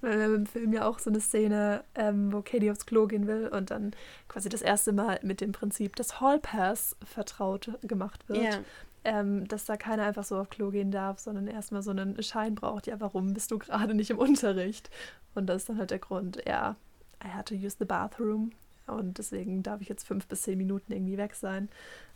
Weil 0.00 0.16
wir 0.16 0.24
haben 0.24 0.34
im 0.34 0.46
Film 0.46 0.72
ja 0.72 0.88
auch 0.88 0.98
so 0.98 1.10
eine 1.10 1.20
Szene, 1.20 1.84
ähm, 1.94 2.32
wo 2.32 2.40
Katie 2.40 2.70
aufs 2.70 2.86
Klo 2.86 3.06
gehen 3.06 3.26
will 3.26 3.48
und 3.48 3.70
dann 3.70 3.94
quasi 4.26 4.48
das 4.48 4.62
erste 4.62 4.92
Mal 4.92 5.20
mit 5.22 5.42
dem 5.42 5.52
Prinzip 5.52 5.94
des 5.96 6.20
Hall 6.20 6.38
Pass 6.38 6.96
vertraut 7.04 7.70
gemacht 7.82 8.28
wird. 8.28 8.42
Ja 8.42 8.60
ähm, 9.04 9.46
dass 9.48 9.64
da 9.64 9.76
keiner 9.76 10.04
einfach 10.04 10.24
so 10.24 10.36
auf 10.36 10.50
Klo 10.50 10.70
gehen 10.70 10.90
darf, 10.90 11.18
sondern 11.18 11.46
erstmal 11.46 11.82
so 11.82 11.90
einen 11.90 12.22
Schein 12.22 12.54
braucht. 12.54 12.86
Ja, 12.86 13.00
warum 13.00 13.34
bist 13.34 13.50
du 13.50 13.58
gerade 13.58 13.94
nicht 13.94 14.10
im 14.10 14.18
Unterricht? 14.18 14.90
Und 15.34 15.46
das 15.46 15.62
ist 15.62 15.68
dann 15.68 15.78
halt 15.78 15.90
der 15.90 15.98
Grund, 15.98 16.42
ja, 16.46 16.76
I 17.24 17.28
had 17.28 17.46
to 17.46 17.54
use 17.54 17.76
the 17.78 17.84
bathroom 17.84 18.52
und 18.86 19.18
deswegen 19.18 19.62
darf 19.62 19.80
ich 19.80 19.88
jetzt 19.88 20.06
fünf 20.06 20.26
bis 20.26 20.42
zehn 20.42 20.58
Minuten 20.58 20.92
irgendwie 20.92 21.18
weg 21.18 21.34
sein. 21.34 21.68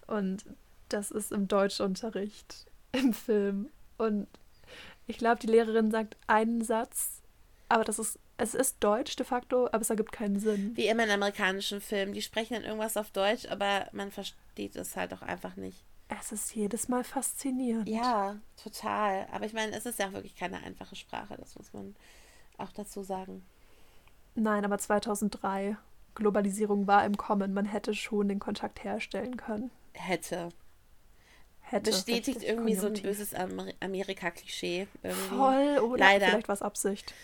Und 0.06 0.44
das 0.88 1.10
ist 1.10 1.32
im 1.32 1.48
Deutschunterricht 1.48 2.66
im 2.92 3.12
Film. 3.12 3.68
Und 3.98 4.26
ich 5.06 5.18
glaube, 5.18 5.40
die 5.40 5.46
Lehrerin 5.46 5.90
sagt 5.90 6.16
einen 6.26 6.62
Satz, 6.62 7.20
aber 7.68 7.84
das 7.84 7.98
ist, 7.98 8.18
es 8.36 8.54
ist 8.54 8.76
Deutsch 8.80 9.16
de 9.16 9.24
facto, 9.24 9.66
aber 9.66 9.80
es 9.80 9.90
ergibt 9.90 10.12
keinen 10.12 10.38
Sinn. 10.38 10.76
Wie 10.76 10.88
immer 10.88 11.04
in 11.04 11.10
amerikanischen 11.10 11.80
Filmen. 11.80 12.12
Die 12.12 12.22
sprechen 12.22 12.54
dann 12.54 12.64
irgendwas 12.64 12.96
auf 12.96 13.10
Deutsch, 13.10 13.46
aber 13.46 13.88
man 13.92 14.10
versteht 14.10 14.76
es 14.76 14.96
halt 14.96 15.14
auch 15.14 15.22
einfach 15.22 15.56
nicht. 15.56 15.82
Es 16.20 16.32
ist 16.32 16.54
jedes 16.54 16.88
Mal 16.88 17.04
faszinierend. 17.04 17.88
Ja, 17.88 18.36
total. 18.62 19.26
Aber 19.32 19.44
ich 19.44 19.52
meine, 19.52 19.72
es 19.72 19.86
ist 19.86 19.98
ja 19.98 20.12
wirklich 20.12 20.36
keine 20.36 20.62
einfache 20.62 20.96
Sprache, 20.96 21.36
das 21.36 21.56
muss 21.56 21.72
man 21.72 21.94
auch 22.58 22.72
dazu 22.72 23.02
sagen. 23.02 23.44
Nein, 24.34 24.64
aber 24.64 24.78
2003, 24.78 25.76
Globalisierung 26.14 26.86
war 26.86 27.04
im 27.04 27.16
Kommen. 27.16 27.54
Man 27.54 27.66
hätte 27.66 27.94
schon 27.94 28.28
den 28.28 28.38
Kontakt 28.38 28.84
herstellen 28.84 29.36
können. 29.36 29.70
Hätte. 29.92 30.50
Hätte. 31.60 31.90
Bestätigt 31.90 32.42
irgendwie 32.42 32.74
so 32.74 32.86
ein 32.86 32.94
böses 32.94 33.34
Amerika-Klischee. 33.34 34.88
Voll, 35.28 35.78
oder 35.78 35.98
Leider. 35.98 36.26
vielleicht 36.26 36.48
war 36.48 36.54
es 36.54 36.62
Absicht. 36.62 37.14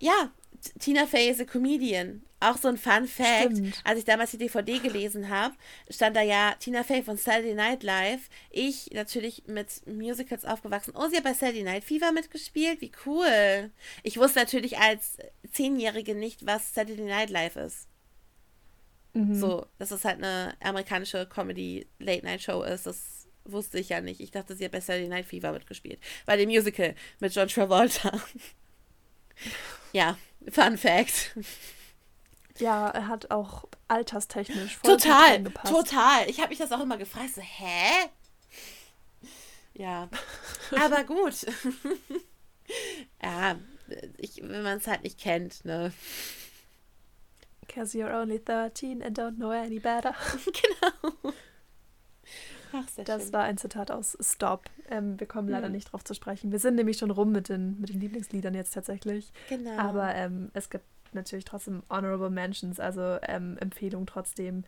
Ja, 0.00 0.30
Tina 0.78 1.06
Fey 1.06 1.30
ist 1.30 1.40
a 1.40 1.44
Comedian. 1.44 2.22
Auch 2.40 2.56
so 2.56 2.68
ein 2.68 2.78
Fun 2.78 3.06
Fact. 3.06 3.52
Stimmt. 3.52 3.80
Als 3.84 3.98
ich 3.98 4.04
damals 4.06 4.30
die 4.30 4.38
DVD 4.38 4.78
gelesen 4.78 5.28
habe, 5.28 5.54
stand 5.90 6.16
da 6.16 6.22
ja 6.22 6.54
Tina 6.58 6.82
Fey 6.82 7.02
von 7.02 7.18
Saturday 7.18 7.54
Night 7.54 7.82
Live. 7.82 8.30
Ich 8.50 8.90
natürlich 8.92 9.44
mit 9.46 9.86
Musicals 9.86 10.46
aufgewachsen. 10.46 10.94
Oh, 10.96 11.06
sie 11.08 11.16
hat 11.16 11.24
bei 11.24 11.34
Saturday 11.34 11.62
Night 11.62 11.84
Fever 11.84 12.12
mitgespielt. 12.12 12.80
Wie 12.80 12.92
cool. 13.04 13.70
Ich 14.02 14.16
wusste 14.16 14.38
natürlich 14.38 14.78
als 14.78 15.18
Zehnjährige 15.52 16.14
nicht, 16.14 16.46
was 16.46 16.74
Saturday 16.74 17.04
Night 17.04 17.28
Live 17.28 17.56
ist. 17.56 17.88
Mhm. 19.12 19.34
So, 19.34 19.66
dass 19.78 19.90
es 19.90 20.04
halt 20.04 20.16
eine 20.16 20.54
amerikanische 20.60 21.26
Comedy-Late-Night-Show 21.26 22.62
ist. 22.62 22.86
Das 22.86 23.28
wusste 23.44 23.78
ich 23.78 23.90
ja 23.90 24.00
nicht. 24.00 24.20
Ich 24.20 24.30
dachte, 24.30 24.54
sie 24.54 24.64
hat 24.64 24.72
bei 24.72 24.80
Saturday 24.80 25.08
Night 25.08 25.26
Fever 25.26 25.52
mitgespielt. 25.52 25.98
Bei 26.24 26.38
dem 26.38 26.48
Musical 26.48 26.94
mit 27.18 27.34
John 27.34 27.48
Travolta. 27.48 28.18
ja, 29.92 30.16
Fun 30.48 30.78
Fact. 30.78 31.36
Ja, 32.58 32.88
er 32.88 33.08
hat 33.08 33.30
auch 33.30 33.64
alterstechnisch 33.88 34.76
voll 34.76 34.96
Total, 34.96 35.42
total. 35.44 36.28
Ich 36.28 36.38
habe 36.40 36.50
mich 36.50 36.58
das 36.58 36.72
auch 36.72 36.80
immer 36.80 36.98
gefragt, 36.98 37.34
so, 37.34 37.40
hä? 37.40 38.08
Ja, 39.74 40.08
aber 40.78 41.04
gut. 41.04 41.46
ja, 43.22 43.56
ich, 44.18 44.42
wenn 44.42 44.62
man 44.62 44.78
es 44.78 44.86
halt 44.86 45.02
nicht 45.04 45.18
kennt, 45.18 45.64
ne? 45.64 45.92
Because 47.60 47.96
you're 47.96 48.12
only 48.12 48.38
13 48.38 49.02
and 49.02 49.18
don't 49.18 49.36
know 49.36 49.50
any 49.50 49.78
better. 49.78 50.14
genau. 50.44 51.32
Ach, 52.72 52.84
das 53.04 53.24
schön. 53.24 53.32
war 53.32 53.44
ein 53.44 53.58
Zitat 53.58 53.90
aus 53.90 54.16
Stop. 54.20 54.64
Ähm, 54.88 55.18
wir 55.18 55.26
kommen 55.26 55.48
leider 55.48 55.66
hm. 55.66 55.72
nicht 55.72 55.92
drauf 55.92 56.04
zu 56.04 56.14
sprechen. 56.14 56.52
Wir 56.52 56.58
sind 56.58 56.76
nämlich 56.76 56.98
schon 56.98 57.10
rum 57.10 57.32
mit 57.32 57.48
den, 57.48 57.80
mit 57.80 57.90
den 57.90 58.00
Lieblingsliedern 58.00 58.54
jetzt 58.54 58.74
tatsächlich. 58.74 59.32
Genau. 59.48 59.76
Aber 59.78 60.14
ähm, 60.14 60.50
es 60.54 60.70
gibt 60.70 60.84
natürlich 61.12 61.44
trotzdem 61.44 61.82
Honorable 61.90 62.30
Mentions, 62.30 62.78
also 62.80 63.18
ähm, 63.22 63.56
Empfehlung 63.58 64.06
trotzdem 64.06 64.64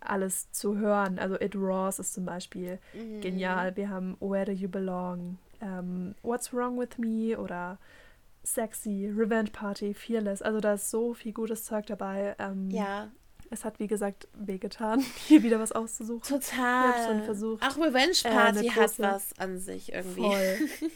alles 0.00 0.50
zu 0.52 0.76
hören. 0.76 1.18
Also 1.18 1.40
It 1.40 1.54
Raws 1.56 1.98
ist 1.98 2.14
zum 2.14 2.24
Beispiel 2.24 2.78
mhm. 2.94 3.20
genial. 3.20 3.76
Wir 3.76 3.88
haben 3.88 4.16
Where 4.20 4.44
Do 4.44 4.52
You 4.52 4.68
Belong, 4.68 5.38
ähm, 5.60 6.14
What's 6.22 6.52
Wrong 6.52 6.78
With 6.78 6.98
Me 6.98 7.38
oder 7.38 7.78
Sexy, 8.44 9.12
Revenge 9.14 9.50
Party, 9.50 9.94
Fearless. 9.94 10.42
Also 10.42 10.60
da 10.60 10.74
ist 10.74 10.90
so 10.90 11.14
viel 11.14 11.32
gutes 11.32 11.64
Zeug 11.64 11.86
dabei. 11.86 12.36
Ähm, 12.38 12.70
ja. 12.70 13.10
Es 13.50 13.64
hat, 13.64 13.78
wie 13.78 13.86
gesagt, 13.86 14.28
wehgetan, 14.34 15.00
hier 15.26 15.42
wieder 15.42 15.60
was 15.60 15.72
auszusuchen. 15.72 16.22
Total. 16.22 16.90
Ich 16.90 17.06
schon 17.06 17.24
versucht. 17.24 17.62
Auch 17.62 17.76
Revenge 17.76 18.16
äh, 18.24 18.30
Party 18.30 18.66
äh, 18.66 18.70
hat 18.70 18.98
was 18.98 19.38
an 19.38 19.58
sich 19.58 19.92
irgendwie. 19.92 20.22
Voll. 20.22 20.58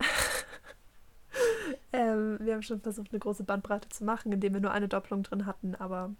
ähm, 1.92 2.38
wir 2.40 2.54
haben 2.54 2.62
schon 2.62 2.80
versucht, 2.80 3.12
eine 3.12 3.20
große 3.20 3.44
Bandbreite 3.44 3.88
zu 3.88 4.04
machen, 4.04 4.32
indem 4.32 4.54
wir 4.54 4.60
nur 4.60 4.72
eine 4.72 4.88
Doppelung 4.88 5.22
drin 5.22 5.46
hatten, 5.46 5.74
aber 5.74 6.14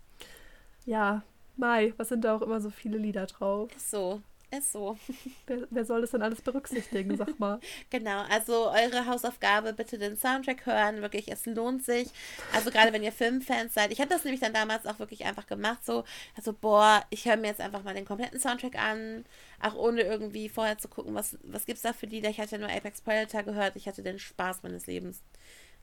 ja, 0.87 1.23
Mai, 1.57 1.93
was 1.97 2.09
sind 2.09 2.25
da 2.25 2.37
auch 2.37 2.43
immer 2.43 2.61
so 2.61 2.71
viele 2.71 2.99
Lieder 2.99 3.27
drauf? 3.27 3.69
Ist 3.75 3.91
so, 3.91 4.23
ist 4.51 4.73
so. 4.73 4.97
Wer, 5.47 5.67
wer 5.71 5.85
soll 5.85 6.01
das 6.01 6.11
denn 6.11 6.23
alles 6.23 6.41
berücksichtigen, 6.41 7.17
sag 7.17 7.39
mal? 7.39 7.61
genau, 7.91 8.23
also 8.31 8.71
eure 8.71 9.07
Hausaufgabe, 9.07 9.73
bitte 9.73 9.99
den 9.99 10.17
Soundtrack 10.17 10.67
hören, 10.67 11.01
wirklich, 11.01 11.31
es 11.31 11.47
lohnt 11.47 11.85
sich. 11.85 12.09
Also 12.55 12.71
gerade 12.71 12.93
wenn 12.93 13.03
ihr 13.03 13.13
Filmfans 13.13 13.75
seid. 13.75 13.93
Ich 13.93 14.01
habe 14.01 14.11
das 14.11 14.25
nämlich 14.25 14.41
dann 14.41 14.53
damals 14.53 14.87
auch 14.87 14.99
wirklich 14.99 15.25
einfach 15.25 15.47
gemacht, 15.47 15.85
so, 15.85 16.05
also 16.37 16.53
boah, 16.53 17.05
ich 17.11 17.27
höre 17.27 17.37
mir 17.37 17.49
jetzt 17.49 17.61
einfach 17.61 17.83
mal 17.83 17.95
den 17.95 18.05
kompletten 18.05 18.41
Soundtrack 18.41 18.77
an, 18.77 19.25
auch 19.61 19.75
ohne 19.75 20.03
irgendwie 20.03 20.49
vorher 20.49 20.79
zu 20.79 20.89
gucken, 20.89 21.15
was, 21.15 21.39
was 21.43 21.67
gibt 21.67 21.77
es 21.77 21.83
da 21.83 21.93
für 21.93 22.07
Lieder. 22.07 22.31
Ich 22.31 22.41
hatte 22.41 22.59
nur 22.59 22.71
Apex 22.71 23.01
Predator 23.01 23.43
gehört, 23.43 23.77
ich 23.77 23.87
hatte 23.87 24.03
den 24.03 24.19
Spaß 24.19 24.63
meines 24.63 24.87
Lebens. 24.87 25.23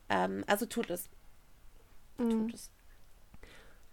Ähm, 0.10 0.44
also 0.48 0.66
tut 0.66 0.90
es. 0.90 1.10
Mhm. 2.18 2.30
Tut 2.30 2.54
es. 2.54 2.72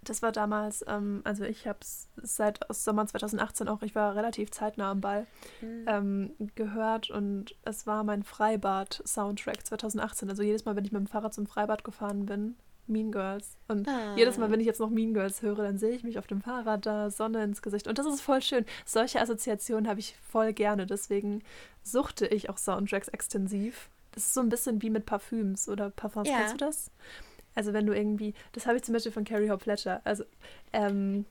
Das 0.05 0.21
war 0.21 0.33
damals, 0.33 0.85
ähm, 0.89 1.21
also 1.25 1.45
ich 1.45 1.67
habe 1.67 1.79
es 1.81 2.09
seit 2.17 2.61
Sommer 2.71 3.07
2018 3.07 3.69
auch, 3.69 3.83
ich 3.83 3.95
war 3.95 4.17
relativ 4.17 4.51
zeitnah 4.51 4.91
am 4.91 5.01
Ball, 5.01 5.27
mhm. 5.61 5.85
ähm, 5.87 6.51
gehört 6.57 7.11
und 7.11 7.55
es 7.65 7.87
war 7.87 8.03
mein 8.03 8.25
Freibad-Soundtrack 8.25 9.65
2018. 9.65 10.29
Also 10.29 10.43
jedes 10.43 10.65
Mal, 10.65 10.75
wenn 10.75 10.85
ich 10.85 10.93
mit 10.93 11.01
dem 11.01 11.07
Fahrrad 11.07 11.33
zum 11.33 11.47
Freibad 11.47 11.85
gefahren 11.85 12.27
bin, 12.27 12.57
Mean 12.87 13.13
Girls. 13.13 13.57
Und 13.69 13.89
ah. 13.89 14.15
jedes 14.17 14.39
Mal, 14.39 14.51
wenn 14.51 14.61
ich 14.61 14.67
jetzt 14.67 14.81
noch 14.81 14.91
Mean 14.91 15.15
Girls 15.15 15.43
höre, 15.43 15.63
dann 15.63 15.79
sehe 15.79 15.95
ich 15.95 16.03
mich 16.03 16.19
auf 16.19 16.27
dem 16.27 16.43
Fahrrad 16.43 16.85
da, 16.85 17.11
Sonne 17.11 17.45
ins 17.45 17.63
Gesicht. 17.63 17.87
Und 17.87 17.99
das 17.99 18.07
ist 18.07 18.21
voll 18.21 18.43
schön. 18.43 18.65
Solche 18.85 19.21
Assoziationen 19.21 19.89
habe 19.89 20.01
ich 20.01 20.17
voll 20.29 20.53
gerne. 20.53 20.87
Deswegen 20.87 21.43
suchte 21.83 22.27
ich 22.27 22.51
auch 22.51 22.59
Soundtracks 22.59 23.09
extensiv. 23.09 23.89
Das 24.13 24.25
ist 24.25 24.35
so 24.35 24.41
ein 24.41 24.49
bisschen 24.49 24.83
wie 24.83 24.91
mit 24.91 25.07
Parfüms 25.07 25.69
oder 25.69 25.91
Parfums. 25.91 26.29
Ja. 26.29 26.39
Kennst 26.39 26.55
du 26.55 26.59
das? 26.59 26.91
Also 27.55 27.73
wenn 27.73 27.87
du 27.87 27.95
irgendwie, 27.95 28.35
das 28.53 28.67
habe 28.67 28.77
ich 28.77 28.83
zum 28.83 28.95
Beispiel 28.95 29.13
von 29.13 29.25
Carrie 29.25 29.51
Hope 29.51 29.63
Fletcher. 29.63 30.01
Also 30.05 30.25
ähm, 30.73 31.27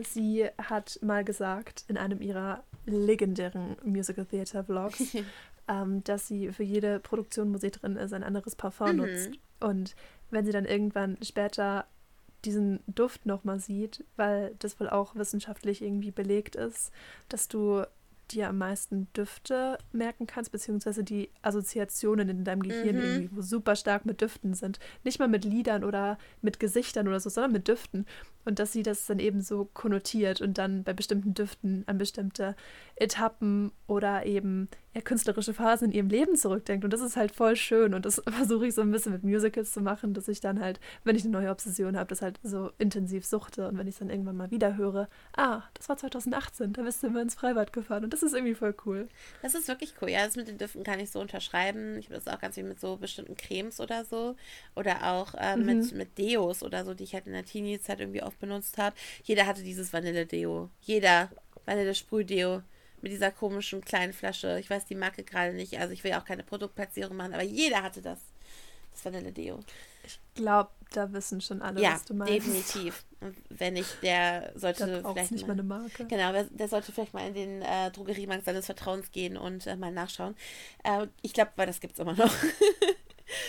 sie 0.00 0.46
hat 0.58 0.98
mal 1.02 1.24
gesagt 1.24 1.84
in 1.88 1.96
einem 1.96 2.20
ihrer 2.20 2.62
legendären 2.86 3.76
Musical 3.84 4.24
Theater 4.26 4.64
Vlogs, 4.64 5.16
ähm, 5.68 6.02
dass 6.04 6.28
sie 6.28 6.52
für 6.52 6.64
jede 6.64 7.00
Produktion, 7.00 7.52
wo 7.52 7.58
sie 7.58 7.70
drin 7.70 7.96
ist, 7.96 8.12
ein 8.12 8.24
anderes 8.24 8.56
Parfum 8.56 8.92
mhm. 8.92 8.96
nutzt. 8.96 9.30
Und 9.60 9.94
wenn 10.30 10.44
sie 10.44 10.52
dann 10.52 10.64
irgendwann 10.64 11.18
später 11.22 11.86
diesen 12.44 12.80
Duft 12.86 13.24
nochmal 13.26 13.60
sieht, 13.60 14.04
weil 14.16 14.54
das 14.58 14.80
wohl 14.80 14.90
auch 14.90 15.14
wissenschaftlich 15.14 15.80
irgendwie 15.80 16.10
belegt 16.10 16.56
ist, 16.56 16.90
dass 17.28 17.46
du 17.46 17.84
dir 18.32 18.48
am 18.48 18.58
meisten 18.58 19.08
Düfte 19.16 19.78
merken 19.92 20.26
kannst, 20.26 20.52
beziehungsweise 20.52 21.04
die 21.04 21.30
Assoziationen 21.42 22.28
in 22.28 22.44
deinem 22.44 22.62
Gehirn 22.62 22.96
Mhm. 22.96 23.02
irgendwie 23.02 23.42
super 23.42 23.76
stark 23.76 24.06
mit 24.06 24.20
Düften 24.20 24.54
sind. 24.54 24.78
Nicht 25.04 25.18
mal 25.18 25.28
mit 25.28 25.44
Liedern 25.44 25.84
oder 25.84 26.18
mit 26.40 26.58
Gesichtern 26.60 27.08
oder 27.08 27.20
so, 27.20 27.30
sondern 27.30 27.52
mit 27.52 27.68
Düften. 27.68 28.06
Und 28.44 28.58
dass 28.58 28.72
sie 28.72 28.82
das 28.82 29.06
dann 29.06 29.18
eben 29.18 29.40
so 29.40 29.68
konnotiert 29.72 30.40
und 30.40 30.58
dann 30.58 30.82
bei 30.84 30.92
bestimmten 30.92 31.34
Düften 31.34 31.84
an 31.86 31.98
bestimmte 31.98 32.56
Etappen 32.96 33.72
oder 33.86 34.26
eben 34.26 34.68
ja, 34.94 35.00
künstlerische 35.00 35.54
Phasen 35.54 35.86
in 35.88 35.92
ihrem 35.92 36.08
Leben 36.08 36.36
zurückdenkt. 36.36 36.84
Und 36.84 36.92
das 36.92 37.00
ist 37.00 37.16
halt 37.16 37.34
voll 37.34 37.56
schön. 37.56 37.94
Und 37.94 38.04
das 38.04 38.20
versuche 38.28 38.66
ich 38.66 38.74
so 38.74 38.82
ein 38.82 38.90
bisschen 38.90 39.12
mit 39.12 39.24
Musicals 39.24 39.72
zu 39.72 39.80
machen, 39.80 40.12
dass 40.12 40.28
ich 40.28 40.40
dann 40.40 40.60
halt, 40.60 40.80
wenn 41.04 41.16
ich 41.16 41.22
eine 41.24 41.32
neue 41.32 41.50
Obsession 41.50 41.96
habe, 41.96 42.08
das 42.08 42.20
halt 42.20 42.38
so 42.42 42.70
intensiv 42.78 43.24
suchte. 43.24 43.68
Und 43.68 43.78
wenn 43.78 43.86
ich 43.86 43.94
es 43.94 43.98
dann 44.00 44.10
irgendwann 44.10 44.36
mal 44.36 44.50
wieder 44.50 44.76
höre, 44.76 45.08
ah, 45.36 45.62
das 45.74 45.88
war 45.88 45.96
2018, 45.96 46.74
da 46.74 46.82
bist 46.82 47.02
du 47.02 47.06
immer 47.06 47.22
ins 47.22 47.34
Freibad 47.34 47.72
gefahren. 47.72 48.04
Und 48.04 48.12
das 48.12 48.22
ist 48.22 48.34
irgendwie 48.34 48.54
voll 48.54 48.74
cool. 48.84 49.08
Das 49.40 49.54
ist 49.54 49.66
wirklich 49.68 49.94
cool. 50.02 50.10
Ja, 50.10 50.24
das 50.26 50.36
mit 50.36 50.48
den 50.48 50.58
Düften 50.58 50.84
kann 50.84 51.00
ich 51.00 51.10
so 51.10 51.20
unterschreiben. 51.20 51.96
Ich 51.98 52.06
habe 52.06 52.16
das 52.16 52.28
auch 52.28 52.40
ganz 52.40 52.56
viel 52.56 52.64
mit 52.64 52.78
so 52.80 52.96
bestimmten 52.96 53.36
Cremes 53.36 53.80
oder 53.80 54.04
so. 54.04 54.36
Oder 54.76 55.04
auch 55.12 55.34
äh, 55.34 55.56
Mhm. 55.56 55.64
mit, 55.66 55.92
mit 55.92 56.18
Deos 56.18 56.62
oder 56.62 56.84
so, 56.84 56.92
die 56.94 57.04
ich 57.04 57.14
halt 57.14 57.26
in 57.26 57.32
der 57.32 57.44
Teenie-Zeit 57.44 58.00
irgendwie 58.00 58.22
oft 58.22 58.31
benutzt 58.38 58.78
habe. 58.78 58.96
Jeder 59.24 59.46
hatte 59.46 59.62
dieses 59.62 59.92
Vanille-Deo. 59.92 60.70
Jeder. 60.80 61.30
Vanille-Sprüh-Deo. 61.66 62.62
Mit 63.00 63.10
dieser 63.12 63.30
komischen 63.32 63.80
kleinen 63.84 64.12
Flasche. 64.12 64.58
Ich 64.60 64.70
weiß 64.70 64.84
die 64.86 64.94
Marke 64.94 65.24
gerade 65.24 65.52
nicht. 65.54 65.78
Also 65.80 65.92
ich 65.92 66.04
will 66.04 66.12
ja 66.12 66.20
auch 66.20 66.24
keine 66.24 66.44
Produktplatzierung 66.44 67.16
machen, 67.16 67.34
aber 67.34 67.42
jeder 67.42 67.82
hatte 67.82 68.00
das. 68.02 68.18
Das 68.92 69.04
Vanille-Deo. 69.06 69.58
Ich 70.04 70.18
glaube, 70.34 70.70
da 70.92 71.10
wissen 71.12 71.40
schon 71.40 71.62
alle, 71.62 71.80
Ja, 71.80 71.94
was 71.94 72.04
du 72.04 72.12
meinst. 72.14 72.34
definitiv. 72.34 73.04
Und 73.20 73.34
wenn 73.48 73.74
nicht, 73.74 74.02
der 74.02 74.52
sollte 74.54 75.02
vielleicht 75.02 75.32
nicht 75.32 75.46
mal, 75.46 75.54
eine 75.54 75.62
Marke. 75.62 76.04
Genau, 76.06 76.32
der, 76.32 76.44
der 76.44 76.68
sollte 76.68 76.92
vielleicht 76.92 77.14
mal 77.14 77.26
in 77.26 77.34
den 77.34 77.62
äh, 77.62 77.90
Drogeriemarkt 77.90 78.44
seines 78.44 78.66
Vertrauens 78.66 79.10
gehen 79.10 79.36
und 79.38 79.66
äh, 79.66 79.76
mal 79.76 79.92
nachschauen. 79.92 80.36
Äh, 80.84 81.06
ich 81.22 81.32
glaube, 81.32 81.52
weil 81.56 81.66
das 81.66 81.80
gibt 81.80 81.94
es 81.94 82.00
immer 82.00 82.14
noch. 82.14 82.34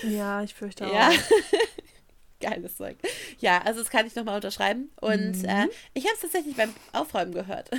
Ja, 0.03 0.41
ich 0.43 0.53
fürchte 0.53 0.87
auch. 0.87 0.93
ja. 0.93 1.11
Geiles 2.43 2.77
Zeug. 2.77 2.97
Ja, 3.39 3.61
also 3.63 3.79
das 3.79 3.89
kann 3.89 4.05
ich 4.07 4.15
nochmal 4.15 4.35
unterschreiben. 4.35 4.91
Und 5.01 5.37
Mhm. 5.41 5.45
äh, 5.45 5.67
ich 5.93 6.03
habe 6.05 6.15
es 6.15 6.21
tatsächlich 6.21 6.55
beim 6.55 6.73
Aufräumen 6.91 7.33
gehört. 7.33 7.69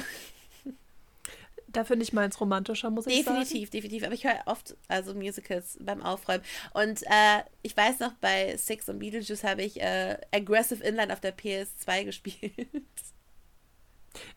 Da 1.69 1.83
finde 1.83 2.05
ich 2.05 2.13
meins 2.13 2.41
romantischer, 2.41 2.89
muss 2.91 3.07
ich 3.09 3.25
sagen. 3.25 3.41
definitiv, 3.41 3.71
definitiv. 3.71 4.05
Aber 4.05 4.15
ich 4.15 4.23
höre 4.25 4.41
oft 4.47 4.77
also 4.87 5.13
Musicals 5.13 5.77
beim 5.81 6.03
Aufräumen. 6.03 6.45
Und 6.73 7.03
äh, 7.03 7.43
ich 7.63 7.77
weiß 7.77 7.99
noch, 7.99 8.13
bei 8.21 8.57
Six 8.57 8.89
und 8.89 9.01
Beetlejuice 9.01 9.43
habe 9.43 9.63
ich 9.63 9.81
äh, 9.81 10.17
Aggressive 10.33 10.85
Inline 10.85 11.13
auf 11.13 11.19
der 11.21 11.37
PS2 11.37 12.05
gespielt. 12.05 12.53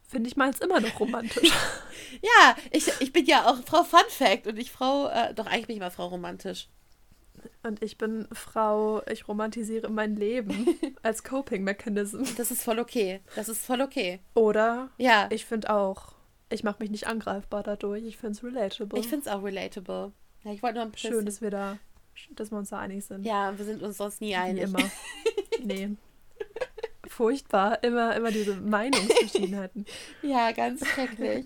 Finde 0.09 0.29
ich 0.29 0.35
meins 0.35 0.59
immer 0.59 0.79
noch 0.79 0.99
romantisch. 0.99 1.51
ja, 2.23 2.55
ich, 2.71 2.87
ich 3.01 3.13
bin 3.13 3.25
ja 3.25 3.45
auch 3.47 3.57
Frau 3.65 3.83
Fun 3.83 3.99
Fact 4.09 4.47
und 4.47 4.55
nicht 4.55 4.71
Frau, 4.71 5.07
äh, 5.07 5.35
doch 5.35 5.45
eigentlich 5.45 5.67
bin 5.67 5.75
ich 5.75 5.81
mal 5.81 5.91
Frau 5.91 6.07
romantisch. 6.07 6.69
Und 7.63 7.83
ich 7.83 7.97
bin 7.97 8.27
Frau, 8.31 9.01
ich 9.11 9.27
romantisiere 9.27 9.89
mein 9.89 10.15
Leben 10.15 10.67
als 11.03 11.23
Coping-Mechanism. 11.23 12.23
Das 12.37 12.51
ist 12.51 12.63
voll 12.63 12.79
okay. 12.79 13.21
Das 13.35 13.49
ist 13.49 13.65
voll 13.65 13.81
okay. 13.81 14.19
Oder 14.33 14.89
Ja, 14.97 15.27
ich 15.31 15.45
finde 15.45 15.69
auch, 15.73 16.13
ich 16.49 16.63
mache 16.63 16.77
mich 16.79 16.89
nicht 16.91 17.07
angreifbar 17.07 17.63
dadurch. 17.63 18.03
Ich 18.05 18.17
finde 18.17 18.33
es 18.33 18.43
relatable. 18.43 18.99
ich 18.99 19.07
finde 19.07 19.27
es 19.29 19.35
auch 19.35 19.43
relatable. 19.43 20.11
Ja, 20.43 20.51
ich 20.53 20.63
wollte 20.63 20.75
nur 20.75 20.85
ein 20.85 20.91
bisschen. 20.91 21.11
schön, 21.13 21.25
dass 21.25 21.41
wir 21.41 21.49
da, 21.51 21.77
dass 22.31 22.51
wir 22.51 22.57
uns 22.57 22.69
da 22.69 22.79
einig 22.79 23.05
sind. 23.05 23.25
Ja, 23.25 23.57
wir 23.57 23.65
sind 23.65 23.83
uns 23.83 23.97
sonst 23.97 24.21
nie 24.21 24.29
Wie 24.29 24.35
einig. 24.35 24.63
immer. 24.63 24.79
nee. 25.63 25.89
Furchtbar. 27.07 27.83
Immer, 27.83 28.15
immer 28.15 28.31
diese 28.31 28.55
Meinungsverschiedenheiten. 28.55 29.85
Ja, 30.21 30.51
ganz 30.51 30.85
schrecklich. 30.85 31.45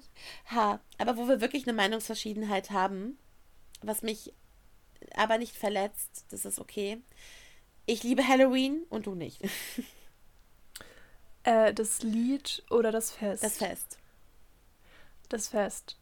Ha, 0.51 0.79
aber 0.97 1.17
wo 1.17 1.27
wir 1.27 1.39
wirklich 1.41 1.65
eine 1.67 1.73
Meinungsverschiedenheit 1.73 2.71
haben, 2.71 3.17
was 3.81 4.01
mich 4.01 4.33
aber 5.15 5.37
nicht 5.37 5.55
verletzt, 5.55 6.25
das 6.29 6.45
ist 6.45 6.59
okay. 6.59 7.01
Ich 7.85 8.03
liebe 8.03 8.27
Halloween 8.27 8.83
und 8.89 9.05
du 9.05 9.15
nicht. 9.15 9.41
Äh, 11.43 11.73
das 11.73 12.03
Lied 12.03 12.63
oder 12.69 12.91
das 12.91 13.11
Fest? 13.11 13.43
Das 13.43 13.57
Fest. 13.57 13.97
Das 15.27 15.47
Fest. 15.47 15.97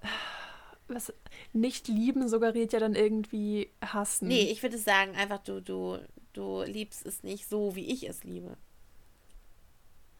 Was, 0.86 1.12
nicht 1.52 1.88
lieben 1.88 2.28
suggeriert 2.28 2.72
ja 2.72 2.78
dann 2.78 2.94
irgendwie 2.94 3.68
hassen. 3.84 4.28
Nee, 4.28 4.52
ich 4.52 4.62
würde 4.62 4.78
sagen, 4.78 5.16
einfach 5.16 5.40
du, 5.42 5.60
du, 5.60 5.98
du 6.34 6.62
liebst 6.62 7.04
es 7.04 7.24
nicht 7.24 7.48
so, 7.48 7.74
wie 7.74 7.86
ich 7.86 8.08
es 8.08 8.22
liebe. 8.22 8.56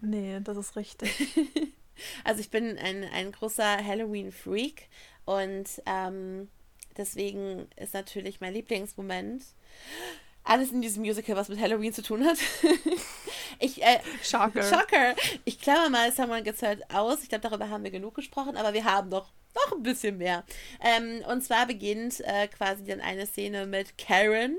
Nee, 0.01 0.41
das 0.41 0.57
ist 0.57 0.75
richtig. 0.75 1.13
Also 2.25 2.41
ich 2.41 2.51
bin 2.51 2.79
ein, 2.79 3.05
ein 3.05 3.33
großer 3.33 3.85
Halloween-Freak 3.85 4.89
und 5.25 5.83
ähm, 5.87 6.49
deswegen 6.97 7.69
ist 7.77 7.95
natürlich 7.95 8.41
mein 8.41 8.55
Lieblingsmoment 8.55 9.43
alles 10.45 10.71
in 10.71 10.83
diesem 10.83 11.03
Musical, 11.03 11.37
was 11.37 11.49
mit 11.49 11.59
Halloween 11.59 11.93
zu 11.93 12.03
tun 12.03 12.25
hat. 12.25 12.37
ich, 13.59 13.83
äh, 13.83 13.99
Shocker. 14.23 14.63
Shocker. 14.63 15.15
Ich 15.45 15.59
klammer 15.59 15.89
mal 15.89 16.13
Someone 16.13 16.43
Gets 16.43 16.63
Hurt 16.63 16.83
aus. 16.95 17.23
Ich 17.23 17.31
glaube, 17.31 17.49
darüber 17.49 17.71
haben 17.71 17.83
wir 17.83 17.91
genug 17.91 18.15
gesprochen, 18.15 18.57
aber 18.57 18.75
wir 18.75 18.85
haben 18.85 19.11
doch 19.11 19.33
noch 19.55 19.73
ein 19.73 19.83
bisschen 19.83 20.19
mehr. 20.19 20.45
Ähm, 20.81 21.23
und 21.31 21.43
zwar 21.43 21.67
beginnt 21.67 22.21
äh, 22.21 22.49
quasi 22.49 22.85
dann 22.85 23.01
eine 23.01 23.27
Szene 23.27 23.67
mit 23.67 23.97
Karen, 23.97 24.57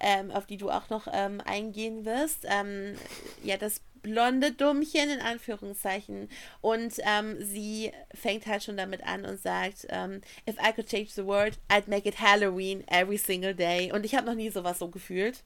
ähm, 0.00 0.30
auf 0.30 0.46
die 0.46 0.56
du 0.56 0.70
auch 0.70 0.88
noch 0.90 1.08
ähm, 1.12 1.40
eingehen 1.44 2.04
wirst. 2.04 2.44
Ähm, 2.44 2.96
ja, 3.42 3.56
das 3.56 3.80
blonde 4.08 4.52
Dummchen 4.52 5.10
in 5.10 5.20
Anführungszeichen. 5.20 6.28
Und 6.60 6.94
ähm, 7.04 7.36
sie 7.40 7.92
fängt 8.14 8.46
halt 8.46 8.62
schon 8.62 8.76
damit 8.76 9.04
an 9.04 9.24
und 9.24 9.40
sagt, 9.40 9.86
ähm, 9.90 10.20
if 10.48 10.56
I 10.56 10.72
could 10.72 10.88
change 10.88 11.10
the 11.14 11.24
world, 11.24 11.58
I'd 11.68 11.88
make 11.88 12.08
it 12.08 12.20
Halloween 12.20 12.86
every 12.88 13.18
single 13.18 13.54
day. 13.54 13.92
Und 13.92 14.04
ich 14.04 14.14
habe 14.14 14.26
noch 14.26 14.34
nie 14.34 14.50
sowas 14.50 14.78
so 14.78 14.88
gefühlt. 14.88 15.44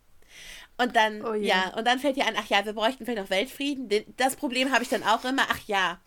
Und 0.78 0.96
dann, 0.96 1.22
Oh 1.22 1.34
ja, 1.34 1.74
und 1.76 1.86
dann 1.86 1.98
fällt 1.98 2.16
ihr 2.16 2.26
an, 2.26 2.34
ach 2.36 2.48
ja, 2.48 2.64
wir 2.64 2.72
bräuchten 2.72 3.04
vielleicht 3.04 3.22
noch 3.22 3.30
Weltfrieden. 3.30 3.88
Den, 3.88 4.04
das 4.16 4.36
Problem 4.36 4.72
habe 4.72 4.82
ich 4.82 4.88
dann 4.88 5.02
auch 5.02 5.24
immer, 5.24 5.46
ach 5.48 5.60
ja. 5.66 6.00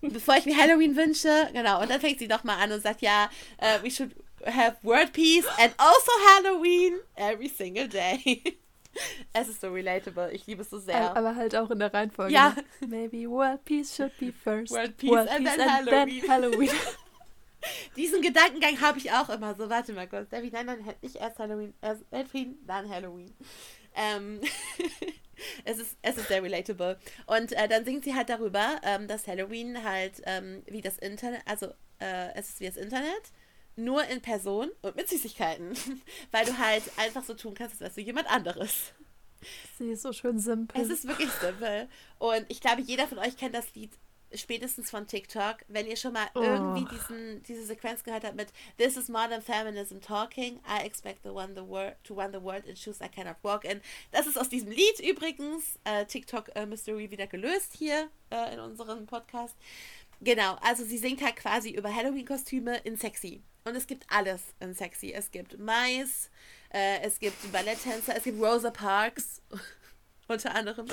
Bevor 0.00 0.36
ich 0.36 0.46
mir 0.46 0.56
Halloween 0.56 0.96
wünsche, 0.96 1.48
genau. 1.52 1.80
Und 1.80 1.90
dann 1.90 2.00
fängt 2.00 2.18
sie 2.18 2.28
doch 2.28 2.44
mal 2.44 2.56
an 2.56 2.72
und 2.72 2.82
sagt, 2.82 3.02
ja, 3.02 3.30
uh, 3.60 3.82
we 3.82 3.90
should 3.90 4.10
have 4.44 4.76
world 4.82 5.12
peace 5.12 5.46
and 5.58 5.72
also 5.78 6.12
Halloween 6.34 6.98
every 7.16 7.48
single 7.48 7.88
day. 7.88 8.42
es 9.32 9.48
ist 9.48 9.60
so 9.60 9.72
relatable. 9.72 10.30
Ich 10.32 10.46
liebe 10.46 10.62
es 10.62 10.70
so 10.70 10.78
sehr. 10.78 11.16
Aber 11.16 11.34
halt 11.36 11.54
auch 11.56 11.70
in 11.70 11.78
der 11.78 11.92
Reihenfolge. 11.92 12.32
Ja. 12.32 12.54
ne? 12.80 12.86
Maybe 12.88 13.28
world 13.28 13.64
peace 13.64 13.94
should 13.94 14.16
be 14.18 14.32
first. 14.32 14.72
World 14.72 14.96
peace 14.96 15.28
and 15.28 15.46
then 15.46 15.70
Halloween. 15.70 16.28
Halloween. 16.28 16.70
Diesen 17.96 18.22
Gedankengang 18.22 18.80
habe 18.80 18.98
ich 18.98 19.12
auch 19.12 19.28
immer 19.28 19.54
so. 19.54 19.70
Warte 19.70 19.92
mal 19.92 20.08
kurz. 20.08 20.28
Debbie, 20.30 20.50
nein, 20.50 20.66
nein, 20.66 20.94
nicht 21.00 21.16
erst 21.16 21.38
Halloween, 21.38 21.74
erst 21.80 22.10
Weltfrieden, 22.10 22.58
dann 22.66 22.88
Halloween. 22.88 23.32
Ähm, 23.94 24.40
es, 25.64 25.78
ist, 25.78 25.96
es 26.02 26.16
ist 26.16 26.28
sehr 26.28 26.42
relatable. 26.42 26.98
Und 27.26 27.52
äh, 27.52 27.68
dann 27.68 27.84
singt 27.84 28.04
sie 28.04 28.14
halt 28.14 28.28
darüber, 28.28 28.80
ähm, 28.82 29.06
dass 29.08 29.26
Halloween 29.26 29.84
halt 29.84 30.22
ähm, 30.24 30.62
wie 30.66 30.80
das 30.80 30.98
Internet, 30.98 31.42
also 31.46 31.66
äh, 31.98 32.32
es 32.34 32.50
ist 32.50 32.60
wie 32.60 32.66
das 32.66 32.76
Internet, 32.76 33.32
nur 33.76 34.04
in 34.04 34.20
Person 34.20 34.70
und 34.82 34.96
mit 34.96 35.08
Süßigkeiten. 35.08 35.74
Weil 36.30 36.44
du 36.46 36.58
halt 36.58 36.82
einfach 36.96 37.24
so 37.24 37.34
tun 37.34 37.54
kannst, 37.54 37.74
als 37.74 37.80
wärst 37.80 37.96
du 37.96 38.00
jemand 38.02 38.30
anderes. 38.30 38.92
Sie 39.78 39.90
ist 39.90 40.02
so 40.02 40.12
schön 40.12 40.38
simpel. 40.38 40.80
Es 40.80 40.88
ist 40.88 41.06
wirklich 41.06 41.30
simpel. 41.32 41.88
Und 42.18 42.44
ich 42.48 42.60
glaube, 42.60 42.82
jeder 42.82 43.08
von 43.08 43.18
euch 43.18 43.36
kennt 43.36 43.54
das 43.54 43.74
Lied 43.74 43.90
spätestens 44.34 44.88
von 44.90 45.06
TikTok. 45.06 45.56
Wenn 45.68 45.86
ihr 45.86 45.96
schon 45.96 46.12
mal 46.12 46.26
Oh. 46.34 46.40
irgendwie 46.40 46.84
diesen, 46.94 47.42
diese 47.42 47.66
Sequenz 47.66 48.02
gehört 48.04 48.24
habt 48.24 48.36
mit 48.36 48.48
This 48.78 48.96
is 48.96 49.08
modern 49.08 49.42
feminism 49.42 50.00
talking. 50.00 50.60
I 50.66 50.84
expect 50.86 51.22
the 51.24 51.30
one 51.30 51.54
the 51.54 51.66
world 51.66 51.96
to 52.04 52.14
run 52.14 52.32
the 52.32 52.42
world 52.42 52.64
in 52.66 52.76
shoes 52.76 53.00
I 53.00 53.08
cannot 53.08 53.36
walk 53.42 53.64
in. 53.64 53.80
Das 54.10 54.26
ist 54.26 54.38
aus 54.38 54.48
diesem 54.48 54.70
Lied 54.70 55.00
übrigens. 55.00 55.78
Äh, 55.84 56.06
TikTok 56.06 56.50
äh, 56.54 56.64
Mystery 56.64 57.10
wieder 57.10 57.26
gelöst 57.26 57.74
hier 57.76 58.08
äh, 58.30 58.54
in 58.54 58.60
unserem 58.60 59.06
Podcast. 59.06 59.56
Genau, 60.20 60.54
also 60.62 60.84
sie 60.84 60.98
singt 60.98 61.20
halt 61.20 61.36
quasi 61.36 61.70
über 61.70 61.92
Halloween-Kostüme 61.94 62.78
in 62.84 62.96
sexy. 62.96 63.42
Und 63.64 63.76
es 63.76 63.86
gibt 63.86 64.04
alles 64.10 64.42
in 64.60 64.74
sexy. 64.74 65.12
Es 65.12 65.30
gibt 65.30 65.58
Mais, 65.58 66.30
äh, 66.72 67.00
es 67.02 67.18
gibt 67.20 67.52
Balletttänzer, 67.52 68.16
es 68.16 68.24
gibt 68.24 68.40
Rosa 68.42 68.70
Parks 68.70 69.40
unter 70.28 70.54
anderem. 70.54 70.86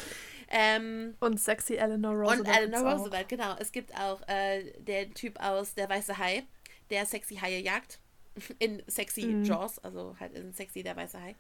Ähm, 0.50 1.16
und 1.20 1.40
sexy 1.40 1.76
Eleanor 1.76 2.14
Roosevelt. 2.14 2.40
und 2.42 2.48
Eleanor 2.48 2.66
gibt's 2.66 2.84
auch. 2.84 3.00
Roosevelt, 3.00 3.30
genau. 3.30 3.56
Es 3.60 3.72
gibt 3.72 3.96
auch 3.96 4.22
äh, 4.28 4.72
den 4.82 5.14
Typ 5.14 5.40
aus 5.40 5.74
Der 5.76 5.90
Weiße 5.90 6.18
Hai, 6.18 6.44
der 6.90 7.06
sexy 7.06 7.36
Haie 7.38 7.60
jagt. 7.60 8.00
In 8.60 8.84
sexy 8.88 9.26
Mhm. 9.26 9.44
Jaws, 9.44 9.80
also 9.80 10.16
halt 10.20 10.34
in 10.34 10.54
sexy 10.54 10.84
Der 10.84 10.96
Weiße 10.96 11.20
Hai. 11.22 11.36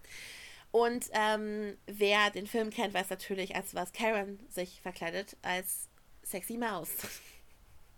Und 0.72 1.10
ähm, 1.14 1.78
wer 1.88 2.30
den 2.32 2.46
Film 2.48 2.70
kennt, 2.72 2.94
weiß 2.94 3.10
natürlich, 3.10 3.56
als 3.56 3.74
was 3.74 3.92
Karen 3.94 4.40
sich 4.50 4.82
verkleidet, 4.82 5.38
als 5.42 5.90
sexy 6.24 6.58
Maus. 6.58 6.90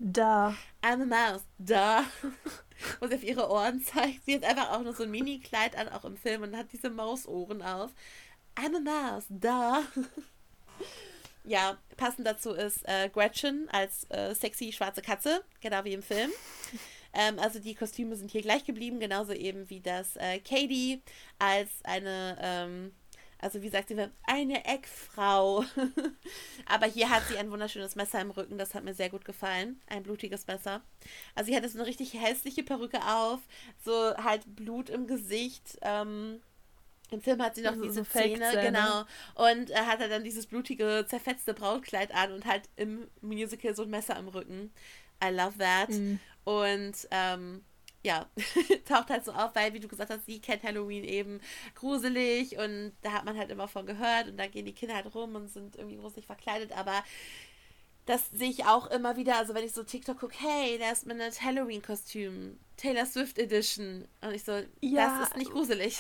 Da. 0.04 0.56
I'm 0.82 1.04
a 1.04 1.06
mouse, 1.06 1.44
da. 1.60 2.04
Wo 3.00 3.08
sie 3.08 3.16
auf 3.16 3.24
ihre 3.24 3.52
Ohren 3.52 3.84
zeigt. 3.84 4.26
Sie 4.26 4.34
hat 4.34 4.44
einfach 4.44 4.72
auch 4.72 4.82
nur 4.82 4.94
so 4.96 5.04
ein 5.04 5.12
Mini-Kleid 5.12 5.76
an, 5.78 5.90
auch 5.90 6.06
im 6.06 6.18
Film, 6.18 6.42
und 6.42 6.58
hat 6.58 6.72
diese 6.74 6.90
Mausohren 6.90 7.62
auf. 7.62 7.92
I'm 8.56 8.76
a 8.76 8.80
mouse, 8.80 9.26
da. 9.30 9.84
ja, 11.44 11.78
passend 11.98 12.26
dazu 12.26 12.50
ist 12.50 12.80
äh, 12.86 13.10
Gretchen 13.10 13.70
als 13.72 14.10
äh, 14.10 14.34
sexy 14.34 14.72
schwarze 14.72 15.04
Katze, 15.04 15.44
genau 15.62 15.84
wie 15.84 15.94
im 15.94 16.02
Film. 16.02 16.32
Ähm, 17.14 17.38
also 17.38 17.60
die 17.60 17.76
Kostüme 17.76 18.16
sind 18.16 18.32
hier 18.32 18.42
gleich 18.42 18.66
geblieben, 18.66 19.00
genauso 19.00 19.34
eben 19.34 19.70
wie 19.70 19.82
das 19.82 20.16
äh, 20.16 20.40
Katie 20.40 21.04
als 21.38 21.70
eine, 21.84 22.38
ähm, 22.42 22.92
also 23.42 23.62
wie 23.62 23.70
sagt 23.70 23.90
sie, 23.90 24.10
eine 24.24 24.66
Eckfrau. 24.66 25.66
Aber 26.66 26.86
hier 26.86 27.10
hat 27.10 27.24
sie 27.28 27.38
ein 27.38 27.52
wunderschönes 27.52 27.96
Messer 27.96 28.22
im 28.22 28.32
Rücken, 28.32 28.58
das 28.58 28.76
hat 28.76 28.84
mir 28.84 28.94
sehr 28.94 29.10
gut 29.10 29.26
gefallen. 29.26 29.82
Ein 29.88 30.04
blutiges 30.04 30.48
Messer. 30.48 30.82
Also 31.36 31.50
sie 31.50 31.58
hatte 31.58 31.68
so 31.68 31.80
eine 31.80 31.88
richtig 31.88 32.14
hässliche 32.14 32.64
Perücke 32.64 33.00
auf, 33.06 33.40
so 33.84 34.16
halt 34.16 34.56
Blut 34.56 34.90
im 34.90 35.08
Gesicht. 35.08 35.80
Ähm, 35.82 36.42
im 37.10 37.22
Film 37.22 37.42
hat 37.42 37.56
sie 37.56 37.62
noch 37.62 37.72
also 37.72 37.84
diese 37.84 38.04
so 38.06 38.10
Zähne, 38.12 38.52
genau. 38.62 39.04
Und 39.36 39.70
er 39.70 39.88
hat 39.88 40.00
dann 40.00 40.24
dieses 40.24 40.48
blutige, 40.48 41.06
zerfetzte 41.08 41.54
Brautkleid 41.54 42.14
an 42.14 42.32
und 42.32 42.46
halt 42.46 42.70
im 42.78 43.10
Musical 43.20 43.76
so 43.76 43.84
ein 43.84 43.90
Messer 43.90 44.18
im 44.18 44.30
Rücken. 44.30 44.72
I 45.24 45.30
love 45.30 45.58
that. 45.58 45.90
Mhm. 45.90 46.20
Und 46.46 46.96
ähm, 47.12 47.66
ja, 48.04 48.26
taucht 48.86 49.10
halt 49.10 49.26
so 49.26 49.32
auf, 49.32 49.56
weil, 49.56 49.74
wie 49.74 49.80
du 49.80 49.88
gesagt 49.88 50.12
hast, 50.12 50.26
sie 50.26 50.40
kennt 50.40 50.64
Halloween 50.64 51.04
eben 51.04 51.40
gruselig 51.76 52.58
und 52.58 52.94
da 53.02 53.14
hat 53.14 53.26
man 53.26 53.38
halt 53.38 53.52
immer 53.52 53.68
von 53.68 53.86
gehört 53.86 54.28
und 54.28 54.38
da 54.38 54.48
gehen 54.48 54.66
die 54.66 54.74
Kinder 54.74 54.96
halt 54.96 55.14
rum 55.14 55.36
und 55.36 55.50
sind 55.50 55.76
irgendwie 55.76 55.98
gruselig 55.98 56.26
verkleidet, 56.26 56.72
aber 56.72 57.04
das 58.06 58.30
sehe 58.32 58.50
ich 58.50 58.66
auch 58.66 58.90
immer 58.90 59.16
wieder, 59.16 59.38
also 59.38 59.54
wenn 59.54 59.64
ich 59.64 59.74
so 59.74 59.84
TikTok 59.84 60.20
gucke, 60.20 60.36
hey, 60.38 60.78
da 60.80 60.92
ist 60.92 61.06
mein 61.06 61.20
Halloween-Kostüm, 61.22 62.58
Taylor 62.76 63.06
Swift 63.06 63.38
Edition. 63.38 64.08
Und 64.22 64.34
ich 64.34 64.44
so, 64.44 64.54
ja, 64.82 65.20
das 65.20 65.30
ist 65.30 65.38
nicht 65.38 65.52
gruselig. 65.52 66.00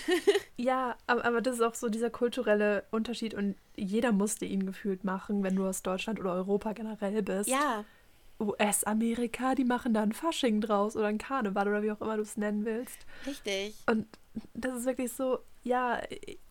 ja, 0.56 0.96
aber, 1.06 1.24
aber 1.24 1.40
das 1.40 1.56
ist 1.56 1.62
auch 1.62 1.74
so 1.74 1.88
dieser 1.88 2.10
kulturelle 2.10 2.84
Unterschied 2.92 3.34
und 3.34 3.56
jeder 3.76 4.12
musste 4.12 4.44
ihn 4.44 4.66
gefühlt 4.66 5.02
machen, 5.02 5.42
wenn 5.42 5.56
du 5.56 5.66
aus 5.66 5.82
Deutschland 5.82 6.20
oder 6.20 6.32
Europa 6.32 6.72
generell 6.72 7.22
bist. 7.22 7.50
Ja. 7.50 7.84
US-Amerika, 8.40 9.54
die 9.54 9.64
machen 9.64 9.94
da 9.94 10.02
ein 10.02 10.12
Fasching 10.12 10.60
draus 10.60 10.96
oder 10.96 11.06
ein 11.06 11.18
Karneval 11.18 11.68
oder 11.68 11.82
wie 11.82 11.92
auch 11.92 12.00
immer 12.00 12.16
du 12.16 12.22
es 12.22 12.36
nennen 12.36 12.64
willst. 12.64 12.98
Richtig. 13.26 13.74
Und 13.86 14.06
das 14.54 14.76
ist 14.76 14.86
wirklich 14.86 15.12
so, 15.12 15.38
ja, 15.62 16.00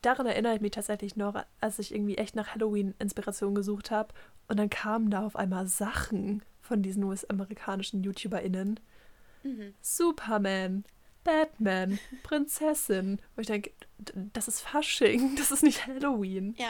daran 0.01 0.25
erinnere 0.25 0.55
ich 0.55 0.61
mich 0.61 0.71
tatsächlich 0.71 1.15
noch, 1.15 1.35
als 1.59 1.79
ich 1.79 1.93
irgendwie 1.93 2.17
echt 2.17 2.35
nach 2.35 2.55
Halloween-Inspiration 2.55 3.55
gesucht 3.55 3.91
habe. 3.91 4.13
Und 4.47 4.57
dann 4.57 4.69
kamen 4.69 5.09
da 5.09 5.25
auf 5.25 5.35
einmal 5.35 5.67
Sachen 5.67 6.43
von 6.61 6.81
diesen 6.81 7.03
US-amerikanischen 7.03 8.03
YouTuberInnen. 8.03 8.79
Mhm. 9.43 9.73
Superman, 9.81 10.85
Batman, 11.23 11.99
Prinzessin. 12.23 13.19
Wo 13.35 13.41
ich 13.41 13.47
denke, 13.47 13.71
das 14.33 14.47
ist 14.47 14.61
Fasching, 14.61 15.35
das 15.37 15.51
ist 15.51 15.63
nicht 15.63 15.85
Halloween. 15.87 16.55
Ja. 16.57 16.69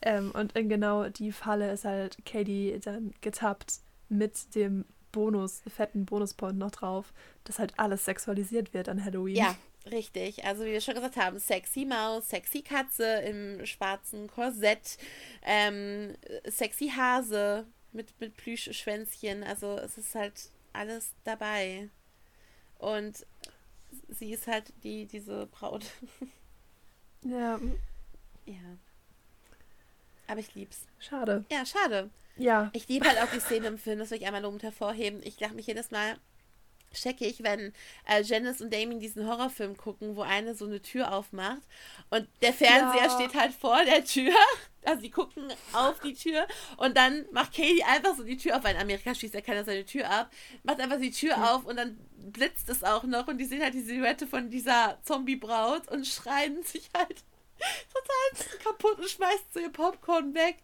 Ähm, 0.00 0.32
und 0.32 0.52
in 0.52 0.68
genau 0.68 1.08
die 1.08 1.32
Falle 1.32 1.70
ist 1.72 1.84
halt 1.84 2.16
Katie 2.24 2.78
dann 2.82 3.12
getappt 3.20 3.80
mit 4.12 4.54
dem 4.54 4.84
Bonus, 5.10 5.62
fetten 5.74 6.06
Bonuspoint 6.06 6.58
noch 6.58 6.70
drauf, 6.70 7.12
dass 7.44 7.58
halt 7.58 7.78
alles 7.78 8.04
sexualisiert 8.04 8.72
wird 8.72 8.88
an 8.88 9.04
Halloween. 9.04 9.36
Ja, 9.36 9.54
richtig. 9.90 10.44
Also 10.44 10.64
wie 10.64 10.72
wir 10.72 10.80
schon 10.80 10.94
gesagt 10.94 11.16
haben, 11.16 11.38
sexy 11.38 11.84
Maus, 11.84 12.28
sexy 12.28 12.62
Katze 12.62 13.20
im 13.20 13.64
schwarzen 13.66 14.28
Korsett, 14.28 14.96
ähm, 15.44 16.14
sexy 16.46 16.88
Hase 16.88 17.66
mit, 17.92 18.18
mit 18.20 18.36
Plüschschwänzchen. 18.36 19.44
Also 19.44 19.76
es 19.76 19.98
ist 19.98 20.14
halt 20.14 20.50
alles 20.72 21.12
dabei. 21.24 21.88
Und 22.78 23.26
sie 24.08 24.32
ist 24.32 24.46
halt 24.46 24.72
die, 24.82 25.06
diese 25.06 25.46
Braut. 25.46 25.84
Ja. 27.24 27.60
Ja. 28.46 28.76
Aber 30.26 30.40
ich 30.40 30.54
lieb's. 30.54 30.86
Schade. 30.98 31.44
Ja, 31.50 31.64
schade. 31.64 32.10
Ja. 32.36 32.70
Ich 32.72 32.88
liebe 32.88 33.06
halt 33.06 33.20
auch 33.20 33.30
die 33.32 33.40
Szene 33.40 33.66
im 33.66 33.78
Film, 33.78 33.98
das 33.98 34.10
will 34.10 34.18
ich 34.18 34.26
einmal 34.26 34.42
lobend 34.42 34.62
hervorheben. 34.62 35.20
Ich 35.22 35.38
lache 35.40 35.54
mich 35.54 35.66
jedes 35.66 35.90
Mal 35.90 36.16
checkig, 36.92 37.42
wenn 37.42 37.72
äh, 38.08 38.22
Janice 38.22 38.60
und 38.60 38.72
Damien 38.72 39.00
diesen 39.00 39.26
Horrorfilm 39.26 39.76
gucken, 39.76 40.16
wo 40.16 40.22
eine 40.22 40.54
so 40.54 40.66
eine 40.66 40.80
Tür 40.80 41.12
aufmacht 41.12 41.62
und 42.10 42.28
der 42.42 42.52
Fernseher 42.52 43.06
ja. 43.06 43.10
steht 43.10 43.34
halt 43.34 43.52
vor 43.52 43.84
der 43.84 44.04
Tür. 44.04 44.32
Also 44.84 45.02
sie 45.02 45.10
gucken 45.10 45.44
auf 45.74 46.00
die 46.00 46.12
Tür 46.12 46.44
und 46.76 46.96
dann 46.96 47.24
macht 47.30 47.54
Katie 47.54 47.84
einfach 47.84 48.16
so 48.16 48.24
die 48.24 48.36
Tür 48.36 48.56
auf, 48.56 48.64
weil 48.64 48.74
in 48.74 48.80
Amerika 48.80 49.14
schießt 49.14 49.32
ja 49.32 49.40
keiner 49.40 49.62
seine 49.62 49.84
Tür 49.84 50.10
ab, 50.10 50.28
macht 50.64 50.80
einfach 50.80 50.98
die 50.98 51.12
Tür 51.12 51.36
mhm. 51.36 51.42
auf 51.44 51.64
und 51.66 51.76
dann 51.76 51.96
blitzt 52.16 52.68
es 52.68 52.82
auch 52.82 53.04
noch 53.04 53.28
und 53.28 53.38
die 53.38 53.44
sehen 53.44 53.62
halt 53.62 53.74
die 53.74 53.82
Silhouette 53.82 54.26
von 54.26 54.50
dieser 54.50 54.98
Zombie-Braut 55.04 55.86
und 55.88 56.04
schreien 56.04 56.64
sich 56.64 56.90
halt 56.96 57.22
total 57.94 58.58
kaputt 58.58 58.98
und 58.98 59.08
schmeißt 59.08 59.54
so 59.54 59.60
ihr 59.60 59.70
Popcorn 59.70 60.34
weg. 60.34 60.56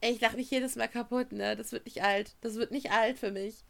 Ey, 0.00 0.12
ich 0.12 0.20
lache 0.20 0.36
mich 0.36 0.50
jedes 0.50 0.76
Mal 0.76 0.88
kaputt, 0.88 1.32
ne? 1.32 1.56
Das 1.56 1.72
wird 1.72 1.86
nicht 1.86 2.02
alt. 2.02 2.36
Das 2.40 2.54
wird 2.56 2.70
nicht 2.70 2.90
alt 2.90 3.18
für 3.18 3.30
mich. 3.30 3.64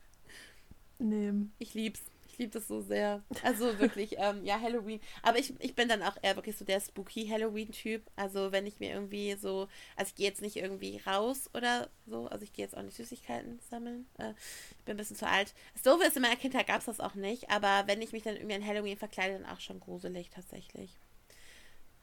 Nee. 0.99 1.33
Ich 1.59 1.75
lieb's. 1.75 2.03
Ich 2.29 2.39
liebe 2.39 2.53
das 2.53 2.69
so 2.69 2.83
sehr. 2.83 3.23
Also 3.43 3.79
wirklich, 3.79 4.17
ähm, 4.19 4.45
ja, 4.45 4.61
Halloween. 4.61 5.01
Aber 5.23 5.39
ich, 5.39 5.55
ich 5.59 5.75
bin 5.75 5.89
dann 5.89 6.03
auch 6.03 6.19
eher 6.21 6.37
wirklich 6.37 6.57
so 6.59 6.67
der 6.67 6.81
spooky 6.81 7.27
Halloween-Typ. 7.29 8.03
Also 8.15 8.53
wenn 8.53 8.67
ich 8.67 8.79
mir 8.79 8.91
irgendwie 8.91 9.35
so, 9.37 9.69
also 9.97 10.11
ich 10.11 10.15
gehe 10.17 10.29
jetzt 10.29 10.43
nicht 10.43 10.57
irgendwie 10.57 11.01
raus 11.07 11.49
oder 11.55 11.89
so. 12.07 12.27
Also 12.27 12.45
ich 12.45 12.53
gehe 12.53 12.65
jetzt 12.65 12.77
auch 12.77 12.83
nicht 12.83 12.97
Süßigkeiten 12.97 13.59
sammeln. 13.71 14.07
Äh, 14.19 14.33
ich 14.79 14.85
bin 14.85 14.95
ein 14.95 14.99
bisschen 14.99 15.17
zu 15.17 15.27
alt. 15.27 15.55
So 15.83 15.99
ist 16.03 16.17
in 16.17 16.23
meiner 16.23 16.37
Kindheit 16.37 16.67
gab 16.67 16.81
es 16.81 16.87
das 16.87 17.01
auch 17.01 17.15
nicht. 17.15 17.49
Aber 17.49 17.85
wenn 17.87 18.03
ich 18.03 18.13
mich 18.13 18.25
dann 18.25 18.37
irgendwie 18.37 18.57
an 18.57 18.67
Halloween 18.67 18.99
verkleide, 18.99 19.39
dann 19.39 19.51
auch 19.51 19.61
schon 19.61 19.81
gruselig 19.81 20.29
tatsächlich. 20.29 20.91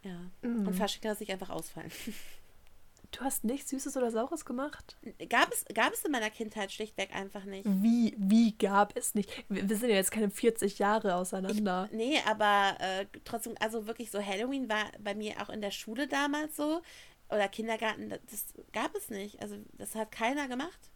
Ja. 0.01 0.31
Mhm. 0.41 0.67
Und 0.67 0.73
Fasching 0.73 1.03
lasse 1.03 1.23
ich 1.23 1.31
einfach 1.31 1.51
ausfallen. 1.51 1.91
Du 3.13 3.21
hast 3.21 3.43
nichts 3.43 3.69
Süßes 3.69 3.95
oder 3.95 4.09
Saures 4.09 4.43
gemacht? 4.43 4.97
Gab 5.29 5.53
es, 5.53 5.65
gab 5.73 5.93
es 5.93 6.03
in 6.03 6.11
meiner 6.11 6.31
Kindheit 6.31 6.71
schlichtweg 6.71 7.15
einfach 7.15 7.45
nicht. 7.45 7.63
Wie, 7.65 8.15
wie 8.17 8.57
gab 8.57 8.97
es 8.97 9.13
nicht? 9.13 9.45
Wir, 9.49 9.69
wir 9.69 9.77
sind 9.77 9.89
ja 9.89 9.95
jetzt 9.95 10.11
keine 10.11 10.31
40 10.31 10.79
Jahre 10.79 11.15
auseinander. 11.15 11.87
Ich, 11.91 11.97
nee, 11.97 12.19
aber 12.25 12.75
äh, 12.79 13.05
trotzdem, 13.23 13.53
also 13.59 13.85
wirklich 13.85 14.09
so 14.09 14.19
Halloween 14.19 14.67
war 14.67 14.85
bei 14.99 15.13
mir 15.13 15.41
auch 15.41 15.49
in 15.49 15.61
der 15.61 15.69
Schule 15.69 16.07
damals 16.07 16.55
so. 16.55 16.81
Oder 17.29 17.47
Kindergarten, 17.49 18.09
das 18.09 18.53
gab 18.73 18.95
es 18.95 19.09
nicht. 19.09 19.41
Also 19.41 19.57
das 19.73 19.93
hat 19.93 20.11
keiner 20.11 20.47
gemacht. 20.47 20.89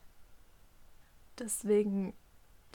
Deswegen 1.38 2.13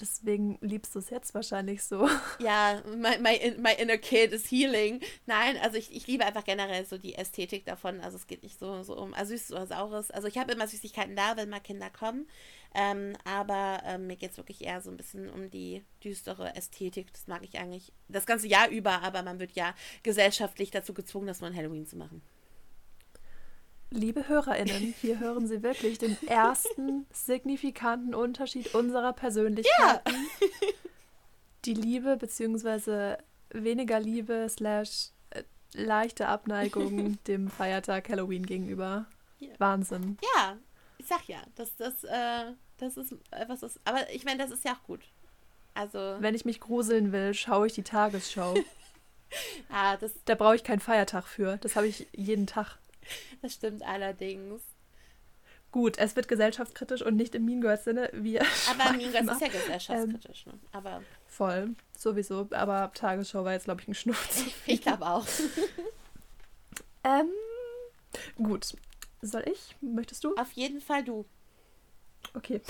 Deswegen 0.01 0.59
liebst 0.61 0.95
du 0.95 0.99
es 0.99 1.11
jetzt 1.11 1.35
wahrscheinlich 1.35 1.83
so. 1.83 2.09
Ja, 2.39 2.83
my, 2.87 3.19
my, 3.19 3.55
my 3.59 3.73
inner 3.79 3.99
kid 3.99 4.33
is 4.33 4.51
healing. 4.51 5.01
Nein, 5.27 5.57
also 5.63 5.77
ich, 5.77 5.95
ich 5.95 6.07
liebe 6.07 6.25
einfach 6.25 6.45
generell 6.45 6.85
so 6.87 6.99
die 6.99 7.15
Ästhetik 7.15 7.65
davon. 7.67 8.01
Also 8.01 8.17
es 8.17 8.27
geht 8.27 8.43
nicht 8.43 8.59
so, 8.59 8.83
so 8.83 8.97
um 8.97 9.15
also 9.15 9.33
süßes 9.33 9.53
oder 9.53 9.67
saures. 9.67 10.11
Also 10.11 10.29
ich 10.29 10.39
habe 10.39 10.53
immer 10.53 10.67
Süßigkeiten 10.67 11.15
da, 11.15 11.37
wenn 11.37 11.51
mal 11.51 11.61
Kinder 11.61 11.91
kommen. 11.91 12.27
Ähm, 12.75 13.15
aber 13.25 13.83
ähm, 13.85 14.07
mir 14.07 14.17
geht 14.17 14.33
es 14.33 14.39
wirklich 14.39 14.65
eher 14.65 14.81
so 14.81 14.91
ein 14.91 14.97
bisschen 14.97 15.29
um 15.29 15.51
die 15.51 15.85
düstere 16.03 16.55
Ästhetik. 16.57 17.13
Das 17.13 17.27
mag 17.27 17.45
ich 17.45 17.59
eigentlich 17.59 17.93
das 18.09 18.27
ganze 18.27 18.49
Jahr 18.49 18.69
über, 18.71 19.03
aber 19.03 19.23
man 19.23 19.39
wird 19.41 19.53
ja 19.53 19.75
gesellschaftlich 20.03 20.71
dazu 20.71 20.95
gezwungen, 20.95 21.27
das 21.27 21.41
mal 21.41 21.55
Halloween 21.55 21.87
zu 21.87 21.97
machen. 21.97 22.23
Liebe 23.93 24.27
HörerInnen, 24.27 24.95
hier 25.01 25.21
hören 25.21 25.47
Sie 25.47 25.63
wirklich 25.63 25.99
den 25.99 26.17
ersten 26.27 27.07
signifikanten 27.13 28.15
Unterschied 28.15 28.75
unserer 28.75 29.13
Persönlichkeiten. 29.13 30.13
Ja. 30.13 30.69
Die 31.67 31.75
Liebe 31.75 32.17
bzw. 32.17 33.17
weniger 33.51 34.01
Liebe 34.01 34.47
slash 34.49 35.11
äh, 35.31 35.43
leichte 35.75 36.27
Abneigung 36.29 37.19
dem 37.27 37.49
Feiertag 37.49 38.09
Halloween 38.09 38.47
gegenüber. 38.47 39.07
Ja. 39.39 39.51
Wahnsinn. 39.59 40.17
Ja, 40.37 40.57
ich 40.99 41.07
sag 41.07 41.29
ja, 41.29 41.43
das, 41.57 41.77
das, 41.77 42.05
äh, 42.05 42.53
das 42.79 42.97
ist 42.97 43.15
etwas, 43.31 43.63
ist, 43.63 43.81
aber 43.85 44.11
ich 44.11 44.25
meine, 44.25 44.43
das 44.43 44.51
ist 44.51 44.65
ja 44.65 44.73
auch 44.73 44.83
gut. 44.85 45.01
Also. 45.75 46.17
Wenn 46.21 46.35
ich 46.35 46.45
mich 46.45 46.61
gruseln 46.61 47.13
will, 47.13 47.35
schaue 47.35 47.67
ich 47.67 47.75
die 47.75 47.83
Tagesschau. 47.83 48.55
ah, 49.71 49.97
das 49.99 50.13
da 50.25 50.35
brauche 50.35 50.57
ich 50.57 50.65
keinen 50.65 50.81
Feiertag 50.81 51.27
für. 51.27 51.59
Das 51.59 51.77
habe 51.77 51.87
ich 51.87 52.09
jeden 52.13 52.47
Tag. 52.47 52.79
Das 53.41 53.55
stimmt 53.55 53.83
allerdings. 53.83 54.63
Gut, 55.73 55.97
es 55.97 56.15
wird 56.17 56.29
gesellschaftskritisch 56.29 57.01
und 57.01 57.17
nicht 57.17 57.35
im 57.35 57.47
Mean 57.47 57.63
Girls 57.63 57.85
Sinne. 57.85 58.11
Wie 58.13 58.39
aber 58.39 58.93
Mean 58.93 59.11
Girls 59.11 59.33
ist 59.33 59.41
ja 59.41 59.49
gesellschaftskritisch, 59.49 60.45
ähm, 60.47 60.53
ne? 60.53 60.59
Aber 60.73 61.03
voll, 61.27 61.75
sowieso. 61.97 62.47
Aber 62.51 62.93
Tagesschau 62.93 63.45
war 63.45 63.53
jetzt, 63.53 63.65
glaube 63.65 63.81
ich, 63.81 63.89
ein 63.89 63.95
Schnurz. 63.95 64.45
ich 64.67 64.83
glaube 64.83 65.07
auch. 65.07 65.27
ähm, 67.05 67.31
gut. 68.37 68.77
Soll 69.23 69.45
ich? 69.51 69.77
Möchtest 69.81 70.25
du? 70.25 70.35
Auf 70.37 70.53
jeden 70.53 70.81
Fall 70.81 71.05
du. 71.05 71.25
Okay. 72.35 72.61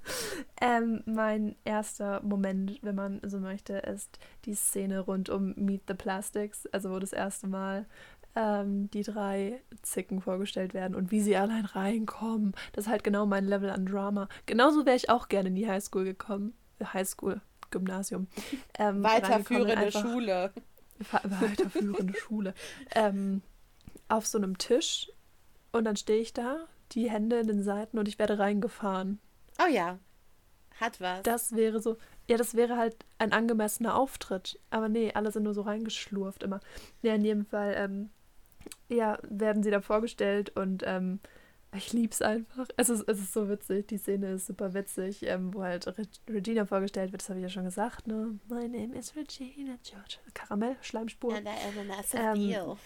ähm, 0.60 1.02
mein 1.06 1.56
erster 1.64 2.20
Moment, 2.22 2.78
wenn 2.82 2.94
man 2.94 3.20
so 3.24 3.38
möchte, 3.38 3.74
ist 3.78 4.18
die 4.44 4.54
Szene 4.54 5.00
rund 5.00 5.30
um 5.30 5.54
Meet 5.56 5.82
the 5.88 5.94
Plastics, 5.94 6.66
also 6.66 6.90
wo 6.90 6.98
das 6.98 7.12
erste 7.12 7.46
Mal 7.46 7.86
ähm, 8.34 8.90
die 8.90 9.02
drei 9.02 9.62
Zicken 9.82 10.20
vorgestellt 10.20 10.74
werden 10.74 10.94
und 10.94 11.10
wie 11.10 11.20
sie 11.20 11.36
allein 11.36 11.64
reinkommen. 11.64 12.54
Das 12.72 12.86
ist 12.86 12.90
halt 12.90 13.04
genau 13.04 13.26
mein 13.26 13.46
Level 13.46 13.70
an 13.70 13.86
Drama. 13.86 14.28
Genauso 14.46 14.86
wäre 14.86 14.96
ich 14.96 15.10
auch 15.10 15.28
gerne 15.28 15.48
in 15.48 15.54
die 15.54 15.68
Highschool 15.68 16.04
gekommen. 16.04 16.54
Highschool, 16.82 17.40
Gymnasium. 17.70 18.28
Ähm, 18.78 19.02
weiterführende 19.02 19.92
Schule. 19.92 20.52
Weiterführende 21.22 22.14
Schule. 22.18 22.54
Ähm, 22.94 23.42
auf 24.08 24.26
so 24.26 24.38
einem 24.38 24.58
Tisch 24.58 25.10
und 25.72 25.84
dann 25.84 25.96
stehe 25.96 26.20
ich 26.20 26.32
da, 26.32 26.66
die 26.92 27.10
Hände 27.10 27.38
in 27.38 27.46
den 27.46 27.62
Seiten 27.62 27.98
und 27.98 28.08
ich 28.08 28.18
werde 28.18 28.38
reingefahren. 28.38 29.18
Oh 29.62 29.70
ja, 29.70 29.98
hat 30.80 31.00
was. 31.00 31.22
Das 31.22 31.54
wäre 31.54 31.80
so, 31.80 31.96
ja, 32.28 32.36
das 32.36 32.54
wäre 32.54 32.76
halt 32.76 32.96
ein 33.18 33.32
angemessener 33.32 33.94
Auftritt. 33.96 34.58
Aber 34.70 34.88
nee, 34.88 35.12
alle 35.14 35.30
sind 35.30 35.44
nur 35.44 35.54
so 35.54 35.62
reingeschlurft 35.62 36.42
immer. 36.42 36.60
Ja, 37.02 37.14
in 37.14 37.24
jedem 37.24 37.46
Fall, 37.46 37.74
ähm, 37.76 38.10
ja, 38.88 39.18
werden 39.22 39.62
sie 39.62 39.70
da 39.70 39.80
vorgestellt 39.80 40.56
und 40.56 40.82
ähm, 40.86 41.20
ich 41.74 41.92
lieb's 41.92 42.20
einfach. 42.20 42.68
Es 42.76 42.90
ist, 42.90 43.08
es 43.08 43.18
ist 43.18 43.32
so 43.32 43.48
witzig. 43.48 43.88
Die 43.88 43.96
Szene 43.96 44.32
ist 44.32 44.46
super 44.46 44.74
witzig, 44.74 45.22
ähm, 45.22 45.54
wo 45.54 45.62
halt 45.62 45.86
Re 45.86 46.06
Regina 46.28 46.66
vorgestellt 46.66 47.12
wird. 47.12 47.22
Das 47.22 47.30
habe 47.30 47.40
ich 47.40 47.44
ja 47.44 47.48
schon 47.48 47.64
gesagt, 47.64 48.06
ne? 48.06 48.38
My 48.48 48.68
name 48.68 48.94
is 48.94 49.16
Regina 49.16 49.78
George. 49.82 50.18
Karamell, 50.34 50.76
Schleimspur. 50.82 51.34
And 51.34 51.46
I 51.46 51.50
am 51.50 51.90
a 51.90 51.96
massive 51.96 52.22
ähm, 52.22 52.34
deal. 52.34 52.76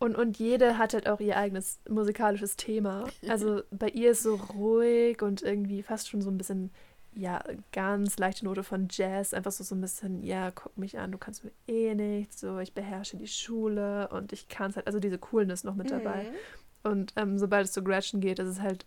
Und, 0.00 0.16
und 0.16 0.38
jede 0.38 0.78
hat 0.78 0.94
halt 0.94 1.08
auch 1.08 1.18
ihr 1.18 1.36
eigenes 1.36 1.80
musikalisches 1.88 2.56
Thema. 2.56 3.08
Also 3.26 3.62
bei 3.70 3.88
ihr 3.88 4.12
ist 4.12 4.22
so 4.22 4.36
ruhig 4.36 5.22
und 5.22 5.42
irgendwie 5.42 5.82
fast 5.82 6.08
schon 6.08 6.22
so 6.22 6.30
ein 6.30 6.38
bisschen, 6.38 6.70
ja, 7.18 7.42
ganz 7.72 8.16
leichte 8.18 8.44
Note 8.44 8.62
von 8.62 8.86
Jazz. 8.88 9.34
Einfach 9.34 9.50
so, 9.50 9.64
so 9.64 9.74
ein 9.74 9.80
bisschen, 9.80 10.22
ja, 10.22 10.52
guck 10.52 10.78
mich 10.78 10.98
an, 10.98 11.10
du 11.10 11.18
kannst 11.18 11.42
mir 11.42 11.50
eh 11.66 11.94
nichts. 11.94 12.40
So, 12.40 12.58
ich 12.58 12.74
beherrsche 12.74 13.16
die 13.16 13.26
Schule 13.26 14.08
und 14.08 14.32
ich 14.32 14.48
kann 14.48 14.70
es 14.70 14.76
halt, 14.76 14.86
also 14.86 15.00
diese 15.00 15.18
Coolness 15.18 15.64
noch 15.64 15.74
mit 15.74 15.90
dabei. 15.90 16.24
Mhm. 16.24 16.90
Und 16.90 17.12
ähm, 17.16 17.36
sobald 17.36 17.66
es 17.66 17.72
zu 17.72 17.82
Gretchen 17.82 18.20
geht, 18.20 18.38
ist 18.38 18.48
es 18.48 18.60
halt, 18.60 18.86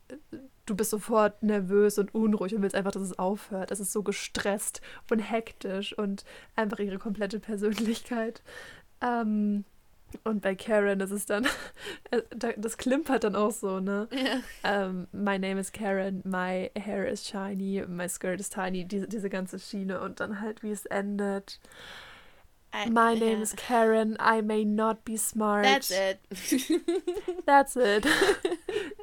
du 0.66 0.76
bist 0.76 0.92
sofort 0.92 1.44
nervös 1.44 1.98
und 1.98 2.16
unruhig 2.16 2.56
und 2.56 2.62
willst 2.62 2.76
einfach, 2.76 2.92
dass 2.92 3.02
es 3.02 3.20
aufhört. 3.20 3.70
Es 3.70 3.82
ist 3.82 3.92
so 3.92 4.02
gestresst 4.02 4.80
und 5.10 5.20
hektisch 5.20 5.98
und 5.98 6.24
einfach 6.56 6.80
ihre 6.80 7.00
komplette 7.00 7.42
Persönlichkeit. 7.42 8.44
Ähm, 9.02 9.66
und 10.24 10.42
bei 10.42 10.56
Karen 10.56 11.00
ist 11.00 11.12
es 11.12 11.26
dann, 11.26 11.46
äh, 12.12 12.22
das 12.58 12.78
klimpert 12.78 13.24
dann 13.24 13.36
auch 13.36 13.52
so, 13.52 13.80
ne? 13.80 14.08
Ja. 14.12 14.88
Um, 14.88 15.08
ähm, 15.14 15.24
my 15.24 15.38
name 15.40 15.60
is 15.60 15.72
Karen, 15.72 16.22
my 16.24 16.72
hair 16.78 17.08
is 17.08 17.28
shiny, 17.28 17.84
my 17.88 18.08
skirt 18.08 18.40
is 18.40 18.50
tiny, 18.50 18.86
diese, 18.86 19.08
diese 19.08 19.30
ganze 19.30 19.60
Schiene 19.60 20.00
und 20.02 20.20
dann 20.20 20.42
halt, 20.42 20.64
wie 20.64 20.72
es 20.72 20.86
endet. 20.86 21.60
I, 22.74 22.90
my 22.90 23.14
name 23.16 23.38
yeah. 23.38 23.42
is 23.42 23.56
Karen, 23.56 24.16
I 24.20 24.42
may 24.42 24.64
not 24.64 25.04
be 25.04 25.18
smart. 25.18 25.66
That's 25.66 25.92
it. 25.92 26.20
That's 27.46 27.76
it. 27.76 28.08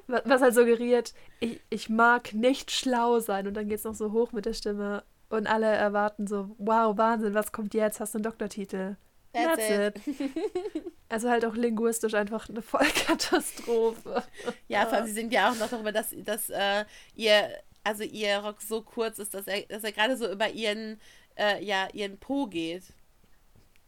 Was 0.06 0.40
halt 0.40 0.54
suggeriert, 0.54 1.12
ich, 1.40 1.60
ich 1.68 1.90
mag 1.90 2.32
nicht 2.32 2.70
schlau 2.70 3.20
sein 3.20 3.46
und 3.46 3.54
dann 3.54 3.68
geht 3.68 3.78
es 3.78 3.84
noch 3.84 3.94
so 3.94 4.12
hoch 4.12 4.32
mit 4.32 4.46
der 4.46 4.54
Stimme 4.54 5.04
und 5.28 5.46
alle 5.46 5.66
erwarten 5.66 6.26
so, 6.26 6.54
wow, 6.56 6.96
Wahnsinn, 6.96 7.34
was 7.34 7.52
kommt 7.52 7.74
jetzt? 7.74 8.00
Hast 8.00 8.14
du 8.14 8.18
einen 8.18 8.24
Doktortitel? 8.24 8.96
That's, 9.32 9.68
That's 9.68 10.06
it. 10.06 10.20
it. 10.20 10.84
Also 11.08 11.30
halt 11.30 11.44
auch 11.44 11.54
linguistisch 11.54 12.14
einfach 12.14 12.48
eine 12.48 12.62
Vollkatastrophe. 12.62 14.22
Ja, 14.68 14.86
vor 14.86 14.98
allem 14.98 15.06
sie 15.06 15.12
sind 15.12 15.32
ja 15.32 15.50
auch 15.50 15.56
noch 15.56 15.68
darüber, 15.68 15.92
dass, 15.92 16.14
dass 16.24 16.50
äh, 16.50 16.84
ihr, 17.14 17.50
also 17.84 18.04
ihr 18.04 18.38
Rock 18.38 18.60
so 18.62 18.82
kurz 18.82 19.18
ist, 19.18 19.34
dass 19.34 19.46
er, 19.46 19.62
dass 19.62 19.84
er 19.84 19.92
gerade 19.92 20.16
so 20.16 20.30
über 20.30 20.50
ihren, 20.50 21.00
äh, 21.36 21.62
ja, 21.64 21.88
ihren 21.92 22.18
Po 22.18 22.46
geht. 22.46 22.84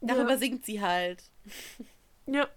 Darüber 0.01 0.32
ja. 0.32 0.38
singt 0.38 0.64
sie 0.64 0.80
halt. 0.80 1.22
Ja. 2.26 2.49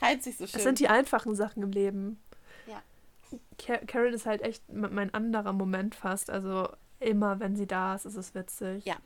Reimt 0.00 0.22
sich 0.22 0.36
so 0.36 0.46
schön. 0.46 0.54
Das 0.54 0.62
sind 0.62 0.78
die 0.78 0.88
einfachen 0.88 1.34
Sachen 1.34 1.62
im 1.62 1.72
Leben. 1.72 2.22
Ja. 2.66 3.78
Karen 3.86 4.12
ist 4.14 4.26
halt 4.26 4.42
echt 4.42 4.62
mein 4.72 5.12
anderer 5.14 5.52
Moment 5.52 5.94
fast. 5.94 6.30
Also 6.30 6.68
immer, 7.00 7.40
wenn 7.40 7.56
sie 7.56 7.66
da 7.66 7.94
ist, 7.94 8.04
ist 8.06 8.16
es 8.16 8.34
witzig. 8.34 8.84
Ja. 8.84 8.96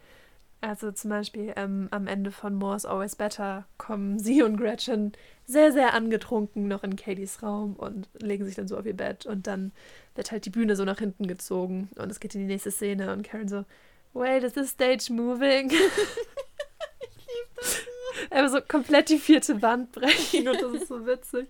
Also 0.62 0.92
zum 0.92 1.08
Beispiel 1.08 1.54
ähm, 1.56 1.88
am 1.90 2.06
Ende 2.06 2.30
von 2.30 2.54
More's 2.54 2.84
Always 2.84 3.16
Better 3.16 3.66
kommen 3.78 4.18
sie 4.18 4.42
und 4.42 4.58
Gretchen 4.58 5.12
sehr, 5.46 5.72
sehr 5.72 5.94
angetrunken 5.94 6.68
noch 6.68 6.84
in 6.84 6.96
Katie's 6.96 7.42
Raum 7.42 7.76
und 7.76 8.08
legen 8.20 8.44
sich 8.44 8.56
dann 8.56 8.68
so 8.68 8.76
auf 8.76 8.84
ihr 8.84 8.96
Bett 8.96 9.24
und 9.24 9.46
dann 9.46 9.72
wird 10.14 10.30
halt 10.30 10.44
die 10.44 10.50
Bühne 10.50 10.76
so 10.76 10.84
nach 10.84 10.98
hinten 10.98 11.26
gezogen 11.26 11.88
und 11.96 12.10
es 12.10 12.20
geht 12.20 12.34
in 12.34 12.42
die 12.42 12.46
nächste 12.46 12.70
Szene 12.70 13.10
und 13.12 13.22
Karen 13.22 13.48
so, 13.48 13.64
wait, 14.12 14.44
is 14.44 14.54
the 14.54 14.66
stage 14.66 15.10
moving? 15.10 15.70
ich 15.70 15.76
liebe 15.76 17.50
das 17.56 17.74
so. 17.74 18.34
Einfach 18.34 18.52
so 18.52 18.60
komplett 18.60 19.08
die 19.08 19.18
vierte 19.18 19.62
Wand 19.62 19.92
brechen 19.92 20.46
und 20.46 20.60
das 20.60 20.72
ist 20.74 20.88
so 20.88 21.06
witzig. 21.06 21.48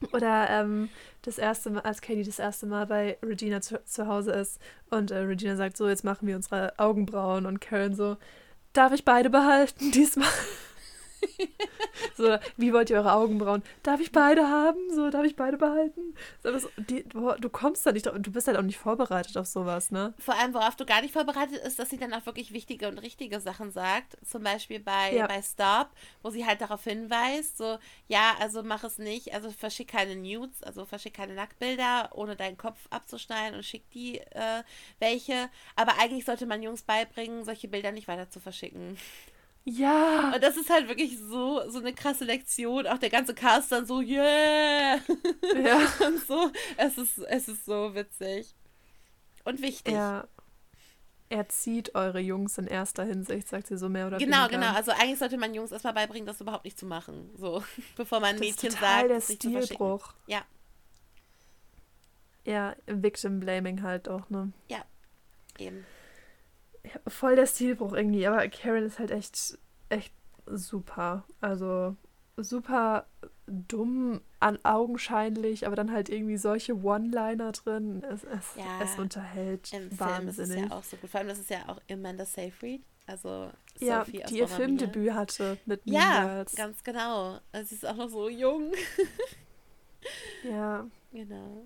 Oder 0.12 0.48
ähm, 0.50 0.88
das 1.22 1.38
erste 1.38 1.70
Mal, 1.70 1.80
als 1.80 2.00
Katie 2.00 2.24
das 2.24 2.38
erste 2.38 2.66
Mal 2.66 2.86
bei 2.86 3.18
Regina 3.24 3.60
zu, 3.60 3.82
zu 3.84 4.06
Hause 4.06 4.32
ist 4.32 4.60
und 4.90 5.10
äh, 5.10 5.18
Regina 5.18 5.56
sagt 5.56 5.76
so, 5.76 5.88
jetzt 5.88 6.04
machen 6.04 6.26
wir 6.26 6.36
unsere 6.36 6.78
Augenbrauen 6.78 7.46
und 7.46 7.60
Karen 7.60 7.94
so, 7.94 8.16
darf 8.72 8.92
ich 8.92 9.04
beide 9.04 9.30
behalten 9.30 9.90
diesmal? 9.92 10.28
So, 12.16 12.36
wie 12.56 12.72
wollt 12.72 12.90
ihr 12.90 12.96
eure 12.96 13.12
Augenbrauen? 13.12 13.62
Darf 13.82 14.00
ich 14.00 14.12
beide 14.12 14.48
haben? 14.48 14.78
So, 14.94 15.10
darf 15.10 15.24
ich 15.24 15.36
beide 15.36 15.56
behalten? 15.56 16.14
So, 16.42 16.68
die, 16.76 17.04
du, 17.08 17.48
kommst 17.48 17.86
da 17.86 17.92
nicht 17.92 18.06
drauf, 18.06 18.16
du 18.18 18.30
bist 18.30 18.46
halt 18.46 18.56
auch 18.56 18.62
nicht 18.62 18.78
vorbereitet 18.78 19.36
auf 19.36 19.46
sowas, 19.46 19.90
ne? 19.90 20.14
Vor 20.18 20.34
allem, 20.34 20.54
worauf 20.54 20.76
du 20.76 20.84
gar 20.84 21.02
nicht 21.02 21.12
vorbereitet 21.12 21.58
ist, 21.64 21.78
dass 21.78 21.90
sie 21.90 21.98
dann 21.98 22.12
auch 22.14 22.26
wirklich 22.26 22.52
wichtige 22.52 22.88
und 22.88 22.98
richtige 22.98 23.40
Sachen 23.40 23.70
sagt. 23.70 24.16
Zum 24.26 24.42
Beispiel 24.42 24.80
bei, 24.80 25.14
ja. 25.14 25.26
bei 25.26 25.42
Stop, 25.42 25.88
wo 26.22 26.30
sie 26.30 26.46
halt 26.46 26.60
darauf 26.60 26.84
hinweist, 26.84 27.58
so, 27.58 27.78
ja, 28.06 28.34
also 28.40 28.62
mach 28.62 28.84
es 28.84 28.98
nicht, 28.98 29.34
also 29.34 29.50
verschick 29.50 29.88
keine 29.88 30.16
Nudes, 30.16 30.62
also 30.62 30.84
verschick 30.84 31.14
keine 31.14 31.34
Nacktbilder, 31.34 32.10
ohne 32.14 32.36
deinen 32.36 32.56
Kopf 32.56 32.78
abzuschneiden 32.90 33.56
und 33.56 33.64
schick 33.64 33.88
die 33.90 34.18
äh, 34.18 34.62
welche. 34.98 35.48
Aber 35.76 35.98
eigentlich 35.98 36.24
sollte 36.24 36.46
man 36.46 36.62
Jungs 36.62 36.82
beibringen, 36.82 37.44
solche 37.44 37.68
Bilder 37.68 37.92
nicht 37.92 38.08
weiter 38.08 38.30
zu 38.30 38.40
verschicken. 38.40 38.96
Ja. 39.64 40.32
Und 40.34 40.42
das 40.42 40.56
ist 40.56 40.70
halt 40.70 40.88
wirklich 40.88 41.18
so, 41.18 41.68
so 41.68 41.78
eine 41.78 41.92
krasse 41.92 42.24
Lektion. 42.24 42.86
Auch 42.86 42.98
der 42.98 43.10
ganze 43.10 43.34
Cast 43.34 43.70
dann 43.72 43.86
so, 43.86 44.00
yeah. 44.00 44.96
Ja. 44.96 45.92
Und 46.06 46.26
so. 46.26 46.50
Es 46.76 46.96
ist, 46.96 47.18
es 47.18 47.48
ist 47.48 47.64
so 47.64 47.94
witzig. 47.94 48.54
Und 49.44 49.60
wichtig. 49.60 49.94
Ja. 49.94 50.26
Erzieht 51.30 51.94
eure 51.94 52.20
Jungs 52.20 52.56
in 52.56 52.66
erster 52.66 53.04
Hinsicht, 53.04 53.48
sagt 53.48 53.66
sie 53.66 53.76
so 53.76 53.90
mehr 53.90 54.06
oder 54.06 54.16
genau, 54.16 54.44
weniger. 54.44 54.48
Genau, 54.48 54.66
genau. 54.66 54.76
Also 54.76 54.92
eigentlich 54.92 55.18
sollte 55.18 55.36
man 55.36 55.52
Jungs 55.52 55.72
erstmal 55.72 55.92
beibringen, 55.92 56.26
das 56.26 56.40
überhaupt 56.40 56.64
nicht 56.64 56.78
zu 56.78 56.86
machen. 56.86 57.30
So, 57.36 57.62
bevor 57.96 58.20
man 58.20 58.30
ein 58.30 58.38
Mädchen 58.38 58.70
sagt, 58.70 59.10
der 59.10 59.20
Stilbruch. 59.20 60.14
Ja. 60.26 60.42
Ja, 62.46 62.74
Victim 62.86 63.40
Blaming 63.40 63.82
halt 63.82 64.08
auch, 64.08 64.30
ne? 64.30 64.52
Ja, 64.68 64.82
eben 65.58 65.84
voll 67.06 67.36
der 67.36 67.46
Stilbruch 67.46 67.92
irgendwie, 67.92 68.26
aber 68.26 68.46
Karen 68.48 68.84
ist 68.84 68.98
halt 68.98 69.10
echt, 69.10 69.58
echt 69.88 70.12
super. 70.46 71.24
Also 71.40 71.96
super 72.36 73.06
dumm, 73.46 74.20
an 74.40 74.58
augenscheinlich, 74.64 75.66
aber 75.66 75.74
dann 75.74 75.90
halt 75.90 76.08
irgendwie 76.08 76.36
solche 76.36 76.76
One-Liner 76.76 77.52
drin. 77.52 78.02
Es, 78.04 78.24
es, 78.24 78.56
ja, 78.56 78.80
es 78.82 78.98
unterhält 78.98 79.72
im 79.72 79.98
wahnsinnig. 79.98 79.98
Film 79.98 80.28
ist 80.28 80.38
es 80.38 80.56
ja 80.56 80.76
auch 80.76 80.84
so 80.84 80.96
gut. 80.96 81.10
Vor 81.10 81.20
allem, 81.20 81.28
das 81.28 81.38
ist 81.38 81.50
ja 81.50 81.58
auch 81.66 81.80
Amanda 81.90 82.24
Seyfried. 82.24 82.82
Also 83.06 83.50
ja, 83.78 84.04
Sophie 84.04 84.22
die 84.28 84.38
ihr 84.38 84.48
Filmdebüt 84.48 85.14
hatte 85.14 85.56
mit 85.64 85.80
Ja, 85.86 86.24
Girls. 86.24 86.54
ganz 86.54 86.84
genau. 86.84 87.38
Also 87.52 87.68
sie 87.70 87.74
ist 87.76 87.86
auch 87.86 87.96
noch 87.96 88.08
so 88.08 88.28
jung. 88.28 88.72
ja. 90.44 90.86
Genau. 91.10 91.64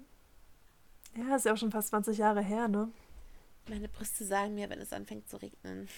Ja, 1.17 1.37
ist 1.37 1.45
ja 1.45 1.53
auch 1.53 1.57
schon 1.57 1.73
fast 1.73 1.89
20 1.89 2.17
Jahre 2.17 2.41
her, 2.41 2.69
ne? 2.69 2.91
Meine 3.69 3.89
Brüste 3.89 4.25
sagen 4.25 4.55
mir, 4.55 4.71
wenn 4.71 4.81
es 4.81 4.93
anfängt 4.93 5.29
zu 5.29 5.37
regnen. 5.37 5.89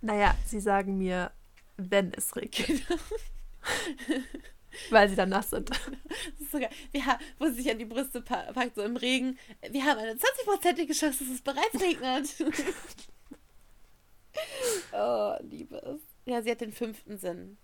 Naja, 0.00 0.36
sie 0.46 0.60
sagen 0.60 0.98
mir, 0.98 1.30
wenn 1.76 2.12
es 2.12 2.34
regnet. 2.36 2.86
Genau. 2.86 3.00
Weil 4.90 5.08
sie 5.08 5.16
dann 5.16 5.30
nass 5.30 5.50
sind. 5.50 5.70
Das 5.70 6.40
ist 6.40 6.50
sogar, 6.50 6.68
haben, 7.06 7.24
wo 7.38 7.46
sie 7.46 7.62
sich 7.62 7.70
an 7.70 7.78
die 7.78 7.84
Brüste 7.84 8.20
packt, 8.20 8.74
so 8.74 8.82
im 8.82 8.96
Regen. 8.96 9.38
Wir 9.70 9.84
haben 9.84 9.98
eine 9.98 10.14
20-prozentige 10.14 10.92
Chance, 10.92 11.24
dass 11.24 11.34
es 11.34 11.42
bereits 11.42 11.80
regnet. 11.80 12.34
oh, 14.92 15.36
liebe 15.42 15.76
es. 15.76 16.00
Ja, 16.26 16.42
sie 16.42 16.50
hat 16.50 16.60
den 16.60 16.72
fünften 16.72 17.18
Sinn. 17.18 17.56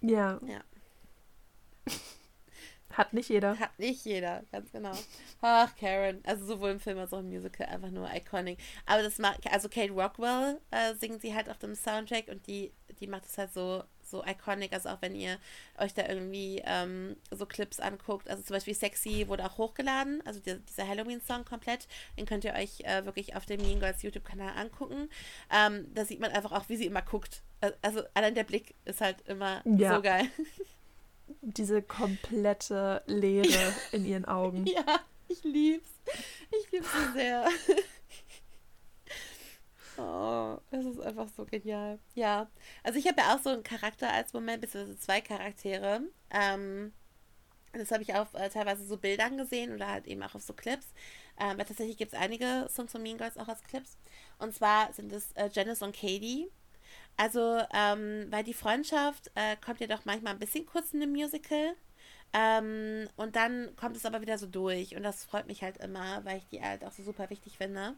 Ja. 0.00 0.40
Ja. 0.44 0.62
Hat 2.98 3.12
nicht 3.12 3.28
jeder. 3.28 3.56
Hat 3.60 3.78
nicht 3.78 4.04
jeder, 4.04 4.42
ganz 4.50 4.72
genau. 4.72 4.90
Ach, 5.40 5.70
Karen. 5.76 6.20
Also 6.26 6.44
sowohl 6.44 6.70
im 6.70 6.80
Film 6.80 6.98
als 6.98 7.12
auch 7.12 7.20
im 7.20 7.28
Musical 7.28 7.68
einfach 7.68 7.90
nur 7.90 8.12
iconic. 8.12 8.58
Aber 8.86 9.04
das 9.04 9.18
macht, 9.18 9.46
also 9.52 9.68
Kate 9.68 9.92
Rockwell 9.92 10.60
äh, 10.72 10.94
singt 10.96 11.22
sie 11.22 11.32
halt 11.32 11.48
auf 11.48 11.58
dem 11.58 11.76
Soundtrack 11.76 12.26
und 12.26 12.44
die, 12.48 12.72
die 12.98 13.06
macht 13.06 13.26
es 13.26 13.38
halt 13.38 13.54
so, 13.54 13.84
so 14.02 14.24
iconic. 14.26 14.72
Also 14.72 14.88
auch 14.88 15.00
wenn 15.00 15.14
ihr 15.14 15.38
euch 15.78 15.94
da 15.94 16.08
irgendwie 16.08 16.60
ähm, 16.64 17.14
so 17.30 17.46
Clips 17.46 17.78
anguckt. 17.78 18.28
Also 18.28 18.42
zum 18.42 18.54
Beispiel 18.54 18.74
Sexy 18.74 19.28
wurde 19.28 19.44
auch 19.44 19.58
hochgeladen. 19.58 20.20
Also 20.26 20.40
die, 20.40 20.58
dieser 20.58 20.88
Halloween-Song 20.88 21.44
komplett. 21.44 21.86
Den 22.18 22.26
könnt 22.26 22.42
ihr 22.42 22.54
euch 22.54 22.80
äh, 22.80 23.04
wirklich 23.04 23.36
auf 23.36 23.46
dem 23.46 23.60
Mean 23.60 23.78
Girls 23.78 24.02
YouTube-Kanal 24.02 24.58
angucken. 24.58 25.08
Ähm, 25.54 25.86
da 25.94 26.04
sieht 26.04 26.18
man 26.18 26.32
einfach 26.32 26.50
auch, 26.50 26.68
wie 26.68 26.76
sie 26.76 26.86
immer 26.86 27.02
guckt. 27.02 27.44
Also 27.80 28.02
allein 28.14 28.34
der 28.34 28.44
Blick 28.44 28.74
ist 28.84 29.00
halt 29.00 29.20
immer 29.28 29.62
ja. 29.64 29.94
so 29.94 30.02
geil. 30.02 30.24
diese 31.40 31.82
komplette 31.82 33.02
Leere 33.06 33.74
in 33.92 34.04
ihren 34.04 34.24
Augen. 34.24 34.66
Ja, 34.66 35.00
ich 35.28 35.42
lieb's. 35.44 35.90
Ich 36.50 36.72
lieb's 36.72 36.92
so 36.92 37.12
sehr. 37.12 37.48
Oh, 39.96 40.58
es 40.70 40.84
ist 40.86 41.00
einfach 41.00 41.26
so 41.36 41.44
genial. 41.44 41.98
Ja. 42.14 42.48
Also 42.84 42.98
ich 42.98 43.06
habe 43.08 43.20
ja 43.20 43.34
auch 43.34 43.42
so 43.42 43.50
einen 43.50 43.64
Charakter 43.64 44.12
als 44.12 44.32
Moment, 44.32 44.60
beziehungsweise 44.60 44.98
zwei 44.98 45.20
Charaktere. 45.20 46.02
Ähm, 46.30 46.92
Das 47.72 47.90
habe 47.92 48.02
ich 48.02 48.14
auf 48.14 48.34
äh, 48.34 48.48
teilweise 48.50 48.84
so 48.86 48.96
Bildern 48.96 49.36
gesehen 49.38 49.74
oder 49.74 49.88
halt 49.88 50.06
eben 50.06 50.22
auch 50.22 50.34
auf 50.34 50.42
so 50.42 50.54
Clips. 50.54 50.88
Ähm, 51.38 51.50
aber 51.52 51.66
tatsächlich 51.66 51.96
gibt 51.98 52.12
es 52.14 52.18
einige 52.18 52.68
Songs 52.70 52.92
von 52.92 53.02
Mean 53.02 53.18
Girls 53.18 53.36
auch 53.38 53.48
als 53.48 53.62
Clips. 53.64 53.96
Und 54.38 54.54
zwar 54.54 54.92
sind 54.94 55.12
es 55.12 55.32
äh, 55.32 55.50
Janice 55.52 55.82
und 55.82 55.94
Katie. 55.96 56.50
Also, 57.18 57.58
ähm, 57.74 58.28
weil 58.30 58.44
die 58.44 58.54
Freundschaft 58.54 59.30
äh, 59.34 59.56
kommt 59.56 59.80
ja 59.80 59.88
doch 59.88 60.04
manchmal 60.04 60.34
ein 60.34 60.38
bisschen 60.38 60.64
kurz 60.66 60.94
in 60.94 61.02
einem 61.02 61.12
Musical. 61.12 61.74
Ähm, 62.32 63.08
und 63.16 63.36
dann 63.36 63.74
kommt 63.76 63.96
es 63.96 64.06
aber 64.06 64.20
wieder 64.20 64.38
so 64.38 64.46
durch. 64.46 64.94
Und 64.96 65.02
das 65.02 65.24
freut 65.24 65.46
mich 65.48 65.62
halt 65.62 65.78
immer, 65.78 66.24
weil 66.24 66.38
ich 66.38 66.46
die 66.48 66.62
halt 66.62 66.84
auch 66.84 66.92
so 66.92 67.02
super 67.02 67.28
wichtig 67.30 67.56
finde. 67.58 67.94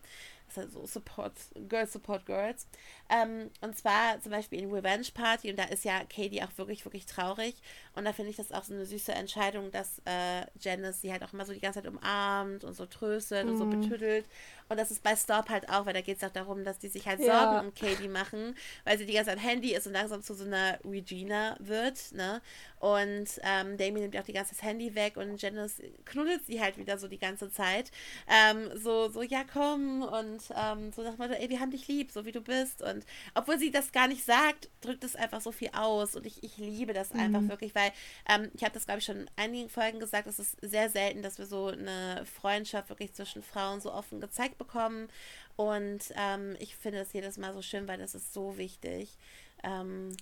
Halt 0.57 0.73
so 0.73 0.87
Support, 0.87 1.33
Girls 1.69 1.93
Support 1.93 2.27
Girls. 2.27 2.69
Ähm, 3.09 3.51
und 3.61 3.77
zwar 3.77 4.21
zum 4.21 4.31
Beispiel 4.31 4.61
in 4.61 4.71
Revenge 4.71 5.09
Party. 5.13 5.51
Und 5.51 5.59
da 5.59 5.65
ist 5.65 5.85
ja 5.85 6.01
Katie 6.05 6.43
auch 6.43 6.57
wirklich, 6.57 6.85
wirklich 6.85 7.07
traurig. 7.07 7.57
Und 7.95 8.05
da 8.05 8.13
finde 8.13 8.31
ich 8.31 8.37
das 8.37 8.53
auch 8.53 8.65
so 8.65 8.75
eine 8.75 8.87
süße 8.87 9.13
Entscheidung, 9.13 9.71
dass 9.73 10.01
äh, 10.05 10.47
Janice 10.61 11.01
sie 11.01 11.13
halt 11.13 11.25
auch 11.25 11.33
immer 11.33 11.45
so 11.45 11.53
die 11.53 11.61
ganze 11.61 11.83
Zeit 11.83 11.91
umarmt 11.91 12.63
und 12.63 12.75
so 12.75 12.87
tröstet 12.87 13.47
mm. 13.47 13.49
und 13.49 13.59
so 13.59 13.65
mhm. 13.65 13.81
betüdelt. 13.81 14.27
Und 14.69 14.79
das 14.79 14.93
ist 14.93 15.03
bei 15.03 15.17
Stop 15.17 15.49
halt 15.49 15.69
auch, 15.69 15.87
weil 15.87 15.95
da 15.95 16.01
geht 16.01 16.19
es 16.19 16.25
auch 16.25 16.33
darum, 16.33 16.65
dass 16.65 16.79
die 16.79 16.89
sich 16.89 17.09
halt 17.09 17.19
ja. 17.19 17.51
Sorgen 17.51 17.67
um 17.67 17.75
Katie 17.75 18.09
machen, 18.09 18.57
weil 18.85 18.99
sie 18.99 19.07
die 19.07 19.15
ganze 19.15 19.31
Zeit 19.31 19.43
Handy 19.43 19.75
ist 19.75 19.89
und 19.89 19.95
langsam 19.95 20.23
zu 20.23 20.35
so 20.35 20.45
einer 20.45 20.79
Regina 20.85 21.57
wird, 21.59 22.13
ne? 22.13 22.41
Und 22.79 23.29
ähm, 23.43 23.77
Damien 23.77 24.03
nimmt 24.03 24.17
auch 24.17 24.25
die 24.25 24.33
ganze 24.33 24.55
Zeit 24.55 24.61
das 24.61 24.63
Handy 24.63 24.95
weg 24.95 25.17
und 25.17 25.41
Janice 25.41 25.83
knuddelt 26.05 26.47
sie 26.47 26.61
halt 26.61 26.77
wieder 26.77 26.99
so 26.99 27.09
die 27.09 27.19
ganze 27.19 27.51
Zeit. 27.51 27.91
Ähm, 28.29 28.71
so, 28.77 29.09
so, 29.09 29.23
ja, 29.23 29.45
komm 29.51 30.03
und 30.03 30.40
ähm, 30.55 30.93
so 30.93 31.03
dem 31.03 31.17
Motto, 31.17 31.33
ey, 31.33 31.49
wir 31.49 31.61
haben 31.61 31.71
dich 31.71 31.89
lieb, 31.89 32.11
so 32.11 32.25
wie 32.25 32.33
du 32.33 32.41
bist. 32.41 32.83
Und 32.83 33.05
obwohl 33.35 33.59
sie 33.59 33.71
das 33.71 33.93
gar 33.93 34.09
nicht 34.09 34.25
sagt, 34.25 34.71
drückt 34.81 35.05
es 35.05 35.17
einfach 35.17 35.41
so 35.41 35.53
viel 35.53 35.71
aus 35.73 36.17
und 36.17 36.27
ich, 36.27 36.43
ich 36.43 36.57
liebe 36.57 36.93
das 36.93 37.13
mhm. 37.13 37.21
einfach 37.21 37.43
wirklich, 37.49 37.75
weil 37.75 37.93
ähm, 38.29 38.51
ich 38.55 38.63
habe 38.63 38.75
das, 38.75 38.87
glaube 38.87 39.01
ich, 39.01 39.05
schon 39.05 39.21
in 39.21 39.31
einigen 39.37 39.69
Folgen 39.69 40.01
gesagt, 40.01 40.27
es 40.27 40.39
ist 40.39 40.57
sehr 40.63 40.91
selten, 40.91 41.23
dass 41.23 41.39
wir 41.39 41.47
so 41.47 41.67
eine 41.67 42.25
Freundschaft 42.25 42.89
wirklich 42.89 43.13
zwischen 43.13 43.43
Frauen 43.43 43.81
so 43.81 43.93
offen 43.93 44.21
gezeigt 44.21 44.59
bekommen. 44.59 45.09
Und 45.57 46.13
ähm, 46.17 46.57
ich 46.59 46.77
finde 46.77 47.01
es 47.01 47.13
jedes 47.13 47.37
Mal 47.37 47.53
so 47.53 47.63
schön, 47.63 47.87
weil 47.87 47.99
das 47.99 48.15
ist 48.15 48.33
so 48.33 48.57
wichtig. 48.57 49.17
Ähm, 49.63 50.17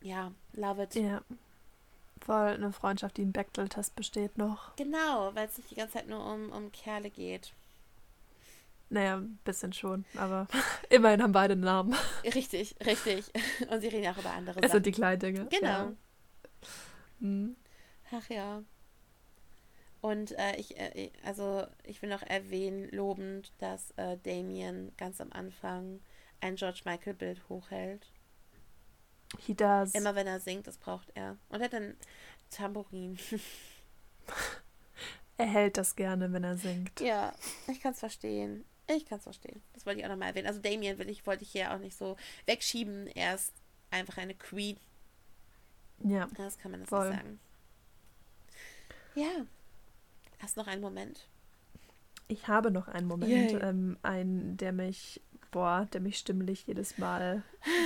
ja, 0.00 0.32
love 0.52 0.82
it. 0.84 0.94
Ja. 0.94 1.22
Voll 2.20 2.48
eine 2.48 2.72
Freundschaft, 2.72 3.16
die 3.16 3.22
im 3.22 3.32
Bechtel-Test 3.32 3.94
besteht 3.94 4.38
noch. 4.38 4.74
Genau, 4.76 5.34
weil 5.34 5.46
es 5.46 5.56
nicht 5.56 5.70
die 5.70 5.76
ganze 5.76 5.94
Zeit 5.94 6.08
nur 6.08 6.24
um, 6.24 6.50
um 6.50 6.72
Kerle 6.72 7.10
geht. 7.10 7.52
Naja, 8.90 9.18
ein 9.18 9.38
bisschen 9.44 9.72
schon, 9.72 10.04
aber 10.16 10.48
immerhin 10.88 11.22
haben 11.22 11.32
beide 11.32 11.52
einen 11.52 11.62
Namen. 11.62 11.94
Richtig, 12.24 12.74
richtig. 12.84 13.30
Und 13.70 13.80
sie 13.80 13.88
reden 13.88 14.08
auch 14.08 14.18
über 14.18 14.30
andere 14.30 14.54
Sachen. 14.54 14.64
Es 14.64 14.72
sind 14.72 14.86
die 14.86 14.92
kleinen 14.92 15.20
Dinge. 15.20 15.46
Genau. 15.46 15.68
Ja. 15.68 15.92
Mhm. 17.20 17.56
Ach 18.10 18.28
ja. 18.30 18.62
Und 20.00 20.32
äh, 20.38 20.56
ich, 20.56 20.78
äh, 20.78 21.10
also 21.24 21.66
ich 21.84 22.00
will 22.02 22.08
noch 22.08 22.22
erwähnen, 22.22 22.88
lobend, 22.90 23.52
dass 23.58 23.90
äh, 23.96 24.16
Damien 24.22 24.92
ganz 24.96 25.20
am 25.20 25.32
Anfang 25.32 26.00
ein 26.40 26.56
George 26.56 26.82
Michael 26.84 27.14
Bild 27.14 27.48
hochhält. 27.48 28.06
He 29.38 29.54
does. 29.54 29.94
Immer 29.94 30.14
wenn 30.14 30.26
er 30.26 30.40
singt, 30.40 30.66
das 30.66 30.78
braucht 30.78 31.10
er. 31.14 31.36
Und 31.48 31.60
er 31.60 31.64
hat 31.64 31.74
ein 31.74 31.96
Tambourin. 32.50 33.18
er 35.36 35.46
hält 35.46 35.76
das 35.76 35.96
gerne, 35.96 36.32
wenn 36.32 36.44
er 36.44 36.56
singt. 36.56 37.00
Ja, 37.00 37.34
ich 37.66 37.80
kann 37.80 37.92
es 37.92 38.00
verstehen. 38.00 38.64
Ich 38.96 39.04
kann 39.06 39.18
es 39.18 39.24
verstehen. 39.24 39.62
Das 39.74 39.84
wollte 39.84 40.00
ich 40.00 40.06
auch 40.06 40.10
nochmal 40.10 40.28
erwähnen. 40.28 40.46
Also 40.46 40.60
Damien 40.60 40.98
will 40.98 41.10
ich, 41.10 41.26
wollte 41.26 41.44
ich 41.44 41.50
hier 41.50 41.74
auch 41.74 41.78
nicht 41.78 41.96
so 41.96 42.16
wegschieben. 42.46 43.06
Er 43.08 43.34
ist 43.34 43.52
einfach 43.90 44.16
eine 44.16 44.34
Queen. 44.34 44.78
Ja. 46.02 46.28
Das 46.36 46.58
kann 46.58 46.70
man 46.70 46.80
das 46.80 46.88
voll. 46.88 47.08
sagen. 47.08 47.40
Ja. 49.14 49.46
Hast 50.38 50.56
noch 50.56 50.66
einen 50.66 50.80
Moment? 50.80 51.26
Ich 52.28 52.46
habe 52.46 52.70
noch 52.70 52.88
einen 52.88 53.06
Moment, 53.06 53.58
ähm, 53.62 53.96
einen, 54.02 54.56
der 54.58 54.72
mich, 54.72 55.22
boah, 55.50 55.88
der 55.92 56.00
mich 56.00 56.18
stimmlich 56.18 56.66
jedes 56.66 56.98
Mal, 56.98 57.42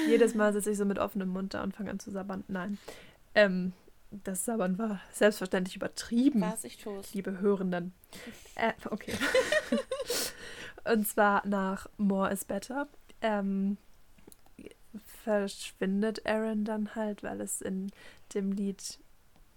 jedes 0.08 0.34
Mal 0.34 0.52
sitze 0.52 0.72
ich 0.72 0.78
so 0.78 0.84
mit 0.84 0.98
offenem 0.98 1.28
Mund 1.28 1.54
da 1.54 1.62
und 1.62 1.74
fange 1.74 1.90
an 1.90 2.00
zu 2.00 2.10
sabbern. 2.10 2.44
Nein. 2.48 2.78
Ähm, 3.34 3.72
das 4.10 4.44
Sabbern 4.44 4.76
war 4.78 5.00
selbstverständlich 5.12 5.76
übertrieben. 5.76 6.42
Was 6.42 6.64
ich 6.64 6.76
tue. 6.76 7.00
Liebe 7.12 7.38
Hörenden. 7.38 7.94
Äh, 8.56 8.72
okay. 8.90 9.14
und 10.84 11.06
zwar 11.06 11.46
nach 11.46 11.88
More 11.96 12.30
is 12.32 12.44
Better. 12.44 12.88
Ähm, 13.20 13.76
verschwindet 15.24 16.26
Aaron 16.26 16.64
dann 16.64 16.94
halt, 16.94 17.22
weil 17.22 17.40
es 17.40 17.60
in 17.60 17.90
dem 18.34 18.52
Lied 18.52 18.98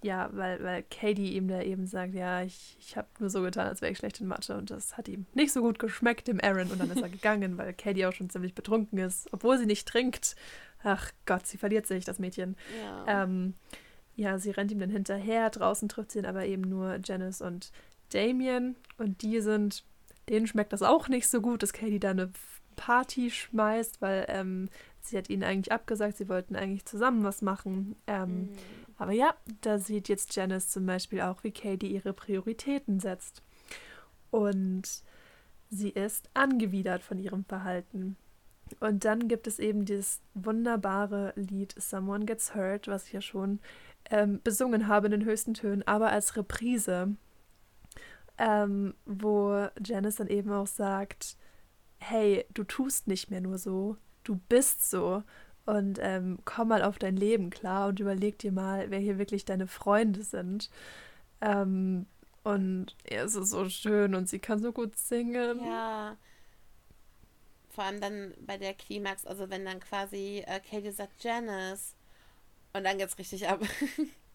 ja, 0.06 0.30
weil, 0.34 0.64
weil 0.64 0.84
Katie 0.84 1.34
ihm 1.34 1.48
da 1.48 1.62
eben 1.64 1.88
sagt, 1.88 2.14
ja, 2.14 2.44
ich, 2.44 2.78
ich 2.80 2.96
habe 2.96 3.08
nur 3.20 3.32
so 3.32 3.42
getan, 3.42 3.68
als 3.68 3.82
wäre 3.82 3.92
ich 3.92 3.98
schlecht 3.98 4.22
in 4.22 4.28
Mathe 4.28 4.56
und 4.56 4.70
das 4.70 4.98
hat 4.98 5.08
ihm 5.08 5.26
nicht 5.34 5.52
so 5.52 5.62
gut 5.62 5.80
geschmeckt, 5.80 6.28
dem 6.28 6.40
Aaron, 6.40 6.70
und 6.70 6.80
dann 6.80 6.92
ist 6.92 7.02
er 7.02 7.10
gegangen, 7.10 7.58
weil 7.58 7.74
Katie 7.74 8.06
auch 8.06 8.14
schon 8.14 8.30
ziemlich 8.30 8.54
betrunken 8.54 9.00
ist, 9.00 9.28
obwohl 9.34 9.58
sie 9.58 9.66
nicht 9.66 9.88
trinkt. 9.88 10.36
Ach 10.84 11.12
Gott, 11.26 11.48
sie 11.48 11.58
verliert 11.58 11.88
sich, 11.88 12.06
das 12.06 12.20
Mädchen. 12.20 12.56
Ja, 12.84 13.24
ähm, 13.24 13.56
ja 14.16 14.38
sie 14.38 14.52
rennt 14.52 14.72
ihm 14.72 14.80
dann 14.80 14.92
hinterher, 14.92 15.50
draußen 15.50 15.90
trifft 15.90 16.12
sie 16.12 16.20
ihn 16.20 16.28
aber 16.28 16.46
eben 16.46 16.62
nur 16.62 17.00
Janice 17.04 17.42
und 17.42 17.72
Damien 18.10 18.76
und 19.00 19.24
die 19.24 19.42
sind, 19.42 19.84
denen 20.30 20.48
schmeckt 20.48 20.74
das 20.74 20.82
auch 20.82 21.08
nicht 21.08 21.28
so 21.28 21.42
gut, 21.42 21.64
dass 21.64 21.74
Katie 21.74 22.00
da 22.00 22.12
eine 22.12 22.32
Party 22.76 23.32
schmeißt, 23.32 24.02
weil 24.02 24.26
ähm, 24.28 24.70
sie 25.02 25.18
hat 25.18 25.30
ihnen 25.30 25.44
eigentlich 25.44 25.72
abgesagt, 25.72 26.18
sie 26.18 26.30
wollten 26.30 26.56
eigentlich 26.56 26.86
zusammen 26.86 27.24
was 27.24 27.42
machen. 27.42 27.96
Ähm, 28.08 28.30
mhm. 28.30 28.50
Aber 28.98 29.12
ja, 29.12 29.36
da 29.62 29.80
sieht 29.80 30.08
jetzt 30.08 30.36
Janice 30.36 30.70
zum 30.70 30.86
Beispiel 30.86 31.22
auch, 31.22 31.44
wie 31.44 31.52
Katie 31.52 31.88
ihre 31.94 32.14
Prioritäten 32.14 33.00
setzt. 33.00 33.44
Und 34.32 35.04
sie 35.70 35.90
ist 35.90 36.30
angewidert 36.34 37.04
von 37.04 37.20
ihrem 37.20 37.46
Verhalten. 37.46 38.18
Und 38.80 39.06
dann 39.06 39.28
gibt 39.28 39.48
es 39.48 39.60
eben 39.60 39.86
dieses 39.86 40.22
wunderbare 40.34 41.34
Lied 41.36 41.76
Someone 41.78 42.26
Gets 42.26 42.56
Hurt, 42.56 42.88
was 42.88 43.08
ich 43.08 43.14
ja 43.14 43.22
schon 43.22 43.60
ähm, 44.10 44.40
besungen 44.44 44.88
habe 44.88 45.08
in 45.08 45.12
den 45.12 45.26
höchsten 45.26 45.54
Tönen, 45.54 45.84
aber 45.88 46.10
als 46.10 46.36
Reprise, 46.36 47.16
ähm, 48.38 48.94
wo 49.06 49.68
Janice 49.84 50.18
dann 50.18 50.28
eben 50.28 50.52
auch 50.52 50.68
sagt, 50.68 51.38
hey, 51.98 52.46
du 52.54 52.64
tust 52.64 53.08
nicht 53.08 53.30
mehr 53.32 53.42
nur 53.42 53.58
so, 53.58 53.98
du 54.24 54.36
bist 54.50 54.90
so 54.90 55.24
und 55.66 56.00
ähm, 56.02 56.40
komm 56.46 56.68
mal 56.68 56.84
auf 56.84 57.00
dein 57.00 57.16
Leben 57.18 57.50
klar 57.50 57.88
und 57.88 58.00
überleg 58.00 58.38
dir 58.38 58.52
mal, 58.52 58.92
wer 58.92 59.00
hier 59.00 59.18
wirklich 59.18 59.46
deine 59.46 59.68
Freunde 59.68 60.24
sind. 60.24 60.70
Ähm, 61.42 62.06
und 62.44 62.96
ja, 63.10 63.24
es 63.24 63.36
ist 63.36 63.50
so 63.50 63.68
schön 63.70 64.14
und 64.14 64.30
sie 64.30 64.40
kann 64.40 64.60
so 64.60 64.72
gut 64.72 64.96
singen. 64.98 65.66
Ja. 65.66 66.18
Vor 67.70 67.84
allem 67.84 68.00
dann 68.00 68.34
bei 68.46 68.58
der 68.58 68.74
Klimax, 68.74 69.26
also 69.26 69.50
wenn 69.50 69.66
dann 69.66 69.80
quasi 69.80 70.44
äh, 70.46 70.60
Katie 70.60 70.92
sagt 70.92 71.24
Janice 71.24 71.96
und 72.74 72.84
dann 72.84 72.98
geht's 72.98 73.18
richtig 73.18 73.48
ab. 73.48 73.62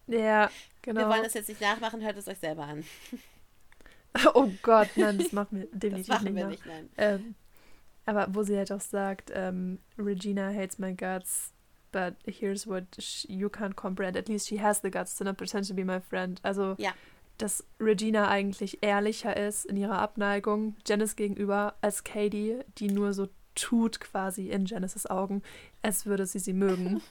Ja, 0.07 0.49
genau. 0.81 1.01
Wir 1.01 1.09
wollen 1.09 1.23
das 1.23 1.35
jetzt 1.35 1.47
nicht 1.47 1.61
nachmachen, 1.61 2.01
hört 2.01 2.17
es 2.17 2.27
euch 2.27 2.39
selber 2.39 2.63
an. 2.63 2.83
Oh 4.33 4.49
Gott, 4.61 4.89
nein, 4.95 5.17
das 5.17 5.31
machen 5.31 5.59
wir 5.59 5.67
definitiv 5.71 6.07
das 6.07 6.21
machen 6.21 6.33
nicht. 6.33 6.35
Wir 6.35 6.47
nicht 6.47 6.65
nein. 6.65 6.89
Ähm, 6.97 7.35
aber 8.05 8.27
wo 8.33 8.43
sie 8.43 8.57
halt 8.57 8.71
auch 8.71 8.81
sagt, 8.81 9.31
ähm, 9.33 9.79
Regina 9.97 10.49
hates 10.53 10.79
my 10.79 10.93
guts, 10.93 11.53
but 11.91 12.15
here's 12.25 12.67
what 12.67 12.85
you 13.27 13.47
can't 13.47 13.75
comprehend. 13.75 14.17
At 14.17 14.27
least 14.27 14.47
she 14.47 14.61
has 14.61 14.81
the 14.81 14.91
guts 14.91 15.15
to 15.17 15.23
not 15.23 15.37
pretend 15.37 15.67
to 15.67 15.73
be 15.73 15.85
my 15.85 15.99
friend. 15.99 16.39
Also, 16.43 16.75
ja. 16.77 16.93
dass 17.37 17.63
Regina 17.79 18.27
eigentlich 18.27 18.79
ehrlicher 18.81 19.37
ist 19.37 19.65
in 19.65 19.77
ihrer 19.77 19.99
Abneigung 19.99 20.75
Janice 20.85 21.15
gegenüber 21.15 21.75
als 21.81 22.03
Katie, 22.03 22.59
die 22.77 22.87
nur 22.87 23.13
so 23.13 23.29
tut 23.55 23.99
quasi 23.99 24.49
in 24.49 24.65
Janices 24.65 25.09
Augen, 25.09 25.43
als 25.81 26.05
würde 26.05 26.25
sie 26.25 26.39
sie 26.39 26.53
mögen. 26.53 27.01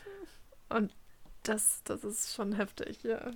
Und 0.68 0.94
das, 1.42 1.82
das 1.84 2.04
ist 2.04 2.34
schon 2.34 2.54
heftig, 2.54 3.02
ja. 3.02 3.30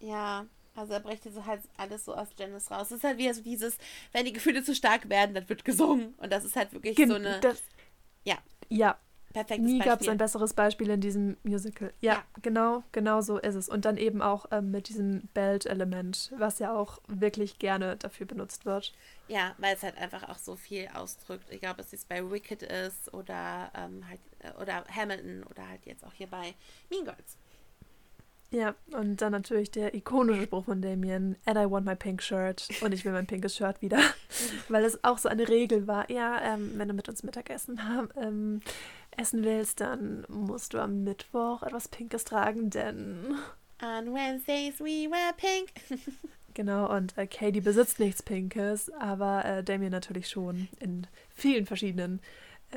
Ja, 0.00 0.46
also 0.74 0.92
er 0.92 1.00
bricht 1.00 1.24
so 1.24 1.44
halt 1.44 1.62
alles 1.76 2.04
so 2.04 2.14
aus 2.14 2.28
Janice 2.38 2.70
raus. 2.70 2.86
Es 2.90 2.98
ist 2.98 3.04
halt 3.04 3.18
wieder 3.18 3.34
so 3.34 3.42
dieses, 3.42 3.76
wenn 4.12 4.24
die 4.24 4.32
Gefühle 4.32 4.62
zu 4.62 4.74
stark 4.74 5.08
werden, 5.08 5.34
dann 5.34 5.48
wird 5.48 5.64
gesungen. 5.64 6.14
Und 6.18 6.32
das 6.32 6.44
ist 6.44 6.56
halt 6.56 6.72
wirklich 6.72 6.96
Gen 6.96 7.08
so 7.08 7.14
eine. 7.16 7.40
Das, 7.40 7.62
ja. 8.24 8.38
Ja. 8.68 8.98
Perfektes 9.32 9.64
Nie 9.64 9.78
gab 9.78 10.00
es 10.00 10.08
ein 10.08 10.18
besseres 10.18 10.52
Beispiel 10.52 10.90
in 10.90 11.00
diesem 11.00 11.38
Musical. 11.42 11.92
Ja, 12.00 12.12
ja, 12.12 12.24
genau, 12.42 12.82
genau 12.92 13.22
so 13.22 13.38
ist 13.38 13.54
es. 13.54 13.68
Und 13.68 13.86
dann 13.86 13.96
eben 13.96 14.20
auch 14.20 14.44
ähm, 14.50 14.70
mit 14.70 14.88
diesem 14.88 15.28
Belt-Element, 15.32 16.32
was 16.36 16.58
ja 16.58 16.76
auch 16.76 17.00
wirklich 17.08 17.58
gerne 17.58 17.96
dafür 17.96 18.26
benutzt 18.26 18.66
wird. 18.66 18.92
Ja, 19.28 19.54
weil 19.56 19.74
es 19.74 19.82
halt 19.82 19.96
einfach 19.96 20.28
auch 20.28 20.36
so 20.36 20.54
viel 20.54 20.86
ausdrückt. 20.92 21.50
Egal, 21.50 21.72
ob 21.72 21.78
es 21.78 21.92
jetzt 21.92 22.08
bei 22.10 22.30
Wicked 22.30 22.62
ist 22.62 23.12
oder 23.14 23.72
ähm, 23.74 24.06
halt 24.06 24.20
äh, 24.40 24.60
oder 24.60 24.84
Hamilton 24.94 25.44
oder 25.44 25.66
halt 25.66 25.86
jetzt 25.86 26.04
auch 26.04 26.12
hier 26.12 26.26
bei 26.26 26.54
Mean 26.90 27.04
Girls. 27.04 27.38
Ja, 28.52 28.74
und 28.92 29.22
dann 29.22 29.32
natürlich 29.32 29.70
der 29.70 29.94
ikonische 29.94 30.42
Spruch 30.42 30.66
von 30.66 30.82
Damien, 30.82 31.36
and 31.46 31.56
I 31.56 31.70
want 31.70 31.86
my 31.86 31.96
pink 31.96 32.22
shirt. 32.22 32.68
Und 32.82 32.92
ich 32.92 33.02
will 33.02 33.12
mein 33.12 33.26
pinkes 33.26 33.56
Shirt 33.56 33.80
wieder. 33.80 33.98
Weil 34.68 34.84
es 34.84 35.02
auch 35.02 35.16
so 35.16 35.30
eine 35.30 35.48
Regel 35.48 35.86
war, 35.86 36.10
ja, 36.10 36.38
ähm, 36.42 36.72
wenn 36.76 36.88
du 36.88 36.92
mit 36.92 37.08
uns 37.08 37.22
Mittagessen 37.22 37.88
haben, 37.88 38.10
ähm, 38.14 38.60
essen 39.16 39.42
willst, 39.42 39.80
dann 39.80 40.26
musst 40.28 40.74
du 40.74 40.78
am 40.80 41.02
Mittwoch 41.02 41.62
etwas 41.62 41.88
Pinkes 41.88 42.24
tragen, 42.24 42.68
denn 42.68 43.38
On 43.82 44.12
Wednesdays 44.14 44.78
we 44.80 45.10
wear 45.10 45.32
pink. 45.32 45.70
genau, 46.54 46.94
und 46.94 47.16
äh, 47.16 47.26
Katie 47.26 47.62
besitzt 47.62 48.00
nichts 48.00 48.22
Pinkes, 48.22 48.90
aber 48.90 49.46
äh, 49.46 49.64
Damien 49.64 49.92
natürlich 49.92 50.28
schon 50.28 50.68
in 50.78 51.06
vielen 51.34 51.64
verschiedenen 51.64 52.20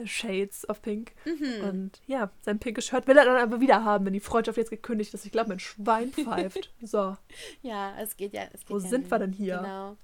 Shades 0.04 0.68
of 0.68 0.82
Pink. 0.82 1.14
Mhm. 1.26 1.68
Und 1.68 2.02
ja, 2.06 2.32
sein 2.42 2.60
pinkes 2.60 2.86
Shirt 2.86 3.08
will 3.08 3.18
er 3.18 3.26
dann 3.26 3.38
aber 3.38 3.62
wieder 3.62 3.84
haben, 3.84 4.06
wenn 4.06 4.14
die 4.14 4.20
Freundschaft 4.20 4.58
jetzt 4.58 4.70
gekündigt 4.70 5.14
ist. 5.14 5.26
Ich 5.26 5.32
glaube, 5.32 5.50
mein 5.50 5.60
Schwein 5.60 6.12
pfeift. 6.14 6.74
So. 6.82 7.18
Ja, 7.62 7.96
es 8.00 8.18
geht 8.18 8.34
ja. 8.34 8.44
Es 8.54 8.62
geht 8.62 8.70
wo 8.70 8.80
ja 8.80 8.88
sind 8.88 9.10
wir 9.10 9.20
denn 9.20 9.32
hier? 9.32 9.58
Genau. 9.58 9.98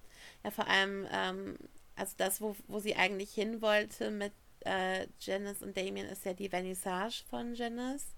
Ja, 0.44 0.52
vor 0.52 0.68
allem, 0.68 1.08
ähm, 1.12 1.58
also 1.96 2.14
das, 2.18 2.42
wo, 2.42 2.56
wo 2.68 2.80
sie 2.80 2.96
eigentlich 2.96 3.32
hin 3.32 3.62
wollte 3.62 4.12
mit 4.12 4.34
äh, 4.62 5.08
Janice 5.20 5.64
und 5.64 5.76
Damien, 5.78 6.08
ist 6.08 6.26
ja 6.26 6.34
die 6.34 6.50
Vernissage 6.50 7.24
von 7.30 7.54
Janice. 7.54 8.16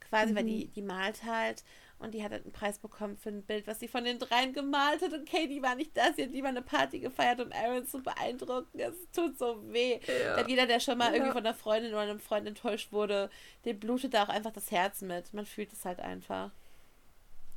Quasi, 0.00 0.32
mhm. 0.32 0.36
weil 0.36 0.44
die, 0.44 0.68
die 0.68 0.82
malt 0.82 1.24
halt 1.24 1.64
und 1.98 2.12
die 2.12 2.22
hat 2.22 2.30
halt 2.30 2.44
einen 2.44 2.52
Preis 2.52 2.78
bekommen 2.78 3.16
für 3.16 3.30
ein 3.30 3.42
Bild, 3.42 3.66
was 3.66 3.80
sie 3.80 3.88
von 3.88 4.04
den 4.04 4.18
dreien 4.18 4.52
gemalt 4.52 5.00
hat. 5.00 5.12
Und 5.14 5.28
Katie 5.28 5.62
war 5.62 5.74
nicht 5.74 5.96
da. 5.96 6.12
Sie 6.14 6.24
hat 6.24 6.30
lieber 6.30 6.48
eine 6.48 6.60
Party 6.60 6.98
gefeiert, 6.98 7.40
um 7.40 7.50
Aaron 7.52 7.86
zu 7.86 8.02
beeindrucken. 8.02 8.78
Es 8.78 8.94
tut 9.12 9.38
so 9.38 9.62
weh. 9.72 9.98
Ja. 10.06 10.36
Denn 10.36 10.48
jeder, 10.48 10.66
der 10.66 10.78
schon 10.78 10.98
mal 10.98 11.08
ja. 11.08 11.14
irgendwie 11.14 11.32
von 11.32 11.46
einer 11.46 11.54
Freundin 11.54 11.92
oder 11.92 12.02
einem 12.02 12.20
Freund 12.20 12.46
enttäuscht 12.46 12.92
wurde, 12.92 13.30
dem 13.64 13.80
blutet 13.80 14.12
da 14.12 14.24
auch 14.24 14.28
einfach 14.28 14.52
das 14.52 14.70
Herz 14.70 15.00
mit. 15.00 15.32
Man 15.32 15.46
fühlt 15.46 15.72
es 15.72 15.86
halt 15.86 16.00
einfach. 16.00 16.50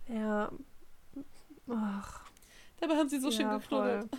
Ja. 0.07 0.51
Ach. 1.69 2.21
Dabei 2.79 2.95
haben 2.95 3.09
sie 3.09 3.19
so 3.19 3.29
ja, 3.29 3.35
schön 3.35 3.49
geknuddelt. 3.49 4.09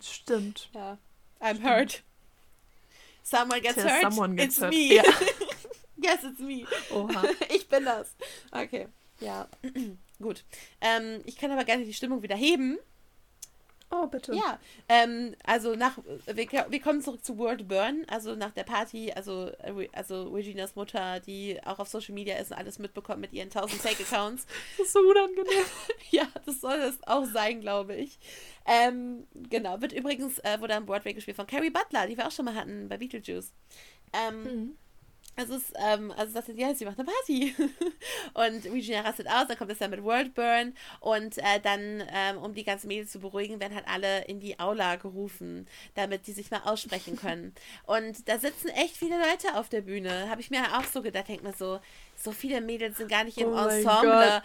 Stimmt. 0.00 0.70
Ja. 0.72 0.98
I'm 1.40 1.62
hurt. 1.62 2.04
Someone 3.24 3.60
gets 3.60 3.74
Till 3.74 3.90
hurt. 3.90 4.02
Someone 4.02 4.36
gets 4.36 4.58
it's 4.58 4.62
hurt. 4.62 4.70
me. 4.70 5.02
Ja. 6.04 6.12
yes, 6.12 6.24
it's 6.24 6.40
me. 6.40 6.66
Oha. 6.92 7.24
ich 7.54 7.68
bin 7.68 7.84
das. 7.84 8.14
Okay. 8.50 8.88
Ja. 9.20 9.48
Gut. 10.20 10.44
Ähm, 10.80 11.22
ich 11.24 11.36
kann 11.36 11.50
aber 11.50 11.64
gerne 11.64 11.84
die 11.84 11.94
Stimmung 11.94 12.22
wieder 12.22 12.36
heben. 12.36 12.78
Oh, 13.90 14.06
bitte. 14.06 14.34
Ja, 14.34 14.58
ähm, 14.88 15.36
also 15.44 15.76
nach, 15.76 15.98
wir, 16.26 16.66
wir 16.68 16.80
kommen 16.80 17.00
zurück 17.00 17.24
zu 17.24 17.38
World 17.38 17.68
Burn, 17.68 18.04
also 18.08 18.34
nach 18.34 18.50
der 18.50 18.64
Party, 18.64 19.12
also, 19.12 19.52
also 19.92 20.30
Reginas 20.30 20.74
Mutter, 20.74 21.20
die 21.20 21.60
auch 21.64 21.78
auf 21.78 21.88
Social 21.88 22.14
Media 22.14 22.36
ist 22.38 22.50
und 22.50 22.58
alles 22.58 22.78
mitbekommt 22.78 23.20
mit 23.20 23.32
ihren 23.32 23.50
1000 23.50 23.80
Fake-Accounts. 23.80 24.46
das 24.78 24.86
ist 24.86 24.92
so 24.94 24.98
unangenehm. 24.98 25.64
ja, 26.10 26.26
das 26.44 26.60
soll 26.60 26.78
es 26.78 26.98
auch 27.06 27.24
sein, 27.24 27.60
glaube 27.60 27.94
ich. 27.94 28.18
Ähm, 28.66 29.26
genau, 29.48 29.80
wird 29.80 29.92
übrigens, 29.92 30.38
äh, 30.40 30.60
wurde 30.60 30.74
am 30.74 30.86
Broadway 30.86 31.12
gespielt 31.12 31.36
von 31.36 31.46
Carrie 31.46 31.70
Butler, 31.70 32.08
die 32.08 32.16
wir 32.16 32.26
auch 32.26 32.32
schon 32.32 32.46
mal 32.46 32.54
hatten 32.54 32.88
bei 32.88 32.96
Beetlejuice. 32.96 33.52
Ähm, 34.12 34.42
mhm. 34.42 34.78
Also, 35.36 35.54
es, 35.54 35.72
ähm, 35.76 36.12
also 36.16 36.32
sagt 36.32 36.46
sie, 36.46 36.52
ja, 36.52 36.74
sie 36.74 36.84
macht 36.84 36.98
eine 36.98 37.08
Party. 37.08 37.54
und 38.34 38.72
Regina 38.72 39.00
rastet 39.00 39.26
aus, 39.28 39.48
dann 39.48 39.56
kommt 39.56 39.72
es 39.72 39.78
dann 39.78 39.90
mit 39.90 40.02
Worldburn 40.02 40.74
und 41.00 41.38
äh, 41.38 41.60
dann, 41.62 42.02
ähm, 42.12 42.38
um 42.38 42.54
die 42.54 42.64
ganzen 42.64 42.88
Mädels 42.88 43.10
zu 43.10 43.18
beruhigen, 43.18 43.60
werden 43.60 43.74
halt 43.74 43.88
alle 43.88 44.24
in 44.24 44.40
die 44.40 44.58
Aula 44.60 44.96
gerufen, 44.96 45.66
damit 45.94 46.26
die 46.26 46.32
sich 46.32 46.50
mal 46.50 46.62
aussprechen 46.64 47.16
können. 47.16 47.54
und 47.86 48.28
da 48.28 48.38
sitzen 48.38 48.68
echt 48.68 48.96
viele 48.96 49.18
Leute 49.18 49.56
auf 49.56 49.68
der 49.68 49.80
Bühne. 49.80 50.28
Habe 50.30 50.40
ich 50.40 50.50
mir 50.50 50.62
auch 50.78 50.84
so 50.84 51.02
gedacht, 51.02 51.28
denkt 51.28 51.42
man 51.42 51.54
so, 51.54 51.80
so 52.24 52.32
viele 52.32 52.60
Mädels 52.60 52.96
sind 52.96 53.08
gar 53.08 53.24
nicht 53.24 53.38
im 53.38 53.52
oh 53.52 53.56
Ensemble. 53.56 54.10
Ja. 54.10 54.42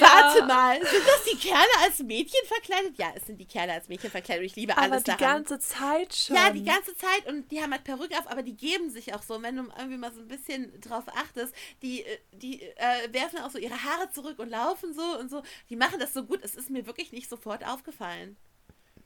Warte 0.00 0.44
mal, 0.46 0.74
sind 0.76 1.06
das 1.06 1.24
die 1.32 1.38
Kerle 1.38 1.70
als 1.82 1.98
Mädchen 2.00 2.46
verkleidet? 2.46 2.98
Ja, 2.98 3.12
es 3.16 3.26
sind 3.26 3.38
die 3.38 3.46
Kerle 3.46 3.72
als 3.72 3.88
Mädchen 3.88 4.10
verkleidet. 4.10 4.44
Ich 4.44 4.56
liebe 4.56 4.76
alles 4.76 4.92
aber 4.92 5.00
die 5.00 5.18
daran. 5.18 5.44
ganze 5.44 5.58
Zeit 5.58 6.14
schon. 6.14 6.36
Ja, 6.36 6.50
die 6.50 6.62
ganze 6.62 6.94
Zeit 6.96 7.26
und 7.26 7.50
die 7.50 7.62
haben 7.62 7.72
halt 7.72 7.84
Perücke 7.84 8.18
auf, 8.18 8.30
aber 8.30 8.42
die 8.42 8.56
geben 8.56 8.90
sich 8.90 9.14
auch 9.14 9.22
so. 9.22 9.42
wenn 9.42 9.56
du 9.56 9.68
irgendwie 9.78 9.96
mal 9.96 10.12
so 10.12 10.20
ein 10.20 10.28
bisschen 10.28 10.78
drauf 10.80 11.04
achtest, 11.08 11.54
die, 11.82 12.02
äh, 12.02 12.18
die 12.32 12.62
äh, 12.62 13.12
werfen 13.12 13.40
auch 13.40 13.50
so 13.50 13.58
ihre 13.58 13.82
Haare 13.82 14.10
zurück 14.10 14.38
und 14.38 14.50
laufen 14.50 14.92
so 14.92 15.18
und 15.18 15.30
so. 15.30 15.42
Die 15.70 15.76
machen 15.76 15.98
das 15.98 16.12
so 16.12 16.24
gut. 16.24 16.40
Es 16.42 16.54
ist 16.54 16.70
mir 16.70 16.86
wirklich 16.86 17.12
nicht 17.12 17.28
sofort 17.30 17.66
aufgefallen. 17.66 18.36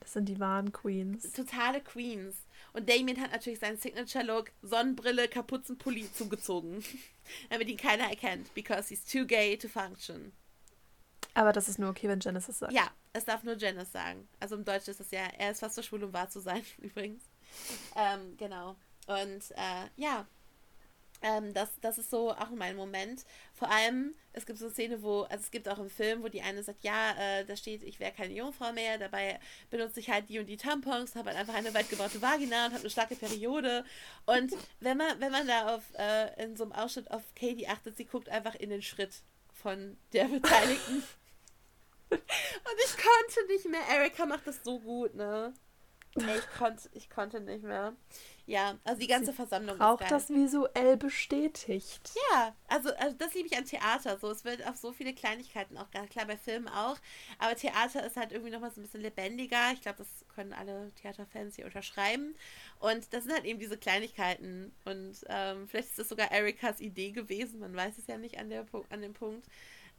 Das 0.00 0.12
sind 0.12 0.28
die 0.28 0.38
wahren 0.38 0.72
Queens. 0.72 1.32
Totale 1.32 1.80
Queens. 1.80 2.36
Und 2.76 2.90
Damien 2.90 3.18
hat 3.20 3.32
natürlich 3.32 3.58
seinen 3.58 3.78
Signature-Look, 3.78 4.52
Sonnenbrille, 4.60 5.28
Kapuzenpulli 5.28 6.12
zugezogen. 6.12 6.84
damit 7.50 7.68
ihn 7.68 7.78
keiner 7.78 8.10
erkennt, 8.10 8.52
because 8.54 8.88
he's 8.88 9.04
too 9.04 9.24
gay 9.24 9.56
to 9.56 9.66
function. 9.66 10.32
Aber 11.34 11.52
das 11.52 11.68
ist 11.68 11.78
nur 11.78 11.90
okay, 11.90 12.08
wenn 12.08 12.20
Janice 12.20 12.50
es 12.50 12.58
sagt. 12.58 12.72
Ja, 12.72 12.90
es 13.14 13.24
darf 13.24 13.44
nur 13.44 13.56
Janice 13.56 13.92
sagen. 13.92 14.28
Also 14.40 14.56
im 14.56 14.64
Deutschen 14.64 14.90
ist 14.90 15.00
es 15.00 15.10
ja, 15.10 15.22
er 15.38 15.50
ist 15.52 15.60
fast 15.60 15.74
so 15.74 15.82
schwul, 15.82 16.04
um 16.04 16.12
wahr 16.12 16.28
zu 16.28 16.40
sein, 16.40 16.62
übrigens. 16.78 17.22
Ähm, 17.94 18.36
genau. 18.36 18.76
Und 19.06 19.50
äh, 19.52 19.88
ja, 19.96 20.26
ähm, 21.26 21.52
das, 21.54 21.80
das 21.80 21.98
ist 21.98 22.10
so 22.10 22.30
auch 22.30 22.50
mein 22.50 22.76
Moment. 22.76 23.24
Vor 23.54 23.68
allem, 23.68 24.14
es 24.32 24.46
gibt 24.46 24.58
so 24.58 24.66
eine 24.66 24.74
Szene, 24.74 25.02
wo, 25.02 25.22
also 25.22 25.42
es 25.42 25.50
gibt 25.50 25.68
auch 25.68 25.78
einen 25.78 25.90
Film, 25.90 26.22
wo 26.22 26.28
die 26.28 26.42
eine 26.42 26.62
sagt, 26.62 26.84
ja, 26.84 27.12
äh, 27.18 27.44
da 27.44 27.56
steht, 27.56 27.82
ich 27.82 27.98
wäre 27.98 28.12
keine 28.12 28.32
Jungfrau 28.32 28.72
mehr, 28.72 28.98
dabei 28.98 29.40
benutze 29.70 29.98
ich 30.00 30.08
halt 30.08 30.28
die 30.28 30.38
und 30.38 30.46
die 30.46 30.56
Tampons, 30.56 31.16
habe 31.16 31.30
halt 31.30 31.38
einfach 31.38 31.54
eine 31.54 31.74
weit 31.74 31.90
gebaute 31.90 32.22
Vagina 32.22 32.66
und 32.66 32.72
habe 32.72 32.82
eine 32.82 32.90
starke 32.90 33.16
Periode. 33.16 33.84
Und 34.24 34.52
wenn 34.80 34.96
man, 34.96 35.20
wenn 35.20 35.32
man 35.32 35.46
da 35.46 35.74
auf, 35.74 35.82
äh, 35.98 36.44
in 36.44 36.56
so 36.56 36.64
einem 36.64 36.72
Ausschnitt 36.72 37.10
auf 37.10 37.22
Katie 37.34 37.66
achtet, 37.66 37.96
sie 37.96 38.04
guckt 38.04 38.28
einfach 38.28 38.54
in 38.54 38.70
den 38.70 38.82
Schritt 38.82 39.22
von 39.52 39.96
der 40.12 40.26
Beteiligten. 40.26 41.02
und 42.10 42.20
ich 42.84 42.96
konnte 42.96 43.52
nicht 43.52 43.66
mehr. 43.66 43.80
Erika 43.90 44.26
macht 44.26 44.46
das 44.46 44.62
so 44.62 44.78
gut, 44.78 45.14
ne? 45.14 45.52
Ich 46.16 46.58
konnte, 46.58 46.88
ich 46.92 47.10
konnte 47.10 47.40
nicht 47.40 47.62
mehr. 47.62 47.94
Ja, 48.46 48.78
also 48.84 49.00
die 49.00 49.08
ganze 49.08 49.32
Sie 49.32 49.36
Versammlung 49.36 49.80
auch 49.80 50.00
das 50.00 50.30
visuell 50.30 50.96
bestätigt. 50.96 52.12
Ja, 52.30 52.54
also, 52.68 52.94
also 52.94 53.16
das 53.16 53.34
liebe 53.34 53.48
ich 53.48 53.56
an 53.56 53.64
Theater. 53.64 54.18
So, 54.18 54.30
es 54.30 54.44
wird 54.44 54.64
auf 54.66 54.76
so 54.76 54.92
viele 54.92 55.12
Kleinigkeiten 55.14 55.76
auch 55.76 55.90
ganz 55.90 56.10
klar 56.10 56.26
bei 56.26 56.36
Filmen 56.36 56.68
auch. 56.68 56.96
Aber 57.38 57.56
Theater 57.56 58.06
ist 58.06 58.16
halt 58.16 58.30
irgendwie 58.32 58.52
nochmal 58.52 58.70
so 58.70 58.80
ein 58.80 58.84
bisschen 58.84 59.00
lebendiger. 59.00 59.72
Ich 59.72 59.80
glaube, 59.80 59.98
das 59.98 60.08
können 60.34 60.52
alle 60.52 60.92
Theaterfans 60.94 61.56
hier 61.56 61.66
unterschreiben. 61.66 62.36
Und 62.78 63.12
das 63.12 63.24
sind 63.24 63.32
halt 63.32 63.44
eben 63.44 63.58
diese 63.58 63.76
Kleinigkeiten. 63.76 64.72
Und 64.84 65.24
ähm, 65.28 65.66
vielleicht 65.68 65.88
ist 65.88 65.98
das 65.98 66.08
sogar 66.08 66.30
Erikas 66.30 66.80
Idee 66.80 67.10
gewesen. 67.10 67.58
Man 67.58 67.74
weiß 67.74 67.98
es 67.98 68.06
ja 68.06 68.16
nicht 68.16 68.38
an, 68.38 68.48
der, 68.48 68.64
an 68.90 69.02
dem 69.02 69.12
Punkt. 69.12 69.46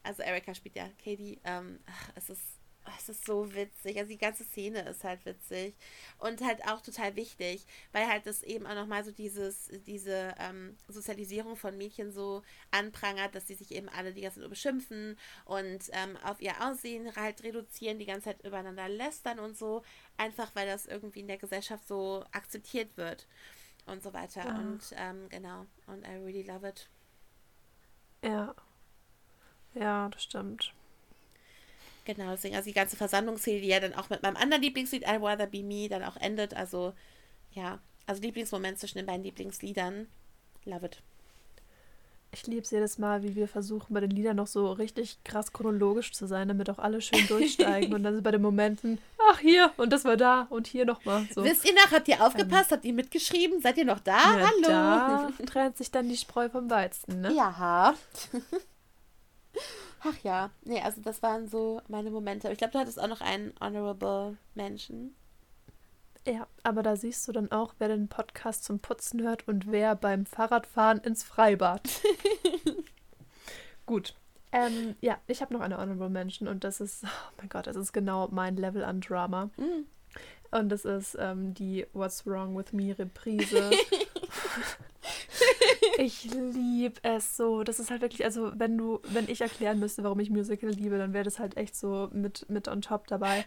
Also 0.04 0.24
Erika 0.24 0.56
spielt 0.56 0.76
ja 0.76 0.90
Katie. 1.04 1.40
Ähm, 1.44 1.80
ach, 1.86 2.12
es 2.16 2.30
ist 2.30 2.57
es 2.98 3.10
ist 3.10 3.26
so 3.26 3.54
witzig. 3.54 3.98
Also 3.98 4.10
die 4.10 4.18
ganze 4.18 4.44
Szene 4.44 4.82
ist 4.88 5.04
halt 5.04 5.26
witzig. 5.26 5.76
Und 6.20 6.42
halt 6.42 6.64
auch 6.68 6.82
total 6.82 7.16
wichtig, 7.16 7.66
weil 7.92 8.08
halt 8.08 8.26
das 8.26 8.44
eben 8.44 8.66
auch 8.66 8.76
nochmal 8.76 9.04
so 9.04 9.12
dieses, 9.12 9.70
diese 9.86 10.36
ähm, 10.40 10.78
Sozialisierung 10.88 11.56
von 11.56 11.78
Mädchen 11.78 12.12
so 12.12 12.44
anprangert, 12.72 13.36
dass 13.36 13.48
sie 13.48 13.56
sich 13.56 13.72
eben 13.72 13.90
alle 13.90 14.14
die 14.14 14.22
ganze 14.22 14.42
Zeit 14.42 14.50
beschimpfen 14.50 15.18
und 15.46 15.90
ähm, 15.92 16.18
auf 16.24 16.42
ihr 16.42 16.54
Aussehen 16.62 17.16
halt 17.16 17.44
reduzieren, 17.44 18.00
die 18.00 18.06
ganze 18.06 18.26
Zeit 18.26 18.46
übereinander 18.46 18.90
lästern 18.90 19.40
und 19.40 19.58
so. 19.58 19.84
Einfach 20.18 20.56
weil 20.56 20.68
das 20.68 20.86
irgendwie 20.86 21.22
in 21.22 21.28
der 21.28 21.38
Gesellschaft 21.38 21.88
so 21.88 22.24
akzeptiert 22.32 22.98
wird 22.98 23.28
und 23.86 24.04
so 24.04 24.14
weiter. 24.14 24.46
Ja. 24.46 24.56
Und 24.58 24.82
ähm, 24.96 25.30
genau. 25.30 25.66
Und 25.88 26.06
I 26.06 26.12
really 26.12 26.44
love 26.44 26.68
it. 26.68 26.90
Ja. 28.24 28.56
Ja, 29.74 30.10
das 30.10 30.24
stimmt. 30.24 30.74
Genau, 32.08 32.32
deswegen, 32.32 32.56
also 32.56 32.70
die 32.70 32.74
ganze 32.74 32.96
Versammlungsszene, 32.96 33.60
die 33.60 33.68
ja 33.68 33.82
dann 33.82 33.94
auch 33.94 34.10
mit 34.10 34.24
meinem 34.24 34.38
anderen 34.38 34.64
Lieblingslied, 34.64 35.04
I 35.04 35.18
Rather 35.18 35.46
Be 35.46 35.62
Me, 35.62 35.90
dann 35.90 36.06
auch 36.06 36.16
endet. 36.16 36.54
Also, 36.54 36.94
ja, 37.52 37.80
also 38.06 38.22
Lieblingsmoment 38.22 38.80
zwischen 38.80 38.98
den 38.98 39.06
beiden 39.06 39.26
Lieblingsliedern. 39.26 40.08
Love 40.64 40.86
it. 40.86 41.02
Ich 42.32 42.48
liebe 42.48 42.62
es 42.62 42.72
jedes 42.72 42.98
Mal, 42.98 43.24
wie 43.24 43.36
wir 43.36 43.50
versuchen, 43.50 43.94
bei 43.94 44.00
den 44.00 44.12
Liedern 44.12 44.38
noch 44.38 44.48
so 44.48 44.72
richtig 44.72 45.22
krass 45.26 45.52
chronologisch 45.52 46.14
zu 46.14 46.28
sein, 46.28 46.48
damit 46.48 46.70
auch 46.70 46.78
alle 46.78 47.02
schön 47.02 47.28
durchsteigen. 47.28 47.94
und 47.94 48.04
dann 48.04 48.14
sind 48.14 48.24
bei 48.24 48.32
den 48.32 48.42
Momenten, 48.42 49.00
ach 49.30 49.40
hier 49.40 49.74
und 49.76 49.92
das 49.92 50.06
war 50.06 50.16
da 50.16 50.48
und 50.50 50.66
hier 50.66 50.86
nochmal. 50.86 51.28
So. 51.36 51.44
Wisst 51.44 51.66
ihr 51.66 51.74
noch, 51.74 51.92
habt 51.92 52.08
ihr 52.08 52.26
aufgepasst, 52.26 52.72
ähm, 52.72 52.78
habt 52.78 52.86
ihr 52.86 52.94
mitgeschrieben? 52.94 53.60
Seid 53.60 53.78
ihr 53.78 53.86
noch 53.86 54.00
da? 54.00 54.18
Ja, 54.18 54.50
Hallo. 54.50 55.34
Da 55.40 55.46
trennt 55.46 55.76
sich 55.76 55.92
dann 55.92 56.08
die 56.08 56.16
Spreu 56.16 56.48
vom 56.48 56.70
Weizen, 56.70 57.20
ne? 57.20 57.34
Ja. 57.34 57.96
Ach 60.10 60.24
ja, 60.24 60.52
nee, 60.64 60.80
also 60.82 61.02
das 61.02 61.22
waren 61.22 61.48
so 61.48 61.82
meine 61.88 62.12
Momente. 62.12 62.50
Ich 62.52 62.58
glaube, 62.58 62.72
du 62.72 62.80
hattest 62.80 63.00
auch 63.00 63.08
noch 63.08 63.22
einen 63.22 63.54
Honorable 63.60 64.38
Mention. 64.56 65.14
Ja, 66.26 66.48
aber 66.64 66.84
da 66.84 66.96
siehst 66.96 67.28
du 67.28 67.32
dann 67.32 67.52
auch, 67.52 67.74
wer 67.80 67.90
den 67.90 68.08
Podcast 68.08 68.64
zum 68.64 68.80
Putzen 68.80 69.22
hört 69.22 69.48
und 69.48 69.72
wer 69.72 69.96
beim 69.96 70.26
Fahrradfahren 70.26 71.00
ins 71.00 71.24
Freibad. 71.24 71.82
Gut. 73.86 74.16
Ähm, 74.52 74.96
ja, 75.02 75.18
ich 75.28 75.42
habe 75.42 75.54
noch 75.54 75.62
eine 75.62 75.78
Honorable 75.78 76.10
Mention 76.10 76.48
und 76.48 76.64
das 76.64 76.80
ist, 76.80 77.04
oh 77.04 77.34
mein 77.38 77.50
Gott, 77.50 77.68
das 77.68 77.76
ist 77.76 77.92
genau 77.92 78.30
mein 78.32 78.56
Level 78.56 78.84
an 78.84 79.02
Drama. 79.02 79.50
Mm. 79.58 79.86
Und 80.52 80.70
das 80.70 80.86
ist 80.86 81.18
ähm, 81.20 81.54
die 81.54 81.86
What's 81.92 82.26
Wrong 82.26 82.58
with 82.58 82.72
Me 82.72 82.98
Reprise. 82.98 83.72
ich 85.98 86.32
liebe 86.34 87.00
es 87.04 87.36
so. 87.36 87.64
Das 87.64 87.80
ist 87.80 87.90
halt 87.90 88.02
wirklich, 88.02 88.24
also 88.24 88.52
wenn 88.56 88.78
du, 88.78 89.00
wenn 89.10 89.28
ich 89.28 89.42
erklären 89.42 89.80
müsste, 89.80 90.04
warum 90.04 90.20
ich 90.20 90.30
Musical 90.30 90.70
liebe, 90.70 90.98
dann 90.98 91.14
wäre 91.14 91.24
das 91.24 91.40
halt 91.40 91.58
echt 91.58 91.76
so 91.76 92.10
mit, 92.14 92.50
mit 92.50 92.68
on 92.68 92.82
top 92.82 93.08
dabei. 93.08 93.46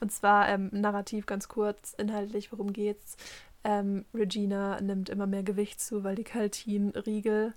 Und 0.00 0.10
zwar 0.10 0.48
ähm, 0.48 0.70
narrativ 0.72 1.26
ganz 1.26 1.48
kurz, 1.48 1.94
inhaltlich, 1.98 2.52
worum 2.52 2.72
geht's? 2.72 3.16
Ähm, 3.64 4.06
Regina 4.14 4.80
nimmt 4.80 5.10
immer 5.10 5.26
mehr 5.26 5.42
Gewicht 5.42 5.80
zu, 5.80 6.02
weil 6.02 6.16
die 6.16 6.24
Kaltin-Riegel 6.24 7.52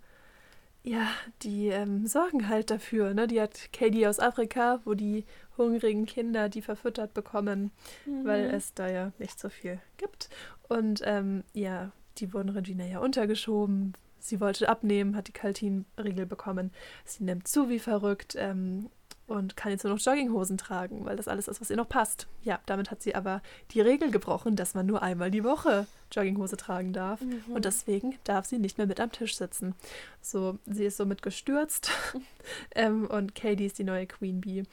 ja, 0.85 1.07
die 1.43 1.69
ähm, 1.69 2.05
sorgen 2.07 2.49
halt 2.49 2.69
dafür. 2.69 3.13
Ne? 3.13 3.27
Die 3.27 3.39
hat 3.39 3.71
Katie 3.71 4.05
aus 4.05 4.19
Afrika, 4.19 4.81
wo 4.83 4.93
die 4.93 5.23
hungrigen 5.57 6.05
Kinder 6.05 6.49
die 6.49 6.61
verfüttert 6.61 7.13
bekommen, 7.13 7.71
mhm. 8.05 8.25
weil 8.25 8.45
es 8.53 8.73
da 8.73 8.89
ja 8.89 9.13
nicht 9.17 9.39
so 9.39 9.47
viel 9.47 9.79
gibt. 9.95 10.29
Und 10.67 11.01
ähm, 11.05 11.45
ja, 11.53 11.93
die 12.17 12.33
wurden 12.33 12.49
Regina 12.49 12.85
ja 12.85 12.99
untergeschoben. 12.99 13.93
Sie 14.23 14.39
wollte 14.39 14.69
abnehmen, 14.69 15.17
hat 15.17 15.27
die 15.27 15.33
Kaltin-Riegel 15.33 16.25
bekommen. 16.25 16.71
Sie 17.03 17.25
nimmt 17.25 17.45
zu 17.45 17.67
wie 17.67 17.77
verrückt 17.77 18.37
ähm, 18.39 18.89
und 19.27 19.57
kann 19.57 19.73
jetzt 19.73 19.83
nur 19.83 19.91
noch 19.91 19.99
Jogginghosen 19.99 20.57
tragen, 20.57 21.03
weil 21.03 21.17
das 21.17 21.27
alles 21.27 21.49
ist, 21.49 21.59
was 21.59 21.69
ihr 21.69 21.75
noch 21.75 21.89
passt. 21.89 22.27
Ja, 22.41 22.61
damit 22.65 22.89
hat 22.89 23.03
sie 23.03 23.15
aber 23.15 23.41
die 23.71 23.81
Regel 23.81 24.11
gebrochen, 24.11 24.55
dass 24.55 24.75
man 24.75 24.85
nur 24.85 25.01
einmal 25.01 25.29
die 25.29 25.43
Woche 25.43 25.87
Jogginghose 26.09 26.55
tragen 26.55 26.93
darf. 26.93 27.19
Mhm. 27.19 27.43
Und 27.53 27.65
deswegen 27.65 28.17
darf 28.23 28.45
sie 28.45 28.59
nicht 28.59 28.77
mehr 28.77 28.87
mit 28.87 29.01
am 29.01 29.11
Tisch 29.11 29.35
sitzen. 29.35 29.75
So, 30.21 30.57
sie 30.65 30.85
ist 30.85 30.95
somit 30.95 31.21
gestürzt. 31.21 31.91
ähm, 32.75 33.07
und 33.07 33.35
Katie 33.35 33.65
ist 33.65 33.77
die 33.77 33.83
neue 33.83 34.07
Queen 34.07 34.39
Bee. 34.39 34.63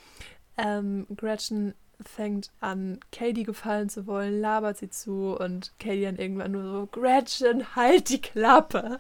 Ähm, 0.59 1.09
Gretchen 1.17 1.75
fängt 2.05 2.51
an, 2.61 3.01
Katie 3.13 3.45
gefallen 3.45 3.89
zu 3.89 4.07
wollen, 4.07 4.41
labert 4.41 4.79
sie 4.79 4.91
zu 4.91 5.37
und 5.39 5.73
Katie 5.79 6.03
dann 6.03 6.17
irgendwann 6.17 6.53
nur 6.53 6.65
so, 6.65 6.87
Gretchen, 6.87 7.75
halt 7.77 8.09
die 8.09 8.21
Klappe. 8.21 8.99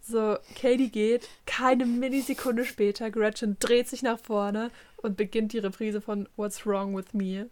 So, 0.00 0.38
Katie 0.54 0.90
geht, 0.90 1.28
keine 1.46 1.84
Millisekunde 1.84 2.64
später, 2.64 3.10
Gretchen 3.10 3.58
dreht 3.58 3.88
sich 3.88 4.02
nach 4.02 4.18
vorne 4.18 4.70
und 4.96 5.16
beginnt 5.16 5.52
die 5.52 5.58
Reprise 5.58 6.00
von 6.00 6.28
What's 6.36 6.66
Wrong 6.66 6.96
with 6.96 7.12
Me. 7.12 7.50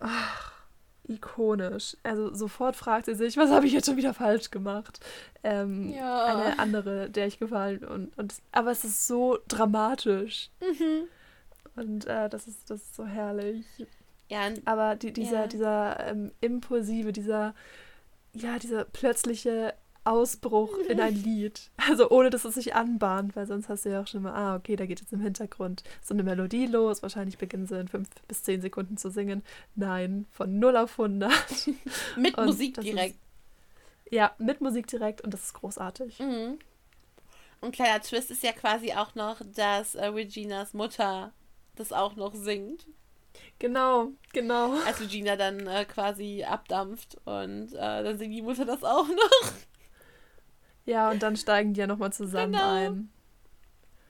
Ach, 0.00 0.52
ikonisch. 1.06 1.96
Also 2.02 2.34
sofort 2.34 2.76
fragt 2.76 3.06
sie 3.06 3.14
sich, 3.14 3.36
was 3.36 3.50
habe 3.50 3.66
ich 3.66 3.72
jetzt 3.72 3.86
schon 3.86 3.96
wieder 3.96 4.14
falsch 4.14 4.50
gemacht? 4.50 5.00
Ähm, 5.44 5.92
ja. 5.92 6.24
Eine 6.24 6.58
andere, 6.58 7.10
der 7.10 7.26
ich 7.26 7.38
gefallen 7.38 7.84
und, 7.84 8.16
und 8.16 8.34
aber 8.52 8.70
es 8.70 8.84
ist 8.84 9.06
so 9.06 9.38
dramatisch. 9.48 10.50
Mhm. 10.60 11.08
Und 11.76 12.06
äh, 12.06 12.28
das, 12.28 12.46
ist, 12.46 12.70
das 12.70 12.82
ist 12.82 12.94
so 12.94 13.06
herrlich. 13.06 13.64
Ja, 14.28 14.48
aber 14.64 14.96
die, 14.96 15.12
dieser, 15.12 15.42
ja. 15.42 15.46
dieser 15.46 16.06
ähm, 16.06 16.32
impulsive, 16.40 17.12
dieser, 17.12 17.54
ja, 18.32 18.58
dieser 18.58 18.84
plötzliche 18.84 19.74
Ausbruch 20.04 20.76
in 20.88 21.00
ein 21.00 21.14
Lied. 21.22 21.70
Also 21.76 22.10
ohne, 22.10 22.30
dass 22.30 22.44
es 22.44 22.54
sich 22.54 22.74
anbahnt, 22.74 23.36
weil 23.36 23.46
sonst 23.46 23.68
hast 23.68 23.84
du 23.84 23.90
ja 23.90 24.02
auch 24.02 24.06
schon 24.06 24.22
mal, 24.22 24.32
ah, 24.32 24.56
okay, 24.56 24.76
da 24.76 24.86
geht 24.86 25.00
jetzt 25.00 25.12
im 25.12 25.20
Hintergrund 25.20 25.82
so 26.02 26.14
eine 26.14 26.22
Melodie 26.22 26.66
los. 26.66 27.02
Wahrscheinlich 27.02 27.38
beginnen 27.38 27.66
sie 27.66 27.78
in 27.78 27.88
fünf 27.88 28.08
bis 28.26 28.42
zehn 28.42 28.60
Sekunden 28.60 28.96
zu 28.96 29.10
singen. 29.10 29.42
Nein, 29.74 30.26
von 30.30 30.58
0 30.58 30.76
auf 30.76 30.98
100. 30.98 31.30
mit 32.16 32.36
und 32.36 32.46
Musik 32.46 32.80
direkt. 32.80 33.14
Ist, 33.14 34.12
ja, 34.12 34.32
mit 34.38 34.60
Musik 34.60 34.86
direkt 34.88 35.20
und 35.22 35.32
das 35.32 35.44
ist 35.44 35.54
großartig. 35.54 36.18
Mhm. 36.18 36.58
Und 37.60 37.72
kleiner 37.72 38.02
Twist 38.02 38.30
ist 38.30 38.42
ja 38.42 38.52
quasi 38.52 38.92
auch 38.92 39.14
noch, 39.14 39.40
dass 39.54 39.94
äh, 39.94 40.06
Reginas 40.06 40.74
Mutter 40.74 41.32
das 41.76 41.92
auch 41.92 42.16
noch 42.16 42.34
singt. 42.34 42.86
Genau, 43.58 44.08
genau. 44.32 44.78
Als 44.86 45.00
Regina 45.00 45.36
dann 45.36 45.66
äh, 45.66 45.84
quasi 45.84 46.44
abdampft 46.44 47.16
und 47.24 47.72
äh, 47.72 48.02
dann 48.02 48.18
singt 48.18 48.34
die 48.34 48.42
Mutter 48.42 48.64
das 48.64 48.82
auch 48.82 49.08
noch. 49.08 49.52
Ja, 50.84 51.10
und 51.10 51.22
dann 51.22 51.36
steigen 51.36 51.74
die 51.74 51.80
ja 51.80 51.86
nochmal 51.86 52.12
zusammen 52.12 52.52
genau. 52.52 52.74
ein. 52.74 53.12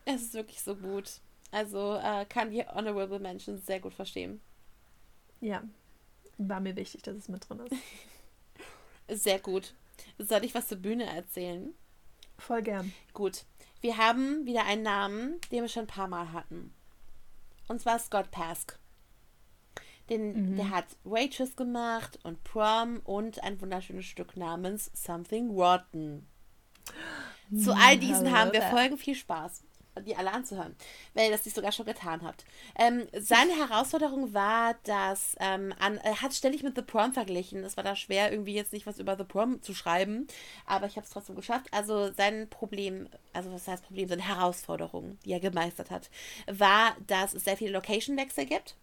Es 0.05 0.22
ist 0.22 0.34
wirklich 0.34 0.62
so 0.62 0.74
gut. 0.74 1.20
Also 1.51 2.01
äh, 2.02 2.24
kann 2.24 2.51
die 2.51 2.64
Honorable 2.66 3.18
Mentions 3.18 3.66
sehr 3.66 3.78
gut 3.78 3.93
verstehen. 3.93 4.40
Ja, 5.40 5.62
war 6.39 6.60
mir 6.60 6.76
wichtig, 6.76 7.02
dass 7.02 7.16
es 7.16 7.28
mit 7.28 7.48
drin 7.48 7.60
ist. 7.60 7.76
Sehr 9.24 9.39
gut. 9.39 9.74
Soll 10.18 10.44
ich 10.44 10.55
was 10.55 10.68
zur 10.68 10.78
Bühne 10.78 11.05
erzählen? 11.05 11.74
Voll 12.39 12.62
gern. 12.62 12.93
Gut. 13.12 13.44
Wir 13.80 13.98
haben 13.98 14.47
wieder 14.47 14.64
einen 14.64 14.82
Namen, 14.82 15.40
den 15.51 15.62
wir 15.62 15.68
schon 15.68 15.84
ein 15.84 15.89
paar 15.89 16.09
Mal 16.09 16.32
hatten. 16.32 16.72
Und 17.68 17.80
zwar 17.80 17.98
Scott 17.98 18.30
Pask. 18.30 18.78
Den, 20.09 20.52
mhm. 20.52 20.56
Der 20.56 20.70
hat 20.70 20.86
Waitress 21.05 21.56
gemacht 21.56 22.18
und 22.24 22.43
Prom 22.44 23.01
und 23.05 23.43
ein 23.43 23.60
wunderschönes 23.60 24.05
Stück 24.05 24.36
namens 24.36 24.90
Something 24.94 25.51
Rotten. 25.51 26.26
Zu 27.56 27.74
all 27.74 27.98
diesen 27.98 28.32
haben 28.32 28.52
wir 28.52 28.62
Folgen 28.62 28.97
viel 28.97 29.14
Spaß, 29.14 29.62
die 30.01 30.16
alle 30.16 30.32
anzuhören, 30.32 30.74
wenn 31.14 31.27
ihr 31.27 31.31
das 31.31 31.44
nicht 31.44 31.55
sogar 31.55 31.73
schon 31.73 31.86
getan 31.86 32.23
habt. 32.23 32.44
Ähm, 32.78 33.06
seine 33.12 33.52
Herausforderung 33.52 34.32
war, 34.35 34.74
dass 34.85 35.36
ähm, 35.40 35.74
an, 35.78 35.98
er 35.98 36.23
hat 36.23 36.35
ständig 36.35 36.62
mit 36.62 36.77
The 36.77 36.82
Prom 36.82 37.12
verglichen. 37.12 37.64
Es 37.64 37.77
war 37.77 37.85
da 37.85 37.97
schwer, 37.97 38.32
irgendwie 38.32 38.55
jetzt 38.55 38.73
nicht 38.73 38.86
was 38.86 38.98
über 38.98 39.16
The 39.16 39.24
Prom 39.24 39.62
zu 39.62 39.74
schreiben, 39.74 40.27
aber 40.66 40.86
ich 40.86 40.97
habe 40.97 41.06
es 41.06 41.12
trotzdem 41.12 41.36
geschafft. 41.36 41.66
Also 41.73 42.12
sein 42.12 42.48
Problem, 42.48 43.09
also 43.32 43.52
was 43.52 43.69
heißt 43.69 43.85
Problem, 43.85 44.09
seine 44.09 44.27
Herausforderung, 44.27 45.19
die 45.24 45.32
er 45.32 45.40
gemeistert 45.40 45.90
hat, 45.90 46.10
war, 46.47 46.97
dass 47.06 47.35
es 47.35 47.44
sehr 47.44 47.56
viele 47.56 47.73
Location-Wechsel 47.73 48.47
gibt. 48.47 48.77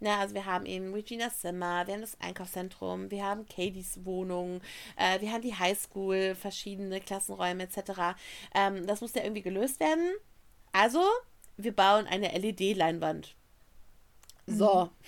Ja, 0.00 0.18
also 0.18 0.34
wir 0.34 0.44
haben 0.44 0.66
eben 0.66 0.92
Regina's 0.92 1.40
Zimmer, 1.40 1.86
wir 1.86 1.94
haben 1.94 2.02
das 2.02 2.20
Einkaufszentrum, 2.20 3.10
wir 3.10 3.24
haben 3.24 3.46
Katie's 3.46 4.04
Wohnung, 4.04 4.60
äh, 4.96 5.20
wir 5.22 5.32
haben 5.32 5.40
die 5.40 5.54
Highschool, 5.54 6.34
verschiedene 6.34 7.00
Klassenräume 7.00 7.62
etc. 7.62 8.14
Ähm, 8.54 8.86
das 8.86 9.00
muss 9.00 9.14
ja 9.14 9.22
irgendwie 9.22 9.42
gelöst 9.42 9.80
werden. 9.80 10.12
Also, 10.72 11.02
wir 11.56 11.74
bauen 11.74 12.06
eine 12.06 12.28
LED-Leinwand. 12.36 13.36
So. 14.46 14.84
Mhm. 14.84 14.90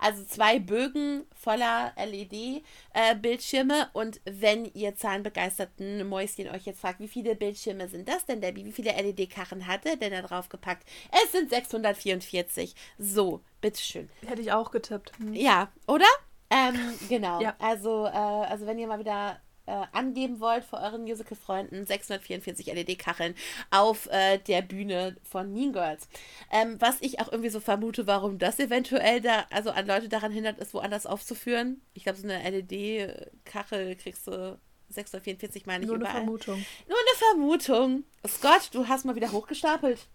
Also 0.00 0.24
zwei 0.24 0.60
Bögen 0.60 1.26
voller 1.34 1.92
LED-Bildschirme. 1.96 3.82
Äh, 3.82 3.98
und 3.98 4.20
wenn 4.24 4.64
ihr 4.66 4.94
zahlenbegeisterten 4.94 6.06
Mäuschen 6.08 6.48
euch 6.48 6.66
jetzt 6.66 6.80
fragt, 6.80 7.00
wie 7.00 7.08
viele 7.08 7.34
Bildschirme 7.34 7.88
sind 7.88 8.08
das 8.08 8.24
denn, 8.26 8.40
Debbie? 8.40 8.64
Wie 8.64 8.72
viele 8.72 8.92
LED-Karren 8.92 9.66
hat 9.66 9.84
er 9.86 9.96
denn 9.96 10.12
da 10.12 10.22
drauf 10.22 10.48
gepackt? 10.48 10.88
Es 11.24 11.32
sind 11.32 11.50
644. 11.50 12.76
So, 12.96 13.40
bitteschön. 13.60 14.08
Hätte 14.24 14.42
ich 14.42 14.52
auch 14.52 14.70
getippt. 14.70 15.10
Hm. 15.18 15.34
Ja, 15.34 15.72
oder? 15.88 16.06
Ähm, 16.50 16.76
genau. 17.08 17.40
Ja. 17.40 17.56
Also, 17.58 18.06
äh, 18.06 18.10
also 18.10 18.66
wenn 18.66 18.78
ihr 18.78 18.86
mal 18.86 19.00
wieder 19.00 19.40
äh, 19.68 19.86
angeben 19.92 20.40
wollt 20.40 20.64
für 20.64 20.78
euren 20.78 21.02
Musical-Freunden, 21.02 21.84
644 21.84 22.66
LED-Kacheln 22.66 23.34
auf 23.70 24.08
äh, 24.10 24.38
der 24.38 24.62
Bühne 24.62 25.16
von 25.22 25.52
Mean 25.52 25.72
Girls. 25.72 26.08
Ähm, 26.50 26.80
was 26.80 27.00
ich 27.00 27.20
auch 27.20 27.30
irgendwie 27.30 27.50
so 27.50 27.60
vermute, 27.60 28.06
warum 28.06 28.38
das 28.38 28.58
eventuell 28.58 29.20
da, 29.20 29.44
also 29.50 29.70
an 29.70 29.86
Leute 29.86 30.08
daran 30.08 30.32
hindert, 30.32 30.58
es 30.58 30.72
woanders 30.72 31.06
aufzuführen. 31.06 31.82
Ich 31.92 32.04
glaube, 32.04 32.18
so 32.18 32.26
eine 32.26 32.42
LED-Kachel 32.50 33.96
kriegst 33.96 34.26
du 34.26 34.58
644 34.90 35.66
meine 35.66 35.84
ich 35.84 35.88
Nur 35.88 35.96
überall. 35.96 36.24
Nur 36.24 36.34
eine 36.34 36.38
Vermutung. 36.38 36.66
Nur 36.88 36.96
eine 36.98 37.18
Vermutung. 37.18 38.04
Scott, 38.26 38.70
du 38.72 38.88
hast 38.88 39.04
mal 39.04 39.14
wieder 39.16 39.32
hochgestapelt. 39.32 40.06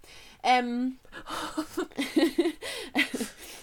Ähm. 0.43 0.99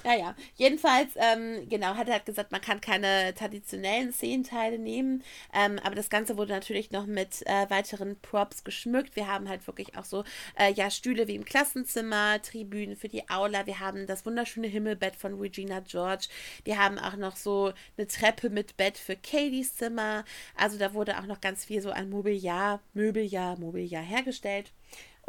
naja, 0.04 0.34
jedenfalls, 0.56 1.10
ähm, 1.16 1.68
genau, 1.68 1.94
hat 1.94 2.08
er 2.08 2.14
halt 2.14 2.26
gesagt, 2.26 2.52
man 2.52 2.62
kann 2.62 2.80
keine 2.80 3.34
traditionellen 3.34 4.12
Szenenteile 4.12 4.78
nehmen, 4.78 5.22
ähm, 5.52 5.78
aber 5.82 5.94
das 5.94 6.08
Ganze 6.08 6.38
wurde 6.38 6.52
natürlich 6.52 6.90
noch 6.90 7.06
mit 7.06 7.46
äh, 7.46 7.68
weiteren 7.68 8.18
Props 8.20 8.64
geschmückt. 8.64 9.14
Wir 9.14 9.28
haben 9.28 9.48
halt 9.48 9.66
wirklich 9.66 9.96
auch 9.98 10.04
so, 10.04 10.24
äh, 10.58 10.72
ja, 10.72 10.90
Stühle 10.90 11.28
wie 11.28 11.34
im 11.34 11.44
Klassenzimmer, 11.44 12.40
Tribünen 12.40 12.96
für 12.96 13.08
die 13.08 13.28
Aula, 13.28 13.66
wir 13.66 13.80
haben 13.80 14.06
das 14.06 14.24
wunderschöne 14.24 14.68
Himmelbett 14.68 15.16
von 15.16 15.38
Regina 15.38 15.80
George, 15.80 16.28
wir 16.64 16.78
haben 16.78 16.98
auch 16.98 17.16
noch 17.16 17.36
so 17.36 17.72
eine 17.98 18.06
Treppe 18.06 18.48
mit 18.48 18.76
Bett 18.78 18.96
für 18.96 19.16
Katie's 19.16 19.76
Zimmer, 19.76 20.24
also 20.56 20.78
da 20.78 20.94
wurde 20.94 21.18
auch 21.18 21.26
noch 21.26 21.40
ganz 21.40 21.64
viel 21.64 21.82
so 21.82 21.90
an 21.90 22.08
Mobiliar, 22.10 22.80
Möbeljahr, 22.94 23.58
Mobiliar 23.58 24.02
hergestellt. 24.02 24.72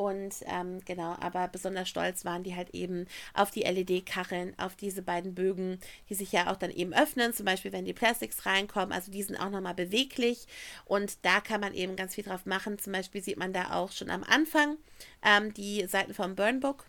Und 0.02 0.34
ähm, 0.48 0.84
genau, 0.84 1.16
aber 1.20 1.48
besonders 1.48 1.88
stolz 1.88 2.26
waren 2.26 2.42
die 2.42 2.56
halt 2.56 2.72
eben 2.72 3.06
auf 3.36 3.52
die 3.52 3.62
LED-Kacheln, 3.62 4.58
auf 4.58 4.76
diese 4.76 5.04
beiden 5.04 5.36
Bögen, 5.36 5.80
die 6.10 6.16
sich 6.16 6.32
ja 6.32 6.52
auch 6.52 6.56
dann 6.56 6.72
eben 6.72 6.92
öffnen, 6.92 7.34
zum 7.34 7.46
Beispiel 7.46 7.72
wenn 7.72 7.86
die 7.86 7.94
Plastics 7.94 8.48
reinkommen. 8.48 8.94
Also 8.94 9.12
die 9.12 9.22
sind 9.22 9.38
auch 9.38 9.52
nochmal 9.52 9.76
beweglich 9.76 10.48
und 10.86 11.24
da 11.24 11.40
kann 11.40 11.62
man 11.62 11.76
eben 11.76 11.96
ganz 11.96 12.16
viel 12.16 12.24
drauf 12.24 12.48
machen. 12.48 12.80
Zum 12.80 12.94
Beispiel 12.94 13.22
sieht 13.22 13.38
man 13.38 13.54
da 13.54 13.74
auch 13.76 13.92
schon 13.92 14.10
am 14.10 14.24
Anfang 14.24 14.78
ähm, 15.24 15.54
die 15.54 15.86
Seiten 15.86 16.16
vom 16.16 16.34
Burnbook. 16.34 16.88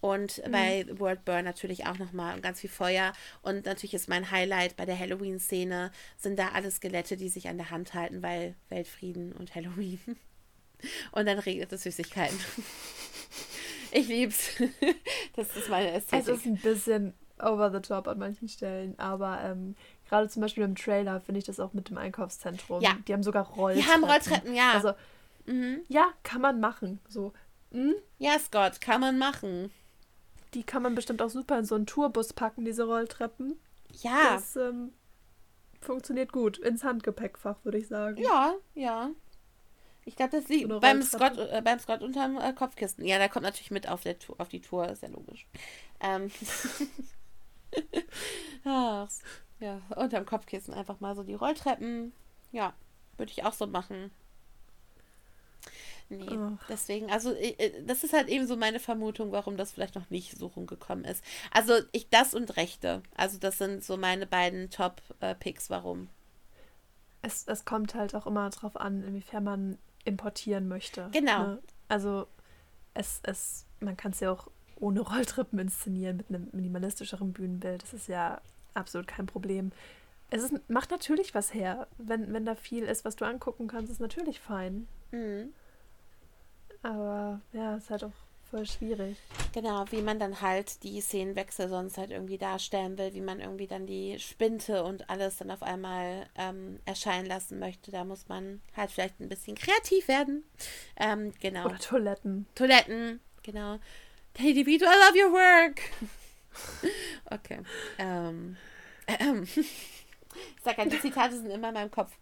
Und 0.00 0.44
mhm. 0.44 0.50
bei 0.50 0.84
World 0.98 1.24
Burn 1.24 1.44
natürlich 1.44 1.86
auch 1.86 1.98
nochmal 1.98 2.40
ganz 2.40 2.60
viel 2.60 2.70
Feuer. 2.70 3.12
Und 3.42 3.66
natürlich 3.66 3.94
ist 3.94 4.08
mein 4.08 4.32
Highlight 4.32 4.76
bei 4.76 4.84
der 4.84 4.98
Halloween-Szene, 4.98 5.92
sind 6.16 6.40
da 6.40 6.48
alle 6.48 6.72
Skelette, 6.72 7.16
die 7.16 7.28
sich 7.28 7.48
an 7.48 7.56
der 7.56 7.70
Hand 7.70 7.94
halten, 7.94 8.20
weil 8.20 8.56
Weltfrieden 8.68 9.32
und 9.32 9.54
Halloween. 9.54 10.00
Und 11.12 11.26
dann 11.26 11.38
regnet 11.38 11.72
es 11.72 11.82
Süßigkeiten. 11.82 12.38
Ich 13.92 14.08
lieb's. 14.08 14.50
Das 15.36 15.56
ist 15.56 15.68
meine 15.68 15.92
Ästhetik. 15.92 16.28
Es 16.28 16.38
ist 16.38 16.46
ein 16.46 16.56
bisschen 16.56 17.14
over 17.38 17.70
the 17.70 17.80
top 17.80 18.08
an 18.08 18.18
manchen 18.18 18.48
Stellen, 18.48 18.98
aber 18.98 19.40
ähm, 19.42 19.74
gerade 20.08 20.28
zum 20.28 20.42
Beispiel 20.42 20.64
im 20.64 20.74
Trailer 20.74 21.20
finde 21.20 21.38
ich 21.38 21.44
das 21.44 21.60
auch 21.60 21.72
mit 21.72 21.90
dem 21.90 21.98
Einkaufszentrum. 21.98 22.80
Ja. 22.80 22.96
Die 23.06 23.12
haben 23.12 23.22
sogar 23.22 23.46
Rolltreppen. 23.46 23.86
Die 23.86 23.92
haben 23.92 24.04
Rolltreppen, 24.04 24.54
ja. 24.54 24.72
Also, 24.72 24.92
mhm. 25.46 25.82
ja, 25.88 26.08
kann 26.22 26.40
man 26.40 26.60
machen. 26.60 27.00
So. 27.08 27.32
Mhm. 27.70 27.94
Ja, 28.18 28.38
Scott, 28.38 28.80
kann 28.80 29.00
man 29.00 29.18
machen. 29.18 29.70
Die 30.54 30.62
kann 30.62 30.82
man 30.82 30.94
bestimmt 30.94 31.20
auch 31.20 31.30
super 31.30 31.58
in 31.58 31.64
so 31.64 31.74
einen 31.74 31.86
Tourbus 31.86 32.32
packen, 32.32 32.64
diese 32.64 32.84
Rolltreppen. 32.84 33.58
Ja. 33.92 34.34
Das 34.34 34.56
ähm, 34.56 34.92
funktioniert 35.80 36.32
gut. 36.32 36.58
Ins 36.58 36.84
Handgepäckfach, 36.84 37.64
würde 37.64 37.78
ich 37.78 37.88
sagen. 37.88 38.22
Ja, 38.22 38.54
ja. 38.74 39.10
Ich 40.06 40.14
glaube, 40.14 40.40
das 40.40 40.48
liegt 40.48 40.68
beim 40.80 41.02
Scott, 41.02 41.36
äh, 41.36 41.60
beim 41.62 41.80
Scott 41.80 42.00
unterm 42.00 42.38
äh, 42.38 42.52
Kopfkissen. 42.52 43.04
Ja, 43.04 43.18
der 43.18 43.28
kommt 43.28 43.42
natürlich 43.42 43.72
mit 43.72 43.88
auf, 43.88 44.02
der, 44.02 44.14
auf 44.38 44.48
die 44.48 44.60
Tour, 44.60 44.88
ist 44.88 45.02
ja 45.02 45.08
logisch. 45.08 45.46
Ähm. 46.00 46.30
Ach, 48.64 49.08
ja, 49.58 49.82
unterm 49.96 50.24
Kopfkissen 50.24 50.72
einfach 50.72 51.00
mal 51.00 51.16
so 51.16 51.24
die 51.24 51.34
Rolltreppen. 51.34 52.12
Ja, 52.52 52.72
würde 53.16 53.32
ich 53.32 53.44
auch 53.44 53.52
so 53.52 53.66
machen. 53.66 54.12
Nee, 56.08 56.38
oh. 56.38 56.56
deswegen, 56.68 57.10
also 57.10 57.32
äh, 57.32 57.56
äh, 57.58 57.84
das 57.84 58.04
ist 58.04 58.12
halt 58.12 58.28
eben 58.28 58.46
so 58.46 58.56
meine 58.56 58.78
Vermutung, 58.78 59.32
warum 59.32 59.56
das 59.56 59.72
vielleicht 59.72 59.96
noch 59.96 60.08
nicht 60.08 60.38
so 60.38 60.46
rumgekommen 60.46 61.04
ist. 61.04 61.24
Also 61.50 61.72
ich 61.90 62.08
das 62.10 62.32
und 62.32 62.56
Rechte. 62.56 63.02
Also 63.16 63.38
das 63.38 63.58
sind 63.58 63.82
so 63.82 63.96
meine 63.96 64.26
beiden 64.26 64.70
Top-Picks, 64.70 65.68
warum. 65.68 66.08
Es, 67.22 67.48
es 67.48 67.64
kommt 67.64 67.96
halt 67.96 68.14
auch 68.14 68.28
immer 68.28 68.48
drauf 68.50 68.76
an, 68.76 69.02
inwiefern 69.02 69.42
man 69.42 69.78
importieren 70.06 70.68
möchte. 70.68 71.08
Genau. 71.12 71.46
Ne? 71.46 71.62
Also 71.88 72.26
es, 72.94 73.20
es, 73.22 73.66
man 73.80 73.96
kann 73.96 74.12
es 74.12 74.20
ja 74.20 74.30
auch 74.30 74.48
ohne 74.78 75.00
Rolltreppen 75.00 75.58
inszenieren 75.58 76.18
mit 76.18 76.28
einem 76.28 76.48
minimalistischeren 76.52 77.32
Bühnenbild. 77.32 77.82
Das 77.82 77.92
ist 77.94 78.08
ja 78.08 78.40
absolut 78.74 79.06
kein 79.06 79.26
Problem. 79.26 79.72
Es 80.30 80.42
ist, 80.42 80.68
macht 80.68 80.90
natürlich 80.90 81.34
was 81.34 81.54
her. 81.54 81.86
Wenn, 81.98 82.32
wenn 82.32 82.44
da 82.44 82.54
viel 82.54 82.84
ist, 82.84 83.04
was 83.04 83.16
du 83.16 83.24
angucken 83.24 83.68
kannst, 83.68 83.90
ist 83.90 84.00
natürlich 84.00 84.40
fein. 84.40 84.88
Mhm. 85.12 85.52
Aber 86.82 87.40
ja, 87.52 87.76
ist 87.76 87.90
halt 87.90 88.04
auch 88.04 88.25
voll 88.50 88.66
schwierig. 88.66 89.16
Genau, 89.52 89.84
wie 89.90 90.02
man 90.02 90.18
dann 90.18 90.40
halt 90.40 90.82
die 90.82 91.00
Szenenwechsel 91.00 91.68
sonst 91.68 91.98
halt 91.98 92.10
irgendwie 92.10 92.38
darstellen 92.38 92.96
will, 92.98 93.14
wie 93.14 93.20
man 93.20 93.40
irgendwie 93.40 93.66
dann 93.66 93.86
die 93.86 94.18
Spinte 94.18 94.84
und 94.84 95.08
alles 95.10 95.38
dann 95.38 95.50
auf 95.50 95.62
einmal 95.62 96.26
ähm, 96.36 96.78
erscheinen 96.84 97.26
lassen 97.26 97.58
möchte. 97.58 97.90
Da 97.90 98.04
muss 98.04 98.28
man 98.28 98.60
halt 98.76 98.90
vielleicht 98.90 99.20
ein 99.20 99.28
bisschen 99.28 99.56
kreativ 99.56 100.08
werden. 100.08 100.44
Ähm, 100.96 101.32
genau. 101.40 101.66
Oder 101.66 101.78
Toiletten. 101.78 102.46
Toiletten, 102.54 103.20
genau. 103.42 103.78
Hey, 104.36 104.52
DeVito, 104.52 104.84
I 104.84 104.88
love 104.88 105.18
your 105.18 105.32
work. 105.32 105.80
okay. 107.30 107.60
Ähm. 107.98 108.56
ähm. 109.20 109.42
Ich 109.44 109.66
sag 110.62 110.76
halt, 110.76 110.92
die 110.92 111.00
Zitate 111.00 111.36
sind 111.36 111.50
immer 111.50 111.68
in 111.68 111.74
meinem 111.74 111.90
Kopf. 111.90 112.12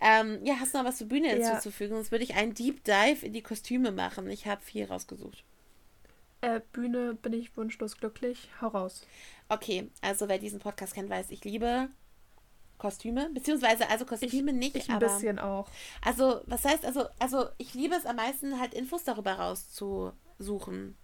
Ähm, 0.00 0.44
ja, 0.44 0.56
hast 0.60 0.74
du 0.74 0.78
noch 0.78 0.84
was 0.84 0.98
zur 0.98 1.08
Bühne 1.08 1.28
ja. 1.28 1.48
hinzuzufügen? 1.48 1.96
Sonst 1.96 2.10
würde 2.10 2.24
ich 2.24 2.34
einen 2.34 2.54
Deep 2.54 2.84
Dive 2.84 3.24
in 3.24 3.32
die 3.32 3.42
Kostüme 3.42 3.90
machen. 3.90 4.28
Ich 4.30 4.46
habe 4.46 4.60
viel 4.60 4.84
rausgesucht. 4.84 5.44
Äh, 6.46 6.60
Bühne 6.72 7.14
bin 7.14 7.32
ich 7.32 7.56
wunschlos 7.56 7.96
glücklich. 7.96 8.48
Hau 8.60 8.68
raus. 8.68 9.04
Okay, 9.48 9.90
also 10.00 10.28
wer 10.28 10.38
diesen 10.38 10.60
Podcast 10.60 10.94
kennt, 10.94 11.10
weiß, 11.10 11.30
ich 11.30 11.42
liebe 11.44 11.88
Kostüme, 12.78 13.30
beziehungsweise 13.34 13.88
also 13.88 14.04
Kostüme 14.04 14.52
ich, 14.52 14.56
nicht, 14.56 14.76
ich 14.76 14.88
ein 14.88 14.96
aber 14.96 15.06
bisschen 15.06 15.40
auch. 15.40 15.68
Also 16.04 16.42
was 16.46 16.64
heißt 16.64 16.84
also 16.84 17.08
also 17.18 17.48
ich 17.58 17.74
liebe 17.74 17.96
es 17.96 18.06
am 18.06 18.16
meisten 18.16 18.60
halt 18.60 18.74
Infos 18.74 19.02
darüber 19.02 19.32
rauszusuchen. 19.32 20.96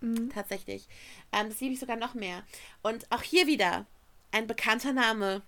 Mhm. 0.00 0.30
Tatsächlich, 0.30 0.88
ähm, 1.32 1.50
das 1.50 1.60
liebe 1.60 1.74
ich 1.74 1.80
sogar 1.80 1.96
noch 1.96 2.14
mehr. 2.14 2.42
Und 2.82 3.06
auch 3.12 3.22
hier 3.22 3.46
wieder 3.46 3.86
ein 4.32 4.48
bekannter 4.48 4.92
Name, 4.92 5.42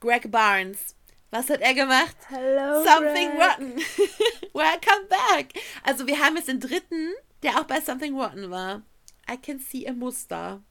Greg 0.00 0.30
Barnes. 0.30 0.94
Was 1.30 1.50
hat 1.50 1.60
er 1.60 1.74
gemacht? 1.74 2.16
Hello, 2.28 2.82
Something 2.84 3.32
Greg. 3.32 3.50
Rotten. 3.50 3.76
Welcome 4.54 5.08
back. 5.10 5.48
Also 5.82 6.06
wir 6.06 6.18
haben 6.20 6.36
jetzt 6.36 6.48
den 6.48 6.60
dritten, 6.60 7.12
der 7.42 7.60
auch 7.60 7.64
bei 7.64 7.80
Something 7.80 8.18
Rotten 8.18 8.50
war. 8.50 8.82
I 9.30 9.36
can 9.36 9.58
see 9.58 9.88
a 9.88 9.92
Muster. 9.92 10.62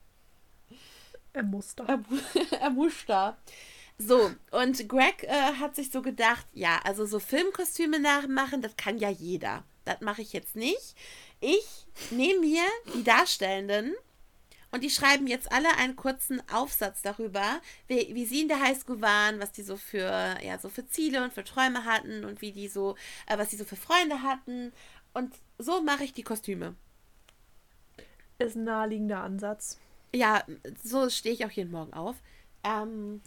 Ein 1.34 1.50
Muster. 1.50 2.04
Ein 2.62 2.74
Muster. 2.76 3.38
So, 3.98 4.32
und 4.52 4.90
Greg 4.90 5.24
äh, 5.24 5.54
hat 5.60 5.76
sich 5.76 5.92
so 5.92 6.02
gedacht, 6.02 6.46
ja, 6.54 6.80
also 6.84 7.06
so 7.06 7.20
Filmkostüme 7.20 8.00
nachmachen, 8.00 8.62
das 8.62 8.76
kann 8.76 8.98
ja 8.98 9.10
jeder. 9.10 9.64
Das 9.86 10.02
mache 10.02 10.22
ich 10.22 10.34
jetzt 10.34 10.56
nicht. 10.56 10.96
Ich 11.40 11.86
nehme 12.12 12.40
mir 12.42 12.64
die 12.94 13.04
Darstellenden 13.04 13.94
und 14.72 14.84
die 14.84 14.90
schreiben 14.90 15.28
jetzt 15.28 15.50
alle 15.52 15.78
einen 15.78 15.96
kurzen 15.96 16.42
Aufsatz 16.50 17.02
darüber, 17.02 17.62
wie, 17.88 18.14
wie 18.14 18.26
sie 18.26 18.42
in 18.42 18.50
der 18.50 18.60
Highschool 18.60 19.00
waren, 19.02 19.40
was 19.40 19.54
die 19.54 19.64
so 19.64 19.78
für, 19.78 20.36
ja, 20.44 20.60
so 20.60 20.68
für 20.68 20.86
Ziele 20.86 21.24
und 21.24 21.34
für 21.34 21.46
Träume 21.46 21.86
hatten 21.86 22.26
und 22.26 22.42
wie 22.42 22.52
die 22.52 22.68
so, 22.68 22.96
äh, 23.28 23.38
was 23.38 23.50
die 23.50 23.56
so 23.56 23.64
für 23.64 23.78
Freunde 23.78 24.22
hatten. 24.24 24.74
Und 25.16 25.34
so 25.58 25.82
mache 25.82 26.04
ich 26.04 26.14
die 26.14 26.24
Kostüme. 26.24 26.76
Ist 28.38 28.58
ein 28.58 28.66
naheliegender 28.66 29.22
Ansatz. 29.22 29.80
Ja, 30.14 30.44
so 30.84 31.10
stehe 31.10 31.34
ich 31.34 31.46
auch 31.46 31.52
jeden 31.52 31.72
Morgen 31.72 31.94
auf. 31.94 32.18
Ähm, 32.66 33.22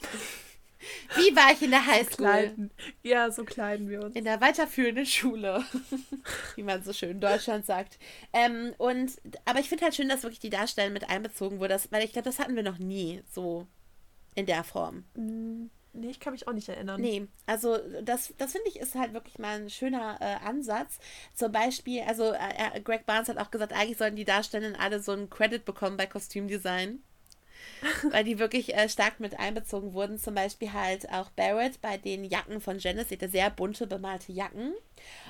wie 1.17 1.35
war 1.35 1.51
ich 1.53 1.63
in 1.63 1.71
der 1.71 1.87
Highschool? 1.87 2.27
Kleiden. 2.27 2.71
Ja, 3.03 3.31
so 3.31 3.45
kleiden 3.45 3.89
wir 3.89 4.03
uns. 4.03 4.15
In 4.15 4.25
der 4.25 4.41
weiterführenden 4.43 5.07
Schule. 5.07 5.65
Wie 6.57 6.63
man 6.63 6.83
so 6.83 6.93
schön 6.93 7.13
in 7.13 7.21
Deutschland 7.21 7.65
sagt. 7.65 7.99
Ähm, 8.35 8.75
und, 8.77 9.13
aber 9.47 9.61
ich 9.61 9.71
finde 9.71 9.85
halt 9.85 9.95
schön, 9.95 10.11
dass 10.11 10.25
wirklich 10.25 10.41
die 10.41 10.51
Darstellung 10.51 10.93
mit 10.93 11.09
einbezogen 11.09 11.59
wurde, 11.59 11.81
weil 11.91 12.05
ich 12.05 12.13
glaube, 12.13 12.29
das 12.29 12.39
hatten 12.39 12.55
wir 12.55 12.63
noch 12.63 12.79
nie 12.79 13.23
so 13.31 13.67
in 14.35 14.45
der 14.45 14.63
Form. 14.63 15.05
Mm, 15.15 15.71
nee, 15.99 16.11
ich 16.11 16.21
kann 16.21 16.33
mich 16.33 16.49
auch 16.49 16.53
nicht 16.53 16.69
erinnern. 16.69 17.01
Nee, 17.01 17.27
also 17.47 17.79
das, 18.03 18.33
das 18.39 18.53
finde 18.53 18.69
ich 18.69 18.79
ist 18.79 18.95
halt 18.95 19.13
wirklich 19.13 19.39
mal 19.39 19.61
ein 19.61 19.71
schöner 19.71 20.19
äh, 20.21 20.47
Ansatz. 20.47 20.99
Zum 21.35 21.53
Beispiel, 21.53 22.03
also 22.03 22.33
äh, 22.33 22.81
Greg 22.81 23.07
Barnes 23.07 23.29
hat 23.29 23.39
auch 23.39 23.51
gesagt, 23.51 23.73
eigentlich 23.73 23.99
sollten 23.99 24.17
die 24.17 24.25
Darstellenden 24.25 24.81
alle 24.81 25.01
so 25.01 25.13
einen 25.13 25.31
Credit 25.31 25.65
bekommen 25.65 25.97
bei 25.97 26.07
Kostümdesign. 26.07 27.03
weil 28.11 28.25
die 28.25 28.39
wirklich 28.39 28.75
äh, 28.75 28.89
stark 28.89 29.21
mit 29.21 29.39
einbezogen 29.39 29.93
wurden. 29.93 30.19
Zum 30.19 30.35
Beispiel 30.35 30.73
halt 30.73 31.11
auch 31.11 31.31
Barrett 31.31 31.81
bei 31.81 31.97
den 31.97 32.25
Jacken 32.25 32.61
von 32.61 32.79
Janice, 32.79 33.09
sie 33.09 33.17
hatte 33.17 33.29
sehr 33.29 33.51
bunte 33.51 33.87
bemalte 33.87 34.33
Jacken. 34.33 34.75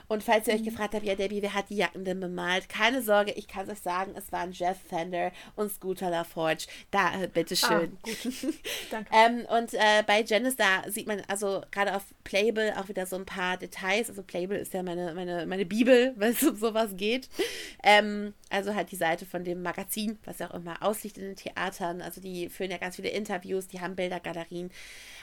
Und 0.09 0.25
falls 0.25 0.49
ihr 0.49 0.55
euch 0.55 0.63
mhm. 0.63 0.67
gefragt 0.67 0.95
habt, 0.95 1.05
ja 1.05 1.15
Debbie, 1.15 1.43
wer 1.43 1.55
hat 1.55 1.69
die 1.69 1.77
Jacken 1.77 2.05
denn 2.05 2.19
bemalt? 2.19 2.69
Keine 2.69 3.03
Sorge, 3.03 3.33
ich 3.33 3.47
kann 3.47 3.65
es 3.65 3.71
euch 3.71 3.81
sagen, 3.81 4.15
es 4.17 4.33
waren 4.33 4.53
Jeff 4.53 4.79
Fender 4.89 5.33
und 5.55 5.71
Scooter 5.71 6.09
LaForge. 6.09 6.65
Da, 6.91 7.23
äh, 7.23 7.29
bitteschön. 7.29 7.99
Ah, 8.03 8.09
Danke. 8.91 9.11
ähm, 9.13 9.47
und 9.57 9.75
äh, 9.75 10.03
bei 10.07 10.23
Janice, 10.23 10.57
da 10.57 10.91
sieht 10.91 11.07
man 11.07 11.23
also 11.29 11.63
gerade 11.71 11.95
auf 11.95 12.05
Playbill 12.25 12.73
auch 12.79 12.89
wieder 12.89 13.05
so 13.05 13.17
ein 13.17 13.27
paar 13.27 13.59
Details. 13.59 14.09
Also 14.09 14.23
Playbill 14.23 14.59
ist 14.59 14.73
ja 14.73 14.83
meine, 14.83 15.13
meine, 15.15 15.45
meine 15.45 15.67
Bibel, 15.67 16.15
wenn 16.17 16.33
es 16.33 16.43
um 16.43 16.57
sowas 16.57 16.97
geht. 16.97 17.29
Ähm, 17.83 18.33
also 18.49 18.75
halt 18.75 18.91
die 18.91 18.97
Seite 18.97 19.27
von 19.27 19.45
dem 19.45 19.63
Magazin, 19.63 20.19
was 20.25 20.39
ja 20.39 20.51
auch 20.51 20.55
immer 20.55 20.83
ausliegt 20.83 21.19
in 21.19 21.25
den 21.25 21.37
Theatern. 21.37 22.01
Also 22.01 22.23
die 22.23 22.49
führen 22.49 22.71
ja 22.71 22.79
ganz 22.79 22.97
viele 22.97 23.11
Interviews, 23.11 23.69
die 23.69 23.81
haben 23.81 23.95
Bildergalerien. 23.95 24.71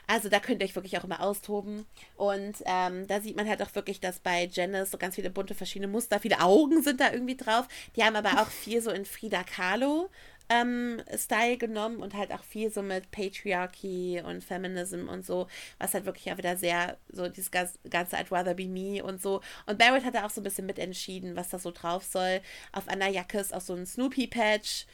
Also 0.07 0.30
da 0.30 0.40
könnt 0.40 0.62
ihr 0.62 0.66
euch 0.66 0.76
wirklich 0.76 0.98
auch 0.99 1.03
immer 1.03 1.22
austoben. 1.22 1.88
Und 2.16 2.57
ähm, 2.66 3.07
da 3.07 3.20
sieht 3.22 3.36
man 3.36 3.49
halt 3.49 3.64
auch 3.64 3.74
wirklich, 3.74 3.99
dass 3.99 4.20
bei 4.20 4.48
Janice 4.52 4.74
so 4.84 4.97
ganz 4.97 5.15
viele 5.15 5.30
bunte 5.30 5.53
verschiedene 5.56 5.91
Muster, 5.91 6.19
viele 6.19 6.41
Augen 6.41 6.81
sind 6.84 6.99
da 6.99 7.11
irgendwie 7.11 7.38
drauf. 7.38 7.68
Die 7.95 8.03
haben 8.03 8.15
aber 8.15 8.41
auch 8.41 8.47
viel 8.47 8.81
so 8.81 8.91
in 8.91 9.06
Frida 9.06 9.43
Kahlo 9.43 10.10
ähm, 10.49 11.02
Style 11.15 11.57
genommen 11.57 12.02
und 12.02 12.14
halt 12.14 12.31
auch 12.31 12.43
viel 12.43 12.72
so 12.72 12.81
mit 12.81 13.10
Patriarchy 13.11 14.22
und 14.23 14.43
Feminism 14.43 15.07
und 15.07 15.26
so, 15.26 15.47
was 15.80 15.93
halt 15.93 16.06
wirklich 16.06 16.26
ja 16.26 16.38
wieder 16.38 16.56
sehr, 16.57 16.97
so 17.10 17.27
dieses 17.27 17.52
ganze 17.52 18.18
I'd 18.18 18.31
rather 18.31 18.53
be 18.53 18.68
me 18.68 19.03
und 19.03 19.22
so. 19.22 19.41
Und 19.65 19.80
Barrett 19.80 20.06
hat 20.06 20.15
da 20.15 20.26
auch 20.26 20.30
so 20.30 20.41
ein 20.41 20.43
bisschen 20.43 20.68
mitentschieden, 20.68 21.35
was 21.35 21.49
da 21.49 21.60
so 21.60 21.72
drauf 21.72 22.03
soll. 22.03 22.41
Auf 22.72 22.88
einer 22.88 23.07
Jacke 23.07 23.39
ist 23.39 23.53
auch 23.53 23.61
so 23.61 23.73
ein 23.73 23.85
Snoopy-Patch. 23.85 24.85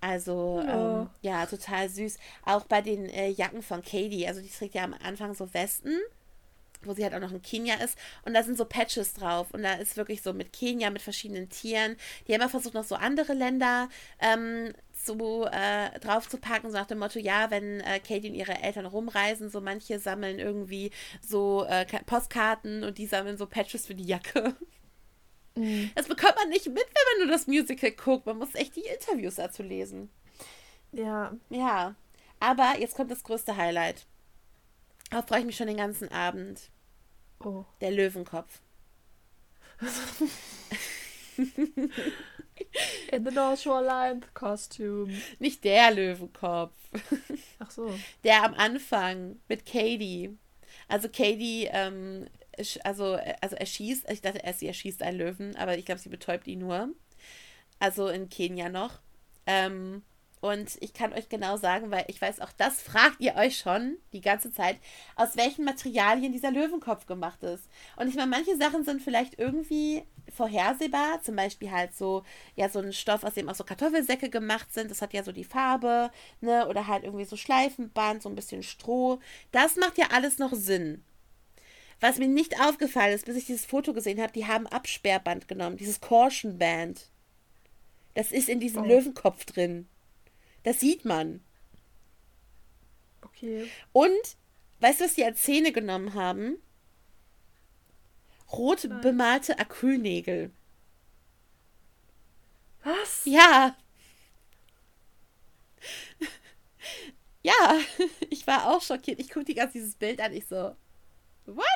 Also, 0.00 0.62
ja. 0.64 1.02
Ähm, 1.02 1.10
ja, 1.20 1.46
total 1.46 1.88
süß. 1.88 2.16
Auch 2.44 2.64
bei 2.64 2.80
den 2.80 3.06
äh, 3.06 3.28
Jacken 3.28 3.62
von 3.62 3.82
Katie. 3.82 4.26
Also, 4.26 4.40
die 4.40 4.48
trägt 4.48 4.74
ja 4.74 4.84
am 4.84 4.94
Anfang 4.94 5.34
so 5.34 5.52
Westen, 5.52 5.94
wo 6.82 6.94
sie 6.94 7.04
halt 7.04 7.14
auch 7.14 7.20
noch 7.20 7.32
in 7.32 7.42
Kenia 7.42 7.74
ist. 7.76 7.98
Und 8.24 8.34
da 8.34 8.42
sind 8.42 8.56
so 8.56 8.64
Patches 8.64 9.14
drauf. 9.14 9.52
Und 9.52 9.62
da 9.62 9.74
ist 9.74 9.96
wirklich 9.96 10.22
so 10.22 10.32
mit 10.32 10.52
Kenia, 10.52 10.90
mit 10.90 11.02
verschiedenen 11.02 11.48
Tieren. 11.48 11.96
Die 12.26 12.32
haben 12.32 12.40
immer 12.40 12.50
versucht, 12.50 12.74
noch 12.74 12.84
so 12.84 12.94
andere 12.94 13.34
Länder 13.34 13.88
ähm, 14.20 14.72
zu, 14.92 15.46
äh, 15.50 15.98
drauf 16.00 16.28
zu 16.28 16.38
packen, 16.38 16.70
so 16.70 16.76
nach 16.76 16.86
dem 16.86 16.98
Motto, 16.98 17.18
ja, 17.18 17.50
wenn 17.50 17.80
äh, 17.80 18.00
Katie 18.00 18.28
und 18.28 18.34
ihre 18.34 18.60
Eltern 18.60 18.86
rumreisen, 18.86 19.50
so 19.50 19.60
manche 19.60 19.98
sammeln 19.98 20.38
irgendwie 20.38 20.90
so 21.20 21.64
äh, 21.64 21.86
Postkarten 22.04 22.84
und 22.84 22.98
die 22.98 23.06
sammeln 23.06 23.36
so 23.36 23.46
Patches 23.46 23.86
für 23.86 23.94
die 23.94 24.06
Jacke. 24.06 24.54
Mhm. 25.56 25.90
Das 25.94 26.06
bekommt 26.06 26.36
man 26.36 26.48
nicht 26.48 26.66
mit, 26.66 26.76
wenn 26.76 27.18
man 27.18 27.26
nur 27.26 27.36
das 27.36 27.46
Musical 27.46 27.90
guckt. 27.92 28.26
Man 28.26 28.38
muss 28.38 28.54
echt 28.54 28.76
die 28.76 28.84
Interviews 28.84 29.36
dazu 29.36 29.62
lesen. 29.62 30.10
Ja. 30.92 31.32
Ja. 31.48 31.94
Aber 32.38 32.78
jetzt 32.78 32.96
kommt 32.96 33.10
das 33.10 33.22
größte 33.22 33.56
Highlight. 33.56 34.06
Darauf 35.10 35.26
freue 35.26 35.40
ich 35.40 35.46
mich 35.46 35.56
schon 35.56 35.66
den 35.66 35.76
ganzen 35.76 36.10
Abend. 36.10 36.70
Oh. 37.40 37.64
Der 37.80 37.90
Löwenkopf. 37.90 38.60
In 43.10 43.24
the 43.24 43.30
North 43.32 43.60
Shoreline 43.60 44.20
Costume. 44.34 45.12
Nicht 45.38 45.64
der 45.64 45.90
Löwenkopf. 45.90 46.74
Ach 47.58 47.70
so. 47.70 47.98
Der 48.24 48.44
am 48.44 48.54
Anfang 48.54 49.40
mit 49.48 49.66
Katie. 49.66 50.36
Also 50.88 51.08
Katie 51.08 51.68
ähm, 51.72 52.26
also, 52.84 53.18
also 53.40 53.56
er 53.56 53.66
schießt, 53.66 54.10
ich 54.10 54.22
dachte 54.22 54.40
erst, 54.42 54.60
sie 54.60 54.66
erschießt 54.66 55.02
einen 55.02 55.18
Löwen, 55.18 55.56
aber 55.56 55.78
ich 55.78 55.84
glaube, 55.84 56.00
sie 56.00 56.08
betäubt 56.08 56.46
ihn 56.46 56.60
nur. 56.60 56.90
Also 57.78 58.08
in 58.08 58.28
Kenia 58.28 58.68
noch. 58.68 59.00
Ähm, 59.46 60.02
Und 60.40 60.78
ich 60.80 60.94
kann 60.94 61.12
euch 61.12 61.28
genau 61.28 61.58
sagen, 61.58 61.90
weil 61.90 62.04
ich 62.08 62.20
weiß, 62.20 62.40
auch 62.40 62.52
das 62.56 62.80
fragt 62.80 63.20
ihr 63.20 63.34
euch 63.36 63.58
schon 63.58 63.98
die 64.12 64.22
ganze 64.22 64.50
Zeit, 64.50 64.78
aus 65.14 65.36
welchen 65.36 65.66
Materialien 65.66 66.32
dieser 66.32 66.50
Löwenkopf 66.50 67.06
gemacht 67.06 67.42
ist. 67.42 67.68
Und 67.96 68.08
ich 68.08 68.14
meine, 68.14 68.30
manche 68.30 68.56
Sachen 68.56 68.84
sind 68.84 69.02
vielleicht 69.02 69.38
irgendwie 69.38 70.02
vorhersehbar, 70.34 71.20
zum 71.22 71.36
Beispiel 71.36 71.70
halt 71.70 71.94
so, 71.94 72.22
ja, 72.56 72.70
so 72.70 72.78
ein 72.78 72.92
Stoff, 72.92 73.22
aus 73.22 73.34
dem 73.34 73.50
auch 73.50 73.54
so 73.54 73.64
Kartoffelsäcke 73.64 74.30
gemacht 74.30 74.72
sind, 74.72 74.90
das 74.90 75.02
hat 75.02 75.12
ja 75.12 75.22
so 75.22 75.32
die 75.32 75.44
Farbe, 75.44 76.10
ne, 76.40 76.66
oder 76.68 76.86
halt 76.86 77.04
irgendwie 77.04 77.24
so 77.24 77.36
Schleifenband, 77.36 78.22
so 78.22 78.28
ein 78.28 78.34
bisschen 78.34 78.62
Stroh. 78.62 79.18
Das 79.52 79.76
macht 79.76 79.98
ja 79.98 80.06
alles 80.12 80.38
noch 80.38 80.54
Sinn. 80.54 81.04
Was 82.00 82.18
mir 82.18 82.28
nicht 82.28 82.58
aufgefallen 82.62 83.12
ist, 83.12 83.26
bis 83.26 83.36
ich 83.36 83.44
dieses 83.44 83.66
Foto 83.66 83.92
gesehen 83.92 84.22
habe, 84.22 84.32
die 84.32 84.46
haben 84.46 84.66
Absperrband 84.66 85.48
genommen, 85.48 85.76
dieses 85.76 86.00
Caution 86.00 86.56
Band. 86.56 87.10
Das 88.14 88.32
ist 88.32 88.48
in 88.48 88.58
diesem 88.58 88.84
oh. 88.84 88.86
Löwenkopf 88.86 89.44
drin. 89.44 89.86
Das 90.62 90.80
sieht 90.80 91.04
man. 91.04 91.42
Okay. 93.22 93.70
Und, 93.92 94.36
weißt 94.80 95.00
du, 95.00 95.04
was 95.04 95.14
die 95.14 95.24
als 95.24 95.42
Zähne 95.42 95.72
genommen 95.72 96.14
haben? 96.14 96.56
Rot 98.52 98.84
Nein. 98.84 99.00
bemalte 99.00 99.58
Acrylnägel. 99.58 100.50
Was? 102.82 103.22
Ja. 103.24 103.76
ja, 107.42 107.78
ich 108.30 108.46
war 108.46 108.68
auch 108.68 108.82
schockiert. 108.82 109.20
Ich 109.20 109.30
gucke 109.30 109.44
die 109.44 109.54
ganz 109.54 109.72
dieses 109.72 109.94
Bild 109.94 110.20
an. 110.20 110.32
Ich 110.32 110.46
so, 110.46 110.74
what? 111.46 111.66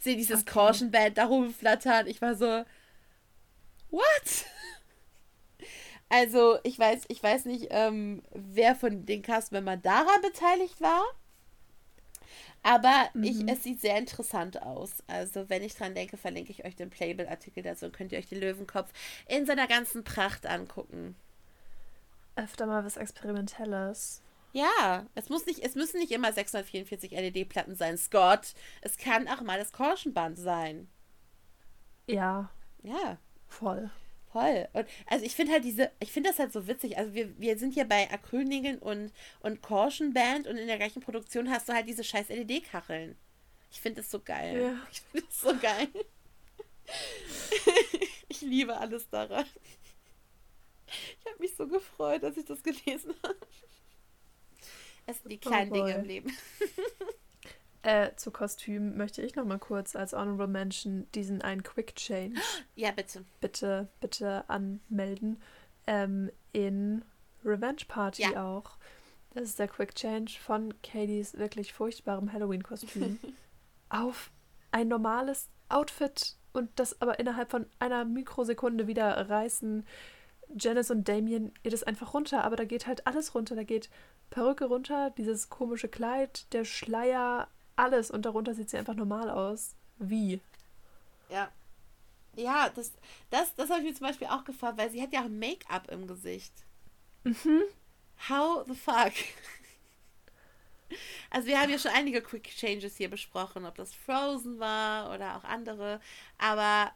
Sehe 0.00 0.16
dieses 0.16 0.42
okay. 0.42 0.50
Caution 0.50 0.90
Band 0.90 1.18
da 1.18 1.26
rumflattern. 1.26 2.06
Ich 2.06 2.20
war 2.20 2.34
so, 2.34 2.64
what? 3.90 4.45
Also, 6.16 6.58
ich 6.62 6.78
weiß, 6.78 7.02
ich 7.08 7.22
weiß 7.22 7.44
nicht, 7.44 7.66
ähm, 7.70 8.22
wer 8.32 8.74
von 8.74 9.04
den 9.04 9.20
Castmembern 9.20 9.82
daran 9.82 10.22
beteiligt 10.22 10.80
war. 10.80 11.02
Aber 12.62 13.10
mhm. 13.12 13.24
ich, 13.24 13.48
es 13.48 13.62
sieht 13.62 13.82
sehr 13.82 13.98
interessant 13.98 14.62
aus. 14.62 15.04
Also, 15.08 15.50
wenn 15.50 15.62
ich 15.62 15.74
dran 15.74 15.94
denke, 15.94 16.16
verlinke 16.16 16.52
ich 16.52 16.64
euch 16.64 16.74
den 16.74 16.88
Playbill-Artikel 16.88 17.62
dazu 17.62 17.84
und 17.84 17.92
könnt 17.94 18.12
ihr 18.12 18.18
euch 18.18 18.30
den 18.30 18.40
Löwenkopf 18.40 18.90
in 19.28 19.44
seiner 19.44 19.66
ganzen 19.66 20.04
Pracht 20.04 20.46
angucken. 20.46 21.16
Öfter 22.34 22.64
mal 22.64 22.82
was 22.82 22.96
Experimentelles. 22.96 24.22
Ja, 24.52 25.04
es 25.14 25.28
muss 25.28 25.44
nicht, 25.44 25.58
es 25.58 25.74
müssen 25.74 25.98
nicht 26.00 26.12
immer 26.12 26.32
644 26.32 27.10
LED-Platten 27.10 27.76
sein, 27.76 27.98
Scott. 27.98 28.54
Es 28.80 28.96
kann 28.96 29.28
auch 29.28 29.42
mal 29.42 29.58
das 29.58 29.72
Korschenband 29.72 30.38
sein. 30.38 30.88
Ja. 32.06 32.48
Ja. 32.82 33.18
Voll. 33.48 33.90
Voll. 34.36 34.68
Und 34.74 34.86
also 35.06 35.24
ich 35.24 35.34
finde 35.34 35.52
halt 35.52 35.64
diese, 35.64 35.90
ich 35.98 36.12
finde 36.12 36.28
das 36.28 36.38
halt 36.38 36.52
so 36.52 36.66
witzig. 36.66 36.98
Also 36.98 37.14
wir, 37.14 37.40
wir 37.40 37.56
sind 37.56 37.72
hier 37.72 37.86
bei 37.86 38.10
Acrylnägeln 38.10 38.78
und, 38.80 39.10
und 39.40 39.62
Caution 39.62 40.12
Band 40.12 40.46
und 40.46 40.58
in 40.58 40.66
der 40.66 40.76
gleichen 40.76 41.00
Produktion 41.00 41.48
hast 41.48 41.70
du 41.70 41.72
halt 41.72 41.88
diese 41.88 42.04
scheiß 42.04 42.28
LED-Kacheln. 42.28 43.16
Ich 43.70 43.80
finde 43.80 44.02
das 44.02 44.10
so 44.10 44.20
geil. 44.20 44.60
Ja. 44.60 44.86
Ich 44.92 45.00
finde 45.00 45.26
das 45.26 45.40
so 45.40 45.56
geil. 45.56 45.88
ich 48.28 48.42
liebe 48.42 48.76
alles 48.76 49.08
daran. 49.08 49.46
Ich 50.86 51.26
habe 51.26 51.38
mich 51.40 51.56
so 51.56 51.66
gefreut, 51.66 52.22
als 52.22 52.36
ich 52.36 52.44
das 52.44 52.62
gelesen 52.62 53.14
habe. 53.22 53.38
Es 55.06 55.22
sind 55.22 55.32
die 55.32 55.40
oh 55.46 55.48
kleinen 55.48 55.70
oh 55.70 55.74
Dinge 55.76 55.92
im 55.94 56.04
Leben. 56.04 56.36
Äh, 57.86 58.16
zu 58.16 58.32
Kostüm 58.32 58.96
möchte 58.96 59.22
ich 59.22 59.36
noch 59.36 59.44
mal 59.44 59.60
kurz 59.60 59.94
als 59.94 60.12
Honorable 60.12 60.48
Mention 60.48 61.06
diesen 61.14 61.40
einen 61.40 61.62
Quick 61.62 61.94
Change. 61.94 62.40
Ja, 62.74 62.90
bitte. 62.90 63.24
Bitte, 63.40 63.86
bitte 64.00 64.42
anmelden. 64.50 65.40
Ähm, 65.86 66.32
in 66.52 67.04
Revenge 67.44 67.84
Party 67.86 68.22
ja. 68.22 68.44
auch. 68.44 68.76
Das 69.34 69.44
ist 69.44 69.60
der 69.60 69.68
Quick 69.68 69.94
Change 69.94 70.32
von 70.32 70.74
Katie's 70.82 71.38
wirklich 71.38 71.72
furchtbarem 71.72 72.32
Halloween-Kostüm 72.32 73.20
auf 73.88 74.32
ein 74.72 74.88
normales 74.88 75.48
Outfit 75.68 76.34
und 76.52 76.70
das 76.74 77.00
aber 77.00 77.20
innerhalb 77.20 77.52
von 77.52 77.66
einer 77.78 78.04
Mikrosekunde 78.04 78.88
wieder 78.88 79.30
reißen 79.30 79.86
Janice 80.58 80.90
und 80.90 81.08
Damien 81.08 81.52
ihr 81.62 81.70
das 81.70 81.84
einfach 81.84 82.14
runter, 82.14 82.42
aber 82.42 82.56
da 82.56 82.64
geht 82.64 82.88
halt 82.88 83.06
alles 83.06 83.36
runter. 83.36 83.54
Da 83.54 83.62
geht 83.62 83.90
Perücke 84.30 84.64
runter, 84.64 85.10
dieses 85.10 85.50
komische 85.50 85.88
Kleid, 85.88 86.52
der 86.52 86.64
Schleier, 86.64 87.46
alles 87.76 88.10
und 88.10 88.24
darunter 88.24 88.54
sieht 88.54 88.70
sie 88.70 88.78
einfach 88.78 88.94
normal 88.94 89.30
aus. 89.30 89.74
Wie? 89.98 90.40
Ja. 91.28 91.50
Ja, 92.34 92.68
das, 92.74 92.92
das, 93.30 93.54
das 93.54 93.70
habe 93.70 93.80
ich 93.80 93.86
mir 93.86 93.94
zum 93.94 94.06
Beispiel 94.06 94.26
auch 94.28 94.44
gefragt, 94.44 94.76
weil 94.78 94.90
sie 94.90 95.00
hat 95.00 95.12
ja 95.12 95.22
auch 95.22 95.28
Make-up 95.28 95.90
im 95.90 96.06
Gesicht. 96.06 96.52
Mhm. 97.24 97.62
How 98.28 98.64
the 98.66 98.74
fuck? 98.74 99.12
Also 101.30 101.48
wir 101.48 101.60
haben 101.60 101.70
ja 101.70 101.80
schon 101.80 101.90
einige 101.90 102.22
Quick 102.22 102.44
Changes 102.44 102.96
hier 102.96 103.10
besprochen, 103.10 103.66
ob 103.66 103.74
das 103.74 103.92
Frozen 103.92 104.60
war 104.60 105.12
oder 105.12 105.36
auch 105.36 105.42
andere, 105.42 106.00
aber 106.38 106.92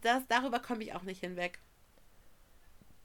das, 0.00 0.22
darüber 0.26 0.58
komme 0.58 0.82
ich 0.82 0.94
auch 0.94 1.02
nicht 1.02 1.20
hinweg 1.20 1.58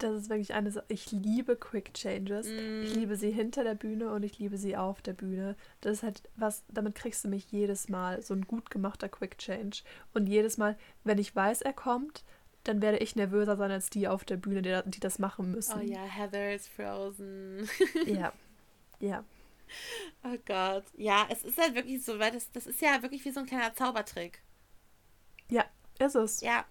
das 0.04 0.24
ist 0.24 0.30
wirklich 0.30 0.54
eine 0.54 0.72
Sache. 0.72 0.86
Ich 0.90 1.12
liebe 1.12 1.56
Quick 1.56 1.94
Changes. 1.94 2.48
Mm. 2.48 2.84
Ich 2.84 2.96
liebe 2.96 3.16
sie 3.16 3.32
hinter 3.32 3.64
der 3.64 3.76
Bühne 3.76 4.12
und 4.12 4.24
ich 4.24 4.38
liebe 4.40 4.58
sie 4.58 4.76
auf 4.76 5.02
der 5.02 5.14
Bühne. 5.14 5.56
Das 5.82 5.94
ist 5.98 6.04
halt 6.04 6.22
was, 6.36 6.64
damit 6.68 6.96
kriegst 6.96 7.24
du 7.24 7.30
mich 7.30 7.52
jedes 7.52 7.90
Mal. 7.90 8.22
So 8.22 8.34
ein 8.34 8.46
gut 8.46 8.70
gemachter 8.70 9.10
Quick 9.10 9.38
Change. 9.38 9.84
Und 10.14 10.28
jedes 10.28 10.58
Mal, 10.58 10.78
wenn 11.04 11.18
ich 11.18 11.36
weiß, 11.36 11.62
er 11.62 11.74
kommt, 11.74 12.24
dann 12.64 12.82
werde 12.82 12.98
ich 13.00 13.16
nervöser 13.16 13.58
sein 13.58 13.72
als 13.72 13.90
die 13.90 14.08
auf 14.08 14.24
der 14.26 14.38
Bühne, 14.38 14.62
die, 14.62 14.92
die 14.92 15.00
das 15.00 15.20
machen 15.20 15.52
müssen. 15.52 15.80
Oh 15.80 15.84
ja, 15.84 16.04
Heather 16.04 16.54
is 16.54 16.68
frozen. 16.68 17.70
ja. 18.06 18.34
Ja. 19.00 19.26
Oh 20.24 20.38
Gott. 20.46 20.86
Ja, 20.96 21.28
es 21.30 21.44
ist 21.44 21.58
halt 21.58 21.76
wirklich 21.76 22.06
so, 22.06 22.20
weil 22.20 22.32
das, 22.32 22.50
das 22.52 22.68
ist 22.68 22.80
ja 22.80 23.02
wirklich 23.02 23.26
wie 23.26 23.32
so 23.32 23.42
ein 23.42 23.46
kleiner 23.46 23.74
Zaubertrick. 23.74 24.42
Ja, 25.50 25.66
ist 26.00 26.16
es. 26.16 26.40
Ja, 26.40 26.64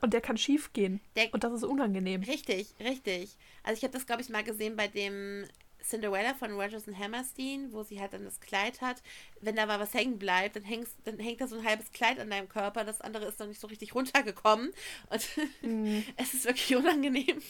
und 0.00 0.12
der 0.12 0.20
kann 0.20 0.36
schief 0.36 0.72
gehen. 0.72 1.00
Der, 1.16 1.32
und 1.32 1.44
das 1.44 1.52
ist 1.52 1.64
unangenehm. 1.64 2.22
Richtig, 2.22 2.74
richtig. 2.80 3.36
Also 3.62 3.78
ich 3.78 3.84
habe 3.84 3.92
das, 3.92 4.06
glaube 4.06 4.22
ich, 4.22 4.28
mal 4.28 4.44
gesehen 4.44 4.76
bei 4.76 4.88
dem 4.88 5.46
Cinderella 5.82 6.34
von 6.34 6.52
Rogers 6.52 6.88
und 6.88 6.98
Hammerstein, 6.98 7.72
wo 7.72 7.82
sie 7.82 8.00
halt 8.00 8.12
dann 8.12 8.24
das 8.24 8.40
Kleid 8.40 8.80
hat. 8.80 9.02
Wenn 9.40 9.56
da 9.56 9.66
mal 9.66 9.78
was 9.78 9.94
hängen 9.94 10.18
bleibt, 10.18 10.56
dann, 10.56 10.64
hängst, 10.64 10.94
dann 11.04 11.18
hängt 11.18 11.40
da 11.40 11.46
so 11.46 11.56
ein 11.56 11.64
halbes 11.64 11.92
Kleid 11.92 12.18
an 12.18 12.30
deinem 12.30 12.48
Körper, 12.48 12.84
das 12.84 13.00
andere 13.00 13.26
ist 13.26 13.38
noch 13.38 13.46
nicht 13.46 13.60
so 13.60 13.68
richtig 13.68 13.94
runtergekommen. 13.94 14.72
Und 15.10 15.28
mm. 15.62 16.02
es 16.16 16.34
ist 16.34 16.44
wirklich 16.44 16.74
unangenehm. 16.74 17.40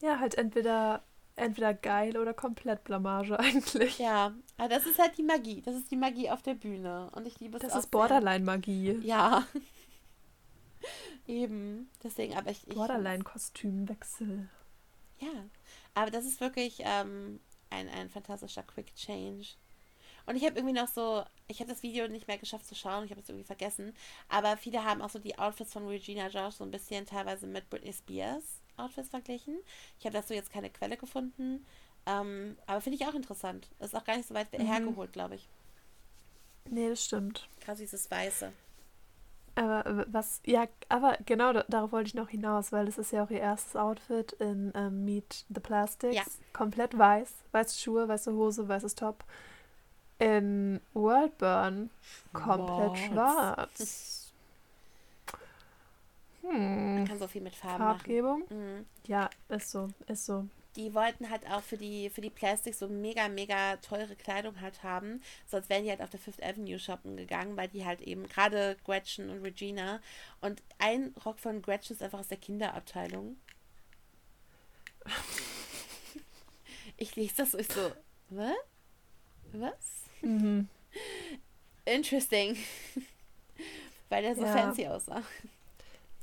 Ja, 0.00 0.20
halt 0.20 0.36
entweder, 0.36 1.02
entweder 1.36 1.74
geil 1.74 2.16
oder 2.16 2.34
komplett 2.34 2.84
Blamage 2.84 3.38
eigentlich. 3.38 3.98
Ja, 3.98 4.34
aber 4.56 4.68
das 4.68 4.86
ist 4.86 4.98
halt 4.98 5.18
die 5.18 5.24
Magie. 5.24 5.62
Das 5.62 5.74
ist 5.74 5.90
die 5.90 5.96
Magie 5.96 6.30
auf 6.30 6.42
der 6.42 6.54
Bühne. 6.54 7.10
Und 7.14 7.26
ich 7.26 7.40
liebe 7.40 7.56
es 7.56 7.62
Das 7.62 7.74
ist 7.76 7.90
Borderline-Magie. 7.90 9.00
Ja. 9.02 9.46
Eben, 11.26 11.90
deswegen, 12.02 12.34
aber 12.34 12.50
ich. 12.50 12.66
ich 12.66 12.74
Borderline-Kostümwechsel. 12.74 14.48
Ja, 15.20 15.44
aber 15.94 16.10
das 16.10 16.24
ist 16.24 16.40
wirklich 16.40 16.80
ähm, 16.80 17.40
ein, 17.70 17.88
ein 17.88 18.10
fantastischer 18.10 18.62
Quick 18.62 18.94
Change. 18.94 19.46
Und 20.26 20.36
ich 20.36 20.44
habe 20.44 20.56
irgendwie 20.56 20.74
noch 20.74 20.88
so, 20.88 21.24
ich 21.48 21.60
habe 21.60 21.70
das 21.70 21.82
Video 21.82 22.06
nicht 22.06 22.28
mehr 22.28 22.38
geschafft 22.38 22.66
zu 22.66 22.74
schauen, 22.74 23.04
ich 23.04 23.10
habe 23.10 23.20
es 23.20 23.28
irgendwie 23.28 23.46
vergessen, 23.46 23.92
aber 24.28 24.56
viele 24.56 24.84
haben 24.84 25.02
auch 25.02 25.10
so 25.10 25.18
die 25.18 25.38
Outfits 25.38 25.72
von 25.72 25.86
Regina 25.86 26.28
George 26.28 26.54
so 26.56 26.64
ein 26.64 26.70
bisschen 26.70 27.06
teilweise 27.06 27.46
mit 27.46 27.68
Britney 27.70 27.92
Spears 27.92 28.60
Outfits 28.76 29.08
verglichen. 29.08 29.58
Ich 29.98 30.06
habe 30.06 30.14
dazu 30.14 30.32
jetzt 30.32 30.52
keine 30.52 30.70
Quelle 30.70 30.96
gefunden, 30.96 31.66
ähm, 32.06 32.56
aber 32.66 32.80
finde 32.80 32.96
ich 32.96 33.06
auch 33.06 33.14
interessant. 33.14 33.68
Ist 33.80 33.94
auch 33.94 34.04
gar 34.04 34.16
nicht 34.16 34.28
so 34.28 34.34
weit 34.34 34.52
mhm. 34.56 34.66
hergeholt, 34.66 35.12
glaube 35.12 35.34
ich. 35.34 35.48
Nee, 36.70 36.88
das 36.88 37.04
stimmt. 37.04 37.48
Krass, 37.60 37.78
dieses 37.78 38.10
Weiße. 38.10 38.52
Aber 39.54 40.06
was, 40.10 40.40
ja, 40.46 40.66
aber 40.88 41.18
genau 41.26 41.52
darauf 41.52 41.92
wollte 41.92 42.08
ich 42.08 42.14
noch 42.14 42.30
hinaus, 42.30 42.72
weil 42.72 42.88
es 42.88 42.96
ist 42.96 43.12
ja 43.12 43.22
auch 43.24 43.30
ihr 43.30 43.40
erstes 43.40 43.76
Outfit 43.76 44.32
in 44.32 44.72
ähm, 44.74 45.04
Meet 45.04 45.44
the 45.48 45.60
Plastics. 45.60 46.14
Ja. 46.16 46.22
Komplett 46.52 46.96
weiß. 46.96 47.30
Weiße 47.52 47.78
Schuhe, 47.78 48.08
weiße 48.08 48.32
Hose, 48.32 48.66
weißes 48.66 48.94
Top. 48.94 49.24
In 50.18 50.80
Worldburn 50.94 51.90
komplett 52.32 52.90
What? 52.90 52.98
schwarz. 52.98 54.32
Hm. 56.42 56.94
Man 56.94 57.08
kann 57.08 57.18
so 57.18 57.26
viel 57.28 57.42
mit 57.42 57.54
Farben 57.54 57.78
Farbgebung? 57.78 58.40
machen. 58.40 58.76
Mhm. 58.78 58.86
Ja, 59.06 59.28
ist 59.48 59.70
so, 59.70 59.88
ist 60.06 60.26
so 60.26 60.46
die 60.76 60.94
wollten 60.94 61.28
halt 61.30 61.46
auch 61.50 61.62
für 61.62 61.76
die, 61.76 62.10
für 62.10 62.20
die 62.20 62.30
Plastik 62.30 62.74
so 62.74 62.88
mega, 62.88 63.28
mega 63.28 63.76
teure 63.76 64.16
Kleidung 64.16 64.60
halt 64.60 64.82
haben. 64.82 65.22
Sonst 65.46 65.68
wären 65.68 65.84
die 65.84 65.90
halt 65.90 66.00
auf 66.02 66.10
der 66.10 66.20
Fifth 66.20 66.42
Avenue 66.42 66.78
shoppen 66.78 67.16
gegangen, 67.16 67.56
weil 67.56 67.68
die 67.68 67.84
halt 67.84 68.00
eben 68.00 68.26
gerade 68.28 68.76
Gretchen 68.84 69.30
und 69.30 69.42
Regina 69.42 70.00
und 70.40 70.62
ein 70.78 71.14
Rock 71.24 71.38
von 71.38 71.62
Gretchen 71.62 71.96
ist 71.96 72.02
einfach 72.02 72.20
aus 72.20 72.28
der 72.28 72.38
Kinderabteilung. 72.38 73.36
ich 76.96 77.16
lese 77.16 77.34
das 77.38 77.52
so, 77.52 77.58
ich 77.58 77.68
so, 77.68 77.92
was? 78.30 78.56
Was? 79.52 80.04
Mhm. 80.22 80.68
Interesting. 81.84 82.56
weil 84.08 84.22
der 84.22 84.36
so 84.36 84.42
ja. 84.42 84.52
fancy 84.52 84.86
aussah. 84.86 85.22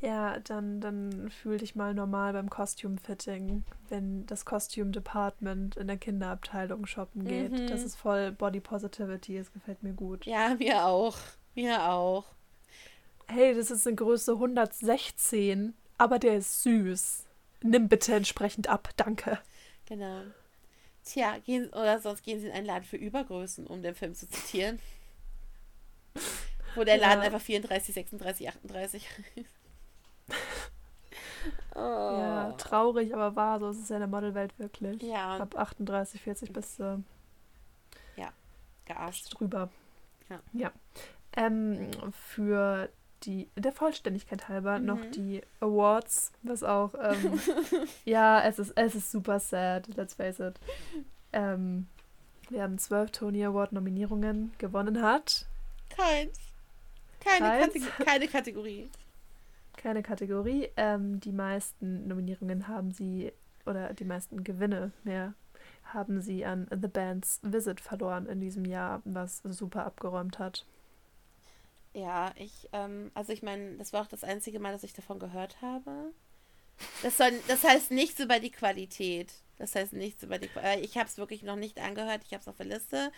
Ja, 0.01 0.39
dann, 0.39 0.79
dann 0.79 1.29
fühl 1.29 1.57
dich 1.57 1.75
mal 1.75 1.93
normal 1.93 2.31
beim 2.31 2.49
Costume-Fitting, 2.49 3.65
wenn 3.89 4.25
das 4.27 4.45
Costume 4.45 4.91
Department 4.91 5.75
in 5.75 5.87
der 5.87 5.97
Kinderabteilung 5.97 6.85
shoppen 6.85 7.25
geht. 7.25 7.51
Mhm. 7.51 7.67
Das 7.67 7.83
ist 7.83 7.95
voll 7.97 8.31
Body 8.31 8.61
Positivity, 8.61 9.37
es 9.37 9.51
gefällt 9.51 9.83
mir 9.83 9.93
gut. 9.93 10.25
Ja, 10.25 10.55
mir 10.55 10.85
auch. 10.85 11.17
Mir 11.53 11.83
auch. 11.89 12.25
Hey, 13.27 13.53
das 13.53 13.71
ist 13.71 13.85
eine 13.85 13.97
Größe 13.97 14.31
116, 14.33 15.73
aber 15.97 16.17
der 16.17 16.37
ist 16.37 16.63
süß. 16.63 17.25
Nimm 17.63 17.89
bitte 17.89 18.15
entsprechend 18.15 18.69
ab, 18.69 18.89
danke. 18.95 19.37
Genau. 19.85 20.21
Tja, 21.03 21.37
gehen, 21.39 21.67
oder 21.69 21.99
sonst 21.99 22.23
gehen 22.23 22.39
sie 22.39 22.47
in 22.47 22.53
einen 22.53 22.65
Laden 22.67 22.85
für 22.85 22.95
Übergrößen, 22.97 23.67
um 23.67 23.81
den 23.81 23.95
Film 23.95 24.15
zu 24.15 24.29
zitieren. 24.29 24.79
Wo 26.75 26.83
der 26.85 26.97
Laden 26.97 27.19
Ja. 27.19 27.25
einfach 27.27 27.41
34, 27.41 27.93
36, 27.93 28.47
38 28.47 29.07
ist. 29.35 29.58
Oh. 31.75 31.79
Ja, 31.79 32.51
traurig, 32.57 33.13
aber 33.13 33.35
wahr, 33.35 33.59
so 33.59 33.69
ist 33.69 33.81
es 33.83 33.89
ja 33.89 33.95
in 33.97 34.01
der 34.01 34.07
Modelwelt 34.09 34.57
wirklich. 34.59 35.01
Ja, 35.01 35.37
Ab 35.37 35.55
38, 35.57 36.21
40 36.21 36.53
bist 36.53 36.79
du 36.79 37.03
gearscht. 38.85 39.39
drüber. 39.39 39.69
Ja. 40.29 40.39
ja. 40.53 40.71
Ähm, 41.33 41.91
für 42.11 42.89
die, 43.23 43.47
der 43.55 43.71
Vollständigkeit 43.71 44.47
halber 44.49 44.79
noch 44.79 44.97
Mhm. 44.97 45.11
die 45.11 45.41
Awards, 45.59 46.31
was 46.41 46.63
auch, 46.63 46.93
ähm, 46.99 47.39
ja, 48.05 48.41
es 48.41 48.57
ist, 48.59 48.73
es 48.75 48.95
ist 48.95 49.11
super 49.11 49.39
sad, 49.39 49.87
let's 49.95 50.15
face 50.15 50.39
it. 50.39 50.59
Ähm, 51.33 51.87
wir 52.49 52.63
haben 52.63 52.79
zwölf 52.79 53.11
Tony 53.11 53.45
Award 53.45 53.73
Nominierungen 53.73 54.53
gewonnen 54.57 55.03
hat. 55.03 55.45
Keins. 55.95 56.39
Keine, 57.19 57.45
Keins? 57.45 57.73
Kategor 57.73 58.05
keine 58.05 58.27
Kategorie. 58.27 58.89
Keine 59.79 60.03
Kategorie. 60.03 60.67
Ähm, 60.75 61.21
die 61.21 61.31
meisten 61.31 62.05
Nominierungen 62.05 62.67
haben 62.67 62.91
sie, 62.91 63.31
oder 63.65 63.93
die 63.93 64.03
meisten 64.03 64.43
Gewinne 64.43 64.91
mehr, 65.05 65.35
haben 65.85 66.21
sie 66.21 66.45
an 66.45 66.67
The 66.69 66.89
Band's 66.89 67.39
Visit 67.43 67.79
verloren 67.79 68.25
in 68.25 68.41
diesem 68.41 68.65
Jahr, 68.65 69.01
was 69.05 69.37
super 69.37 69.85
abgeräumt 69.85 70.37
hat. 70.37 70.65
Ja, 71.93 72.33
ich, 72.35 72.67
ähm, 72.73 73.09
also 73.13 73.31
ich 73.31 73.41
meine, 73.41 73.77
das 73.77 73.93
war 73.93 74.01
auch 74.01 74.07
das 74.07 74.25
einzige 74.25 74.59
Mal, 74.59 74.73
dass 74.73 74.83
ich 74.83 74.91
davon 74.91 75.17
gehört 75.17 75.61
habe. 75.61 76.11
Das, 77.01 77.15
soll, 77.15 77.31
das 77.47 77.63
heißt 77.63 77.91
nichts 77.91 78.19
über 78.19 78.39
die 78.39 78.51
Qualität. 78.51 79.31
Das 79.57 79.75
heißt 79.75 79.93
nichts 79.93 80.23
über 80.23 80.39
die 80.39 80.49
Qualität. 80.49 80.83
Ich 80.83 80.97
habe 80.97 81.07
es 81.07 81.17
wirklich 81.17 81.41
noch 81.41 81.55
nicht 81.55 81.79
angehört, 81.79 82.23
ich 82.25 82.33
habe 82.33 82.41
es 82.41 82.49
auf 82.49 82.57
der 82.57 82.65
Liste. 82.65 83.13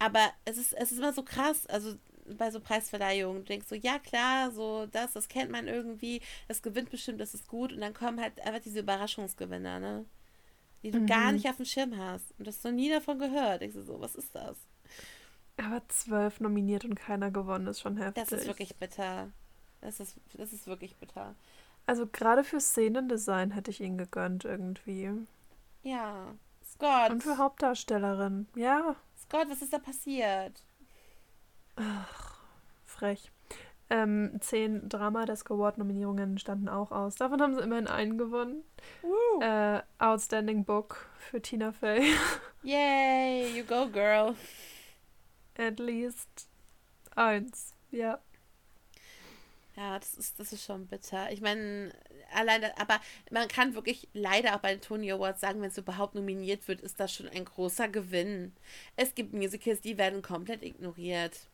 Aber 0.00 0.32
es 0.44 0.58
ist, 0.58 0.72
es 0.72 0.90
ist 0.90 0.98
immer 0.98 1.12
so 1.12 1.22
krass, 1.22 1.68
also 1.68 1.94
bei 2.38 2.50
so 2.50 2.60
Preisverleihungen, 2.60 3.42
du 3.42 3.48
denkst 3.48 3.66
so, 3.68 3.74
ja 3.74 3.98
klar, 3.98 4.50
so 4.50 4.86
das, 4.86 5.12
das 5.12 5.28
kennt 5.28 5.50
man 5.50 5.68
irgendwie, 5.68 6.20
das 6.48 6.62
gewinnt 6.62 6.90
bestimmt, 6.90 7.20
das 7.20 7.34
ist 7.34 7.48
gut. 7.48 7.72
Und 7.72 7.80
dann 7.80 7.94
kommen 7.94 8.20
halt 8.20 8.40
einfach 8.40 8.60
diese 8.62 8.80
Überraschungsgewinner, 8.80 9.78
ne? 9.80 10.04
Die 10.82 10.90
du 10.90 11.04
gar 11.06 11.28
Mhm. 11.28 11.34
nicht 11.34 11.48
auf 11.48 11.56
dem 11.56 11.64
Schirm 11.64 11.96
hast. 11.96 12.32
Und 12.38 12.46
du 12.46 12.48
hast 12.50 12.64
noch 12.64 12.72
nie 12.72 12.90
davon 12.90 13.18
gehört. 13.18 13.62
Ich 13.62 13.72
so, 13.72 13.82
so, 13.82 14.00
was 14.00 14.14
ist 14.14 14.34
das? 14.34 14.56
Aber 15.56 15.82
zwölf 15.88 16.40
nominiert 16.40 16.84
und 16.84 16.94
keiner 16.96 17.30
gewonnen 17.30 17.66
ist 17.68 17.80
schon 17.80 17.96
heftig. 17.96 18.24
Das 18.28 18.32
ist 18.40 18.46
wirklich 18.46 18.74
bitter. 18.76 19.30
Das 19.80 20.00
ist, 20.00 20.16
das 20.34 20.52
ist 20.52 20.66
wirklich 20.66 20.96
bitter. 20.96 21.34
Also 21.86 22.06
gerade 22.06 22.42
für 22.44 22.60
Szenendesign 22.60 23.50
hätte 23.52 23.70
ich 23.70 23.80
ihn 23.80 23.98
gegönnt 23.98 24.44
irgendwie. 24.44 25.10
Ja. 25.82 26.34
Scott. 26.64 27.10
Und 27.10 27.22
für 27.22 27.38
Hauptdarstellerin. 27.38 28.48
Ja, 28.56 28.96
Scott, 29.22 29.46
was 29.48 29.62
ist 29.62 29.72
da 29.72 29.78
passiert? 29.78 30.64
Frech. 32.84 33.30
Ähm, 33.90 34.38
zehn 34.40 34.88
Drama 34.88 35.26
Desk 35.26 35.50
Award 35.50 35.78
Nominierungen 35.78 36.38
standen 36.38 36.68
auch 36.68 36.90
aus. 36.90 37.16
Davon 37.16 37.40
haben 37.42 37.54
sie 37.54 37.62
immerhin 37.62 37.86
einen 37.86 38.16
gewonnen. 38.16 38.64
Woo. 39.02 39.42
Äh, 39.42 39.82
Outstanding 39.98 40.64
Book 40.64 41.06
für 41.18 41.42
Tina 41.42 41.72
Fey. 41.72 42.14
Yay, 42.62 43.56
you 43.56 43.64
go, 43.64 43.86
girl. 43.88 44.34
At 45.58 45.78
least 45.78 46.48
eins. 47.14 47.74
Ja. 47.90 48.20
Ja, 49.76 49.98
das 49.98 50.14
ist, 50.14 50.38
das 50.38 50.52
ist 50.52 50.64
schon 50.64 50.86
bitter. 50.86 51.32
Ich 51.32 51.40
meine, 51.40 51.92
alleine, 52.32 52.78
aber 52.78 53.00
man 53.30 53.48
kann 53.48 53.74
wirklich 53.74 54.08
leider 54.12 54.54
auch 54.54 54.60
bei 54.60 54.72
den 54.72 54.80
Tony 54.80 55.10
Awards 55.10 55.40
sagen, 55.40 55.60
wenn 55.60 55.70
es 55.70 55.78
überhaupt 55.78 56.14
nominiert 56.14 56.66
wird, 56.68 56.80
ist 56.80 57.00
das 57.00 57.12
schon 57.12 57.28
ein 57.28 57.44
großer 57.44 57.88
Gewinn. 57.88 58.54
Es 58.96 59.14
gibt 59.14 59.32
Musicals, 59.32 59.80
die 59.80 59.98
werden 59.98 60.22
komplett 60.22 60.62
ignoriert. 60.62 61.48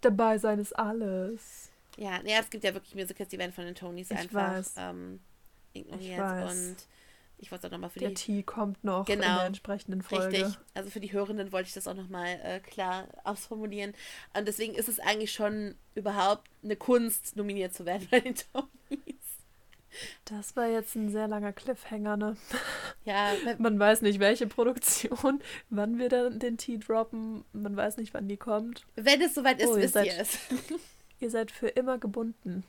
Dabei 0.00 0.38
sein 0.38 0.58
ist 0.58 0.76
alles. 0.78 1.70
Ja, 1.96 2.20
ja, 2.24 2.38
es 2.40 2.50
gibt 2.50 2.64
ja 2.64 2.74
wirklich 2.74 2.94
Musicals, 2.94 3.28
die 3.28 3.38
werden 3.38 3.52
von 3.52 3.64
den 3.64 3.74
Tonys 3.74 4.10
einfach 4.12 4.62
ähm, 4.76 5.20
ignoriert. 5.72 6.50
Und 6.50 6.76
ich 7.38 7.50
wollte 7.52 7.66
auch 7.68 7.70
nochmal 7.72 7.90
für 7.90 7.98
Der 8.00 8.08
die 8.10 8.14
Tee 8.14 8.42
kommt 8.42 8.82
noch 8.84 9.08
in 9.08 9.20
Genau. 9.20 9.36
der 9.38 9.46
entsprechenden 9.46 10.02
Folge. 10.02 10.38
Richtig. 10.44 10.58
Also 10.74 10.90
für 10.90 11.00
die 11.00 11.12
Hörenden 11.12 11.52
wollte 11.52 11.68
ich 11.68 11.74
das 11.74 11.86
auch 11.86 11.94
nochmal 11.94 12.40
äh, 12.42 12.60
klar 12.60 13.06
ausformulieren. 13.24 13.94
Und 14.36 14.46
deswegen 14.48 14.74
ist 14.74 14.88
es 14.88 14.98
eigentlich 15.00 15.32
schon 15.32 15.74
überhaupt 15.94 16.48
eine 16.62 16.76
Kunst, 16.76 17.36
nominiert 17.36 17.74
zu 17.74 17.84
werden 17.86 18.06
bei 18.10 18.20
den 18.20 18.34
Tonys. 18.34 19.17
Das 20.26 20.54
war 20.56 20.66
jetzt 20.66 20.94
ein 20.96 21.08
sehr 21.10 21.28
langer 21.28 21.52
Cliffhanger, 21.52 22.16
ne? 22.16 22.36
Ja, 23.04 23.32
Man 23.58 23.78
weiß 23.78 24.02
nicht, 24.02 24.20
welche 24.20 24.46
Produktion, 24.46 25.40
wann 25.70 25.98
wir 25.98 26.08
dann 26.08 26.38
den 26.38 26.58
Tee 26.58 26.78
droppen. 26.78 27.44
Man 27.52 27.76
weiß 27.76 27.96
nicht, 27.96 28.12
wann 28.14 28.28
die 28.28 28.36
kommt. 28.36 28.86
wenn 28.96 29.20
es 29.22 29.34
soweit 29.34 29.60
ist, 29.60 29.68
Oh, 29.68 29.76
ihr 29.76 29.82
wisst 29.82 29.94
seid- 29.94 30.06
ihr 30.06 30.18
es. 30.18 30.38
Ihr 31.20 31.30
seid 31.30 31.50
für 31.50 31.66
immer 31.66 31.98
gebunden. 31.98 32.62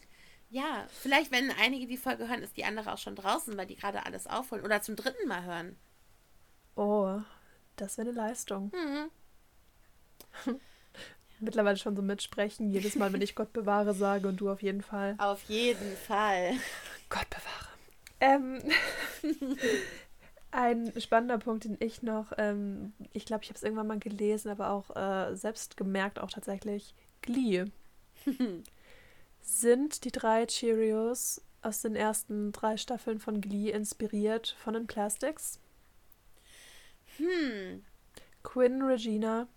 Ja, 0.50 0.88
vielleicht, 1.02 1.32
wenn 1.32 1.52
einige 1.62 1.86
die 1.86 1.98
Folge 1.98 2.28
hören, 2.28 2.42
ist 2.42 2.58
die 2.58 2.64
andere 2.66 2.92
auch 2.92 2.98
schon 2.98 3.16
draußen, 3.16 3.56
weil 3.58 3.68
die 3.68 3.76
gerade 3.76 4.08
alles 4.08 4.26
aufholen. 4.26 4.66
Oder 4.66 4.82
zum 4.82 4.96
dritten 4.96 5.28
Mal 5.28 5.44
hören. 5.44 5.76
Oh, 6.76 7.20
das 7.76 8.00
wäre 8.00 8.10
eine 8.10 8.18
Leistung. 8.18 8.72
Mhm. 8.74 10.56
Mittlerweile 11.40 11.78
schon 11.78 11.96
so 11.96 12.02
mitsprechen. 12.02 12.70
Jedes 12.70 12.96
Mal, 12.96 13.14
wenn 13.14 13.22
ich 13.22 13.36
Gott 13.36 13.54
bewahre 13.54 13.94
sage 13.94 14.28
und 14.28 14.38
du 14.38 14.50
auf 14.50 14.62
jeden 14.62 14.82
Fall. 14.82 15.16
Auf 15.18 15.44
jeden 15.44 15.96
Fall. 15.96 16.54
Gott 17.10 17.28
bewahre. 17.30 17.70
Ähm, 18.20 18.62
ein 20.52 20.92
spannender 21.00 21.38
Punkt, 21.38 21.64
den 21.64 21.78
ich 21.80 22.04
noch, 22.04 22.34
ähm, 22.38 22.94
ich 23.14 23.26
glaube, 23.26 23.44
ich 23.44 23.50
habe 23.50 23.58
es 23.58 23.64
irgendwann 23.64 23.88
mal 23.88 24.00
gelesen, 24.00 24.50
aber 24.50 24.72
auch 24.72 24.96
äh, 24.96 25.36
selbst 25.36 25.78
gemerkt, 25.78 26.20
auch 26.20 26.32
tatsächlich, 26.32 26.94
Glee. 27.22 27.66
Sind 29.42 30.04
die 30.04 30.12
drei 30.12 30.46
Cheerios 30.46 31.42
aus 31.62 31.82
den 31.82 31.96
ersten 31.96 32.52
drei 32.52 32.78
Staffeln 32.78 33.20
von 33.20 33.42
Glee 33.42 33.72
inspiriert 33.72 34.56
von 34.60 34.74
den 34.74 34.88
Plastics? 34.88 35.60
Hm. 37.18 37.84
Quinn 38.44 38.82
Regina, 38.82 39.48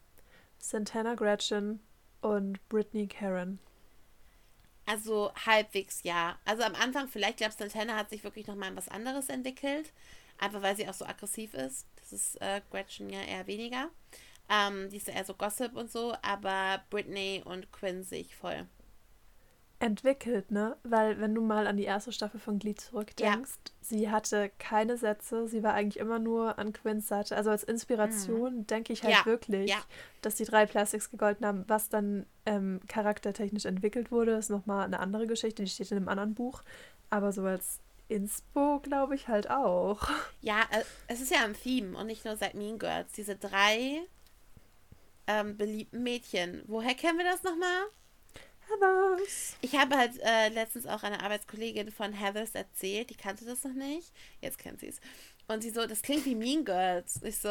Santana 0.62 1.16
Gretchen 1.16 1.80
und 2.20 2.66
Brittany 2.68 3.08
Karen. 3.08 3.58
Also 4.86 5.32
halbwegs 5.34 6.04
ja. 6.04 6.38
Also 6.44 6.62
am 6.62 6.76
Anfang 6.76 7.08
vielleicht, 7.08 7.38
glaube 7.38 7.52
Santana 7.52 7.96
hat 7.96 8.10
sich 8.10 8.22
wirklich 8.22 8.46
nochmal 8.46 8.70
in 8.70 8.76
was 8.76 8.88
anderes 8.88 9.28
entwickelt. 9.28 9.92
Einfach 10.38 10.62
weil 10.62 10.76
sie 10.76 10.88
auch 10.88 10.94
so 10.94 11.04
aggressiv 11.04 11.54
ist. 11.54 11.86
Das 11.96 12.12
ist 12.12 12.40
äh, 12.40 12.60
Gretchen 12.70 13.10
ja 13.10 13.20
eher 13.20 13.46
weniger. 13.48 13.90
Ähm, 14.48 14.88
die 14.88 14.98
ist 14.98 15.08
ja 15.08 15.14
eher 15.14 15.24
so 15.24 15.34
Gossip 15.34 15.76
und 15.76 15.90
so. 15.90 16.14
Aber 16.22 16.82
Britney 16.90 17.42
und 17.44 17.72
Quinn 17.72 18.04
sehe 18.04 18.20
ich 18.20 18.36
voll. 18.36 18.66
Entwickelt, 19.82 20.50
ne? 20.52 20.76
Weil 20.84 21.20
wenn 21.20 21.34
du 21.34 21.42
mal 21.42 21.66
an 21.66 21.76
die 21.76 21.84
erste 21.84 22.12
Staffel 22.12 22.38
von 22.38 22.58
Glee 22.60 22.74
zurückdenkst, 22.74 23.58
sie 23.80 24.10
hatte 24.10 24.50
keine 24.58 24.96
Sätze, 24.96 25.48
sie 25.48 25.62
war 25.64 25.74
eigentlich 25.74 25.98
immer 25.98 26.20
nur 26.20 26.58
an 26.58 26.72
Quinns 26.72 27.08
Seite. 27.08 27.36
Also 27.36 27.50
als 27.50 27.64
Inspiration 27.64 28.66
denke 28.66 28.92
ich 28.92 29.02
halt 29.02 29.12
Ja, 29.14 29.26
wirklich, 29.26 29.70
ja. 29.70 29.78
dass 30.20 30.36
die 30.36 30.44
drei 30.44 30.66
Plastics 30.66 31.10
gegolten 31.10 31.44
haben. 31.44 31.64
Was 31.66 31.88
dann 31.88 32.26
ähm, 32.46 32.80
charaktertechnisch 32.86 33.64
entwickelt 33.64 34.12
wurde, 34.12 34.32
ist 34.32 34.50
nochmal 34.50 34.84
eine 34.84 35.00
andere 35.00 35.26
Geschichte, 35.26 35.64
die 35.64 35.70
steht 35.70 35.90
in 35.90 35.96
einem 35.96 36.08
anderen 36.08 36.34
Buch. 36.34 36.62
Aber 37.10 37.32
so 37.32 37.42
als 37.42 37.80
Inspo 38.08 38.78
glaube 38.80 39.16
ich 39.16 39.26
halt 39.28 39.50
auch. 39.50 40.08
Ja, 40.40 40.60
äh, 40.70 40.82
es 41.08 41.20
ist 41.20 41.32
ja 41.32 41.44
ein 41.44 41.54
Theme 41.54 41.98
und 41.98 42.06
nicht 42.06 42.24
nur 42.24 42.36
seit 42.36 42.54
Mean 42.54 42.78
Girls. 42.78 43.12
Diese 43.12 43.34
drei 43.36 44.00
ähm, 45.26 45.56
beliebten 45.56 46.02
Mädchen. 46.04 46.62
Woher 46.66 46.94
kennen 46.94 47.18
wir 47.18 47.24
das 47.24 47.42
nochmal? 47.42 47.84
Heathers. 48.80 49.56
Ich 49.60 49.74
habe 49.76 49.96
halt 49.96 50.18
äh, 50.22 50.48
letztens 50.48 50.86
auch 50.86 51.02
einer 51.02 51.22
Arbeitskollegin 51.22 51.90
von 51.90 52.12
Heathers 52.12 52.54
erzählt, 52.54 53.10
die 53.10 53.14
kannte 53.16 53.44
das 53.44 53.64
noch 53.64 53.74
nicht. 53.74 54.12
Jetzt 54.40 54.58
kennt 54.58 54.80
sie 54.80 54.88
es. 54.88 55.00
Und 55.48 55.62
sie 55.62 55.70
so, 55.70 55.86
das 55.86 56.02
klingt 56.02 56.24
wie 56.24 56.34
Mean 56.34 56.64
Girls. 56.64 57.20
Ich 57.22 57.38
so, 57.38 57.48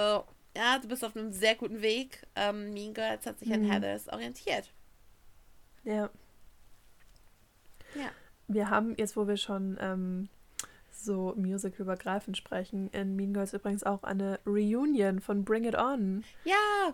ja, 0.56 0.80
du 0.81 0.88
bist 0.88 1.03
auf 1.06 1.15
einem 1.15 1.31
sehr 1.31 1.56
guten 1.56 1.81
Weg. 1.81 2.26
Ähm, 2.35 2.73
mean 2.73 2.93
Girls 2.93 3.26
hat 3.26 3.39
sich 3.39 3.52
an 3.53 3.61
Mhm. 3.64 3.72
Heathers 3.72 4.07
orientiert. 4.10 4.72
Ja. 5.84 6.10
Ja. 7.95 8.10
Wir 8.48 8.69
haben 8.69 8.95
jetzt, 8.98 9.15
wo 9.18 9.27
wir 9.27 9.38
schon 9.38 9.77
ähm, 9.81 10.30
so 10.91 11.34
musical-übergreifend 11.35 12.38
sprechen, 12.38 12.89
in 12.91 13.15
Mean 13.15 13.34
Girls 13.34 13.53
übrigens 13.53 13.84
auch 13.84 14.03
eine 14.03 14.39
Reunion 14.45 15.19
von 15.19 15.43
Bring 15.43 15.65
It 15.65 15.76
On. 15.76 16.23
Ja. 16.43 16.93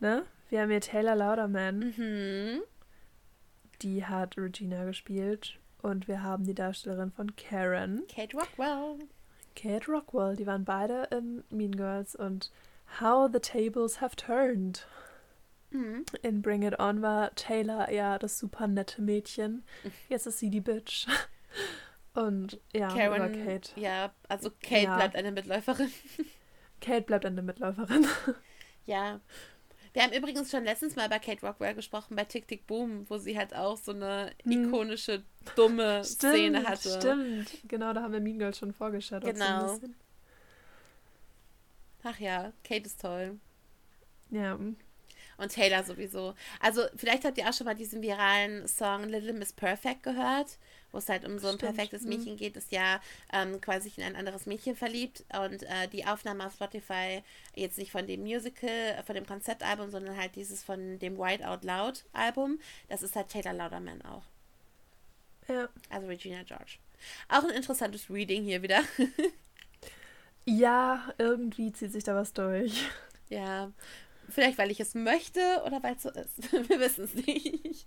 Ne? 0.00 0.24
Wir 0.50 0.60
haben 0.62 0.70
hier 0.70 0.80
Taylor 0.80 1.16
Lauderman, 1.16 1.94
Mhm. 1.96 2.62
Die 3.82 4.04
hat 4.04 4.36
Regina 4.36 4.84
gespielt. 4.84 5.58
Und 5.82 6.08
wir 6.08 6.22
haben 6.22 6.44
die 6.44 6.54
Darstellerin 6.54 7.12
von 7.12 7.36
Karen. 7.36 8.02
Kate 8.08 8.36
Rockwell. 8.36 8.98
Kate 9.54 9.90
Rockwell. 9.90 10.36
Die 10.36 10.46
waren 10.46 10.64
beide 10.64 11.04
in 11.16 11.44
Mean 11.50 11.76
Girls 11.76 12.14
und 12.16 12.50
How 13.00 13.30
the 13.32 13.38
Tables 13.40 14.00
Have 14.00 14.16
Turned. 14.16 14.86
Mhm. 15.70 16.04
In 16.22 16.42
Bring 16.42 16.62
It 16.62 16.78
On 16.78 17.02
war 17.02 17.34
Taylor 17.34 17.90
ja 17.90 18.18
das 18.18 18.38
super 18.38 18.66
nette 18.66 19.02
Mädchen. 19.02 19.64
Jetzt 20.08 20.26
ist 20.26 20.38
sie 20.38 20.50
die 20.50 20.60
Bitch. 20.60 21.06
Und 22.14 22.58
ja, 22.72 22.88
Karen, 22.88 23.44
Kate. 23.44 23.78
ja, 23.78 24.10
also 24.28 24.50
Kate 24.62 24.84
Ja. 24.84 24.96
bleibt 24.96 25.16
eine 25.16 25.32
Mitläuferin. 25.32 25.90
Kate 26.80 27.02
bleibt 27.02 27.26
eine 27.26 27.42
Mitläuferin. 27.42 28.06
Ja. 28.86 29.20
Wir 29.96 30.02
haben 30.02 30.12
übrigens 30.12 30.50
schon 30.50 30.62
letztens 30.64 30.94
mal 30.94 31.08
bei 31.08 31.18
Kate 31.18 31.40
Rockwell 31.46 31.74
gesprochen, 31.74 32.16
bei 32.16 32.24
Tick 32.24 32.46
Tick 32.46 32.66
Boom, 32.66 33.08
wo 33.08 33.16
sie 33.16 33.38
halt 33.38 33.54
auch 33.56 33.78
so 33.78 33.92
eine 33.92 34.30
Hm. 34.42 34.66
ikonische, 34.68 35.22
dumme 35.54 36.04
Szene 36.04 36.64
hatte. 36.68 36.98
Stimmt, 37.00 37.50
genau, 37.66 37.94
da 37.94 38.02
haben 38.02 38.12
wir 38.12 38.20
Mean 38.20 38.38
Girls 38.38 38.58
schon 38.58 38.74
vorgestellt. 38.74 39.24
so 39.24 39.32
Genau. 39.32 39.72
bisschen. 39.72 39.96
Ach 42.02 42.20
ja, 42.20 42.52
Kate 42.62 42.84
ist 42.84 43.00
toll. 43.00 43.40
Ja, 44.28 44.58
Und 45.38 45.52
Taylor 45.52 45.84
sowieso. 45.84 46.34
Also, 46.60 46.82
vielleicht 46.96 47.24
habt 47.24 47.36
ihr 47.36 47.48
auch 47.48 47.52
schon 47.52 47.66
mal 47.66 47.74
diesen 47.74 48.02
viralen 48.02 48.66
Song 48.66 49.04
Little 49.04 49.34
Miss 49.34 49.52
Perfect 49.52 50.02
gehört, 50.02 50.58
wo 50.92 50.98
es 50.98 51.08
halt 51.08 51.26
um 51.26 51.38
so 51.38 51.48
ein 51.48 51.56
Stimmt, 51.56 51.74
perfektes 51.74 52.02
mhm. 52.02 52.08
Mädchen 52.08 52.36
geht, 52.36 52.56
das 52.56 52.70
ja 52.70 53.00
ähm, 53.32 53.60
quasi 53.60 53.88
sich 53.88 53.98
in 53.98 54.04
ein 54.04 54.16
anderes 54.16 54.46
Mädchen 54.46 54.76
verliebt. 54.76 55.24
Und 55.44 55.62
äh, 55.64 55.88
die 55.92 56.06
Aufnahme 56.06 56.46
auf 56.46 56.54
Spotify, 56.54 57.22
jetzt 57.54 57.76
nicht 57.76 57.92
von 57.92 58.06
dem 58.06 58.22
Musical, 58.22 58.68
äh, 58.70 59.02
von 59.02 59.14
dem 59.14 59.26
Konzeptalbum, 59.26 59.90
sondern 59.90 60.16
halt 60.16 60.36
dieses 60.36 60.62
von 60.62 60.98
dem 60.98 61.18
White 61.18 61.46
Out 61.46 61.64
Loud 61.64 62.04
Album, 62.12 62.58
das 62.88 63.02
ist 63.02 63.14
halt 63.14 63.28
Taylor 63.28 63.52
Lauderman 63.52 64.02
auch. 64.02 64.24
ja. 65.48 65.68
Also 65.90 66.06
Regina 66.06 66.42
George. 66.44 66.78
Auch 67.28 67.44
ein 67.44 67.50
interessantes 67.50 68.08
Reading 68.08 68.44
hier 68.44 68.62
wieder. 68.62 68.80
Ja, 70.48 71.12
irgendwie 71.18 71.72
zieht 71.72 71.90
sich 71.92 72.04
da 72.04 72.14
was 72.14 72.32
durch. 72.32 72.88
ja. 73.28 73.72
Vielleicht, 74.28 74.58
weil 74.58 74.70
ich 74.70 74.80
es 74.80 74.94
möchte 74.94 75.40
oder 75.64 75.82
weil 75.82 75.96
es 75.96 76.02
so 76.02 76.10
ist. 76.10 76.52
Wir 76.68 76.80
wissen 76.80 77.04
es 77.04 77.14
nicht. 77.14 77.86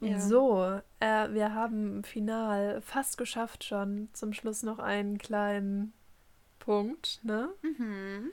Ja. 0.00 0.18
So, 0.18 0.80
äh, 0.98 1.28
wir 1.30 1.54
haben 1.54 2.02
final 2.02 2.80
fast 2.82 3.18
geschafft 3.18 3.62
schon. 3.62 4.08
Zum 4.14 4.32
Schluss 4.32 4.64
noch 4.64 4.80
einen 4.80 5.18
kleinen 5.18 5.92
Punkt, 6.58 7.20
ne? 7.22 7.50
Mhm. 7.62 8.30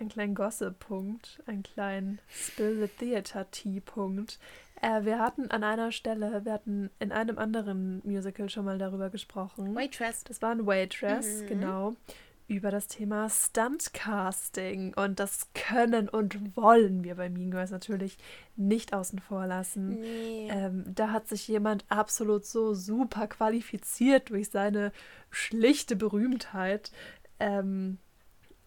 Einen 0.00 0.08
kleinen 0.08 0.34
Gossip-Punkt, 0.34 1.42
einen 1.46 1.62
kleinen 1.62 2.20
Spill 2.28 2.80
the 2.80 2.88
Theater 2.88 3.50
Tea-Punkt. 3.50 4.38
Äh, 4.80 5.04
wir 5.04 5.18
hatten 5.18 5.50
an 5.50 5.62
einer 5.62 5.92
Stelle, 5.92 6.44
wir 6.46 6.52
hatten 6.54 6.90
in 6.98 7.12
einem 7.12 7.38
anderen 7.38 8.00
Musical 8.04 8.48
schon 8.48 8.64
mal 8.64 8.78
darüber 8.78 9.10
gesprochen. 9.10 9.74
Waitress. 9.74 10.24
Das 10.24 10.40
war 10.40 10.52
ein 10.52 10.66
Waitress, 10.66 11.42
Mhm. 11.42 11.46
genau. 11.46 11.96
Über 12.46 12.70
das 12.70 12.88
Thema 12.88 13.28
Stuntcasting. 13.30 14.94
Und 14.94 15.18
das 15.18 15.48
können 15.54 16.08
und 16.08 16.56
wollen 16.56 17.02
wir 17.02 17.14
bei 17.14 17.30
Mean 17.30 17.50
Girls 17.50 17.70
natürlich 17.70 18.18
nicht 18.56 18.92
außen 18.92 19.18
vor 19.18 19.46
lassen. 19.46 20.00
Nee. 20.00 20.48
Ähm, 20.50 20.84
da 20.94 21.10
hat 21.10 21.28
sich 21.28 21.48
jemand 21.48 21.84
absolut 21.88 22.44
so 22.44 22.74
super 22.74 23.26
qualifiziert 23.28 24.30
durch 24.30 24.50
seine 24.50 24.92
schlichte 25.30 25.96
Berühmtheit. 25.96 26.92
Ähm, 27.40 27.98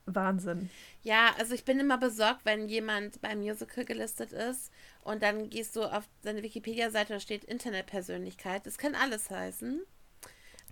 Wahnsinn. 0.07 0.69
Ja, 1.03 1.35
also 1.37 1.53
ich 1.53 1.65
bin 1.65 1.79
immer 1.79 1.97
besorgt, 1.97 2.45
wenn 2.45 2.69
jemand 2.69 3.21
beim 3.21 3.39
Musical 3.39 3.85
gelistet 3.85 4.31
ist 4.31 4.71
und 5.03 5.21
dann 5.21 5.49
gehst 5.49 5.75
du 5.75 5.83
auf 5.83 6.07
seine 6.21 6.43
Wikipedia-Seite, 6.43 7.13
da 7.13 7.19
steht 7.19 7.43
Internetpersönlichkeit. 7.43 8.65
Das 8.65 8.77
kann 8.77 8.95
alles 8.95 9.29
heißen. 9.29 9.81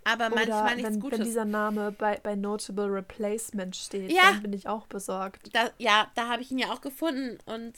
Aber 0.05 0.29
manchmal 0.29 0.75
nichts 0.75 0.91
wenn, 0.91 0.99
Gutes. 1.01 1.19
wenn 1.19 1.25
dieser 1.25 1.45
Name 1.45 1.91
bei, 1.91 2.17
bei 2.23 2.35
Notable 2.35 2.85
Replacement 2.93 3.75
steht, 3.75 4.11
Ja. 4.11 4.21
dann 4.31 4.41
bin 4.43 4.53
ich 4.53 4.67
auch 4.67 4.87
besorgt. 4.87 5.53
da, 5.53 5.69
ja, 5.77 6.09
da 6.15 6.29
habe 6.29 6.41
ich 6.41 6.51
ihn 6.51 6.59
ja 6.59 6.71
auch 6.71 6.79
gefunden 6.81 7.37
und 7.45 7.73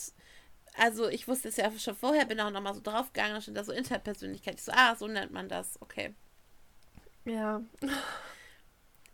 also 0.78 1.08
ich 1.10 1.28
wusste 1.28 1.48
es 1.48 1.58
ja 1.58 1.72
schon 1.80 1.96
vorher, 1.96 2.26
bin 2.26 2.40
auch 2.40 2.52
nochmal 2.52 2.76
so 2.76 2.82
draufgegangen, 2.82 3.34
da 3.34 3.42
stand 3.42 3.58
da 3.58 3.64
so 3.64 3.72
Internetpersönlichkeit. 3.72 4.56
Ich 4.56 4.64
so, 4.64 4.72
ah, 4.76 4.96
so 4.96 5.08
nennt 5.08 5.32
man 5.32 5.50
das, 5.50 5.82
okay. 5.82 6.14
Ja, 7.26 7.62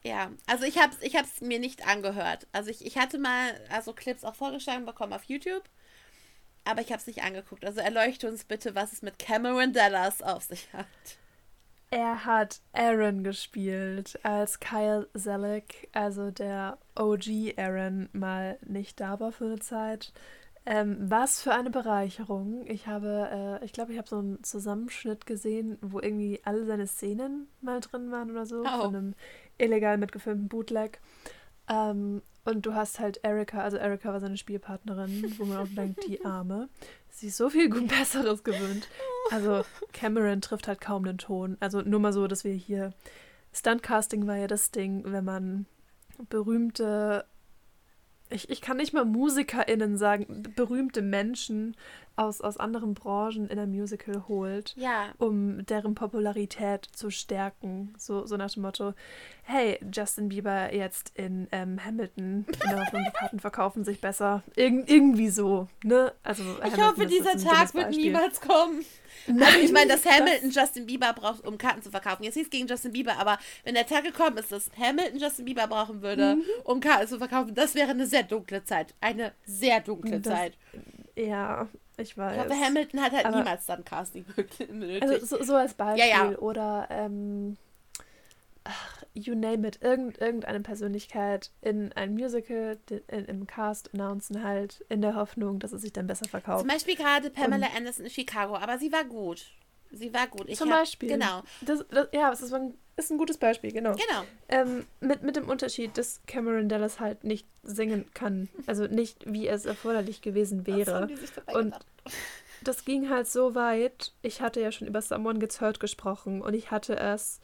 Ja, 0.03 0.31
also 0.47 0.65
ich 0.65 0.77
habe 0.77 0.93
es 0.93 1.01
ich 1.01 1.15
hab's 1.15 1.39
mir 1.39 1.59
nicht 1.59 1.87
angehört. 1.87 2.47
Also 2.51 2.69
ich, 2.69 2.85
ich 2.85 2.97
hatte 2.97 3.17
mal 3.17 3.53
also 3.69 3.93
Clips 3.93 4.25
auch 4.25 4.35
vorgeschlagen 4.35 4.85
bekommen 4.85 5.13
auf 5.13 5.23
YouTube, 5.25 5.63
aber 6.65 6.81
ich 6.81 6.89
habe 6.91 6.99
es 6.99 7.07
nicht 7.07 7.23
angeguckt. 7.23 7.63
Also 7.63 7.79
erleuchte 7.79 8.27
uns 8.27 8.43
bitte, 8.43 8.75
was 8.75 8.91
es 8.91 9.01
mit 9.01 9.17
Cameron 9.17 9.71
Dallas 9.71 10.21
auf 10.21 10.43
sich 10.43 10.67
hat. 10.73 10.85
Er 11.95 12.25
hat 12.25 12.59
Aaron 12.73 13.23
gespielt, 13.23 14.19
als 14.23 14.59
Kyle 14.59 15.07
Selleck, 15.13 15.89
also 15.93 16.31
der 16.31 16.79
OG 16.95 17.53
Aaron, 17.55 18.09
mal 18.13 18.57
nicht 18.65 18.99
da 18.99 19.19
war 19.19 19.31
für 19.31 19.45
eine 19.45 19.59
Zeit. 19.59 20.11
Ähm, 20.65 20.97
was 20.99 21.41
für 21.41 21.51
eine 21.53 21.69
Bereicherung. 21.69 22.65
Ich 22.67 22.87
habe, 22.87 23.59
äh, 23.61 23.65
ich 23.65 23.73
glaube, 23.73 23.91
ich 23.91 23.97
habe 23.99 24.07
so 24.07 24.17
einen 24.17 24.41
Zusammenschnitt 24.43 25.25
gesehen, 25.27 25.77
wo 25.81 25.99
irgendwie 25.99 26.39
alle 26.45 26.65
seine 26.65 26.87
Szenen 26.87 27.47
mal 27.61 27.79
drin 27.81 28.09
waren 28.11 28.31
oder 28.31 28.45
so, 28.47 28.61
Oh. 28.63 28.81
von 28.85 28.95
einem 28.95 29.13
illegal 29.59 29.97
mitgefilmten 29.97 30.47
Bootleg. 30.47 30.99
Ähm, 31.69 32.21
und 32.45 32.65
du 32.65 32.73
hast 32.73 32.99
halt 32.99 33.19
Erika, 33.23 33.61
also 33.61 33.77
Erika 33.77 34.11
war 34.11 34.19
seine 34.19 34.37
Spielpartnerin, 34.37 35.33
wo 35.37 35.45
man 35.45 35.57
auch 35.57 35.67
denkt, 35.75 36.05
die 36.07 36.23
Arme. 36.25 36.69
Sie 37.09 37.27
ist 37.27 37.37
so 37.37 37.49
viel 37.49 37.69
gut 37.69 37.87
Besseres 37.87 38.43
gewöhnt. 38.43 38.87
Also 39.31 39.63
Cameron 39.93 40.41
trifft 40.41 40.67
halt 40.67 40.81
kaum 40.81 41.05
den 41.05 41.17
Ton. 41.17 41.57
Also 41.59 41.81
nur 41.81 41.99
mal 41.99 42.13
so, 42.13 42.27
dass 42.27 42.43
wir 42.43 42.53
hier. 42.53 42.93
Stuntcasting 43.53 44.25
war 44.25 44.35
ja 44.35 44.47
das 44.47 44.71
Ding, 44.71 45.03
wenn 45.05 45.23
man 45.23 45.65
berühmte. 46.29 47.25
Ich, 48.29 48.49
ich 48.49 48.61
kann 48.61 48.77
nicht 48.77 48.93
mal 48.93 49.05
MusikerInnen 49.05 49.97
sagen, 49.97 50.43
berühmte 50.55 51.03
Menschen 51.03 51.77
aus, 52.15 52.41
aus 52.41 52.57
anderen 52.57 52.93
Branchen 52.93 53.47
in 53.47 53.57
ein 53.57 53.71
Musical 53.71 54.23
holt 54.27 54.75
Ja, 54.77 55.07
um 55.17 55.65
deren 55.65 55.95
Popularität 55.95 56.85
zu 56.93 57.09
stärken. 57.09 57.93
So, 57.97 58.25
so 58.25 58.37
nach 58.37 58.51
dem 58.51 58.61
Motto, 58.63 58.93
hey, 59.43 59.79
Justin 59.91 60.29
Bieber 60.29 60.73
jetzt 60.73 61.11
in 61.15 61.47
ähm, 61.51 61.83
Hamilton, 61.83 62.45
in 62.47 62.69
der 62.69 62.79
Hoffnung, 62.85 63.03
die 63.05 63.11
Karten 63.17 63.39
verkaufen 63.39 63.83
sich 63.83 63.99
besser. 63.99 64.43
Irg 64.55 64.89
irgendwie 64.89 65.29
so, 65.29 65.67
ne? 65.83 66.13
Also 66.23 66.43
ich 66.43 66.49
Hamilton 66.59 66.85
hoffe, 66.87 67.05
dieser 67.07 67.37
Tag 67.37 67.73
wird 67.73 67.89
niemals 67.91 68.39
kommen. 68.41 68.85
Nein, 69.27 69.41
Also 69.43 69.59
ich 69.59 69.71
meine, 69.71 69.89
dass 69.91 70.05
Hamilton 70.05 70.51
Justin 70.51 70.85
Bieber 70.85 71.13
braucht, 71.13 71.45
um 71.47 71.57
Karten 71.57 71.81
zu 71.81 71.91
verkaufen. 71.91 72.23
Jetzt 72.23 72.35
nichts 72.35 72.49
gegen 72.51 72.67
Justin 72.67 72.91
Bieber, 72.91 73.17
aber 73.19 73.37
wenn 73.63 73.73
der 73.75 73.85
Tag 73.87 74.03
gekommen 74.03 74.37
ist, 74.37 74.51
dass 74.51 74.69
Hamilton 74.77 75.19
Justin 75.19 75.45
Bieber 75.45 75.67
brauchen 75.67 76.01
würde, 76.01 76.35
Mhm. 76.35 76.43
um 76.63 76.79
Karten 76.79 77.07
zu 77.07 77.17
verkaufen, 77.17 77.53
das 77.55 77.73
wäre 77.75 77.91
eine 77.91 78.05
sehr 78.05 78.23
dunkle 78.23 78.63
Zeit. 78.65 78.93
Eine 79.01 79.31
sehr 79.45 79.79
dunkle 79.81 80.19
Das- 80.19 80.33
Zeit. 80.33 80.57
Ja, 81.15 81.67
ich 81.97 82.17
weiß. 82.17 82.37
Hoffe, 82.39 82.53
Hamilton 82.59 83.01
hat 83.01 83.11
halt 83.11 83.25
Aber- 83.25 83.37
niemals 83.37 83.65
dann 83.65 83.83
Casting 83.85 84.25
nötig. 84.71 85.01
Also 85.03 85.25
so, 85.25 85.43
so 85.43 85.55
als 85.55 85.73
Beispiel. 85.73 86.09
Ja, 86.09 86.31
ja. 86.31 86.37
Oder 86.39 86.87
ähm, 86.89 87.57
ach, 88.63 89.03
you 89.13 89.35
name 89.35 89.67
it, 89.67 89.81
irgend, 89.81 90.17
irgendeine 90.19 90.59
Persönlichkeit 90.61 91.51
in 91.61 91.91
ein 91.93 92.13
Musical, 92.13 92.77
in, 93.07 93.25
im 93.25 93.47
Cast 93.47 93.93
announcen 93.93 94.43
halt, 94.43 94.83
in 94.89 95.01
der 95.01 95.15
Hoffnung, 95.15 95.59
dass 95.59 95.71
es 95.73 95.81
sich 95.81 95.93
dann 95.93 96.07
besser 96.07 96.27
verkauft. 96.27 96.59
Zum 96.61 96.69
Beispiel 96.69 96.95
gerade 96.95 97.29
Pamela 97.29 97.67
Anderson 97.75 98.05
in 98.05 98.11
Chicago, 98.11 98.55
aber 98.55 98.77
sie 98.77 98.91
war 98.91 99.03
gut. 99.03 99.45
Sie 99.91 100.11
war 100.13 100.25
gut. 100.27 100.45
Ich 100.49 100.57
Zum 100.57 100.71
hab- 100.71 100.79
Beispiel. 100.79 101.09
Genau, 101.09 101.43
Das, 101.61 101.85
das, 101.91 102.07
ja, 102.13 102.31
es 102.31 102.41
ist 102.41 102.53
ein, 102.53 102.73
ist 102.95 103.11
ein 103.11 103.17
gutes 103.17 103.37
Beispiel, 103.37 103.71
genau. 103.71 103.93
genau. 103.93 104.23
Ähm, 104.49 104.85
mit, 104.99 105.23
mit 105.23 105.35
dem 105.35 105.49
Unterschied, 105.49 105.97
dass 105.97 106.21
Cameron 106.27 106.69
Dallas 106.69 106.99
halt 106.99 107.23
nicht 107.23 107.47
singen 107.63 108.05
kann. 108.13 108.49
Also 108.67 108.85
nicht, 108.85 109.31
wie 109.31 109.47
es 109.47 109.65
erforderlich 109.65 110.21
gewesen 110.21 110.67
wäre. 110.67 111.09
Und-? 111.53 111.75
Das 112.63 112.85
ging 112.85 113.09
halt 113.09 113.27
so 113.27 113.55
weit. 113.55 114.13
Ich 114.21 114.41
hatte 114.41 114.61
ja 114.61 114.71
schon 114.71 114.87
über 114.87 115.01
Someone 115.01 115.37
Gets 115.37 115.59
Hurt 115.59 115.81
gesprochen 115.81 116.41
und 116.41 116.53
ich 116.53 116.71
hatte 116.71 116.95
es 116.95 117.41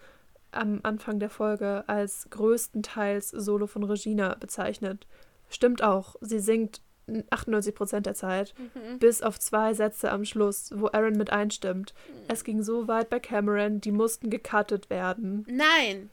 am 0.52 0.80
Anfang 0.84 1.20
der 1.20 1.30
Folge 1.30 1.84
als 1.88 2.28
größtenteils 2.30 3.30
Solo 3.30 3.68
von 3.68 3.84
Regina 3.84 4.36
bezeichnet. 4.36 5.08
Stimmt 5.50 5.84
auch. 5.84 6.16
Sie 6.22 6.40
singt 6.40 6.82
98% 7.30 8.02
der 8.06 8.14
Zeit, 8.16 8.54
Mhm. 8.58 9.00
bis 9.00 9.22
auf 9.22 9.40
zwei 9.40 9.74
Sätze 9.74 10.12
am 10.12 10.26
Schluss, 10.26 10.72
wo 10.76 10.88
Aaron 10.88 11.14
mit 11.18 11.32
einstimmt. 11.32 11.94
Es 12.28 12.44
ging 12.44 12.64
so 12.64 12.88
weit 12.88 13.10
bei 13.10 13.20
Cameron, 13.20 13.82
die 13.82 13.92
mussten 13.92 14.30
gecuttet 14.30 14.90
werden. 14.90 15.46
Nein. 15.50 16.10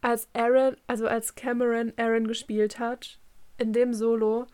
als 0.00 0.28
Aaron, 0.34 0.76
also 0.86 1.06
als 1.06 1.34
Cameron 1.34 1.94
Aaron 1.96 2.26
gespielt 2.28 2.78
hat, 2.78 3.18
in 3.56 3.72
dem 3.72 3.94
Solo 3.94 4.46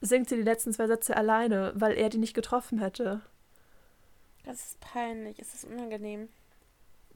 singt 0.00 0.30
sie 0.30 0.36
die 0.36 0.42
letzten 0.42 0.72
zwei 0.72 0.86
Sätze 0.86 1.14
alleine, 1.14 1.72
weil 1.74 1.92
er 1.98 2.08
die 2.08 2.16
nicht 2.16 2.32
getroffen 2.32 2.78
hätte. 2.78 3.20
Das 4.44 4.64
ist 4.68 4.80
peinlich. 4.80 5.38
Es 5.38 5.52
ist 5.52 5.64
unangenehm. 5.66 6.28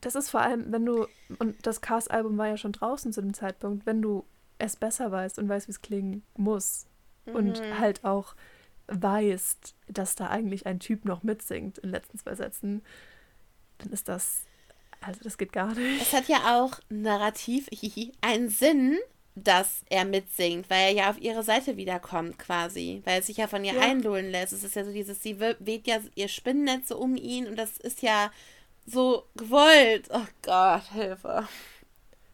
Das 0.03 0.15
ist 0.15 0.29
vor 0.29 0.41
allem, 0.41 0.71
wenn 0.73 0.85
du, 0.85 1.07
und 1.39 1.57
das 1.67 1.81
Cast-Album 1.81 2.37
war 2.37 2.49
ja 2.49 2.57
schon 2.59 2.73
draußen 2.73 3.13
zu 3.15 3.21
dem 3.23 3.33
Zeitpunkt, 3.33 3.87
wenn 3.87 4.03
du 4.03 4.25
es 4.59 4.77
besser 4.77 5.11
weißt 5.11 5.39
und 5.39 5.49
weißt, 5.49 5.67
wie 5.69 5.73
es 5.73 5.81
klingen 5.81 6.23
muss 6.37 6.87
und 7.27 7.61
Mhm. 7.61 7.79
halt 7.79 8.05
auch 8.05 8.35
weißt, 8.89 9.75
dass 9.89 10.17
da 10.17 10.29
eigentlich 10.29 10.67
ein 10.67 10.81
Typ 10.81 11.05
noch 11.05 11.23
mitsingt 11.23 11.79
in 11.79 11.89
den 11.89 11.93
letzten 11.93 12.19
zwei 12.19 12.35
Sätzen, 12.35 12.83
dann 13.79 13.93
ist 13.93 14.09
das 14.09 14.47
Also 15.03 15.21
das 15.23 15.39
geht 15.39 15.53
gar 15.55 15.75
nicht. 15.75 16.03
Es 16.03 16.13
hat 16.13 16.29
ja 16.29 16.61
auch 16.61 16.79
narrativ 16.91 17.69
einen 18.21 18.49
Sinn, 18.51 18.99
dass 19.35 19.83
er 19.89 20.05
mitsingt, 20.05 20.69
weil 20.69 20.89
er 20.89 20.93
ja 20.93 21.11
auf 21.11 21.19
ihre 21.21 21.43
Seite 21.43 21.77
wiederkommt 21.79 22.39
quasi, 22.39 23.01
weil 23.05 23.17
er 23.21 23.23
sich 23.23 23.39
ja 23.39 23.47
von 23.47 23.65
ihr 23.65 23.75
ja. 23.75 23.81
einlullen 23.81 24.31
lässt. 24.31 24.53
Es 24.53 24.65
ist 24.65 24.75
ja 24.75 24.85
so 24.85 24.93
dieses, 24.93 25.23
sie 25.23 25.41
weht 25.41 25.87
ja 25.87 26.01
ihr 26.15 26.29
Spinnennetze 26.29 26.97
um 26.99 27.17
ihn 27.17 27.47
und 27.47 27.57
das 27.57 27.79
ist 27.79 28.03
ja 28.03 28.31
so 28.87 29.25
gewollt. 29.37 30.09
Oh 30.11 30.27
Gott, 30.43 30.83
Hilfe. 30.93 31.49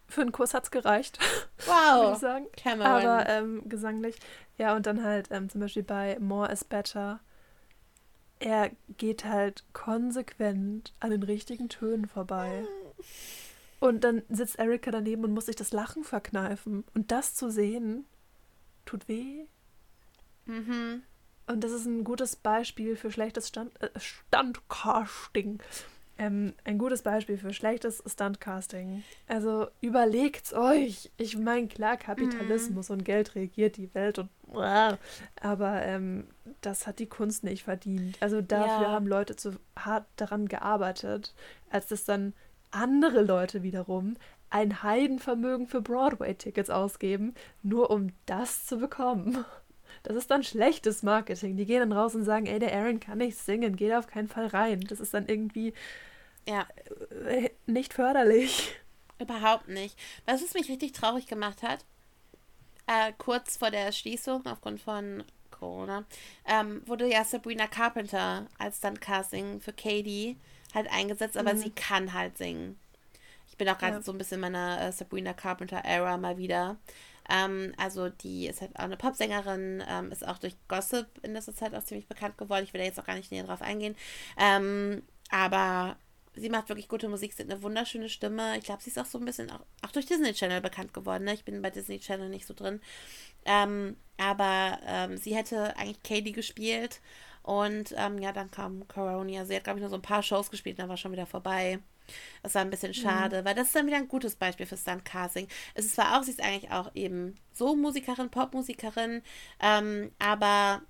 Für 0.08 0.20
einen 0.22 0.32
Kurs 0.32 0.54
hat 0.54 0.64
es 0.64 0.70
gereicht. 0.70 1.18
Wow. 1.66 2.02
Würde 2.02 2.12
ich 2.12 2.18
sagen. 2.18 2.46
Cameron. 2.56 2.86
Aber 2.86 3.28
ähm, 3.28 3.68
gesanglich. 3.68 4.16
Ja, 4.58 4.76
und 4.76 4.86
dann 4.86 5.02
halt 5.02 5.28
ähm, 5.30 5.48
zum 5.48 5.62
Beispiel 5.62 5.82
bei 5.82 6.16
More 6.20 6.52
is 6.52 6.64
Better. 6.64 7.18
Er 8.38 8.70
geht 8.98 9.24
halt 9.24 9.64
konsequent 9.72 10.92
an 11.00 11.10
den 11.10 11.22
richtigen 11.22 11.68
Tönen 11.68 12.06
vorbei. 12.06 12.66
Und 13.80 14.04
dann 14.04 14.22
sitzt 14.28 14.58
Erika 14.58 14.90
daneben 14.90 15.24
und 15.24 15.32
muss 15.32 15.46
sich 15.46 15.56
das 15.56 15.72
Lachen 15.72 16.04
verkneifen. 16.04 16.84
Und 16.94 17.10
das 17.10 17.34
zu 17.34 17.50
sehen, 17.50 18.04
tut 18.84 19.08
weh. 19.08 19.46
Mhm. 20.44 21.02
Und 21.46 21.62
das 21.62 21.72
ist 21.72 21.86
ein 21.86 22.04
gutes 22.04 22.36
Beispiel 22.36 22.96
für 22.96 23.10
schlechtes 23.10 23.48
Stand, 23.48 23.80
äh, 23.80 23.90
Standcasting. 23.98 25.60
Ähm, 26.18 26.55
ein 26.64 26.78
gutes 26.78 27.02
Beispiel 27.02 27.36
für 27.36 27.52
schlechtes 27.52 28.02
Stuntcasting. 28.06 29.02
Also 29.28 29.68
überlegt's 29.80 30.55
euch. 30.55 31.10
Ich 31.18 31.36
meine, 31.36 31.68
klar, 31.68 31.97
Kapitalismus 31.97 32.88
mm. 32.88 32.93
und 32.93 33.05
Geld 33.05 33.34
regiert 33.34 33.76
die 33.76 33.93
Welt 33.94 34.18
und 34.18 34.30
aber 35.40 35.82
ähm, 35.82 36.28
das 36.60 36.86
hat 36.86 36.98
die 36.98 37.09
Kunst 37.09 37.44
nicht 37.44 37.64
verdient. 37.64 38.16
Also 38.20 38.40
dafür 38.40 38.86
ja. 38.86 38.93
haben 38.93 39.06
Leute 39.06 39.36
zu 39.36 39.56
hart 39.76 40.06
daran 40.16 40.47
gearbeitet, 40.47 41.34
als 41.70 41.88
dass 41.88 42.05
dann 42.05 42.32
andere 42.70 43.22
Leute 43.22 43.62
wiederum 43.62 44.16
ein 44.51 44.82
Heidenvermögen 44.82 45.66
für 45.66 45.80
Broadway-Tickets 45.80 46.70
ausgeben, 46.70 47.34
nur 47.62 47.90
um 47.90 48.12
das 48.26 48.66
zu 48.66 48.78
bekommen. 48.78 49.44
Das 50.06 50.16
ist 50.16 50.30
dann 50.30 50.44
schlechtes 50.44 51.02
Marketing. 51.02 51.56
Die 51.56 51.66
gehen 51.66 51.80
dann 51.80 51.92
raus 51.92 52.14
und 52.14 52.24
sagen, 52.24 52.46
ey, 52.46 52.60
der 52.60 52.72
Aaron 52.72 53.00
kann 53.00 53.18
nicht 53.18 53.36
singen, 53.36 53.74
geht 53.74 53.92
auf 53.92 54.06
keinen 54.06 54.28
Fall 54.28 54.46
rein. 54.46 54.80
Das 54.82 55.00
ist 55.00 55.12
dann 55.12 55.26
irgendwie 55.26 55.74
ja. 56.48 56.66
Äh, 57.26 57.50
nicht 57.66 57.92
förderlich. 57.92 58.76
Überhaupt 59.18 59.68
nicht. 59.68 59.98
Was 60.26 60.42
es 60.42 60.54
mich 60.54 60.68
richtig 60.68 60.92
traurig 60.92 61.26
gemacht 61.26 61.62
hat, 61.62 61.84
äh, 62.86 63.12
kurz 63.18 63.56
vor 63.56 63.70
der 63.70 63.90
Schließung 63.90 64.46
aufgrund 64.46 64.80
von 64.80 65.24
Corona, 65.50 66.04
ähm, 66.46 66.82
wurde 66.86 67.10
ja 67.10 67.24
Sabrina 67.24 67.66
Carpenter 67.66 68.46
als 68.58 68.78
dann 68.78 69.00
Casting 69.00 69.60
für 69.60 69.72
Katie 69.72 70.36
halt 70.72 70.88
eingesetzt, 70.92 71.36
aber 71.36 71.54
mhm. 71.54 71.58
sie 71.58 71.70
kann 71.70 72.12
halt 72.12 72.38
singen. 72.38 72.78
Ich 73.48 73.56
bin 73.56 73.68
auch 73.68 73.78
gerade 73.78 73.96
ja. 73.96 74.02
so 74.02 74.12
ein 74.12 74.18
bisschen 74.18 74.36
in 74.36 74.52
meiner 74.52 74.80
äh, 74.80 74.92
Sabrina 74.92 75.32
Carpenter-Ära 75.32 76.16
mal 76.16 76.38
wieder. 76.38 76.76
Ähm, 77.30 77.72
also 77.76 78.08
die 78.08 78.46
ist 78.46 78.60
halt 78.60 78.76
auch 78.76 78.84
eine 78.84 78.96
Popsängerin, 78.96 79.82
ähm, 79.88 80.12
ist 80.12 80.26
auch 80.26 80.38
durch 80.38 80.56
Gossip 80.68 81.06
in 81.22 81.32
letzter 81.32 81.54
Zeit 81.54 81.74
auch 81.74 81.84
ziemlich 81.84 82.08
bekannt 82.08 82.38
geworden. 82.38 82.64
Ich 82.64 82.72
will 82.72 82.80
da 82.80 82.84
jetzt 82.84 83.00
auch 83.00 83.06
gar 83.06 83.16
nicht 83.16 83.32
näher 83.32 83.44
drauf 83.44 83.62
eingehen. 83.62 83.96
Ähm, 84.38 85.02
aber 85.30 85.96
sie 86.34 86.50
macht 86.50 86.68
wirklich 86.68 86.88
gute 86.88 87.08
Musik, 87.08 87.32
sie 87.32 87.42
hat 87.42 87.50
eine 87.50 87.62
wunderschöne 87.62 88.08
Stimme. 88.08 88.56
Ich 88.58 88.64
glaube, 88.64 88.82
sie 88.82 88.90
ist 88.90 88.98
auch 88.98 89.06
so 89.06 89.18
ein 89.18 89.24
bisschen 89.24 89.50
auch, 89.50 89.60
auch 89.82 89.90
durch 89.90 90.06
Disney 90.06 90.32
Channel 90.32 90.60
bekannt 90.60 90.94
geworden. 90.94 91.24
Ne? 91.24 91.34
Ich 91.34 91.44
bin 91.44 91.62
bei 91.62 91.70
Disney 91.70 91.98
Channel 91.98 92.28
nicht 92.28 92.46
so 92.46 92.54
drin. 92.54 92.80
Ähm, 93.44 93.96
aber 94.18 94.78
ähm, 94.86 95.16
sie 95.16 95.34
hätte 95.34 95.76
eigentlich 95.76 96.02
Katie 96.02 96.32
gespielt. 96.32 97.00
Und 97.42 97.94
ähm, 97.96 98.18
ja, 98.18 98.32
dann 98.32 98.50
kam 98.50 98.86
Corona. 98.88 99.44
Sie 99.44 99.54
hat, 99.54 99.64
glaube 99.64 99.78
ich, 99.78 99.82
nur 99.82 99.90
so 99.90 99.96
ein 99.96 100.02
paar 100.02 100.22
Shows 100.22 100.50
gespielt, 100.50 100.78
dann 100.78 100.88
war 100.88 100.96
schon 100.96 101.12
wieder 101.12 101.26
vorbei. 101.26 101.78
Das 102.42 102.54
war 102.54 102.62
ein 102.62 102.70
bisschen 102.70 102.90
mhm. 102.90 102.94
schade, 102.94 103.40
mhm. 103.40 103.44
weil 103.44 103.54
das 103.54 103.68
ist 103.68 103.76
dann 103.76 103.86
wieder 103.86 103.96
ein 103.96 104.08
gutes 104.08 104.36
Beispiel 104.36 104.66
für 104.66 104.76
Stunt-Casting. 104.76 105.48
Es 105.74 105.86
ist 105.86 105.94
zwar 105.94 106.18
auch, 106.18 106.22
sie 106.22 106.32
ist 106.32 106.42
eigentlich 106.42 106.70
auch 106.70 106.90
eben 106.94 107.36
so 107.52 107.74
Musikerin, 107.76 108.30
Popmusikerin, 108.30 109.22
ähm, 109.60 110.12
aber 110.18 110.82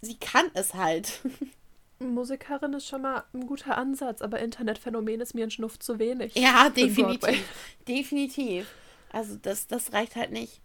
sie 0.00 0.16
kann 0.18 0.50
es 0.54 0.74
halt. 0.74 1.20
Musikerin 1.98 2.72
ist 2.74 2.88
schon 2.88 3.02
mal 3.02 3.24
ein 3.32 3.46
guter 3.46 3.78
Ansatz, 3.78 4.22
aber 4.22 4.40
Internetphänomen 4.40 5.20
ist 5.20 5.34
mir 5.34 5.44
ein 5.44 5.50
Schnuff 5.50 5.78
zu 5.78 5.98
wenig. 5.98 6.34
Ja, 6.34 6.68
definitiv. 6.68 7.44
Definitiv. 7.86 8.66
Also 9.12 9.36
das, 9.36 9.68
das 9.68 9.92
reicht 9.92 10.16
halt 10.16 10.32
nicht. 10.32 10.60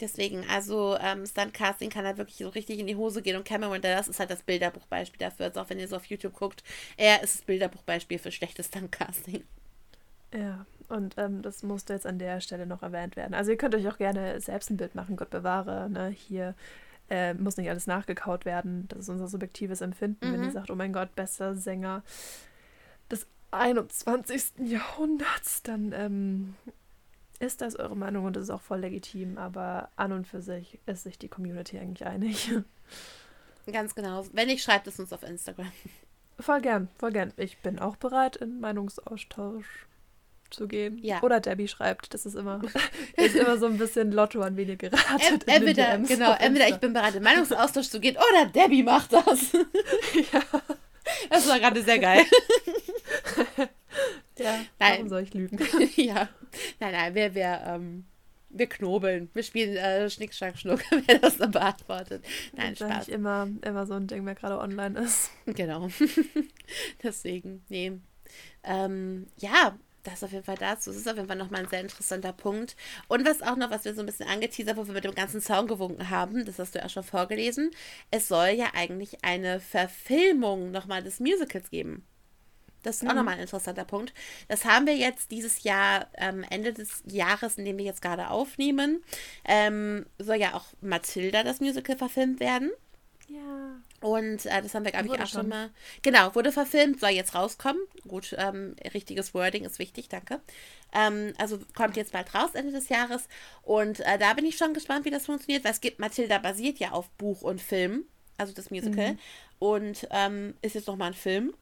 Deswegen, 0.00 0.44
also 0.50 0.96
ähm, 1.00 1.24
Stuntcasting 1.24 1.88
kann 1.88 2.04
halt 2.04 2.18
wirklich 2.18 2.36
so 2.36 2.48
richtig 2.50 2.78
in 2.78 2.86
die 2.86 2.96
Hose 2.96 3.22
gehen 3.22 3.36
und 3.36 3.44
Cameron 3.44 3.80
Dallas 3.80 4.08
ist 4.08 4.20
halt 4.20 4.30
das 4.30 4.42
Bilderbuchbeispiel 4.42 5.18
dafür. 5.18 5.46
Also 5.46 5.60
auch 5.60 5.70
wenn 5.70 5.78
ihr 5.78 5.88
so 5.88 5.96
auf 5.96 6.04
YouTube 6.04 6.34
guckt, 6.34 6.62
er 6.96 7.22
ist 7.22 7.36
das 7.36 7.42
Bilderbuchbeispiel 7.42 8.18
für 8.18 8.30
schlechtes 8.30 8.66
Stuntcasting. 8.66 9.44
Ja, 10.34 10.66
und 10.88 11.14
ähm, 11.16 11.40
das 11.40 11.62
musste 11.62 11.94
jetzt 11.94 12.06
an 12.06 12.18
der 12.18 12.40
Stelle 12.40 12.66
noch 12.66 12.82
erwähnt 12.82 13.16
werden. 13.16 13.34
Also 13.34 13.52
ihr 13.52 13.56
könnt 13.56 13.74
euch 13.74 13.88
auch 13.88 13.96
gerne 13.96 14.40
selbst 14.40 14.70
ein 14.70 14.76
Bild 14.76 14.94
machen, 14.94 15.16
Gott 15.16 15.30
bewahre. 15.30 15.88
Ne? 15.88 16.08
Hier 16.08 16.54
äh, 17.08 17.34
muss 17.34 17.56
nicht 17.56 17.70
alles 17.70 17.86
nachgekaut 17.86 18.44
werden. 18.44 18.86
Das 18.88 19.00
ist 19.00 19.08
unser 19.08 19.28
subjektives 19.28 19.80
Empfinden. 19.80 20.28
Mhm. 20.28 20.32
Wenn 20.32 20.44
ihr 20.44 20.50
sagt, 20.50 20.70
oh 20.70 20.74
mein 20.74 20.92
Gott, 20.92 21.14
bester 21.14 21.56
Sänger 21.56 22.02
des 23.10 23.26
21. 23.50 24.52
Jahrhunderts, 24.58 25.62
dann 25.62 25.92
ähm, 25.92 26.54
ist 27.36 27.60
das 27.60 27.76
eure 27.76 27.96
Meinung 27.96 28.24
und 28.24 28.36
das 28.36 28.44
ist 28.44 28.50
auch 28.50 28.60
voll 28.60 28.80
legitim. 28.80 29.38
Aber 29.38 29.90
an 29.96 30.12
und 30.12 30.26
für 30.26 30.42
sich 30.42 30.78
ist 30.86 31.04
sich 31.04 31.18
die 31.18 31.28
Community 31.28 31.78
eigentlich 31.78 32.06
einig. 32.06 32.52
Ganz 33.72 33.94
genau. 33.94 34.24
Wenn 34.32 34.48
nicht, 34.48 34.62
schreibt 34.62 34.86
es 34.86 34.98
uns 34.98 35.12
auf 35.12 35.22
Instagram. 35.22 35.72
Voll 36.38 36.60
gern, 36.60 36.88
voll 36.98 37.12
gern. 37.12 37.32
Ich 37.36 37.58
bin 37.58 37.78
auch 37.78 37.96
bereit 37.96 38.36
in 38.36 38.60
Meinungsaustausch 38.60 39.86
zu 40.50 40.68
gehen. 40.68 40.98
Ja. 41.02 41.22
Oder 41.22 41.40
Debbie 41.40 41.68
schreibt. 41.68 42.14
Das 42.14 42.26
ist 42.26 42.34
immer, 42.34 42.60
ist 43.16 43.34
immer 43.34 43.58
so 43.58 43.66
ein 43.66 43.78
bisschen 43.78 44.12
Lotto, 44.12 44.42
an 44.42 44.56
wen 44.56 44.68
ihr 44.68 44.76
geratet. 44.76 45.46
Em, 45.46 45.54
entweder, 45.54 45.98
genau, 45.98 46.34
entweder 46.38 46.68
ich 46.68 46.76
bin 46.76 46.92
bereit, 46.92 47.14
in 47.14 47.22
Meinungsaustausch 47.22 47.88
zu 47.88 48.00
gehen 48.00 48.16
oder 48.16 48.46
Debbie 48.50 48.82
macht 48.82 49.12
das. 49.12 49.52
ja. 50.32 50.42
Das 51.30 51.48
war 51.48 51.58
gerade 51.58 51.82
sehr 51.82 51.98
geil. 51.98 52.24
Ja, 54.38 54.60
nein. 54.78 54.94
warum 54.94 55.08
soll 55.08 55.22
ich 55.22 55.34
lügen? 55.34 55.58
ja. 55.96 56.28
Nein, 56.80 56.92
nein, 56.92 57.14
wir, 57.14 57.34
wir, 57.34 57.62
ähm, 57.66 58.04
wir 58.50 58.66
knobeln. 58.66 59.30
Wir 59.34 59.42
spielen 59.42 59.76
äh, 59.76 60.08
Schnick, 60.10 60.34
Schnack, 60.34 60.58
Schnuck, 60.58 60.80
wer 61.06 61.18
das 61.18 61.38
dann 61.38 61.50
beantwortet. 61.50 62.24
Nein, 62.54 62.74
das 62.78 62.88
Spaß. 62.88 63.08
immer, 63.08 63.48
immer 63.62 63.86
so 63.86 63.94
ein 63.94 64.06
Ding, 64.06 64.24
wer 64.26 64.34
gerade 64.34 64.58
online 64.58 65.00
ist. 65.00 65.30
Genau. 65.46 65.88
Deswegen, 67.02 67.64
nee. 67.68 67.92
Ähm, 68.64 69.26
ja, 69.38 69.78
das 70.02 70.22
auf 70.22 70.32
jeden 70.32 70.44
Fall 70.44 70.56
dazu. 70.56 70.90
Das 70.90 70.98
ist 70.98 71.08
auf 71.08 71.16
jeden 71.16 71.28
Fall 71.28 71.36
nochmal 71.36 71.62
ein 71.62 71.68
sehr 71.68 71.80
interessanter 71.80 72.32
Punkt. 72.32 72.76
Und 73.08 73.26
was 73.26 73.42
auch 73.42 73.56
noch, 73.56 73.70
was 73.70 73.84
wir 73.84 73.94
so 73.94 74.00
ein 74.00 74.06
bisschen 74.06 74.28
angeteasert, 74.28 74.76
wo 74.76 74.86
wir 74.86 74.94
mit 74.94 75.04
dem 75.04 75.14
ganzen 75.14 75.40
Song 75.40 75.66
gewunken 75.66 76.10
haben, 76.10 76.44
das 76.44 76.58
hast 76.58 76.74
du 76.74 76.78
ja 76.78 76.86
auch 76.86 76.90
schon 76.90 77.02
vorgelesen, 77.02 77.70
es 78.10 78.28
soll 78.28 78.48
ja 78.50 78.66
eigentlich 78.74 79.24
eine 79.24 79.60
Verfilmung 79.60 80.70
nochmal 80.70 81.02
des 81.02 81.20
Musicals 81.20 81.70
geben. 81.70 82.06
Das 82.86 82.96
ist 82.96 83.02
mhm. 83.02 83.10
auch 83.10 83.14
nochmal 83.14 83.34
ein 83.34 83.40
interessanter 83.40 83.84
Punkt. 83.84 84.14
Das 84.48 84.64
haben 84.64 84.86
wir 84.86 84.96
jetzt 84.96 85.30
dieses 85.30 85.64
Jahr, 85.64 86.06
ähm, 86.14 86.44
Ende 86.48 86.72
des 86.72 87.02
Jahres, 87.06 87.58
in 87.58 87.64
dem 87.64 87.78
wir 87.78 87.84
jetzt 87.84 88.02
gerade 88.02 88.30
aufnehmen, 88.30 89.02
ähm, 89.44 90.06
soll 90.18 90.36
ja 90.36 90.54
auch 90.54 90.66
Mathilda, 90.80 91.42
das 91.42 91.60
Musical, 91.60 91.96
verfilmt 91.96 92.40
werden. 92.40 92.70
Ja. 93.28 93.80
Und 94.00 94.46
äh, 94.46 94.62
das 94.62 94.74
haben 94.74 94.84
wir, 94.84 94.92
glaube 94.92 95.08
ich, 95.08 95.20
auch 95.20 95.26
schon 95.26 95.48
mal. 95.48 95.70
Genau, 96.02 96.34
wurde 96.34 96.52
verfilmt, 96.52 97.00
soll 97.00 97.10
jetzt 97.10 97.34
rauskommen. 97.34 97.80
Gut, 98.06 98.36
ähm, 98.38 98.76
richtiges 98.94 99.34
Wording 99.34 99.64
ist 99.64 99.78
wichtig, 99.78 100.08
danke. 100.08 100.40
Ähm, 100.92 101.32
also 101.38 101.58
kommt 101.74 101.96
jetzt 101.96 102.12
bald 102.12 102.32
raus, 102.34 102.50
Ende 102.54 102.72
des 102.72 102.88
Jahres. 102.88 103.28
Und 103.62 104.00
äh, 104.00 104.18
da 104.18 104.34
bin 104.34 104.44
ich 104.44 104.56
schon 104.56 104.74
gespannt, 104.74 105.06
wie 105.06 105.10
das 105.10 105.26
funktioniert, 105.26 105.64
weil 105.64 105.72
es 105.72 105.80
gibt, 105.80 105.98
Mathilda 105.98 106.38
basiert 106.38 106.78
ja 106.78 106.92
auf 106.92 107.10
Buch 107.10 107.42
und 107.42 107.60
Film 107.60 108.04
also 108.38 108.52
das 108.52 108.70
Musical. 108.70 109.12
Mhm. 109.12 109.18
Und 109.58 110.06
ähm, 110.10 110.54
ist 110.60 110.74
jetzt 110.74 110.86
nochmal 110.86 111.08
ein 111.08 111.14
Film. 111.14 111.54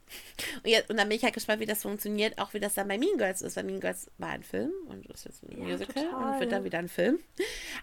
Und, 0.65 0.71
jetzt, 0.71 0.91
und 0.91 0.97
dann 0.97 1.09
bin 1.09 1.17
ich 1.17 1.23
halt 1.23 1.35
gespannt, 1.35 1.61
wie 1.61 1.67
das 1.67 1.83
funktioniert, 1.83 2.39
auch 2.39 2.53
wie 2.53 2.59
das 2.59 2.75
dann 2.75 2.89
bei 2.89 2.99
Mean 2.99 3.17
Girls 3.19 3.41
ist. 3.41 3.57
Weil 3.57 3.65
Mean 3.65 3.79
Girls 3.79 4.11
war 4.19 4.31
ein 4.31 4.43
Film 4.43 4.73
und 4.89 5.07
ist 5.07 5.25
jetzt 5.27 5.45
ein 5.45 5.59
ja, 5.59 5.65
Musical 5.65 6.05
total. 6.05 6.35
und 6.35 6.41
wird 6.41 6.53
dann 6.53 6.65
wieder 6.65 6.79
ein 6.79 6.89
Film. 6.89 7.21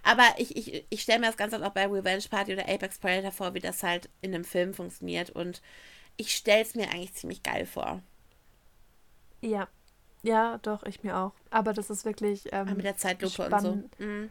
Aber 0.04 0.26
ich, 0.38 0.58
ich, 0.58 0.86
ich 0.90 1.02
stelle 1.02 1.20
mir 1.20 1.28
das 1.28 1.38
Ganze 1.38 1.66
auch 1.66 1.72
bei 1.72 1.86
Revenge 1.86 2.24
Party 2.30 2.54
oder 2.54 2.68
Apex 2.68 3.00
Predator 3.00 3.32
vor, 3.32 3.54
wie 3.54 3.60
das 3.60 3.84
halt 3.84 4.10
in 4.22 4.36
einem 4.36 4.44
Film 4.44 4.74
funktioniert. 4.74 5.30
Und 5.30 5.62
ich 6.18 6.36
stelle 6.36 6.62
es 6.62 6.76
mir 6.76 6.90
eigentlich 6.90 7.14
ziemlich 7.14 7.42
geil 7.42 7.66
vor. 7.66 8.02
Ja. 9.40 9.70
Ja, 10.24 10.60
doch, 10.62 10.84
ich 10.84 11.04
mir 11.04 11.18
auch. 11.18 11.32
Aber 11.50 11.74
das 11.74 11.90
ist 11.90 12.06
wirklich. 12.06 12.44
Ähm, 12.52 12.76
mit 12.76 12.86
der 12.86 12.98
Zeitlupe 12.98 13.46
und 13.50 13.62
so. 13.62 13.84
Mhm. 13.98 14.30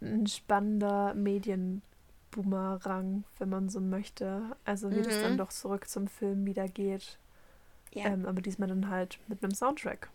Ein 0.00 0.26
spannender 0.26 1.14
Medien. 1.14 1.82
Boomerang, 2.34 3.24
wenn 3.38 3.48
man 3.48 3.68
so 3.68 3.80
möchte. 3.80 4.42
Also 4.64 4.90
wie 4.90 4.96
mhm. 4.96 5.04
das 5.04 5.20
dann 5.20 5.38
doch 5.38 5.50
zurück 5.50 5.88
zum 5.88 6.08
Film 6.08 6.44
wieder 6.46 6.68
geht. 6.68 7.18
Ja. 7.92 8.06
Ähm, 8.06 8.26
aber 8.26 8.42
diesmal 8.42 8.68
dann 8.68 8.90
halt 8.90 9.18
mit 9.28 9.42
einem 9.42 9.54
Soundtrack. 9.54 10.10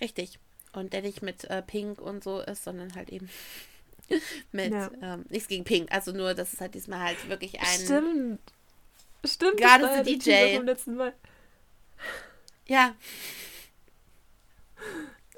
Richtig. 0.00 0.38
Und 0.72 0.92
der 0.92 1.02
nicht 1.02 1.22
mit 1.22 1.44
äh, 1.44 1.62
Pink 1.62 2.00
und 2.00 2.24
so 2.24 2.40
ist, 2.40 2.64
sondern 2.64 2.94
halt 2.94 3.10
eben 3.10 3.28
mit 4.52 4.72
ja. 4.72 4.90
ähm, 5.02 5.26
nichts 5.28 5.48
gegen 5.48 5.64
Pink. 5.64 5.92
Also 5.92 6.12
nur, 6.12 6.34
dass 6.34 6.54
es 6.54 6.60
halt 6.60 6.74
diesmal 6.74 7.00
halt 7.00 7.28
wirklich 7.28 7.60
ein. 7.60 7.80
Stimmt. 7.80 8.40
Stimmt. 9.24 9.58
Gerade 9.58 9.96
so 9.96 10.02
DJ. 10.04 10.56
Vom 10.56 10.66
letzten 10.66 10.94
Mal. 10.96 11.12
Ja. 12.66 12.94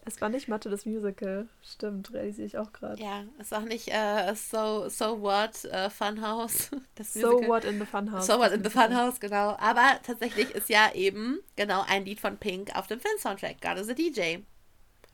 Es 0.08 0.22
war 0.22 0.30
nicht 0.30 0.48
Mathe 0.48 0.70
das 0.70 0.86
Musical. 0.86 1.48
Stimmt, 1.62 2.14
realisiere 2.14 2.46
ich 2.46 2.56
auch 2.56 2.72
gerade. 2.72 3.00
Ja, 3.00 3.24
es 3.38 3.50
war 3.50 3.60
nicht 3.60 3.88
äh, 3.88 4.34
So, 4.34 4.88
so 4.88 5.20
What 5.20 5.66
uh, 5.66 5.90
Funhouse. 5.90 6.70
Das 6.94 7.12
so 7.12 7.46
What 7.46 7.66
in 7.66 7.78
the 7.78 7.84
Funhouse. 7.84 8.26
So 8.26 8.38
What 8.38 8.52
in 8.52 8.64
the 8.64 8.70
Funhouse, 8.70 9.20
genau. 9.20 9.54
Aber 9.60 10.00
tatsächlich 10.02 10.50
ist 10.52 10.70
ja 10.70 10.92
eben 10.94 11.40
genau 11.56 11.84
ein 11.86 12.06
Lied 12.06 12.20
von 12.20 12.38
Pink 12.38 12.74
auf 12.74 12.86
dem 12.86 13.00
Film-Soundtrack, 13.00 13.60
God 13.60 13.76
is 13.76 13.90
a 13.90 13.92
DJ. 13.92 14.38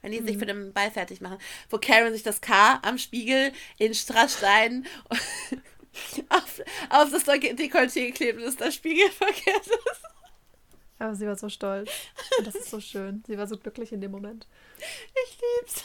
Wenn 0.00 0.12
die 0.12 0.20
mhm. 0.20 0.26
sich 0.28 0.38
für 0.38 0.46
den 0.46 0.72
Ball 0.72 0.92
fertig 0.92 1.20
machen. 1.20 1.38
Wo 1.70 1.78
Karen 1.78 2.12
sich 2.12 2.22
das 2.22 2.40
K 2.40 2.78
am 2.82 2.96
Spiegel 2.96 3.52
in 3.78 3.94
Strassstein 3.94 4.86
auf, 6.28 6.62
auf 6.90 7.10
das 7.10 7.26
Dekolleté 7.26 8.06
geklebt 8.06 8.40
ist, 8.40 8.60
das 8.60 8.76
Spiegel 8.76 9.10
verkehrt 9.10 9.66
ist. 9.66 10.13
Aber 10.98 11.14
sie 11.14 11.26
war 11.26 11.36
so 11.36 11.48
stolz. 11.48 11.90
Und 12.38 12.46
das 12.46 12.54
ist 12.54 12.70
so 12.70 12.80
schön. 12.80 13.22
Sie 13.26 13.36
war 13.36 13.46
so 13.46 13.56
glücklich 13.56 13.92
in 13.92 14.00
dem 14.00 14.10
Moment. 14.10 14.46
Ich 15.26 15.38
lieb's. 15.40 15.84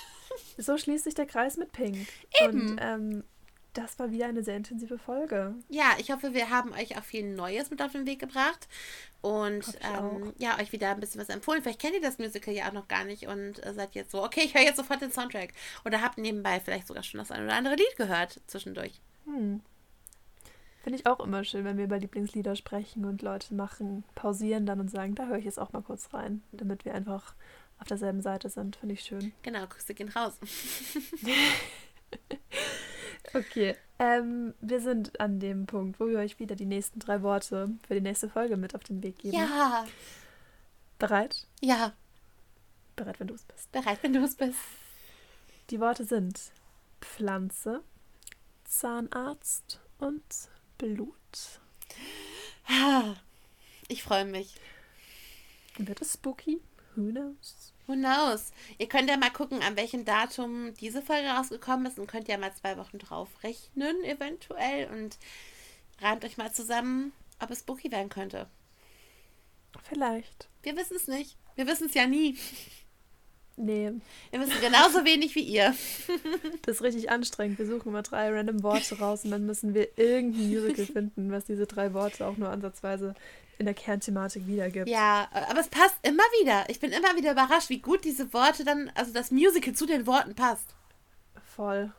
So 0.58 0.78
schließt 0.78 1.06
sich 1.06 1.16
der 1.16 1.26
Kreis 1.26 1.58
mit 1.58 1.72
Pink. 1.72 2.08
Eben. 2.44 2.72
Und 2.72 2.80
ähm, 2.82 3.24
das 3.74 4.00
war 4.00 4.12
wieder 4.12 4.26
eine 4.26 4.44
sehr 4.44 4.58
intensive 4.58 4.98
Folge. 4.98 5.56
Ja, 5.70 5.92
ich 6.00 6.12
hoffe, 6.12 6.34
wir 6.34 6.50
haben 6.50 6.74
euch 6.74 6.98
auch 6.98 7.04
viel 7.04 7.34
Neues 7.34 7.70
mit 7.70 7.82
auf 7.82 7.92
den 7.92 8.06
Weg 8.06 8.20
gebracht 8.20 8.68
und 9.22 9.66
ähm, 9.82 10.34
ja, 10.38 10.60
euch 10.60 10.72
wieder 10.72 10.90
ein 10.90 11.00
bisschen 11.00 11.22
was 11.22 11.30
empfohlen. 11.30 11.62
Vielleicht 11.62 11.80
kennt 11.80 11.94
ihr 11.94 12.02
das 12.02 12.18
Musical 12.18 12.54
ja 12.54 12.68
auch 12.68 12.74
noch 12.74 12.88
gar 12.88 13.04
nicht 13.04 13.28
und 13.28 13.64
äh, 13.66 13.74
seid 13.74 13.96
jetzt 13.96 14.12
so, 14.12 14.24
okay, 14.24 14.42
ich 14.44 14.56
höre 14.56 14.64
jetzt 14.64 14.78
sofort 14.78 15.02
den 15.02 15.12
Soundtrack. 15.12 15.54
Oder 15.86 16.02
habt 16.02 16.18
nebenbei 16.18 16.60
vielleicht 16.60 16.88
sogar 16.88 17.04
schon 17.04 17.20
das 17.20 17.32
ein 17.32 17.44
oder 17.44 17.56
andere 17.56 17.76
Lied 17.76 17.96
gehört 17.96 18.42
zwischendurch. 18.48 19.02
Hm. 19.26 19.62
Finde 20.84 20.98
ich 20.98 21.06
auch 21.06 21.20
immer 21.20 21.44
schön, 21.44 21.66
wenn 21.66 21.78
wir 21.78 21.86
über 21.86 21.98
Lieblingslieder 21.98 22.56
sprechen 22.56 23.06
und 23.06 23.22
Leute 23.22 23.54
machen, 23.54 24.04
pausieren 24.16 24.66
dann 24.66 24.80
und 24.80 24.90
sagen, 24.90 25.16
da 25.16 25.28
höre 25.28 25.38
ich 25.38 25.46
jetzt 25.46 25.60
auch 25.60 25.74
mal 25.74 25.82
kurz 25.82 26.14
rein, 26.14 26.42
damit 26.52 26.86
wir 26.86 26.94
einfach 26.94 27.36
auf 27.80 27.88
derselben 27.88 28.22
Seite 28.22 28.50
sind. 28.50 28.78
Finde 28.78 28.94
ich 28.94 29.02
schön. 29.02 29.34
Genau, 29.44 29.66
Küsse 29.68 29.94
gehen 29.94 30.10
raus. 30.10 30.34
okay, 33.34 33.76
ähm, 34.00 34.54
wir 34.62 34.80
sind 34.80 35.20
an 35.20 35.40
dem 35.40 35.66
Punkt, 35.66 36.00
wo 36.00 36.08
wir 36.08 36.20
euch 36.20 36.40
wieder 36.40 36.56
die 36.56 36.66
nächsten 36.66 37.00
drei 37.00 37.22
Worte 37.22 37.70
für 37.86 37.94
die 37.94 38.02
nächste 38.02 38.30
Folge 38.30 38.56
mit 38.56 38.74
auf 38.74 38.84
den 38.84 39.04
Weg 39.04 39.20
geben. 39.20 39.38
Ja. 39.38 39.86
Bereit? 40.98 41.48
Ja. 41.62 41.94
Bereit, 42.96 43.20
wenn 43.20 43.28
du 43.28 43.34
es 43.34 43.44
bist. 43.44 43.72
Bereit, 43.72 44.00
wenn 44.02 44.14
du 44.14 44.24
es 44.24 44.36
bist. 44.36 44.60
Die 45.70 45.80
Worte 45.80 46.06
sind 46.06 46.40
Pflanze, 47.02 47.84
Zahnarzt 48.64 49.80
und 50.00 50.24
Blut. 50.80 51.14
Ich 53.90 54.02
freue 54.02 54.26
mich. 54.26 54.56
Wird 55.78 56.02
es 56.02 56.14
spooky? 56.14 56.62
Who 56.96 57.12
knows? 57.12 57.74
Who 57.86 57.94
knows? 57.94 58.52
Ihr 58.78 58.88
könnt 58.88 59.10
ja 59.10 59.18
mal 59.18 59.30
gucken, 59.30 59.62
an 59.62 59.76
welchem 59.76 60.06
Datum 60.06 60.74
diese 60.76 61.02
Folge 61.02 61.28
rausgekommen 61.28 61.86
ist 61.86 62.00
und 62.00 62.08
könnt 62.08 62.28
ja 62.28 62.38
mal 62.38 62.54
zwei 62.54 62.78
Wochen 62.78 62.98
drauf 62.98 63.30
rechnen, 63.44 64.04
eventuell. 64.04 64.90
Und 64.90 65.18
reimt 66.00 66.24
euch 66.24 66.38
mal 66.38 66.54
zusammen, 66.54 67.12
ob 67.40 67.52
es 67.52 67.60
spooky 67.60 67.92
werden 67.92 68.10
könnte. 68.10 68.48
Vielleicht. 69.84 70.48
Wir 70.64 70.78
wissen 70.78 70.96
es 70.96 71.08
nicht. 71.08 71.36
Wir 71.56 71.68
wissen 71.68 71.88
es 71.88 71.94
ja 71.94 72.08
nie. 72.08 72.38
Nee. 73.62 73.92
Wir 74.32 74.40
wissen 74.40 74.62
genauso 74.62 75.04
wenig 75.04 75.36
wie 75.36 75.44
ihr. 75.44 75.76
Das 76.62 76.78
ist 76.78 76.82
richtig 76.84 77.10
anstrengend. 77.10 77.60
Wir 77.60 77.66
suchen 77.66 77.90
immer 77.90 78.04
drei 78.04 78.32
random 78.32 78.64
Worte 78.64 79.00
raus 79.00 79.26
und 79.26 79.32
dann 79.32 79.46
müssen 79.46 79.74
wir 79.74 79.98
irgendein 79.98 80.48
Musical 80.48 80.86
finden, 80.94 81.32
was 81.32 81.46
diese 81.46 81.66
drei 81.68 81.94
Worte 81.94 82.26
auch 82.26 82.38
nur 82.38 82.50
ansatzweise 82.50 83.16
in 83.58 83.66
der 83.66 83.74
Kernthematik 83.74 84.48
wiedergibt. 84.48 84.88
Ja, 84.88 85.28
aber 85.32 85.60
es 85.60 85.68
passt 85.68 85.98
immer 86.04 86.24
wieder. 86.40 86.70
Ich 86.70 86.80
bin 86.80 86.92
immer 86.92 87.16
wieder 87.18 87.34
überrascht, 87.34 87.70
wie 87.70 87.80
gut 87.80 88.06
diese 88.06 88.32
Worte 88.34 88.64
dann, 88.64 88.92
also 88.96 89.12
das 89.12 89.32
Musical 89.32 89.74
zu 89.74 89.86
den 89.86 90.08
Worten 90.08 90.36
passt. 90.36 90.76
Voll. 91.56 91.92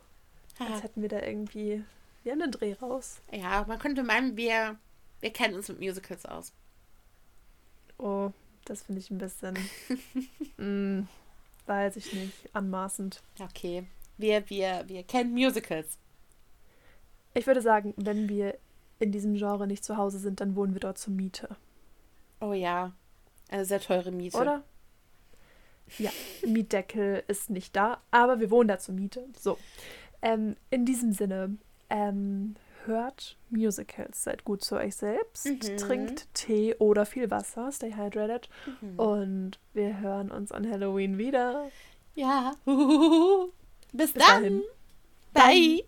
Als 0.58 0.82
hätten 0.82 1.02
wir 1.02 1.08
da 1.08 1.20
irgendwie. 1.20 1.84
Wir 2.22 2.32
haben 2.32 2.42
einen 2.42 2.52
Dreh 2.52 2.74
raus. 2.74 3.20
Ja, 3.32 3.64
man 3.68 3.78
könnte 3.78 4.02
meinen, 4.02 4.36
wir, 4.36 4.76
wir 5.20 5.32
kennen 5.32 5.54
uns 5.54 5.68
mit 5.68 5.80
Musicals 5.80 6.24
aus. 6.24 6.52
Oh, 7.98 8.30
das 8.64 8.82
finde 8.82 9.00
ich 9.00 9.10
ein 9.10 9.18
bisschen. 9.18 9.58
mm, 10.56 11.08
weiß 11.70 11.96
ich 11.96 12.12
nicht, 12.12 12.34
anmaßend. 12.52 13.22
Okay. 13.40 13.86
Wir, 14.18 14.50
wir, 14.50 14.82
wir 14.86 15.04
kennen 15.04 15.32
Musicals. 15.32 15.96
Ich 17.32 17.46
würde 17.46 17.62
sagen, 17.62 17.94
wenn 17.96 18.28
wir 18.28 18.58
in 18.98 19.12
diesem 19.12 19.34
Genre 19.34 19.66
nicht 19.66 19.84
zu 19.84 19.96
Hause 19.96 20.18
sind, 20.18 20.40
dann 20.40 20.56
wohnen 20.56 20.74
wir 20.74 20.80
dort 20.80 20.98
zur 20.98 21.14
Miete. 21.14 21.56
Oh 22.40 22.52
ja. 22.52 22.92
Eine 23.48 23.64
sehr 23.64 23.80
teure 23.80 24.10
Miete. 24.10 24.36
Oder? 24.36 24.64
Ja, 25.98 26.10
Mietdeckel 26.44 27.22
ist 27.28 27.50
nicht 27.50 27.74
da, 27.74 28.00
aber 28.10 28.40
wir 28.40 28.50
wohnen 28.50 28.68
da 28.68 28.78
zur 28.78 28.94
Miete. 28.94 29.26
So. 29.38 29.56
Ähm, 30.22 30.56
in 30.70 30.84
diesem 30.84 31.12
Sinne, 31.12 31.56
ähm, 31.88 32.56
hört 32.86 33.36
Musicals, 33.50 34.24
seid 34.24 34.44
gut 34.44 34.62
zu 34.62 34.76
euch 34.76 34.96
selbst, 34.96 35.46
mhm. 35.46 35.76
trinkt 35.76 36.34
Tee 36.34 36.74
oder 36.78 37.06
viel 37.06 37.30
Wasser, 37.30 37.70
stay 37.72 37.94
hydrated 37.94 38.48
mhm. 38.80 38.98
und 38.98 39.58
wir 39.72 40.00
hören 40.00 40.30
uns 40.30 40.52
an 40.52 40.70
Halloween 40.70 41.18
wieder. 41.18 41.70
Ja. 42.14 42.54
Bis, 43.92 44.12
Bis 44.12 44.24
dann. 44.24 44.42
Dahin. 44.42 44.62
Bye. 45.32 45.84